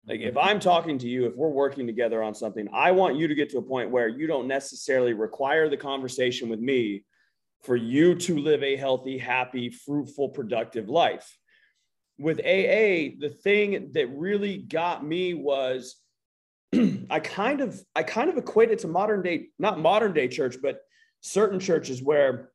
Like 0.07 0.21
if 0.21 0.37
I'm 0.37 0.59
talking 0.59 0.97
to 0.99 1.07
you, 1.07 1.25
if 1.25 1.35
we're 1.35 1.49
working 1.49 1.85
together 1.85 2.23
on 2.23 2.33
something, 2.33 2.67
I 2.73 2.91
want 2.91 3.17
you 3.17 3.27
to 3.27 3.35
get 3.35 3.49
to 3.51 3.57
a 3.57 3.61
point 3.61 3.91
where 3.91 4.07
you 4.07 4.25
don't 4.25 4.47
necessarily 4.47 5.13
require 5.13 5.69
the 5.69 5.77
conversation 5.77 6.49
with 6.49 6.59
me 6.59 7.03
for 7.63 7.75
you 7.75 8.15
to 8.15 8.37
live 8.39 8.63
a 8.63 8.75
healthy, 8.75 9.17
happy, 9.17 9.69
fruitful, 9.69 10.29
productive 10.29 10.89
life 10.89 11.37
with 12.21 12.39
AA, 12.39 13.17
the 13.19 13.35
thing 13.43 13.91
that 13.93 14.07
really 14.07 14.57
got 14.57 15.05
me 15.05 15.33
was 15.33 15.95
I 17.09 17.19
kind 17.19 17.61
of 17.61 17.81
I 17.95 18.03
kind 18.03 18.29
of 18.29 18.37
equate 18.37 18.71
it 18.71 18.79
to 18.79 18.87
modern 18.87 19.21
day, 19.21 19.47
not 19.59 19.79
modern 19.79 20.13
day 20.13 20.27
church, 20.27 20.57
but 20.61 20.79
certain 21.21 21.59
churches 21.59 22.01
where 22.01 22.51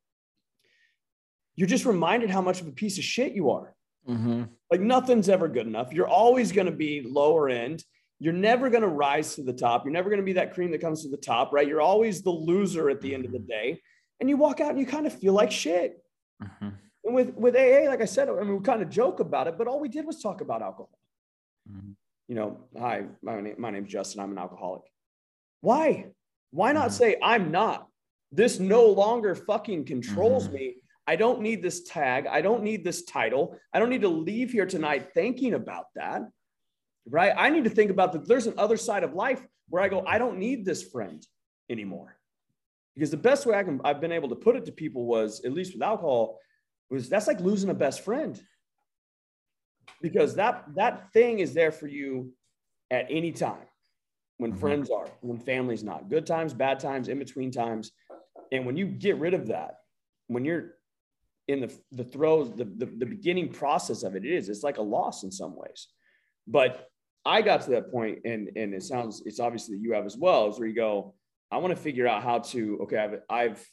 you're 1.56 1.68
just 1.68 1.84
reminded 1.84 2.30
how 2.30 2.42
much 2.42 2.60
of 2.60 2.68
a 2.68 2.72
piece 2.72 2.98
of 2.98 3.04
shit 3.04 3.32
you 3.32 3.50
are. 3.50 3.74
Mm-hmm. 4.08 4.44
Like 4.70 4.80
nothing's 4.80 5.28
ever 5.28 5.48
good 5.48 5.66
enough. 5.66 5.92
You're 5.92 6.08
always 6.08 6.52
going 6.52 6.66
to 6.66 6.72
be 6.72 7.02
lower 7.02 7.48
end. 7.48 7.82
You're 8.18 8.32
never 8.32 8.70
going 8.70 8.82
to 8.82 8.88
rise 8.88 9.34
to 9.34 9.42
the 9.42 9.52
top. 9.52 9.84
You're 9.84 9.92
never 9.92 10.08
going 10.08 10.20
to 10.20 10.24
be 10.24 10.34
that 10.34 10.54
cream 10.54 10.70
that 10.70 10.80
comes 10.80 11.02
to 11.02 11.10
the 11.10 11.16
top, 11.16 11.52
right? 11.52 11.66
You're 11.66 11.82
always 11.82 12.22
the 12.22 12.30
loser 12.30 12.88
at 12.88 13.00
the 13.00 13.14
end 13.14 13.24
of 13.24 13.32
the 13.32 13.38
day. 13.38 13.80
And 14.20 14.28
you 14.28 14.36
walk 14.36 14.60
out 14.60 14.70
and 14.70 14.78
you 14.78 14.86
kind 14.86 15.06
of 15.06 15.18
feel 15.18 15.34
like 15.34 15.50
shit. 15.50 15.98
Mm-hmm. 16.42 16.68
And 17.06 17.14
with, 17.14 17.34
with 17.36 17.54
AA, 17.54 17.88
like 17.88 18.02
I 18.02 18.04
said, 18.04 18.28
I 18.28 18.42
mean, 18.42 18.56
we 18.56 18.62
kind 18.62 18.82
of 18.82 18.90
joke 18.90 19.20
about 19.20 19.46
it, 19.46 19.56
but 19.56 19.68
all 19.68 19.78
we 19.78 19.88
did 19.88 20.04
was 20.04 20.20
talk 20.20 20.40
about 20.40 20.60
alcohol. 20.60 20.98
Mm-hmm. 21.70 21.92
You 22.26 22.34
know, 22.34 22.58
hi, 22.76 23.04
my 23.22 23.40
name, 23.40 23.54
my 23.58 23.70
name's 23.70 23.90
Justin. 23.92 24.20
I'm 24.20 24.32
an 24.32 24.38
alcoholic. 24.38 24.82
Why? 25.60 26.06
Why 26.50 26.72
not 26.72 26.88
mm-hmm. 26.88 26.96
say 26.96 27.16
I'm 27.22 27.52
not? 27.52 27.86
This 28.32 28.58
no 28.58 28.86
longer 28.86 29.36
fucking 29.36 29.84
controls 29.84 30.46
mm-hmm. 30.46 30.54
me. 30.54 30.74
I 31.06 31.14
don't 31.14 31.40
need 31.40 31.62
this 31.62 31.84
tag. 31.84 32.26
I 32.26 32.40
don't 32.40 32.64
need 32.64 32.82
this 32.82 33.04
title. 33.04 33.56
I 33.72 33.78
don't 33.78 33.90
need 33.90 34.02
to 34.02 34.08
leave 34.08 34.50
here 34.50 34.66
tonight 34.66 35.14
thinking 35.14 35.54
about 35.54 35.84
that. 35.94 36.22
Right? 37.08 37.32
I 37.36 37.50
need 37.50 37.62
to 37.64 37.70
think 37.70 37.92
about 37.92 38.12
that 38.14 38.26
there's 38.26 38.48
an 38.48 38.54
other 38.58 38.76
side 38.76 39.04
of 39.04 39.14
life 39.14 39.40
where 39.68 39.80
I 39.80 39.88
go, 39.88 40.02
I 40.04 40.18
don't 40.18 40.38
need 40.38 40.64
this 40.64 40.82
friend 40.82 41.24
anymore. 41.70 42.16
Because 42.94 43.12
the 43.12 43.16
best 43.16 43.46
way 43.46 43.56
I 43.56 43.62
can 43.62 43.80
I've 43.84 44.00
been 44.00 44.10
able 44.10 44.30
to 44.30 44.34
put 44.34 44.56
it 44.56 44.64
to 44.64 44.72
people 44.72 45.06
was, 45.06 45.44
at 45.44 45.52
least 45.52 45.74
with 45.74 45.82
alcohol, 45.82 46.40
was 46.90 47.08
that's 47.08 47.26
like 47.26 47.40
losing 47.40 47.70
a 47.70 47.74
best 47.74 48.02
friend. 48.02 48.40
Because 50.02 50.34
that 50.36 50.64
that 50.74 51.12
thing 51.12 51.38
is 51.38 51.54
there 51.54 51.72
for 51.72 51.86
you 51.86 52.32
at 52.90 53.06
any 53.10 53.32
time 53.32 53.66
when 54.38 54.50
mm-hmm. 54.50 54.60
friends 54.60 54.90
are, 54.90 55.06
when 55.20 55.38
family's 55.38 55.82
not. 55.82 56.08
Good 56.08 56.26
times, 56.26 56.52
bad 56.52 56.78
times, 56.78 57.08
in 57.08 57.18
between 57.18 57.50
times. 57.50 57.92
And 58.52 58.66
when 58.66 58.76
you 58.76 58.86
get 58.86 59.18
rid 59.18 59.34
of 59.34 59.48
that, 59.48 59.76
when 60.28 60.44
you're 60.44 60.74
in 61.48 61.60
the, 61.60 61.72
the 61.92 62.04
throes, 62.04 62.52
the, 62.54 62.64
the, 62.64 62.86
the 62.86 63.06
beginning 63.06 63.48
process 63.48 64.02
of 64.02 64.14
it, 64.14 64.24
it 64.24 64.32
is, 64.32 64.48
it's 64.48 64.62
like 64.62 64.78
a 64.78 64.82
loss 64.82 65.22
in 65.22 65.30
some 65.30 65.56
ways. 65.56 65.88
But 66.46 66.88
I 67.24 67.42
got 67.42 67.62
to 67.62 67.70
that 67.70 67.90
point 67.90 68.20
and, 68.24 68.50
and 68.56 68.74
it 68.74 68.82
sounds, 68.82 69.22
it's 69.26 69.40
obviously 69.40 69.76
that 69.76 69.82
you 69.82 69.92
have 69.92 70.06
as 70.06 70.16
well, 70.16 70.48
is 70.48 70.58
where 70.58 70.68
you 70.68 70.74
go, 70.74 71.14
I 71.50 71.58
want 71.58 71.74
to 71.74 71.80
figure 71.80 72.06
out 72.06 72.22
how 72.22 72.40
to, 72.40 72.80
okay, 72.82 72.98
I've, 72.98 73.20
I've 73.30 73.70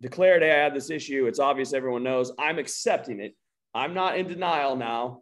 declared, 0.00 0.42
hey, 0.42 0.50
I 0.52 0.62
had 0.62 0.74
this 0.74 0.90
issue. 0.90 1.26
It's 1.26 1.38
obvious 1.38 1.72
everyone 1.72 2.02
knows 2.02 2.32
I'm 2.38 2.58
accepting 2.58 3.20
it. 3.20 3.34
I'm 3.74 3.94
not 3.94 4.16
in 4.18 4.26
denial 4.26 4.76
now. 4.76 5.20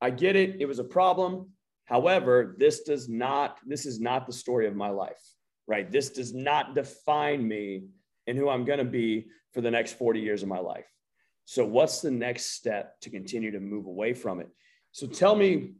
I 0.00 0.10
get 0.10 0.36
it. 0.36 0.60
It 0.60 0.66
was 0.66 0.78
a 0.78 0.84
problem. 0.84 1.50
However, 1.84 2.56
this 2.58 2.82
does 2.82 3.08
not, 3.08 3.58
this 3.66 3.86
is 3.86 4.00
not 4.00 4.26
the 4.26 4.32
story 4.32 4.66
of 4.66 4.74
my 4.74 4.90
life, 4.90 5.22
right? 5.66 5.90
This 5.90 6.10
does 6.10 6.34
not 6.34 6.74
define 6.74 7.46
me 7.46 7.84
and 8.26 8.36
who 8.36 8.48
I'm 8.48 8.64
going 8.64 8.78
to 8.78 8.84
be 8.84 9.26
for 9.52 9.60
the 9.60 9.70
next 9.70 9.98
40 9.98 10.20
years 10.20 10.42
of 10.42 10.48
my 10.48 10.58
life. 10.58 10.86
So, 11.44 11.64
what's 11.64 12.00
the 12.00 12.10
next 12.10 12.52
step 12.52 13.00
to 13.00 13.10
continue 13.10 13.50
to 13.50 13.60
move 13.60 13.86
away 13.86 14.14
from 14.14 14.40
it? 14.40 14.48
So, 14.92 15.06
tell 15.06 15.34
me 15.34 15.72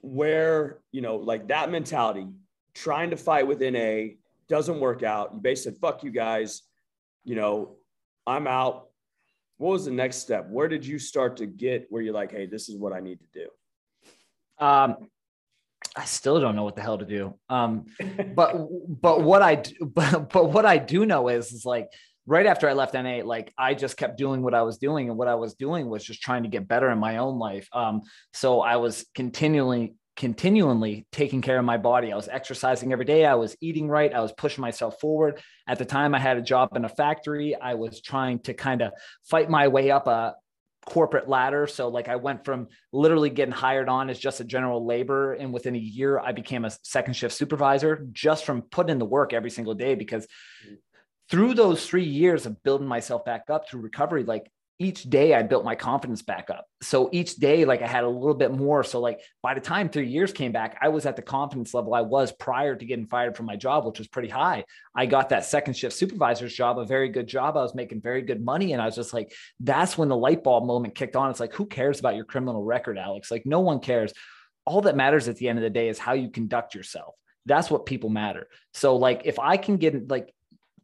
where, 0.00 0.78
you 0.92 1.02
know, 1.02 1.16
like 1.16 1.48
that 1.48 1.70
mentality, 1.70 2.28
trying 2.74 3.10
to 3.10 3.16
fight 3.16 3.46
within 3.46 3.76
a 3.76 4.16
doesn't 4.48 4.80
work 4.80 5.02
out. 5.02 5.34
You 5.34 5.40
basically 5.40 5.72
said, 5.72 5.80
fuck 5.80 6.02
you 6.02 6.10
guys, 6.10 6.62
you 7.24 7.34
know, 7.34 7.76
I'm 8.26 8.46
out. 8.46 8.88
What 9.58 9.72
was 9.72 9.84
the 9.84 9.90
next 9.90 10.16
step? 10.16 10.48
Where 10.48 10.68
did 10.68 10.84
you 10.84 10.98
start 10.98 11.36
to 11.38 11.46
get 11.46 11.86
where 11.90 12.02
you're 12.02 12.14
like, 12.14 12.32
hey, 12.32 12.46
this 12.46 12.68
is 12.68 12.76
what 12.76 12.92
I 12.92 13.00
need 13.00 13.20
to 13.20 13.26
do? 13.32 14.64
Um, 14.64 15.08
I 15.94 16.04
still 16.04 16.40
don't 16.40 16.56
know 16.56 16.64
what 16.64 16.76
the 16.76 16.82
hell 16.82 16.98
to 16.98 17.04
do. 17.04 17.34
Um, 17.48 17.86
but 18.34 18.54
but 18.88 19.22
what 19.22 19.42
I 19.42 19.62
but, 19.80 20.30
but 20.30 20.52
what 20.52 20.66
I 20.66 20.78
do 20.78 21.06
know 21.06 21.28
is 21.28 21.52
is 21.52 21.64
like 21.64 21.88
right 22.26 22.46
after 22.46 22.68
I 22.68 22.72
left 22.72 22.94
NA, 22.94 23.20
like 23.24 23.52
I 23.58 23.74
just 23.74 23.96
kept 23.96 24.16
doing 24.16 24.42
what 24.42 24.54
I 24.54 24.62
was 24.62 24.78
doing, 24.78 25.08
and 25.08 25.18
what 25.18 25.28
I 25.28 25.34
was 25.34 25.54
doing 25.54 25.88
was 25.88 26.04
just 26.04 26.22
trying 26.22 26.44
to 26.44 26.48
get 26.48 26.68
better 26.68 26.90
in 26.90 26.98
my 26.98 27.18
own 27.18 27.38
life. 27.38 27.68
Um, 27.72 28.02
so 28.32 28.60
I 28.60 28.76
was 28.76 29.04
continually 29.14 29.94
continually 30.16 31.06
taking 31.10 31.40
care 31.40 31.58
of 31.58 31.64
my 31.64 31.78
body. 31.78 32.12
I 32.12 32.16
was 32.16 32.28
exercising 32.28 32.92
every 32.92 33.04
day. 33.04 33.24
I 33.24 33.34
was 33.34 33.56
eating 33.60 33.88
right. 33.88 34.12
I 34.12 34.20
was 34.20 34.32
pushing 34.32 34.60
myself 34.60 35.00
forward. 35.00 35.40
At 35.66 35.78
the 35.78 35.84
time, 35.84 36.14
I 36.14 36.18
had 36.18 36.36
a 36.36 36.42
job 36.42 36.76
in 36.76 36.84
a 36.84 36.88
factory. 36.88 37.54
I 37.54 37.74
was 37.74 38.00
trying 38.00 38.40
to 38.40 38.54
kind 38.54 38.82
of 38.82 38.92
fight 39.24 39.48
my 39.48 39.68
way 39.68 39.90
up 39.90 40.06
a 40.06 40.34
corporate 40.84 41.28
ladder. 41.28 41.66
So, 41.66 41.88
like, 41.88 42.08
I 42.08 42.16
went 42.16 42.44
from 42.44 42.68
literally 42.92 43.30
getting 43.30 43.52
hired 43.54 43.88
on 43.88 44.10
as 44.10 44.18
just 44.18 44.40
a 44.40 44.44
general 44.44 44.84
laborer, 44.84 45.32
and 45.32 45.52
within 45.52 45.74
a 45.74 45.78
year, 45.78 46.18
I 46.18 46.32
became 46.32 46.64
a 46.64 46.72
second 46.82 47.14
shift 47.14 47.34
supervisor 47.34 48.06
just 48.12 48.44
from 48.44 48.62
putting 48.62 48.90
in 48.90 48.98
the 48.98 49.06
work 49.06 49.32
every 49.32 49.50
single 49.50 49.74
day 49.74 49.94
because 49.94 50.26
mm. 50.66 50.76
through 51.30 51.54
those 51.54 51.86
three 51.86 52.04
years 52.04 52.44
of 52.44 52.62
building 52.62 52.88
myself 52.88 53.24
back 53.24 53.44
up 53.48 53.68
through 53.68 53.80
recovery, 53.80 54.24
like 54.24 54.50
each 54.78 55.04
day 55.04 55.34
I 55.34 55.42
built 55.42 55.64
my 55.64 55.74
confidence 55.74 56.22
back 56.22 56.50
up. 56.50 56.66
So 56.82 57.08
each 57.12 57.36
day, 57.36 57.64
like 57.64 57.82
I 57.82 57.86
had 57.86 58.04
a 58.04 58.08
little 58.08 58.34
bit 58.34 58.50
more. 58.50 58.82
So 58.82 59.00
like 59.00 59.20
by 59.42 59.54
the 59.54 59.60
time 59.60 59.88
three 59.88 60.08
years 60.08 60.32
came 60.32 60.50
back, 60.50 60.78
I 60.80 60.88
was 60.88 61.06
at 61.06 61.14
the 61.14 61.22
confidence 61.22 61.72
level 61.72 61.94
I 61.94 62.00
was 62.00 62.32
prior 62.32 62.74
to 62.74 62.84
getting 62.84 63.06
fired 63.06 63.36
from 63.36 63.46
my 63.46 63.54
job, 63.54 63.84
which 63.84 63.98
was 63.98 64.08
pretty 64.08 64.28
high. 64.28 64.64
I 64.94 65.06
got 65.06 65.28
that 65.28 65.44
second 65.44 65.74
shift 65.74 65.94
supervisor's 65.94 66.54
job, 66.54 66.78
a 66.78 66.84
very 66.84 67.10
good 67.10 67.28
job. 67.28 67.56
I 67.56 67.62
was 67.62 67.74
making 67.74 68.00
very 68.00 68.22
good 68.22 68.44
money. 68.44 68.72
And 68.72 68.82
I 68.82 68.86
was 68.86 68.96
just 68.96 69.14
like, 69.14 69.32
that's 69.60 69.96
when 69.96 70.08
the 70.08 70.16
light 70.16 70.42
bulb 70.42 70.64
moment 70.64 70.94
kicked 70.94 71.16
on. 71.16 71.30
It's 71.30 71.40
like, 71.40 71.54
who 71.54 71.66
cares 71.66 72.00
about 72.00 72.16
your 72.16 72.24
criminal 72.24 72.64
record, 72.64 72.98
Alex? 72.98 73.30
Like 73.30 73.46
no 73.46 73.60
one 73.60 73.78
cares. 73.78 74.12
All 74.64 74.80
that 74.82 74.96
matters 74.96 75.28
at 75.28 75.36
the 75.36 75.48
end 75.48 75.58
of 75.58 75.62
the 75.62 75.70
day 75.70 75.88
is 75.88 75.98
how 75.98 76.14
you 76.14 76.28
conduct 76.28 76.74
yourself. 76.74 77.14
That's 77.46 77.70
what 77.70 77.86
people 77.86 78.10
matter. 78.10 78.48
So 78.74 78.96
like 78.96 79.22
if 79.24 79.38
I 79.38 79.56
can 79.56 79.76
get 79.76 80.08
like 80.08 80.34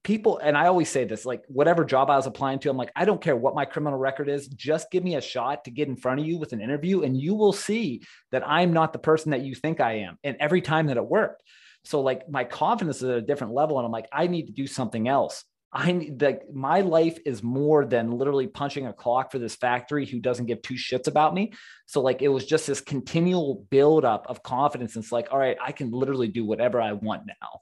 people, 0.08 0.38
and 0.38 0.56
I 0.56 0.68
always 0.68 0.88
say 0.88 1.04
this, 1.04 1.26
like 1.26 1.44
whatever 1.48 1.84
job 1.84 2.08
I 2.08 2.16
was 2.16 2.26
applying 2.26 2.60
to, 2.60 2.70
I'm 2.70 2.78
like, 2.78 2.92
I 2.96 3.04
don't 3.04 3.20
care 3.20 3.36
what 3.36 3.54
my 3.54 3.66
criminal 3.66 3.98
record 3.98 4.30
is, 4.30 4.48
just 4.48 4.90
give 4.90 5.04
me 5.04 5.16
a 5.16 5.20
shot 5.20 5.66
to 5.66 5.70
get 5.70 5.86
in 5.86 5.96
front 5.96 6.18
of 6.18 6.26
you 6.26 6.38
with 6.38 6.54
an 6.54 6.62
interview, 6.62 7.02
and 7.02 7.14
you 7.14 7.34
will 7.34 7.52
see 7.52 8.00
that 8.32 8.42
I'm 8.48 8.72
not 8.72 8.94
the 8.94 8.98
person 8.98 9.32
that 9.32 9.42
you 9.42 9.54
think 9.54 9.82
I 9.82 9.98
am. 9.98 10.18
And 10.24 10.38
every 10.40 10.62
time 10.62 10.86
that 10.86 10.96
it 10.96 11.04
worked. 11.04 11.42
So 11.84 12.00
like 12.00 12.26
my 12.26 12.44
confidence 12.44 12.96
is 12.96 13.02
at 13.10 13.18
a 13.18 13.20
different 13.20 13.52
level. 13.52 13.78
And 13.78 13.84
I'm 13.84 13.92
like, 13.92 14.08
I 14.10 14.28
need 14.28 14.46
to 14.46 14.52
do 14.52 14.66
something 14.66 15.06
else. 15.08 15.44
I 15.70 15.92
need 15.92 16.22
like 16.22 16.42
my 16.50 16.80
life 16.80 17.18
is 17.26 17.42
more 17.42 17.84
than 17.84 18.10
literally 18.10 18.46
punching 18.46 18.86
a 18.86 18.94
clock 18.94 19.30
for 19.30 19.38
this 19.38 19.56
factory 19.56 20.06
who 20.06 20.20
doesn't 20.20 20.46
give 20.46 20.62
two 20.62 20.74
shits 20.74 21.06
about 21.06 21.34
me. 21.34 21.52
So 21.84 22.00
like 22.00 22.22
it 22.22 22.28
was 22.28 22.46
just 22.46 22.66
this 22.66 22.80
continual 22.80 23.66
buildup 23.68 24.26
of 24.28 24.42
confidence. 24.42 24.96
And 24.96 25.04
It's 25.04 25.12
like, 25.12 25.28
all 25.30 25.38
right, 25.38 25.58
I 25.62 25.72
can 25.72 25.90
literally 25.90 26.28
do 26.28 26.46
whatever 26.46 26.80
I 26.80 26.92
want 26.94 27.26
now 27.26 27.60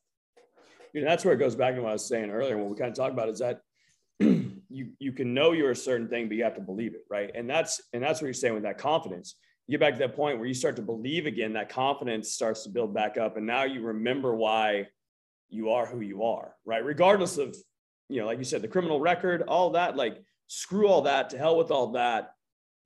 that's 1.05 1.25
where 1.25 1.35
it 1.35 1.39
goes 1.39 1.55
back 1.55 1.75
to 1.75 1.83
what 1.83 1.91
I 1.91 1.95
was 1.95 2.09
saying 2.09 2.31
earlier. 2.31 2.57
What 2.57 2.71
we 2.71 2.77
kind 2.77 2.91
of 2.91 2.97
talked 2.97 3.13
about 3.13 3.29
is 3.29 3.41
that 3.41 3.61
you 4.19 4.93
you 4.99 5.13
can 5.13 5.35
know 5.35 5.53
you're 5.53 5.71
a 5.71 5.77
certain 5.77 6.09
thing, 6.09 6.29
but 6.29 6.37
you 6.37 6.45
have 6.45 6.55
to 6.55 6.61
believe 6.61 6.95
it, 6.95 7.05
right? 7.11 7.31
And 7.35 7.49
that's 7.49 7.83
and 7.93 8.03
that's 8.03 8.21
what 8.21 8.27
you're 8.27 8.35
saying 8.35 8.55
with 8.55 8.63
that 8.63 8.79
confidence. 8.79 9.37
You 9.67 9.73
get 9.73 9.81
back 9.81 9.95
to 9.95 9.99
that 10.01 10.15
point 10.15 10.39
where 10.39 10.47
you 10.47 10.55
start 10.55 10.77
to 10.77 10.83
believe 10.83 11.27
again. 11.27 11.55
That 11.55 11.69
confidence 11.69 12.33
starts 12.33 12.63
to 12.65 12.71
build 12.71 12.95
back 12.95 13.19
up, 13.19 13.37
and 13.37 13.47
now 13.47 13.65
you 13.65 13.83
remember 13.83 14.35
why 14.35 14.87
you 15.49 15.71
are 15.71 15.87
who 15.87 16.01
you 16.01 16.25
are, 16.25 16.55
right? 16.65 16.85
Regardless 16.85 17.39
of 17.39 17.57
you 18.09 18.21
know, 18.21 18.27
like 18.27 18.39
you 18.39 18.45
said, 18.45 18.63
the 18.63 18.69
criminal 18.69 19.01
record, 19.01 19.43
all 19.43 19.71
that. 19.71 19.97
Like 19.97 20.23
screw 20.47 20.89
all 20.89 21.03
that. 21.03 21.31
To 21.31 21.39
hell 21.39 21.59
with 21.59 21.71
all 21.71 21.93
that. 21.93 22.33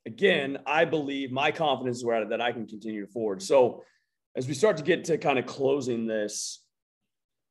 Again, 0.06 0.58
I 0.66 0.86
believe 0.86 1.30
my 1.30 1.50
confidence 1.52 1.98
is 1.98 2.04
where 2.04 2.24
that 2.24 2.40
I 2.40 2.52
can 2.52 2.66
continue 2.66 3.04
to 3.04 3.12
forward. 3.12 3.42
So 3.42 3.84
as 4.34 4.48
we 4.48 4.54
start 4.54 4.78
to 4.78 4.82
get 4.82 5.04
to 5.04 5.18
kind 5.18 5.38
of 5.38 5.46
closing 5.46 6.06
this 6.06 6.59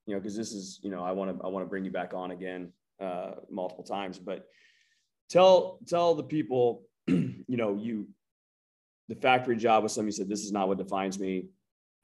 you 0.10 0.16
know, 0.16 0.20
because 0.20 0.36
this 0.36 0.54
is, 0.54 0.80
you 0.82 0.90
know, 0.90 1.04
I 1.04 1.12
want 1.12 1.38
to 1.38 1.46
I 1.46 1.50
want 1.50 1.64
to 1.64 1.70
bring 1.70 1.86
you 1.86 1.92
back 1.92 2.16
on 2.16 2.32
again 2.32 2.74
uh, 3.00 3.34
multiple 3.48 3.84
times, 3.84 4.18
but 4.18 4.48
tell 5.30 5.78
tell 5.86 6.16
the 6.16 6.24
people, 6.24 6.82
you 7.08 7.46
know, 7.48 7.76
you 7.76 8.08
the 9.08 9.14
factory 9.14 9.56
job 9.56 9.84
was 9.84 9.94
something 9.94 10.08
you 10.08 10.12
said 10.12 10.28
this 10.28 10.44
is 10.44 10.52
not 10.52 10.68
what 10.68 10.80
defines 10.80 11.20
me. 11.20 11.50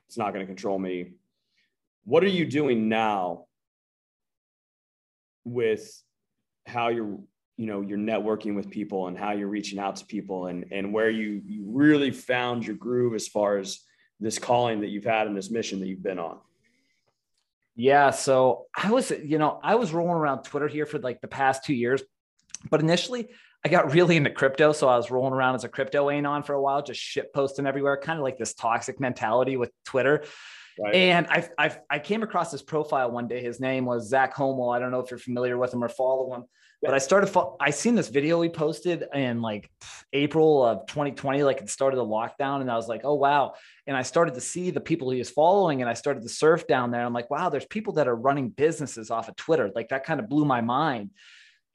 It's 0.07 0.19
not 0.19 0.33
going 0.33 0.45
to 0.45 0.47
control 0.47 0.77
me. 0.77 1.13
What 2.03 2.23
are 2.23 2.27
you 2.27 2.45
doing 2.45 2.89
now 2.89 3.45
with 5.43 5.99
how 6.67 6.89
you're 6.89 7.17
you 7.57 7.65
know 7.65 7.81
you're 7.81 7.97
networking 7.97 8.55
with 8.55 8.69
people 8.69 9.07
and 9.07 9.17
how 9.17 9.31
you're 9.31 9.47
reaching 9.47 9.79
out 9.79 9.95
to 9.95 10.05
people 10.05 10.45
and 10.45 10.65
and 10.71 10.93
where 10.93 11.09
you 11.09 11.41
you 11.43 11.63
really 11.65 12.11
found 12.11 12.67
your 12.67 12.75
groove 12.75 13.15
as 13.15 13.27
far 13.27 13.57
as 13.57 13.79
this 14.19 14.37
calling 14.37 14.81
that 14.81 14.89
you've 14.89 15.05
had 15.05 15.25
and 15.25 15.35
this 15.35 15.49
mission 15.49 15.79
that 15.79 15.87
you've 15.87 16.03
been 16.03 16.19
on 16.19 16.37
yeah. 17.75 18.11
So 18.11 18.65
I 18.75 18.91
was, 18.91 19.11
you 19.11 19.37
know, 19.37 19.59
I 19.61 19.75
was 19.75 19.91
rolling 19.93 20.15
around 20.15 20.43
Twitter 20.43 20.67
here 20.67 20.85
for 20.85 20.99
like 20.99 21.21
the 21.21 21.27
past 21.27 21.63
two 21.63 21.73
years, 21.73 22.01
but 22.69 22.79
initially 22.79 23.29
I 23.63 23.69
got 23.69 23.93
really 23.93 24.15
into 24.15 24.29
crypto. 24.29 24.71
So 24.71 24.87
I 24.87 24.95
was 24.95 25.11
rolling 25.11 25.33
around 25.33 25.55
as 25.55 25.63
a 25.63 25.69
crypto 25.69 26.09
anon 26.09 26.43
for 26.43 26.53
a 26.53 26.61
while, 26.61 26.81
just 26.83 27.01
shit 27.01 27.33
posting 27.33 27.65
everywhere, 27.65 27.97
kind 27.97 28.19
of 28.19 28.23
like 28.23 28.37
this 28.37 28.53
toxic 28.53 28.99
mentality 28.99 29.57
with 29.57 29.71
Twitter. 29.85 30.23
Right. 30.79 30.95
And 30.95 31.27
I, 31.27 31.47
I, 31.57 31.77
I 31.89 31.99
came 31.99 32.21
across 32.21 32.51
this 32.51 32.61
profile 32.61 33.09
one 33.09 33.27
day. 33.27 33.41
His 33.41 33.59
name 33.59 33.85
was 33.85 34.09
Zach 34.09 34.33
Homo. 34.33 34.69
I 34.69 34.79
don't 34.79 34.91
know 34.91 34.99
if 34.99 35.09
you're 35.09 35.17
familiar 35.17 35.57
with 35.57 35.73
him 35.73 35.83
or 35.83 35.89
follow 35.89 36.33
him, 36.33 36.43
but 36.81 36.93
I 36.93 36.97
started, 36.99 37.35
I 37.59 37.71
seen 37.71 37.95
this 37.95 38.09
video 38.09 38.39
we 38.39 38.49
posted 38.49 39.05
in 39.13 39.41
like 39.41 39.69
April 40.13 40.63
of 40.63 40.85
2020, 40.87 41.43
like 41.43 41.61
it 41.61 41.69
started 41.69 41.97
the 41.97 42.05
lockdown. 42.05 42.61
And 42.61 42.69
I 42.69 42.75
was 42.75 42.87
like, 42.87 43.01
oh, 43.03 43.15
wow. 43.15 43.53
And 43.87 43.97
I 43.97 44.03
started 44.03 44.35
to 44.35 44.41
see 44.41 44.71
the 44.71 44.79
people 44.79 45.09
he 45.09 45.19
was 45.19 45.29
following 45.29 45.81
and 45.81 45.89
I 45.89 45.93
started 45.93 46.23
to 46.23 46.29
surf 46.29 46.67
down 46.67 46.91
there. 46.91 47.05
I'm 47.05 47.13
like, 47.13 47.29
wow, 47.29 47.49
there's 47.49 47.65
people 47.65 47.93
that 47.93 48.07
are 48.07 48.15
running 48.15 48.49
businesses 48.49 49.09
off 49.09 49.29
of 49.29 49.35
Twitter. 49.35 49.71
Like 49.73 49.89
that 49.89 50.05
kind 50.05 50.19
of 50.19 50.29
blew 50.29 50.45
my 50.45 50.61
mind. 50.61 51.11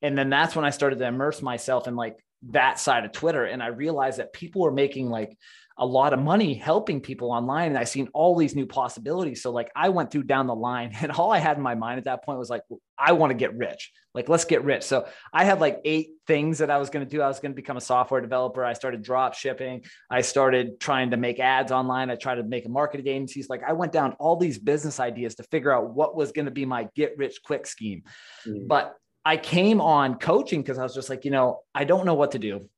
And 0.03 0.17
then 0.17 0.31
that's 0.31 0.57
when 0.57 0.65
I 0.65 0.71
started 0.71 0.99
to 0.99 1.07
immerse 1.07 1.43
myself 1.43 1.89
in 1.89 1.97
like 1.97 2.17
that 2.51 2.79
side 2.79 3.05
of 3.05 3.13
Twitter. 3.13 3.45
And 3.45 3.63
I 3.63 3.69
realized 3.69 4.19
that 4.19 4.33
people 4.33 4.63
were 4.63 4.73
making 4.73 5.11
like 5.11 5.37
a 5.81 5.87
lot 5.87 6.13
of 6.13 6.21
money 6.21 6.53
helping 6.53 7.01
people 7.01 7.33
online. 7.33 7.69
And 7.69 7.79
I 7.79 7.85
seen 7.85 8.09
all 8.13 8.37
these 8.37 8.55
new 8.55 8.67
possibilities. 8.67 9.43
So 9.43 9.51
like 9.51 9.71
I 9.75 9.89
went 9.89 10.11
through 10.11 10.25
down 10.25 10.47
the 10.47 10.55
line 10.55 10.93
and 11.01 11.11
all 11.11 11.33
I 11.33 11.39
had 11.39 11.57
in 11.57 11.63
my 11.63 11.75
mind 11.75 11.99
at 11.99 12.05
that 12.05 12.23
point 12.23 12.39
was 12.39 12.51
like, 12.51 12.63
I 12.99 13.13
want 13.13 13.31
to 13.31 13.35
get 13.35 13.57
rich. 13.57 13.91
Like, 14.13 14.29
let's 14.29 14.45
get 14.45 14.63
rich. 14.63 14.83
So 14.83 15.07
I 15.33 15.45
had 15.45 15.59
like 15.59 15.81
eight 15.87 16.11
things 16.27 16.59
that 16.59 16.71
I 16.71 16.77
was 16.77 16.91
going 16.91 17.07
to 17.07 17.11
do. 17.11 17.23
I 17.23 17.29
was 17.29 17.41
going 17.41 17.53
to 17.53 17.57
become 17.57 17.79
a 17.79 17.81
software 17.81 18.21
developer. 18.21 18.63
I 18.63 18.75
started 18.75 19.03
drop 19.03 19.35
shipping. 19.35 19.85
I 20.11 20.21
started 20.21 20.81
trying 20.81 21.13
to 21.13 21.17
make 21.17 21.41
ads 21.41 21.73
online. 21.73 22.11
I 22.11 22.17
tried 22.17 22.35
to 22.35 22.43
make 22.43 22.67
a 22.67 22.69
marketing 22.69 23.09
agencies. 23.09 23.49
Like 23.49 23.63
I 23.67 23.73
went 23.73 23.93
down 23.93 24.13
all 24.19 24.37
these 24.37 24.59
business 24.59 25.01
ideas 25.01 25.37
to 25.37 25.45
figure 25.45 25.73
out 25.73 25.95
what 25.95 26.15
was 26.15 26.33
going 26.33 26.45
to 26.45 26.51
be 26.51 26.67
my 26.67 26.89
get 26.95 27.17
rich 27.17 27.41
quick 27.43 27.67
scheme. 27.67 28.03
Mm. 28.47 28.69
But 28.69 28.97
I 29.25 29.39
came 29.39 29.81
on 29.81 30.17
coaching 30.17 30.61
because 30.61 30.77
I 30.77 30.83
was 30.83 30.95
just 30.95 31.09
like, 31.09 31.25
you 31.25 31.31
know, 31.31 31.61
I 31.75 31.85
don't 31.85 32.05
know 32.05 32.15
what 32.15 32.33
to 32.33 32.39
do 32.39 32.69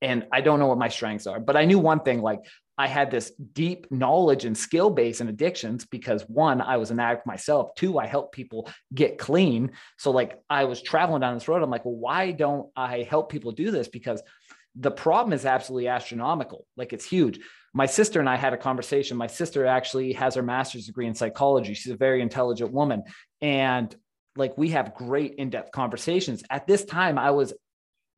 and 0.00 0.26
I 0.32 0.40
don't 0.40 0.58
know 0.58 0.66
what 0.66 0.78
my 0.78 0.88
strengths 0.88 1.26
are. 1.26 1.40
But 1.40 1.56
I 1.56 1.64
knew 1.64 1.78
one 1.78 2.00
thing 2.00 2.20
like 2.20 2.40
I 2.76 2.88
had 2.88 3.10
this 3.10 3.30
deep 3.52 3.86
knowledge 3.90 4.44
and 4.44 4.56
skill 4.56 4.90
base 4.90 5.20
in 5.20 5.28
addictions 5.28 5.86
because 5.86 6.22
one, 6.22 6.60
I 6.60 6.76
was 6.76 6.90
an 6.90 6.98
addict 6.98 7.26
myself. 7.26 7.74
Two, 7.76 7.98
I 7.98 8.06
help 8.06 8.32
people 8.32 8.68
get 8.92 9.18
clean. 9.18 9.72
So, 9.98 10.10
like, 10.10 10.40
I 10.50 10.64
was 10.64 10.82
traveling 10.82 11.20
down 11.20 11.34
this 11.34 11.46
road. 11.46 11.62
I'm 11.62 11.70
like, 11.70 11.84
well, 11.84 11.94
why 11.94 12.32
don't 12.32 12.68
I 12.74 13.02
help 13.02 13.30
people 13.30 13.52
do 13.52 13.70
this? 13.70 13.86
Because 13.86 14.22
the 14.74 14.90
problem 14.90 15.32
is 15.32 15.46
absolutely 15.46 15.86
astronomical. 15.86 16.66
Like, 16.76 16.92
it's 16.92 17.04
huge. 17.04 17.38
My 17.72 17.86
sister 17.86 18.18
and 18.18 18.28
I 18.28 18.36
had 18.36 18.54
a 18.54 18.58
conversation. 18.58 19.16
My 19.16 19.28
sister 19.28 19.66
actually 19.66 20.12
has 20.14 20.34
her 20.34 20.42
master's 20.42 20.86
degree 20.86 21.06
in 21.06 21.14
psychology. 21.14 21.74
She's 21.74 21.92
a 21.92 21.96
very 21.96 22.22
intelligent 22.22 22.72
woman. 22.72 23.04
And 23.40 23.94
like, 24.36 24.58
we 24.58 24.70
have 24.70 24.94
great 24.94 25.34
in 25.36 25.50
depth 25.50 25.70
conversations. 25.70 26.42
At 26.50 26.66
this 26.66 26.84
time, 26.84 27.18
I 27.18 27.30
was 27.30 27.52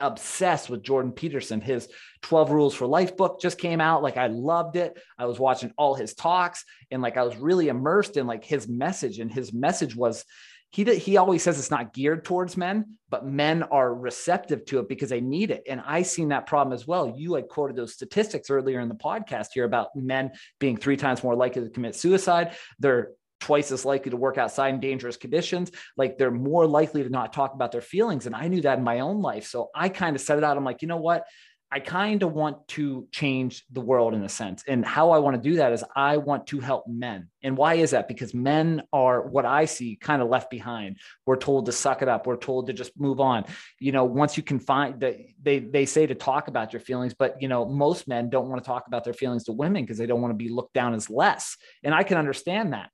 obsessed 0.00 0.68
with 0.68 0.82
Jordan 0.82 1.12
Peterson. 1.12 1.60
His 1.60 1.88
12 2.22 2.50
Rules 2.50 2.74
for 2.74 2.86
Life 2.86 3.16
book 3.16 3.40
just 3.40 3.58
came 3.58 3.80
out. 3.80 4.02
Like 4.02 4.16
I 4.16 4.26
loved 4.26 4.76
it. 4.76 4.98
I 5.18 5.26
was 5.26 5.38
watching 5.38 5.72
all 5.76 5.94
his 5.94 6.14
talks 6.14 6.64
and 6.90 7.02
like 7.02 7.16
I 7.16 7.22
was 7.22 7.36
really 7.36 7.68
immersed 7.68 8.16
in 8.16 8.26
like 8.26 8.44
his 8.44 8.68
message. 8.68 9.18
And 9.18 9.32
his 9.32 9.52
message 9.52 9.96
was 9.96 10.24
he 10.70 10.84
he 10.96 11.16
always 11.16 11.42
says 11.42 11.58
it's 11.58 11.70
not 11.70 11.94
geared 11.94 12.24
towards 12.24 12.56
men, 12.56 12.96
but 13.08 13.24
men 13.24 13.62
are 13.62 13.94
receptive 13.94 14.64
to 14.66 14.80
it 14.80 14.88
because 14.88 15.08
they 15.08 15.20
need 15.20 15.50
it. 15.50 15.62
And 15.68 15.80
I 15.84 16.02
seen 16.02 16.28
that 16.28 16.46
problem 16.46 16.74
as 16.74 16.86
well. 16.86 17.14
You 17.16 17.34
had 17.34 17.48
quoted 17.48 17.76
those 17.76 17.94
statistics 17.94 18.50
earlier 18.50 18.80
in 18.80 18.88
the 18.88 18.94
podcast 18.94 19.48
here 19.54 19.64
about 19.64 19.94
men 19.96 20.32
being 20.58 20.76
three 20.76 20.96
times 20.96 21.22
more 21.22 21.36
likely 21.36 21.62
to 21.62 21.70
commit 21.70 21.94
suicide. 21.94 22.56
They're 22.78 23.12
twice 23.40 23.70
as 23.70 23.84
likely 23.84 24.10
to 24.10 24.16
work 24.16 24.38
outside 24.38 24.74
in 24.74 24.80
dangerous 24.80 25.16
conditions. 25.16 25.70
Like 25.96 26.18
they're 26.18 26.30
more 26.30 26.66
likely 26.66 27.02
to 27.02 27.08
not 27.08 27.32
talk 27.32 27.54
about 27.54 27.72
their 27.72 27.80
feelings. 27.80 28.26
And 28.26 28.34
I 28.34 28.48
knew 28.48 28.62
that 28.62 28.78
in 28.78 28.84
my 28.84 29.00
own 29.00 29.20
life. 29.20 29.46
So 29.46 29.68
I 29.74 29.88
kind 29.88 30.16
of 30.16 30.22
set 30.22 30.38
it 30.38 30.44
out. 30.44 30.56
I'm 30.56 30.64
like, 30.64 30.82
you 30.82 30.88
know 30.88 30.96
what? 30.96 31.26
I 31.70 31.80
kind 31.80 32.22
of 32.22 32.32
want 32.32 32.66
to 32.68 33.08
change 33.10 33.64
the 33.72 33.80
world 33.80 34.14
in 34.14 34.22
a 34.22 34.28
sense. 34.28 34.62
And 34.68 34.84
how 34.84 35.10
I 35.10 35.18
want 35.18 35.34
to 35.34 35.50
do 35.50 35.56
that 35.56 35.72
is 35.72 35.82
I 35.96 36.16
want 36.16 36.46
to 36.48 36.60
help 36.60 36.86
men. 36.86 37.28
And 37.42 37.56
why 37.56 37.74
is 37.74 37.90
that? 37.90 38.06
Because 38.06 38.32
men 38.32 38.84
are 38.92 39.26
what 39.26 39.44
I 39.44 39.64
see 39.64 39.96
kind 39.96 40.22
of 40.22 40.28
left 40.28 40.48
behind. 40.48 40.98
We're 41.26 41.36
told 41.36 41.66
to 41.66 41.72
suck 41.72 42.02
it 42.02 42.08
up. 42.08 42.26
We're 42.26 42.36
told 42.36 42.68
to 42.68 42.72
just 42.72 42.92
move 42.98 43.18
on. 43.18 43.46
You 43.80 43.90
know, 43.90 44.04
once 44.04 44.36
you 44.36 44.44
can 44.44 44.60
find 44.60 45.00
that 45.00 45.16
they 45.42 45.58
they 45.58 45.86
say 45.86 46.06
to 46.06 46.14
talk 46.14 46.46
about 46.46 46.72
your 46.72 46.80
feelings, 46.80 47.14
but 47.14 47.42
you 47.42 47.48
know, 47.48 47.66
most 47.66 48.06
men 48.06 48.30
don't 48.30 48.48
want 48.48 48.62
to 48.62 48.66
talk 48.66 48.86
about 48.86 49.02
their 49.02 49.12
feelings 49.12 49.44
to 49.44 49.52
women 49.52 49.82
because 49.82 49.98
they 49.98 50.06
don't 50.06 50.22
want 50.22 50.32
to 50.32 50.38
be 50.44 50.48
looked 50.48 50.72
down 50.72 50.94
as 50.94 51.10
less. 51.10 51.56
And 51.82 51.92
I 51.92 52.04
can 52.04 52.16
understand 52.16 52.74
that. 52.74 52.90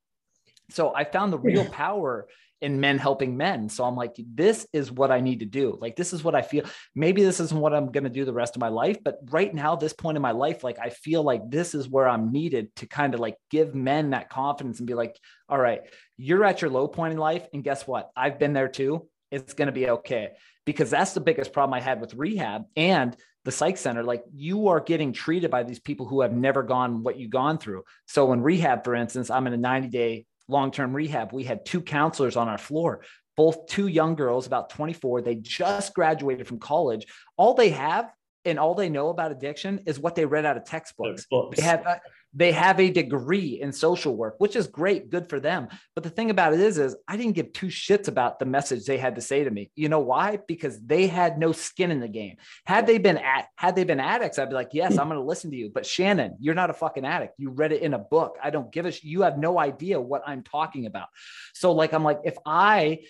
So 0.72 0.94
I 0.94 1.04
found 1.04 1.32
the 1.32 1.38
real 1.38 1.64
power 1.66 2.26
in 2.62 2.80
men 2.80 2.96
helping 2.96 3.36
men. 3.36 3.68
So 3.68 3.84
I'm 3.84 3.96
like, 3.96 4.14
this 4.16 4.66
is 4.72 4.90
what 4.90 5.10
I 5.10 5.20
need 5.20 5.40
to 5.40 5.46
do. 5.46 5.76
Like, 5.80 5.96
this 5.96 6.12
is 6.12 6.22
what 6.22 6.36
I 6.36 6.42
feel. 6.42 6.64
Maybe 6.94 7.24
this 7.24 7.40
isn't 7.40 7.60
what 7.60 7.74
I'm 7.74 7.90
going 7.90 8.04
to 8.04 8.10
do 8.10 8.24
the 8.24 8.32
rest 8.32 8.54
of 8.54 8.60
my 8.60 8.68
life, 8.68 8.98
but 9.04 9.18
right 9.30 9.52
now, 9.52 9.74
this 9.74 9.92
point 9.92 10.16
in 10.16 10.22
my 10.22 10.30
life, 10.30 10.62
like, 10.62 10.78
I 10.78 10.90
feel 10.90 11.24
like 11.24 11.42
this 11.50 11.74
is 11.74 11.88
where 11.88 12.08
I'm 12.08 12.30
needed 12.30 12.74
to 12.76 12.86
kind 12.86 13.14
of 13.14 13.20
like 13.20 13.36
give 13.50 13.74
men 13.74 14.10
that 14.10 14.30
confidence 14.30 14.78
and 14.78 14.86
be 14.86 14.94
like, 14.94 15.18
all 15.48 15.58
right, 15.58 15.80
you're 16.16 16.44
at 16.44 16.62
your 16.62 16.70
low 16.70 16.86
point 16.86 17.12
in 17.12 17.18
life. 17.18 17.44
And 17.52 17.64
guess 17.64 17.84
what? 17.84 18.10
I've 18.16 18.38
been 18.38 18.52
there 18.52 18.68
too. 18.68 19.08
It's 19.32 19.54
going 19.54 19.66
to 19.66 19.72
be 19.72 19.90
okay. 19.90 20.30
Because 20.64 20.88
that's 20.88 21.14
the 21.14 21.20
biggest 21.20 21.52
problem 21.52 21.74
I 21.74 21.80
had 21.80 22.00
with 22.00 22.14
rehab 22.14 22.62
and 22.76 23.16
the 23.44 23.50
psych 23.50 23.76
center. 23.76 24.04
Like, 24.04 24.22
you 24.32 24.68
are 24.68 24.78
getting 24.78 25.12
treated 25.12 25.50
by 25.50 25.64
these 25.64 25.80
people 25.80 26.06
who 26.06 26.20
have 26.20 26.32
never 26.32 26.62
gone 26.62 27.02
what 27.02 27.18
you've 27.18 27.30
gone 27.30 27.58
through. 27.58 27.82
So, 28.06 28.32
in 28.32 28.40
rehab, 28.40 28.84
for 28.84 28.94
instance, 28.94 29.30
I'm 29.30 29.48
in 29.48 29.52
a 29.52 29.56
90 29.56 29.88
day 29.88 30.26
long-term 30.48 30.94
rehab, 30.94 31.32
we 31.32 31.44
had 31.44 31.64
two 31.64 31.80
counselors 31.80 32.36
on 32.36 32.48
our 32.48 32.58
floor, 32.58 33.04
both 33.36 33.66
two 33.66 33.86
young 33.86 34.14
girls, 34.14 34.46
about 34.46 34.70
24. 34.70 35.22
They 35.22 35.36
just 35.36 35.94
graduated 35.94 36.46
from 36.46 36.58
college. 36.58 37.06
All 37.36 37.54
they 37.54 37.70
have 37.70 38.10
and 38.44 38.58
all 38.58 38.74
they 38.74 38.88
know 38.88 39.08
about 39.08 39.32
addiction 39.32 39.80
is 39.86 39.98
what 39.98 40.14
they 40.14 40.26
read 40.26 40.44
out 40.44 40.56
of 40.56 40.64
textbooks. 40.64 41.26
They 41.56 41.62
have 41.62 41.86
uh, 41.86 41.96
they 42.34 42.52
have 42.52 42.80
a 42.80 42.90
degree 42.90 43.60
in 43.60 43.72
social 43.72 44.16
work, 44.16 44.36
which 44.38 44.56
is 44.56 44.66
great, 44.66 45.10
good 45.10 45.28
for 45.28 45.38
them. 45.38 45.68
But 45.94 46.04
the 46.04 46.10
thing 46.10 46.30
about 46.30 46.54
it 46.54 46.60
is, 46.60 46.78
is 46.78 46.96
I 47.06 47.16
didn't 47.16 47.34
give 47.34 47.52
two 47.52 47.66
shits 47.66 48.08
about 48.08 48.38
the 48.38 48.46
message 48.46 48.84
they 48.84 48.96
had 48.96 49.16
to 49.16 49.20
say 49.20 49.44
to 49.44 49.50
me. 49.50 49.70
You 49.76 49.88
know 49.88 50.00
why? 50.00 50.38
Because 50.48 50.80
they 50.80 51.06
had 51.06 51.38
no 51.38 51.52
skin 51.52 51.90
in 51.90 52.00
the 52.00 52.08
game. 52.08 52.36
Had 52.64 52.86
they 52.86 52.98
been 52.98 53.18
at 53.18 53.48
had 53.56 53.76
they 53.76 53.84
been 53.84 54.00
addicts, 54.00 54.38
I'd 54.38 54.48
be 54.48 54.54
like, 54.54 54.70
yes, 54.72 54.98
I'm 54.98 55.08
going 55.08 55.20
to 55.20 55.26
listen 55.26 55.50
to 55.50 55.56
you. 55.56 55.70
But 55.72 55.84
Shannon, 55.84 56.36
you're 56.40 56.54
not 56.54 56.70
a 56.70 56.74
fucking 56.74 57.04
addict. 57.04 57.34
You 57.38 57.50
read 57.50 57.72
it 57.72 57.82
in 57.82 57.94
a 57.94 57.98
book. 57.98 58.38
I 58.42 58.50
don't 58.50 58.72
give 58.72 58.86
a. 58.86 58.92
Sh- 58.92 59.04
you 59.04 59.22
have 59.22 59.36
no 59.36 59.58
idea 59.58 60.00
what 60.00 60.22
I'm 60.26 60.42
talking 60.42 60.86
about. 60.86 61.08
So 61.52 61.72
like, 61.72 61.92
I'm 61.92 62.04
like, 62.04 62.20
if 62.24 62.36
I 62.46 63.00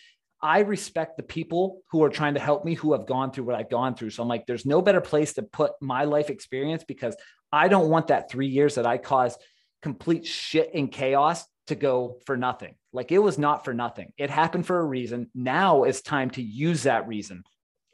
I 0.43 0.61
respect 0.61 1.17
the 1.17 1.23
people 1.23 1.83
who 1.93 2.03
are 2.03 2.11
trying 2.11 2.35
to 2.35 2.41
help 2.41 2.65
me 2.65 2.75
who 2.75 2.93
have 2.93 3.07
gone 3.07 3.31
through 3.31 3.45
what 3.45 3.55
I've 3.55 3.71
gone 3.71 3.95
through. 3.95 4.11
So 4.11 4.25
I'm 4.25 4.29
like, 4.29 4.45
there's 4.45 4.67
no 4.67 4.83
better 4.83 5.01
place 5.01 5.35
to 5.35 5.45
put 5.45 5.73
my 5.81 6.03
life 6.03 6.31
experience 6.31 6.83
because 6.83 7.15
I 7.53 7.69
don't 7.69 7.91
want 7.91 8.09
that 8.09 8.31
three 8.31 8.49
years 8.49 8.77
that 8.77 8.87
I 8.87 8.99
caused 8.99 9.41
complete 9.83 10.27
shit 10.27 10.71
and 10.75 10.91
chaos 10.91 11.45
to 11.67 11.75
go 11.75 12.19
for 12.27 12.37
nothing. 12.37 12.75
Like 12.93 13.13
it 13.13 13.19
was 13.19 13.39
not 13.39 13.65
for 13.65 13.75
nothing. 13.75 14.13
It 14.17 14.31
happened 14.31 14.67
for 14.67 14.79
a 14.79 14.85
reason. 14.85 15.31
Now 15.35 15.85
it's 15.85 16.01
time 16.01 16.31
to 16.31 16.43
use 16.43 16.85
that 16.85 17.07
reason 17.07 17.45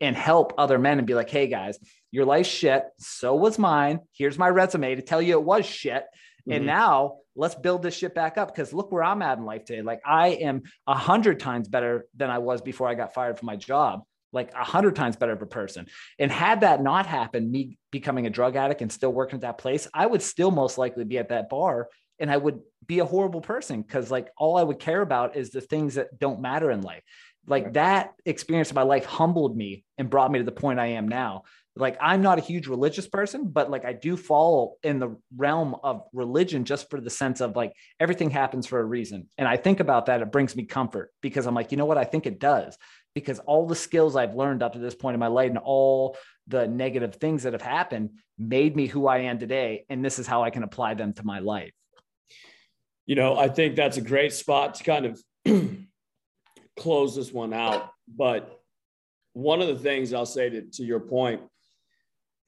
and 0.00 0.16
help 0.16 0.54
other 0.58 0.78
men 0.78 0.98
and 0.98 1.06
be 1.06 1.14
like, 1.14 1.30
hey 1.30 1.48
guys, 1.48 1.78
your 2.10 2.24
life's 2.24 2.48
shit. 2.48 2.84
So 2.98 3.34
was 3.34 3.58
mine. 3.58 4.00
Here's 4.12 4.38
my 4.38 4.48
resume 4.48 4.94
to 4.94 5.02
tell 5.02 5.20
you 5.20 5.38
it 5.38 5.44
was 5.44 5.66
shit. 5.66 6.02
Mm-hmm. 6.02 6.52
And 6.52 6.66
now 6.66 7.18
let's 7.34 7.54
build 7.54 7.82
this 7.82 7.96
shit 7.96 8.14
back 8.14 8.38
up 8.38 8.54
because 8.54 8.72
look 8.72 8.92
where 8.92 9.02
I'm 9.02 9.22
at 9.22 9.38
in 9.38 9.44
life 9.44 9.64
today. 9.64 9.82
Like 9.82 10.00
I 10.04 10.28
am 10.28 10.62
a 10.86 10.94
hundred 10.94 11.40
times 11.40 11.68
better 11.68 12.06
than 12.16 12.30
I 12.30 12.38
was 12.38 12.62
before 12.62 12.88
I 12.88 12.94
got 12.94 13.14
fired 13.14 13.38
from 13.38 13.46
my 13.46 13.56
job 13.56 14.02
like 14.32 14.52
a 14.54 14.64
hundred 14.64 14.96
times 14.96 15.16
better 15.16 15.32
of 15.32 15.42
a 15.42 15.46
person. 15.46 15.86
And 16.18 16.30
had 16.30 16.60
that 16.60 16.82
not 16.82 17.06
happened, 17.06 17.50
me 17.50 17.78
becoming 17.90 18.26
a 18.26 18.30
drug 18.30 18.56
addict 18.56 18.82
and 18.82 18.92
still 18.92 19.12
working 19.12 19.36
at 19.36 19.42
that 19.42 19.58
place, 19.58 19.88
I 19.94 20.06
would 20.06 20.22
still 20.22 20.50
most 20.50 20.78
likely 20.78 21.04
be 21.04 21.18
at 21.18 21.30
that 21.30 21.48
bar 21.48 21.88
and 22.18 22.30
I 22.30 22.36
would 22.36 22.60
be 22.86 22.98
a 22.98 23.04
horrible 23.04 23.40
person 23.40 23.82
because 23.82 24.10
like 24.10 24.28
all 24.36 24.56
I 24.56 24.62
would 24.62 24.78
care 24.78 25.00
about 25.00 25.36
is 25.36 25.50
the 25.50 25.60
things 25.60 25.94
that 25.94 26.18
don't 26.18 26.40
matter 26.40 26.70
in 26.70 26.82
life. 26.82 27.02
Like 27.46 27.74
that 27.74 28.12
experience 28.26 28.70
of 28.70 28.76
my 28.76 28.82
life 28.82 29.06
humbled 29.06 29.56
me 29.56 29.84
and 29.96 30.10
brought 30.10 30.30
me 30.30 30.38
to 30.38 30.44
the 30.44 30.52
point 30.52 30.80
I 30.80 30.88
am 30.88 31.08
now. 31.08 31.44
Like 31.76 31.96
I'm 32.00 32.20
not 32.20 32.38
a 32.38 32.42
huge 32.42 32.66
religious 32.66 33.06
person, 33.06 33.48
but 33.48 33.70
like 33.70 33.84
I 33.84 33.92
do 33.92 34.16
fall 34.16 34.78
in 34.82 34.98
the 34.98 35.16
realm 35.34 35.76
of 35.82 36.02
religion 36.12 36.64
just 36.64 36.90
for 36.90 37.00
the 37.00 37.08
sense 37.08 37.40
of 37.40 37.56
like 37.56 37.72
everything 38.00 38.30
happens 38.30 38.66
for 38.66 38.80
a 38.80 38.84
reason. 38.84 39.28
And 39.38 39.46
I 39.48 39.56
think 39.56 39.80
about 39.80 40.06
that, 40.06 40.20
it 40.20 40.32
brings 40.32 40.56
me 40.56 40.64
comfort 40.64 41.12
because 41.22 41.46
I'm 41.46 41.54
like, 41.54 41.70
you 41.70 41.78
know 41.78 41.86
what? 41.86 41.96
I 41.96 42.04
think 42.04 42.26
it 42.26 42.40
does 42.40 42.76
because 43.20 43.38
all 43.40 43.66
the 43.66 43.76
skills 43.76 44.16
I've 44.16 44.34
learned 44.34 44.62
up 44.62 44.72
to 44.74 44.78
this 44.78 44.94
point 44.94 45.14
in 45.14 45.20
my 45.20 45.26
life 45.26 45.50
and 45.50 45.58
all 45.58 46.16
the 46.46 46.66
negative 46.66 47.16
things 47.16 47.42
that 47.42 47.52
have 47.52 47.62
happened 47.62 48.10
made 48.38 48.74
me 48.74 48.86
who 48.86 49.06
I 49.06 49.18
am 49.18 49.38
today. 49.38 49.84
And 49.88 50.04
this 50.04 50.18
is 50.18 50.26
how 50.26 50.42
I 50.42 50.50
can 50.50 50.62
apply 50.62 50.94
them 50.94 51.12
to 51.14 51.24
my 51.24 51.40
life. 51.40 51.72
You 53.06 53.14
know, 53.14 53.38
I 53.38 53.48
think 53.48 53.76
that's 53.76 53.96
a 53.96 54.02
great 54.02 54.32
spot 54.32 54.74
to 54.76 54.84
kind 54.84 55.06
of 55.06 55.22
close 56.78 57.16
this 57.16 57.32
one 57.32 57.52
out. 57.52 57.90
But 58.06 58.60
one 59.32 59.60
of 59.60 59.68
the 59.68 59.76
things 59.76 60.12
I'll 60.12 60.26
say 60.26 60.50
to, 60.50 60.62
to 60.62 60.84
your 60.84 61.00
point, 61.00 61.42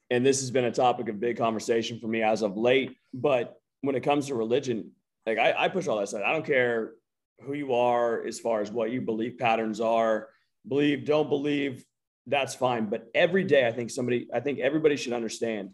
and 0.09 0.25
this 0.25 0.41
has 0.41 0.51
been 0.51 0.65
a 0.65 0.71
topic 0.71 1.09
of 1.09 1.19
big 1.19 1.37
conversation 1.37 1.99
for 1.99 2.07
me 2.07 2.21
as 2.21 2.41
of 2.41 2.57
late, 2.57 2.95
but 3.13 3.55
when 3.81 3.95
it 3.95 4.01
comes 4.01 4.27
to 4.27 4.35
religion, 4.35 4.91
like 5.25 5.37
I, 5.37 5.53
I 5.57 5.67
push 5.69 5.87
all 5.87 5.99
that 5.99 6.09
stuff. 6.09 6.23
I 6.25 6.33
don't 6.33 6.45
care 6.45 6.93
who 7.41 7.53
you 7.53 7.73
are 7.73 8.23
as 8.25 8.39
far 8.39 8.61
as 8.61 8.71
what 8.71 8.91
your 8.91 9.01
belief 9.01 9.37
patterns 9.37 9.79
are 9.79 10.27
believe, 10.67 11.05
don't 11.05 11.29
believe, 11.29 11.85
that's 12.27 12.55
fine. 12.55 12.89
But 12.89 13.07
every 13.13 13.43
day, 13.43 13.67
I 13.67 13.71
think 13.71 13.89
somebody, 13.89 14.27
I 14.33 14.39
think 14.39 14.59
everybody 14.59 14.95
should 14.95 15.13
understand 15.13 15.71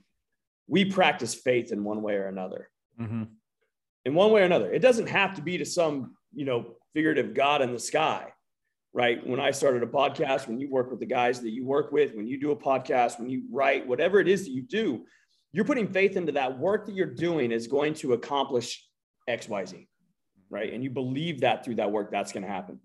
we 0.67 0.85
practice 0.85 1.33
faith 1.33 1.71
in 1.71 1.83
one 1.83 2.01
way 2.01 2.15
or 2.15 2.27
another. 2.27 2.69
Mm-hmm. 2.99 3.23
In 4.05 4.13
one 4.13 4.31
way 4.31 4.41
or 4.41 4.45
another. 4.45 4.71
It 4.71 4.81
doesn't 4.81 5.07
have 5.07 5.35
to 5.35 5.41
be 5.41 5.57
to 5.57 5.65
some, 5.65 6.15
you 6.33 6.45
know, 6.45 6.75
figurative 6.93 7.33
God 7.33 7.61
in 7.61 7.73
the 7.73 7.79
sky, 7.79 8.27
right? 8.93 9.25
When 9.25 9.39
I 9.39 9.51
started 9.51 9.83
a 9.83 9.87
podcast, 9.87 10.47
when 10.47 10.59
you 10.59 10.69
work 10.69 10.89
with 10.89 10.99
the 10.99 11.05
guys 11.05 11.41
that 11.41 11.51
you 11.51 11.65
work 11.65 11.91
with, 11.91 12.13
when 12.15 12.27
you 12.27 12.39
do 12.39 12.51
a 12.51 12.55
podcast, 12.55 13.19
when 13.19 13.29
you 13.29 13.43
write, 13.51 13.87
whatever 13.87 14.19
it 14.19 14.27
is 14.27 14.43
that 14.43 14.51
you 14.51 14.61
do, 14.61 15.05
you're 15.51 15.65
putting 15.65 15.87
faith 15.87 16.17
into 16.17 16.33
that 16.33 16.57
work 16.59 16.85
that 16.85 16.95
you're 16.95 17.05
doing 17.05 17.51
is 17.51 17.67
going 17.67 17.93
to 17.95 18.13
accomplish 18.13 18.85
XYZ, 19.29 19.87
right? 20.49 20.73
And 20.73 20.83
you 20.83 20.89
believe 20.89 21.41
that 21.41 21.63
through 21.63 21.75
that 21.75 21.91
work, 21.91 22.11
that's 22.11 22.31
going 22.31 22.43
to 22.43 22.51
happen 22.51 22.79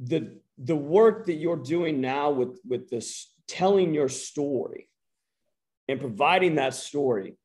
the 0.00 0.38
the 0.58 0.76
work 0.76 1.26
that 1.26 1.34
you're 1.34 1.56
doing 1.56 2.00
now 2.00 2.30
with 2.30 2.60
with 2.66 2.88
this 2.88 3.32
telling 3.46 3.94
your 3.94 4.08
story 4.08 4.88
and 5.88 6.00
providing 6.00 6.56
that 6.56 6.74
story 6.74 7.36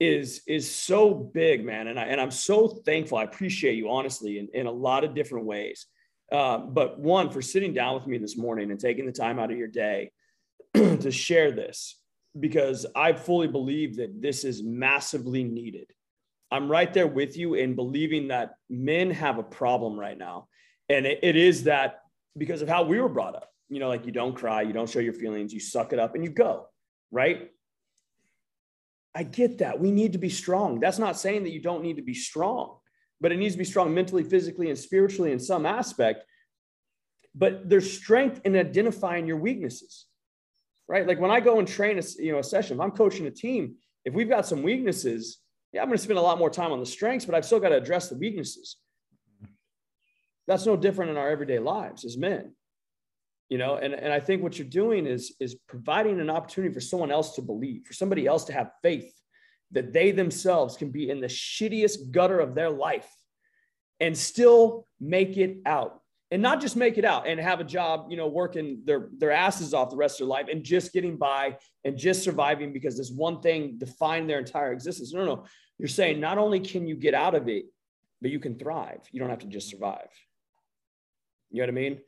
is 0.00 0.42
is 0.46 0.70
so 0.70 1.14
big 1.14 1.64
man. 1.64 1.86
And, 1.88 1.98
I, 1.98 2.04
and 2.04 2.20
i'm 2.20 2.30
so 2.30 2.68
thankful. 2.68 3.18
I 3.18 3.24
appreciate 3.24 3.76
you 3.76 3.90
honestly 3.90 4.38
in, 4.38 4.48
in 4.52 4.66
a 4.66 4.72
lot 4.72 5.04
of 5.04 5.14
different 5.14 5.46
ways. 5.46 5.86
Uh, 6.32 6.58
but 6.58 6.98
one 6.98 7.30
for 7.30 7.42
sitting 7.42 7.74
down 7.74 7.94
with 7.94 8.06
me 8.06 8.18
this 8.18 8.36
morning 8.36 8.70
and 8.70 8.80
taking 8.80 9.06
the 9.06 9.12
time 9.12 9.38
out 9.38 9.52
of 9.52 9.58
your 9.58 9.68
day 9.68 10.10
to 10.74 11.10
share 11.10 11.52
this 11.52 12.00
because 12.40 12.86
i 12.96 13.12
fully 13.12 13.46
believe 13.46 13.96
that 13.96 14.20
this 14.20 14.44
is 14.44 14.62
massively 14.62 15.44
needed. 15.44 15.86
I'm 16.50 16.70
right 16.70 16.92
there 16.92 17.06
with 17.06 17.36
you 17.36 17.54
in 17.54 17.74
believing 17.74 18.28
that 18.28 18.54
men 18.68 19.10
have 19.10 19.38
a 19.38 19.42
problem 19.42 19.98
right 19.98 20.18
now 20.18 20.48
and 20.88 21.06
it, 21.06 21.20
it 21.22 21.36
is 21.36 21.64
that 21.64 22.00
because 22.36 22.62
of 22.62 22.68
how 22.68 22.84
we 22.84 23.00
were 23.00 23.08
brought 23.08 23.34
up 23.34 23.50
you 23.68 23.80
know 23.80 23.88
like 23.88 24.06
you 24.06 24.12
don't 24.12 24.34
cry 24.34 24.62
you 24.62 24.72
don't 24.72 24.88
show 24.88 24.98
your 24.98 25.12
feelings 25.12 25.52
you 25.52 25.60
suck 25.60 25.92
it 25.92 25.98
up 25.98 26.14
and 26.14 26.24
you 26.24 26.30
go 26.30 26.66
right 27.10 27.50
I 29.14 29.22
get 29.22 29.58
that. 29.58 29.78
We 29.78 29.92
need 29.92 30.12
to 30.12 30.18
be 30.18 30.28
strong. 30.28 30.80
That's 30.80 30.98
not 30.98 31.18
saying 31.18 31.44
that 31.44 31.52
you 31.52 31.60
don't 31.60 31.82
need 31.82 31.96
to 31.96 32.02
be 32.02 32.14
strong, 32.14 32.78
but 33.20 33.30
it 33.30 33.36
needs 33.36 33.54
to 33.54 33.58
be 33.58 33.64
strong 33.64 33.94
mentally, 33.94 34.24
physically, 34.24 34.70
and 34.70 34.78
spiritually 34.78 35.30
in 35.30 35.38
some 35.38 35.66
aspect. 35.66 36.24
But 37.34 37.68
there's 37.68 37.90
strength 37.90 38.40
in 38.44 38.56
identifying 38.56 39.26
your 39.26 39.36
weaknesses, 39.36 40.06
right? 40.88 41.06
Like 41.06 41.20
when 41.20 41.30
I 41.30 41.40
go 41.40 41.60
and 41.60 41.68
train 41.68 41.98
a, 41.98 42.02
you 42.18 42.32
know, 42.32 42.40
a 42.40 42.44
session, 42.44 42.76
if 42.76 42.80
I'm 42.80 42.90
coaching 42.90 43.26
a 43.26 43.30
team, 43.30 43.76
if 44.04 44.14
we've 44.14 44.28
got 44.28 44.46
some 44.46 44.62
weaknesses, 44.62 45.38
yeah, 45.72 45.82
I'm 45.82 45.88
going 45.88 45.98
to 45.98 46.02
spend 46.02 46.18
a 46.18 46.22
lot 46.22 46.38
more 46.38 46.50
time 46.50 46.72
on 46.72 46.80
the 46.80 46.86
strengths, 46.86 47.24
but 47.24 47.34
I've 47.34 47.44
still 47.44 47.60
got 47.60 47.70
to 47.70 47.76
address 47.76 48.08
the 48.08 48.16
weaknesses. 48.16 48.76
That's 50.46 50.66
no 50.66 50.76
different 50.76 51.10
in 51.10 51.16
our 51.16 51.30
everyday 51.30 51.58
lives 51.58 52.04
as 52.04 52.16
men 52.16 52.54
you 53.50 53.58
know? 53.58 53.76
And, 53.76 53.92
and 53.92 54.10
i 54.10 54.18
think 54.18 54.42
what 54.42 54.58
you're 54.58 54.66
doing 54.66 55.06
is 55.06 55.34
is 55.38 55.54
providing 55.68 56.18
an 56.18 56.30
opportunity 56.30 56.72
for 56.72 56.80
someone 56.80 57.10
else 57.10 57.34
to 57.34 57.42
believe 57.42 57.82
for 57.86 57.92
somebody 57.92 58.26
else 58.26 58.44
to 58.44 58.54
have 58.54 58.70
faith 58.82 59.12
that 59.74 59.92
they 59.92 60.12
themselves 60.12 60.76
can 60.76 60.90
be 60.90 61.10
in 61.10 61.20
the 61.20 61.26
shittiest 61.26 62.10
gutter 62.10 62.40
of 62.40 62.54
their 62.54 62.70
life 62.70 63.08
and 64.00 64.16
still 64.16 64.86
make 65.00 65.36
it 65.36 65.58
out. 65.66 66.00
And 66.30 66.42
not 66.42 66.60
just 66.60 66.74
make 66.74 66.98
it 66.98 67.04
out 67.04 67.28
and 67.28 67.38
have 67.38 67.60
a 67.60 67.64
job 67.64 68.06
you 68.10 68.16
know 68.16 68.26
working 68.26 68.80
their 68.84 69.08
their 69.18 69.30
asses 69.30 69.72
off 69.72 69.90
the 69.90 69.96
rest 69.96 70.20
of 70.20 70.26
their 70.26 70.32
life 70.32 70.46
and 70.50 70.64
just 70.64 70.92
getting 70.92 71.16
by 71.16 71.58
and 71.84 71.96
just 71.96 72.24
surviving 72.24 72.72
because 72.72 72.96
this 72.96 73.10
one 73.10 73.40
thing 73.40 73.76
defined 73.78 74.28
their 74.28 74.40
entire 74.40 74.72
existence. 74.72 75.12
No 75.12 75.24
no 75.24 75.44
you're 75.78 75.86
saying 75.86 76.18
not 76.18 76.38
only 76.38 76.58
can 76.58 76.88
you 76.88 76.96
get 76.96 77.14
out 77.14 77.36
of 77.36 77.48
it 77.48 77.66
but 78.20 78.32
you 78.32 78.40
can 78.40 78.58
thrive. 78.58 79.00
You 79.12 79.20
don't 79.20 79.30
have 79.30 79.40
to 79.40 79.46
just 79.46 79.68
survive 79.68 80.08
you 81.54 81.60
know 81.60 81.72
what 81.72 81.78
i 81.78 81.82
mean 81.82 82.00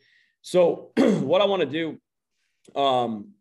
so, 0.46 0.92
what 0.96 1.40
I 1.40 1.46
want 1.46 1.62
to 1.62 1.66
do, 1.66 2.80
um, 2.80 3.32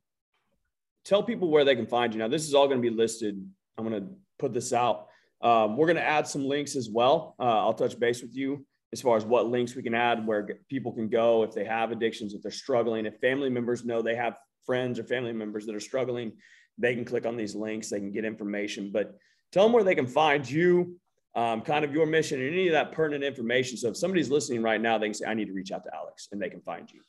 tell 1.04 1.22
people 1.22 1.52
where 1.52 1.64
they 1.64 1.76
can 1.76 1.86
find 1.86 2.12
you. 2.12 2.20
Now, 2.20 2.28
this 2.28 2.48
is 2.48 2.56
all 2.56 2.66
going 2.66 2.82
to 2.82 2.90
be 2.90 2.96
listed. 2.96 3.48
I'm 3.78 3.88
going 3.88 4.02
to 4.02 4.10
put 4.40 4.56
this 4.56 4.74
out. 4.74 5.06
Um, 5.40 5.78
we're 5.78 5.86
going 5.86 5.98
to 5.98 6.04
add 6.04 6.28
some 6.28 6.48
links 6.48 6.76
as 6.76 6.90
well. 6.90 7.36
Uh, 7.40 7.60
I'll 7.60 7.76
touch 7.76 8.00
base 8.00 8.24
with 8.24 8.36
you 8.36 8.66
as 8.92 9.04
far 9.04 9.18
as 9.18 9.24
what 9.24 9.46
links 9.46 9.76
we 9.76 9.84
can 9.84 9.94
add, 9.94 10.26
where 10.26 10.58
people 10.68 10.94
can 10.94 11.08
go 11.08 11.44
if 11.44 11.54
they 11.54 11.64
have 11.64 11.92
addictions, 11.92 12.34
if 12.34 12.42
they're 12.42 12.52
struggling, 12.52 13.06
if 13.06 13.20
family 13.20 13.52
members 13.52 13.86
know 13.86 14.02
they 14.02 14.16
have 14.16 14.36
friends 14.66 14.98
or 14.98 15.04
family 15.04 15.32
members 15.32 15.68
that 15.68 15.76
are 15.76 15.80
struggling, 15.80 16.32
they 16.80 16.96
can 16.96 17.06
click 17.06 17.28
on 17.28 17.38
these 17.38 17.54
links, 17.54 17.92
they 17.92 18.00
can 18.00 18.12
get 18.12 18.26
information. 18.26 18.90
But 18.92 19.16
tell 19.52 19.62
them 19.62 19.74
where 19.74 19.84
they 19.84 19.94
can 19.94 20.08
find 20.08 20.50
you, 20.50 21.00
um, 21.36 21.62
kind 21.62 21.84
of 21.84 21.94
your 21.94 22.06
mission 22.06 22.42
and 22.42 22.50
any 22.50 22.68
of 22.68 22.74
that 22.74 22.92
pertinent 22.92 23.24
information. 23.24 23.78
So 23.78 23.90
if 23.90 23.98
somebody's 23.98 24.30
listening 24.30 24.62
right 24.62 24.80
now, 24.80 24.98
they 24.98 25.08
can 25.08 25.14
say, 25.14 25.26
I 25.26 25.34
need 25.34 25.46
to 25.46 25.54
reach 25.54 25.72
out 25.72 25.84
to 25.84 25.94
Alex 25.94 26.30
and 26.32 26.42
they 26.42 26.50
can 26.50 26.62
find 26.62 26.92
you. 26.92 27.02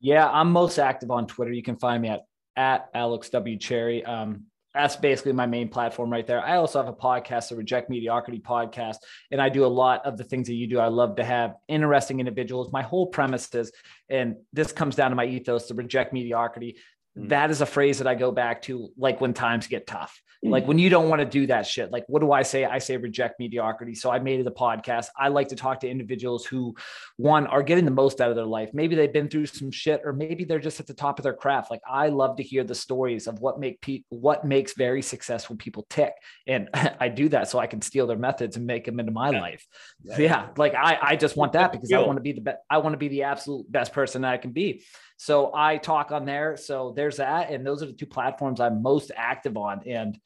Yeah, 0.00 0.28
I'm 0.28 0.52
most 0.52 0.78
active 0.78 1.10
on 1.10 1.26
Twitter. 1.26 1.52
You 1.52 1.62
can 1.62 1.76
find 1.76 2.02
me 2.02 2.08
at, 2.08 2.22
at 2.56 2.90
Alex 2.94 3.30
W. 3.30 3.56
Cherry. 3.58 4.04
Um, 4.04 4.44
that's 4.74 4.96
basically 4.96 5.32
my 5.32 5.46
main 5.46 5.68
platform 5.68 6.10
right 6.10 6.26
there. 6.26 6.44
I 6.44 6.56
also 6.56 6.80
have 6.80 6.88
a 6.88 6.96
podcast, 6.96 7.48
the 7.48 7.56
Reject 7.56 7.88
Mediocrity 7.88 8.40
podcast, 8.40 8.96
and 9.30 9.40
I 9.40 9.48
do 9.48 9.64
a 9.64 9.68
lot 9.68 10.04
of 10.04 10.18
the 10.18 10.24
things 10.24 10.48
that 10.48 10.54
you 10.54 10.66
do. 10.66 10.80
I 10.80 10.88
love 10.88 11.14
to 11.16 11.24
have 11.24 11.54
interesting 11.68 12.18
individuals. 12.18 12.72
My 12.72 12.82
whole 12.82 13.06
premise 13.06 13.54
is, 13.54 13.70
and 14.08 14.34
this 14.52 14.72
comes 14.72 14.96
down 14.96 15.10
to 15.10 15.16
my 15.16 15.26
ethos, 15.26 15.68
to 15.68 15.74
reject 15.74 16.12
mediocrity. 16.12 16.76
Mm. 17.18 17.28
That 17.28 17.50
is 17.50 17.60
a 17.60 17.66
phrase 17.66 17.98
that 17.98 18.06
I 18.06 18.14
go 18.14 18.32
back 18.32 18.62
to, 18.62 18.90
like 18.96 19.20
when 19.20 19.34
times 19.34 19.66
get 19.66 19.86
tough. 19.86 20.20
Like 20.50 20.66
when 20.66 20.78
you 20.78 20.90
don't 20.90 21.08
want 21.08 21.20
to 21.20 21.26
do 21.26 21.46
that 21.46 21.66
shit, 21.66 21.90
like 21.90 22.04
what 22.06 22.20
do 22.20 22.30
I 22.32 22.42
say? 22.42 22.64
I 22.64 22.78
say 22.78 22.96
reject 22.96 23.40
mediocrity. 23.40 23.94
So 23.94 24.10
I 24.10 24.18
made 24.18 24.40
it 24.40 24.46
a 24.46 24.50
podcast. 24.50 25.06
I 25.18 25.28
like 25.28 25.48
to 25.48 25.56
talk 25.56 25.80
to 25.80 25.88
individuals 25.88 26.44
who, 26.44 26.74
one, 27.16 27.46
are 27.46 27.62
getting 27.62 27.84
the 27.84 27.90
most 27.90 28.20
out 28.20 28.30
of 28.30 28.36
their 28.36 28.44
life. 28.44 28.70
Maybe 28.74 28.94
they've 28.94 29.12
been 29.12 29.28
through 29.28 29.46
some 29.46 29.70
shit, 29.70 30.02
or 30.04 30.12
maybe 30.12 30.44
they're 30.44 30.58
just 30.58 30.80
at 30.80 30.86
the 30.86 30.94
top 30.94 31.18
of 31.18 31.22
their 31.22 31.34
craft. 31.34 31.70
Like 31.70 31.80
I 31.88 32.08
love 32.08 32.36
to 32.36 32.42
hear 32.42 32.62
the 32.62 32.74
stories 32.74 33.26
of 33.26 33.40
what 33.40 33.58
make 33.58 33.80
people, 33.80 34.18
what 34.18 34.44
makes 34.44 34.74
very 34.74 35.02
successful 35.02 35.56
people 35.56 35.86
tick, 35.88 36.12
and 36.46 36.68
I 37.00 37.08
do 37.08 37.28
that 37.30 37.48
so 37.48 37.58
I 37.58 37.66
can 37.66 37.80
steal 37.80 38.06
their 38.06 38.18
methods 38.18 38.56
and 38.56 38.66
make 38.66 38.84
them 38.84 39.00
into 39.00 39.12
my 39.12 39.30
yeah. 39.30 39.40
life. 39.40 39.66
Yeah. 40.02 40.18
yeah, 40.18 40.48
like 40.56 40.74
I, 40.74 40.98
I 41.00 41.16
just 41.16 41.36
want 41.36 41.52
that 41.52 41.72
because 41.72 41.90
I 41.90 42.00
want 42.00 42.16
to 42.16 42.22
be 42.22 42.32
the 42.32 42.42
best. 42.42 42.58
I 42.68 42.78
want 42.78 42.92
to 42.92 42.98
be 42.98 43.08
the 43.08 43.22
absolute 43.22 43.70
best 43.70 43.92
person 43.92 44.22
that 44.22 44.32
I 44.32 44.36
can 44.36 44.52
be. 44.52 44.84
So 45.24 45.50
I 45.54 45.78
talk 45.78 46.12
on 46.12 46.26
there. 46.26 46.58
So 46.58 46.92
there's 46.94 47.16
that. 47.16 47.50
And 47.50 47.66
those 47.66 47.82
are 47.82 47.86
the 47.86 47.94
two 47.94 48.04
platforms 48.04 48.60
I'm 48.60 48.82
most 48.82 49.10
active 49.16 49.56
on. 49.56 49.80
And 49.86 50.18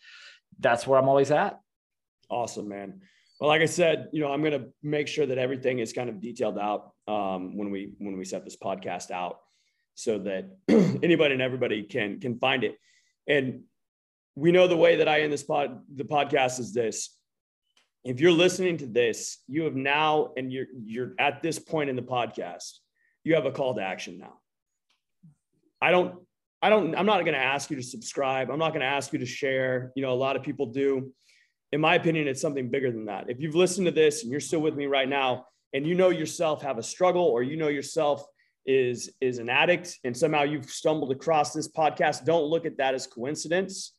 that's 0.59 0.89
where 0.89 0.99
I'm 0.99 1.09
always 1.09 1.31
at. 1.31 1.61
Awesome, 2.29 2.69
man. 2.69 3.01
Well, 3.39 3.47
like 3.47 3.63
I 3.63 3.67
said, 3.67 4.09
you 4.13 4.21
know, 4.21 4.33
I'm 4.33 4.41
going 4.41 4.61
to 4.61 4.71
make 4.83 5.07
sure 5.07 5.25
that 5.25 5.39
everything 5.39 5.79
is 5.79 5.93
kind 5.93 6.09
of 6.11 6.21
detailed 6.21 6.59
out 6.59 6.95
um, 7.07 7.57
when 7.57 7.71
we 7.71 7.93
when 7.99 8.19
we 8.19 8.25
set 8.25 8.45
this 8.45 8.57
podcast 8.57 9.13
out, 9.13 9.39
so 9.95 10.19
that 10.19 10.51
anybody 10.69 11.35
and 11.35 11.43
everybody 11.43 11.85
can 11.85 12.19
can 12.19 12.37
find 12.41 12.65
it. 12.65 12.75
And 13.29 13.63
we 14.35 14.51
know 14.51 14.67
the 14.67 14.77
way 14.77 14.97
that 14.97 15.07
I 15.07 15.21
end 15.21 15.33
this 15.33 15.45
pod 15.45 15.81
the 15.95 16.03
podcast 16.03 16.59
is 16.59 16.75
this: 16.75 17.17
if 18.03 18.21
you're 18.21 18.33
listening 18.33 18.79
to 18.79 18.87
this, 18.87 19.39
you 19.47 19.63
have 19.63 19.77
now, 19.77 20.33
and 20.37 20.53
you're 20.53 20.67
you're 20.85 21.15
at 21.21 21.41
this 21.41 21.61
point 21.61 21.89
in 21.89 21.95
the 21.95 22.03
podcast, 22.03 22.79
you 23.23 23.37
have 23.37 23.47
a 23.47 23.53
call 23.53 23.77
to 23.77 23.81
action 23.81 24.19
now. 24.19 24.41
I 25.81 25.91
don't, 25.91 26.15
I 26.61 26.71
don't, 26.71 26.95
I'm 26.97 27.07
not 27.07 27.21
going 27.21 27.35
to 27.35 27.41
ask 27.41 27.71
you 27.71 27.77
to 27.77 27.83
subscribe. 27.83 28.51
I'm 28.51 28.59
not 28.59 28.71
going 28.71 28.81
to 28.81 28.87
ask 28.87 29.13
you 29.13 29.19
to 29.21 29.27
share. 29.27 29.93
You 29.95 30.03
know, 30.03 30.13
a 30.13 30.15
lot 30.15 30.37
of 30.37 30.43
people 30.43 30.67
do. 30.67 31.13
In 31.71 31.81
my 31.81 31.95
opinion, 31.95 32.27
it's 32.27 32.41
something 32.41 32.71
bigger 32.71 32.91
than 32.91 33.07
that. 33.07 33.29
If 33.29 33.41
you've 33.41 33.55
listened 33.55 33.87
to 33.87 33.93
this 33.93 34.23
and 34.23 34.31
you're 34.31 34.41
still 34.41 34.61
with 34.61 34.75
me 34.75 34.87
right 34.87 35.09
now, 35.09 35.47
and 35.73 35.87
you 35.87 35.95
know 35.95 36.09
yourself 36.09 36.63
have 36.63 36.79
a 36.79 36.83
struggle, 36.83 37.25
or 37.25 37.43
you 37.43 37.57
know 37.57 37.69
yourself 37.69 38.25
is 38.65 39.11
is 39.21 39.39
an 39.39 39.51
addict, 39.51 39.99
and 40.05 40.17
somehow 40.17 40.43
you've 40.43 40.71
stumbled 40.71 41.13
across 41.13 41.53
this 41.53 41.69
podcast, 41.69 42.25
don't 42.25 42.45
look 42.45 42.65
at 42.65 42.79
that 42.79 42.95
as 42.95 43.07
coincidence, 43.07 43.95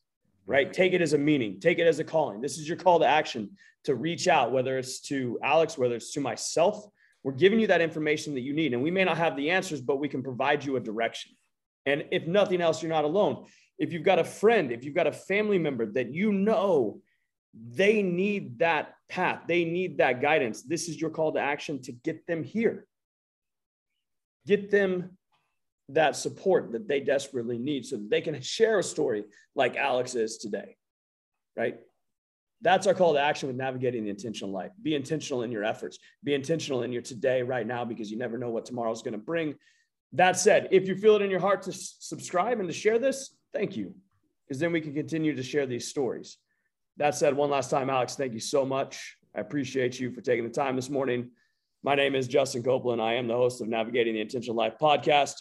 right? 0.46 0.72
Take 0.72 0.92
it 0.92 1.00
as 1.00 1.12
a 1.12 1.18
meaning. 1.18 1.60
Take 1.60 1.78
it 1.78 1.86
as 1.86 1.98
a 2.00 2.04
calling. 2.04 2.40
This 2.40 2.58
is 2.58 2.66
your 2.66 2.76
call 2.76 2.98
to 2.98 3.06
action 3.06 3.50
to 3.84 3.94
reach 3.94 4.28
out, 4.28 4.52
whether 4.52 4.78
it's 4.78 5.00
to 5.00 5.38
Alex, 5.42 5.78
whether 5.78 5.94
it's 5.94 6.12
to 6.12 6.20
myself. 6.20 6.84
We're 7.22 7.32
giving 7.32 7.60
you 7.60 7.66
that 7.68 7.80
information 7.80 8.34
that 8.34 8.40
you 8.40 8.52
need, 8.52 8.72
and 8.72 8.82
we 8.82 8.90
may 8.90 9.04
not 9.04 9.16
have 9.16 9.36
the 9.36 9.50
answers, 9.50 9.80
but 9.80 9.96
we 9.96 10.08
can 10.08 10.22
provide 10.22 10.64
you 10.64 10.76
a 10.76 10.80
direction. 10.80 11.32
And 11.86 12.04
if 12.10 12.26
nothing 12.26 12.60
else, 12.60 12.82
you're 12.82 12.90
not 12.90 13.04
alone. 13.04 13.46
If 13.78 13.92
you've 13.92 14.04
got 14.04 14.18
a 14.18 14.24
friend, 14.24 14.70
if 14.70 14.84
you've 14.84 14.94
got 14.94 15.06
a 15.06 15.12
family 15.12 15.58
member 15.58 15.86
that 15.92 16.12
you 16.12 16.32
know 16.32 17.00
they 17.54 18.02
need 18.02 18.58
that 18.58 18.94
path, 19.08 19.42
they 19.48 19.64
need 19.64 19.98
that 19.98 20.20
guidance, 20.20 20.62
this 20.62 20.88
is 20.88 21.00
your 21.00 21.10
call 21.10 21.32
to 21.32 21.40
action 21.40 21.80
to 21.82 21.92
get 21.92 22.26
them 22.26 22.44
here. 22.44 22.86
Get 24.46 24.70
them 24.70 25.16
that 25.88 26.14
support 26.16 26.72
that 26.72 26.86
they 26.86 27.00
desperately 27.00 27.58
need 27.58 27.84
so 27.84 27.96
that 27.96 28.10
they 28.10 28.20
can 28.20 28.40
share 28.40 28.78
a 28.78 28.82
story 28.82 29.24
like 29.54 29.76
Alex 29.76 30.14
is 30.14 30.38
today, 30.38 30.76
right? 31.56 31.78
That's 32.62 32.86
our 32.86 32.94
call 32.94 33.14
to 33.14 33.20
action 33.20 33.48
with 33.48 33.56
navigating 33.56 34.04
the 34.04 34.10
intentional 34.10 34.52
life. 34.52 34.70
Be 34.82 34.94
intentional 34.94 35.42
in 35.42 35.50
your 35.50 35.64
efforts. 35.64 35.98
Be 36.22 36.34
intentional 36.34 36.82
in 36.82 36.92
your 36.92 37.02
today, 37.02 37.42
right 37.42 37.66
now, 37.66 37.84
because 37.84 38.10
you 38.10 38.18
never 38.18 38.36
know 38.36 38.50
what 38.50 38.66
tomorrow 38.66 38.92
is 38.92 39.02
going 39.02 39.12
to 39.12 39.18
bring. 39.18 39.54
That 40.12 40.38
said, 40.38 40.68
if 40.70 40.88
you 40.88 40.96
feel 40.96 41.16
it 41.16 41.22
in 41.22 41.30
your 41.30 41.40
heart 41.40 41.62
to 41.62 41.72
subscribe 41.72 42.58
and 42.58 42.68
to 42.68 42.74
share 42.74 42.98
this, 42.98 43.36
thank 43.52 43.76
you, 43.76 43.94
because 44.46 44.58
then 44.60 44.72
we 44.72 44.80
can 44.80 44.92
continue 44.92 45.34
to 45.36 45.42
share 45.42 45.66
these 45.66 45.86
stories. 45.88 46.38
That 46.96 47.14
said, 47.14 47.34
one 47.34 47.50
last 47.50 47.70
time, 47.70 47.88
Alex, 47.88 48.16
thank 48.16 48.32
you 48.32 48.40
so 48.40 48.64
much. 48.64 49.16
I 49.34 49.40
appreciate 49.40 50.00
you 50.00 50.10
for 50.10 50.20
taking 50.20 50.44
the 50.44 50.50
time 50.50 50.74
this 50.74 50.90
morning. 50.90 51.30
My 51.82 51.94
name 51.94 52.14
is 52.14 52.28
Justin 52.28 52.62
Copeland. 52.62 53.00
I 53.00 53.14
am 53.14 53.28
the 53.28 53.36
host 53.36 53.60
of 53.62 53.68
Navigating 53.68 54.14
the 54.14 54.20
Intentional 54.20 54.56
Life 54.56 54.74
podcast. 54.80 55.34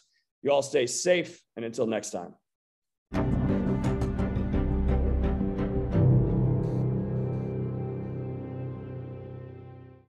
You 0.43 0.51
all 0.51 0.61
stay 0.61 0.85
safe, 0.85 1.41
and 1.55 1.65
until 1.65 1.87
next 1.87 2.11
time. 2.11 2.33